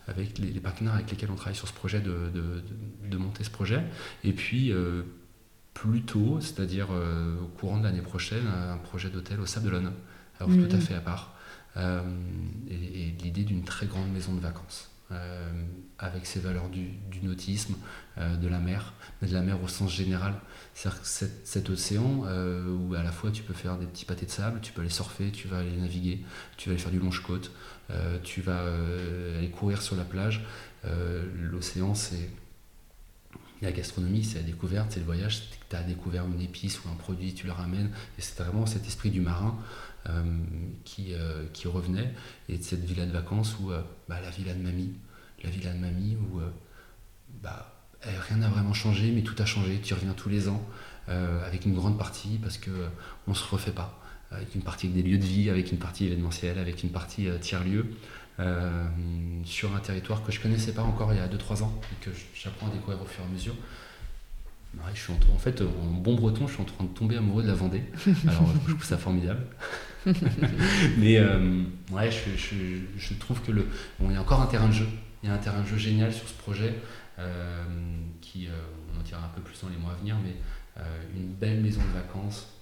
avec 0.10 0.38
les, 0.38 0.60
partenaires 0.60 0.96
avec 0.96 1.12
lesquels 1.12 1.32
on 1.32 1.36
travaille 1.36 1.56
sur 1.56 1.68
ce 1.68 1.74
projet 1.74 2.02
de, 2.02 2.32
de, 3.10 3.18
monter 3.18 3.44
ce 3.44 3.50
projet. 3.50 3.84
Et 4.24 4.34
puis 4.34 4.74
plus 5.74 6.02
tôt, 6.02 6.40
c'est-à-dire 6.42 6.88
au 6.90 7.48
courant 7.48 7.78
de 7.78 7.84
l'année 7.84 8.02
prochaine, 8.02 8.48
un 8.48 8.78
projet 8.78 9.10
d'hôtel 9.10 9.40
au 9.40 9.46
Sable 9.46 9.66
d'Olonne, 9.66 9.92
alors 10.40 10.52
tout 10.52 10.76
à 10.76 10.80
fait 10.80 10.96
à 10.96 11.02
part. 11.02 11.36
Euh, 11.78 12.02
et, 12.70 13.14
l'idée 13.24 13.44
d'une 13.44 13.64
très 13.64 13.86
grande 13.86 14.12
maison 14.12 14.34
de 14.34 14.40
vacances. 14.40 14.90
Euh, 15.12 15.52
avec 15.98 16.26
ses 16.26 16.40
valeurs 16.40 16.70
du, 16.70 16.92
nautisme, 17.24 17.74
euh, 18.20 18.38
de 18.38 18.48
la 18.48 18.60
mer, 18.60 18.94
mais 19.22 19.28
de 19.28 19.34
la 19.34 19.42
mer 19.42 19.62
au 19.62 19.68
sens 19.68 19.92
général. 19.92 20.36
C'est-à-dire 20.74 21.02
que 21.02 21.08
cet, 21.08 21.70
océan 21.70 22.24
où 22.24 22.94
à 22.94 23.04
la 23.04 23.12
fois 23.12 23.32
tu 23.32 23.44
peux 23.44 23.54
faire 23.54 23.78
des 23.78 23.86
petits 23.86 24.06
pâtés 24.06 24.26
de 24.26 24.32
sable, 24.32 24.62
tu 24.62 24.72
peux 24.72 24.80
aller 24.80 24.90
surfer, 24.90 25.32
tu 25.32 25.50
vas 25.50 25.58
aller 25.58 25.76
naviguer, 25.76 26.24
tu 26.56 26.70
vas 26.70 26.74
aller 26.74 26.82
faire 26.82 26.92
du 26.92 27.00
longe-côte, 27.00 27.52
tu 28.24 28.40
vas 28.40 28.62
aller 29.38 29.50
courir 29.50 29.82
sur 29.82 29.98
la 29.98 30.06
plage. 30.06 30.46
L'océan, 30.86 31.96
c'est 31.96 32.30
la 33.62 33.72
gastronomie, 33.72 34.24
c'est 34.24 34.38
la 34.38 34.46
découverte, 34.46 34.92
c'est 34.92 35.00
le 35.00 35.06
voyage. 35.06 35.50
Tu 35.70 35.76
as 35.76 35.84
découvert 35.84 36.26
une 36.26 36.40
épice 36.40 36.82
ou 36.84 36.90
un 36.90 36.96
produit, 36.96 37.34
tu 37.34 37.46
le 37.46 37.52
ramènes. 37.52 37.92
Et 38.18 38.22
c'est 38.22 38.42
vraiment 38.42 38.66
cet 38.66 38.86
esprit 38.88 39.10
du 39.10 39.20
marin 39.22 39.58
euh, 39.58 39.89
qui, 40.86 41.14
euh, 41.14 41.46
qui 41.54 41.68
revenait, 41.68 42.14
et 42.48 42.58
de 42.58 42.64
cette 42.64 42.84
villa 42.84 43.06
de 43.06 43.12
vacances 43.12 43.58
où 43.60 43.72
euh, 43.72 43.82
bah, 44.08 44.20
la 44.22 44.30
villa 44.30 44.54
de 44.54 44.62
mamie, 44.62 44.94
la 45.44 45.50
villa 45.50 45.74
de 45.74 45.80
mamie 45.80 46.16
où 46.16 46.40
bah, 47.42 47.74
rien 48.02 48.38
n'a 48.38 48.50
vraiment 48.50 48.74
changé, 48.74 49.12
mais 49.12 49.22
tout 49.22 49.36
a 49.40 49.46
changé, 49.46 49.80
tu 49.82 49.94
reviens 49.94 50.14
tous 50.14 50.30
les 50.30 50.50
ans, 50.50 50.62
avec 51.08 51.66
une 51.66 51.74
grande 51.74 51.98
partie, 51.98 52.38
parce 52.42 52.58
qu'on 52.58 52.72
on 53.28 53.32
ne 53.32 53.36
se 53.36 53.44
refait 53.46 53.72
pas, 53.72 54.00
avec 54.32 54.54
une 54.54 54.62
partie 54.62 54.88
avec 54.88 55.02
des 55.02 55.10
lieux 55.10 55.18
de 55.18 55.24
vie, 55.24 55.50
avec 55.50 55.72
une 55.72 55.80
partie 55.80 56.06
événementielle, 56.06 56.60
avec 56.60 56.84
une 56.84 56.90
partie 56.90 57.30
tiers-lieu. 57.40 57.86
sur 59.46 59.74
un 59.74 59.80
territoire 59.80 60.24
que 60.24 60.32
je 60.34 60.42
connaissais 60.42 60.74
pas 60.74 60.84
encore 60.84 61.14
il 61.14 61.18
y 61.18 61.22
a 61.22 61.28
2-3 61.28 61.64
ans 61.64 61.74
et 61.94 62.04
que 62.04 62.12
j'apprends 62.36 62.68
à 62.68 62.72
découvrir 62.72 63.02
au 63.02 63.06
fur 63.06 63.24
et 63.24 63.28
à 63.28 63.32
mesure. 63.32 63.56
je 64.94 65.00
suis 65.00 65.14
en, 65.14 65.34
en, 65.34 65.38
fait, 65.38 65.62
en 65.62 65.92
bon 65.94 66.16
breton, 66.16 66.48
je 66.48 66.54
suis 66.54 66.62
en 66.62 66.66
train 66.66 66.84
de 66.84 66.90
tomber 66.90 67.16
amoureux 67.16 67.44
de 67.44 67.48
la 67.48 67.56
Vendée. 67.56 67.84
Alors, 68.28 68.50
je 68.68 68.74
trouve 68.74 68.84
ça 68.84 68.98
formidable. 68.98 69.46
Mais 70.98 71.18
euh, 71.18 71.64
ouais, 71.92 72.10
je, 72.12 73.14
trouve 73.16 73.42
que 73.42 73.52
le, 73.52 73.68
bon, 74.00 74.10
il 74.10 74.14
y 74.14 74.16
a 74.16 74.22
encore 74.22 74.42
un 74.42 74.48
terrain 74.48 74.68
de 74.68 74.74
jeu. 74.74 74.88
Il 75.24 75.30
y 75.30 75.32
a 75.32 75.36
un 75.36 75.40
terrain 75.40 75.62
de 75.62 75.68
jeu 75.68 75.78
génial 75.78 76.14
sur 76.14 76.28
ce 76.28 76.34
projet 76.34 76.76
euh, 77.18 77.64
qui, 78.22 78.48
euh, 78.48 78.52
on 78.94 79.00
en 79.00 79.04
tirera 79.04 79.26
un 79.26 79.30
peu 79.30 79.42
plus 79.42 79.60
dans 79.62 79.70
les 79.70 79.78
mois 79.78 79.94
à 79.94 79.96
venir, 79.96 80.16
mais 80.24 80.36
une 81.14 81.34
belle 81.34 81.60
maison 81.60 81.82
de 81.82 82.00
vacances 82.00 82.54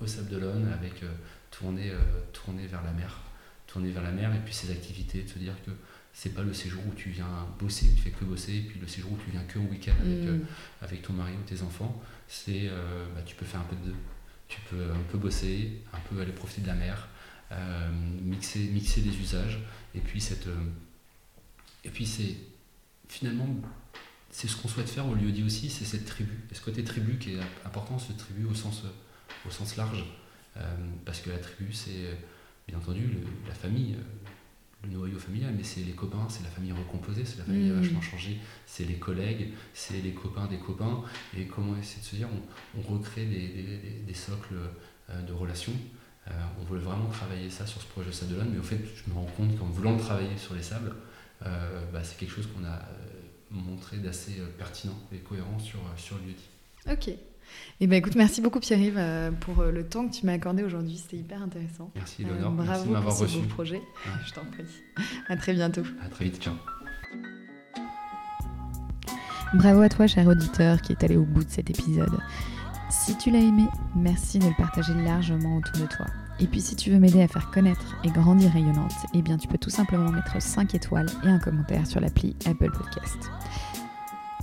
au 0.00 0.06
Sable 0.08 0.30
d'Olonne 0.30 0.68
avec 0.72 1.04
tournée, 1.52 1.92
tournée 2.32 2.66
vers 2.66 2.82
la 2.82 2.90
mer, 2.90 3.20
tournée 3.68 3.90
vers 3.90 4.02
la 4.02 4.10
mer 4.10 4.34
et 4.34 4.40
puis 4.44 4.52
ces 4.52 4.72
activités, 4.72 5.22
de 5.22 5.28
se 5.28 5.38
dire 5.38 5.52
que 5.64 5.70
c'est 6.12 6.34
pas 6.34 6.42
le 6.42 6.52
séjour 6.52 6.82
où 6.88 6.94
tu 6.96 7.10
viens 7.10 7.46
bosser, 7.60 7.86
tu 7.94 8.02
fais 8.02 8.10
que 8.10 8.24
bosser, 8.24 8.56
et 8.56 8.60
puis 8.62 8.80
le 8.80 8.88
séjour 8.88 9.12
où 9.12 9.18
tu 9.24 9.30
viens 9.30 9.44
que 9.44 9.60
au 9.60 9.70
week-end 9.70 9.92
avec, 10.00 10.24
mm. 10.24 10.40
avec 10.82 11.02
ton 11.02 11.12
mari 11.12 11.34
ou 11.34 11.48
tes 11.48 11.62
enfants, 11.62 12.02
c'est 12.26 12.68
bah, 13.14 13.22
tu 13.24 13.36
peux 13.36 13.46
faire 13.46 13.60
un 13.60 13.64
peu 13.70 13.76
de 13.76 13.92
deux 13.92 13.96
tu 14.48 14.60
peux 14.62 14.90
un 14.90 15.02
peu 15.10 15.18
bosser, 15.18 15.82
un 15.92 16.00
peu 16.08 16.20
aller 16.20 16.32
profiter 16.32 16.62
de 16.62 16.66
la 16.66 16.74
mer, 16.74 17.08
euh, 17.52 17.90
mixer, 18.22 18.60
mixer 18.60 19.02
des 19.02 19.16
usages, 19.16 19.58
et 19.94 20.00
puis 20.00 20.20
cette, 20.20 20.46
euh, 20.46 20.64
et 21.84 21.90
puis 21.90 22.06
c'est 22.06 22.36
finalement 23.08 23.48
c'est 24.30 24.48
ce 24.48 24.56
qu'on 24.56 24.68
souhaite 24.68 24.90
faire 24.90 25.06
au 25.06 25.14
lieu 25.14 25.30
dit 25.30 25.42
aussi, 25.42 25.70
c'est 25.70 25.84
cette 25.84 26.04
tribu, 26.04 26.44
et 26.50 26.54
ce 26.54 26.60
côté 26.60 26.84
tribu 26.84 27.18
qui 27.18 27.34
est 27.34 27.40
important, 27.64 27.98
ce 27.98 28.12
tribu 28.12 28.44
au 28.44 28.54
sens, 28.54 28.82
au 29.46 29.50
sens 29.50 29.76
large, 29.76 30.04
euh, 30.56 30.76
parce 31.04 31.20
que 31.20 31.30
la 31.30 31.38
tribu 31.38 31.72
c'est 31.72 32.18
bien 32.66 32.78
entendu 32.78 33.18
la 33.46 33.54
famille, 33.54 33.96
le 34.84 34.90
noyau 34.90 35.18
familial, 35.18 35.52
mais 35.56 35.64
c'est 35.64 35.80
les 35.80 35.92
copains, 35.92 36.26
c'est 36.28 36.44
la 36.44 36.50
famille 36.50 36.72
recomposée, 36.72 37.24
c'est 37.24 37.38
la 37.38 37.44
famille 37.44 37.70
mmh. 37.70 37.80
vachement 37.80 38.00
changée, 38.00 38.38
c'est 38.66 38.84
les 38.84 38.94
collègues, 38.94 39.52
c'est 39.74 40.00
les 40.00 40.12
copains 40.12 40.46
des 40.46 40.58
copains, 40.58 41.02
et 41.36 41.46
comment 41.46 41.76
essayer 41.76 42.00
de 42.00 42.06
se 42.06 42.16
dire, 42.16 42.28
on, 42.76 42.80
recrée 42.92 43.26
des, 43.26 44.14
socles 44.14 44.54
euh, 45.10 45.22
de 45.22 45.32
relations. 45.32 45.72
Euh, 46.28 46.30
on 46.60 46.64
voulait 46.64 46.80
vraiment 46.80 47.08
travailler 47.08 47.50
ça 47.50 47.66
sur 47.66 47.80
ce 47.80 47.86
projet 47.86 48.12
Sadelon, 48.12 48.46
mais 48.52 48.58
au 48.58 48.62
fait, 48.62 48.78
je 48.78 49.10
me 49.10 49.16
rends 49.16 49.30
compte 49.36 49.58
qu'en 49.58 49.66
voulant 49.66 49.92
le 49.92 50.00
travailler 50.00 50.36
sur 50.36 50.54
les 50.54 50.62
sables, 50.62 50.94
euh, 51.44 51.84
bah, 51.92 52.04
c'est 52.04 52.18
quelque 52.18 52.32
chose 52.32 52.46
qu'on 52.46 52.64
a 52.64 52.80
montré 53.50 53.96
d'assez 53.96 54.42
pertinent 54.58 54.98
et 55.12 55.18
cohérent 55.18 55.58
sur, 55.58 55.80
sur 55.96 56.16
Ok, 56.88 57.10
eh 57.80 57.86
ben, 57.86 57.96
écoute, 57.96 58.16
merci 58.16 58.40
beaucoup 58.40 58.58
Pierre-Yves 58.58 58.96
euh, 58.98 59.30
pour 59.30 59.60
euh, 59.60 59.70
le 59.70 59.86
temps 59.86 60.08
que 60.08 60.12
tu 60.12 60.26
m'as 60.26 60.32
accordé 60.32 60.64
aujourd'hui. 60.64 60.96
C'était 60.96 61.18
hyper 61.18 61.42
intéressant. 61.42 61.90
Merci 61.94 62.24
Léonore. 62.24 62.52
Euh, 62.52 62.64
bravo 62.64 62.90
merci 62.90 63.18
pour 63.18 63.28
ce 63.28 63.38
beau 63.38 63.46
projet. 63.46 63.82
Je 64.26 64.32
t'en 64.32 64.44
prie. 64.44 64.64
À 65.28 65.36
très 65.36 65.52
bientôt. 65.52 65.82
À 66.04 66.08
très 66.08 66.24
vite. 66.24 66.42
Ciao. 66.42 66.54
Bravo 69.54 69.80
à 69.80 69.88
toi, 69.88 70.06
cher 70.06 70.26
auditeur, 70.26 70.82
qui 70.82 70.92
est 70.92 71.04
allé 71.04 71.16
au 71.16 71.24
bout 71.24 71.44
de 71.44 71.50
cet 71.50 71.70
épisode. 71.70 72.18
Si 72.90 73.16
tu 73.16 73.30
l'as 73.30 73.38
aimé, 73.38 73.64
merci 73.94 74.38
de 74.38 74.46
le 74.46 74.54
partager 74.56 74.92
largement 74.94 75.56
autour 75.56 75.82
de 75.82 75.86
toi. 75.86 76.06
Et 76.40 76.46
puis 76.46 76.60
si 76.60 76.76
tu 76.76 76.90
veux 76.90 76.98
m'aider 76.98 77.22
à 77.22 77.28
faire 77.28 77.50
connaître 77.50 77.96
et 78.04 78.10
grandir 78.10 78.52
rayonnante, 78.52 78.92
eh 79.14 79.22
bien 79.22 79.36
tu 79.36 79.48
peux 79.48 79.58
tout 79.58 79.70
simplement 79.70 80.10
mettre 80.10 80.40
5 80.40 80.74
étoiles 80.74 81.08
et 81.24 81.28
un 81.28 81.38
commentaire 81.38 81.86
sur 81.86 82.00
l'appli 82.00 82.36
Apple 82.46 82.70
Podcast. 82.70 83.30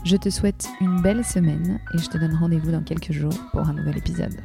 Je 0.05 0.17
te 0.17 0.29
souhaite 0.29 0.67
une 0.81 1.01
belle 1.01 1.25
semaine 1.25 1.79
et 1.91 1.97
je 1.97 2.07
te 2.07 2.19
donne 2.19 2.35
rendez-vous 2.35 2.71
dans 2.71 2.83
quelques 2.83 3.11
jours 3.11 3.33
pour 3.51 3.67
un 3.67 3.73
nouvel 3.73 3.97
épisode. 3.97 4.35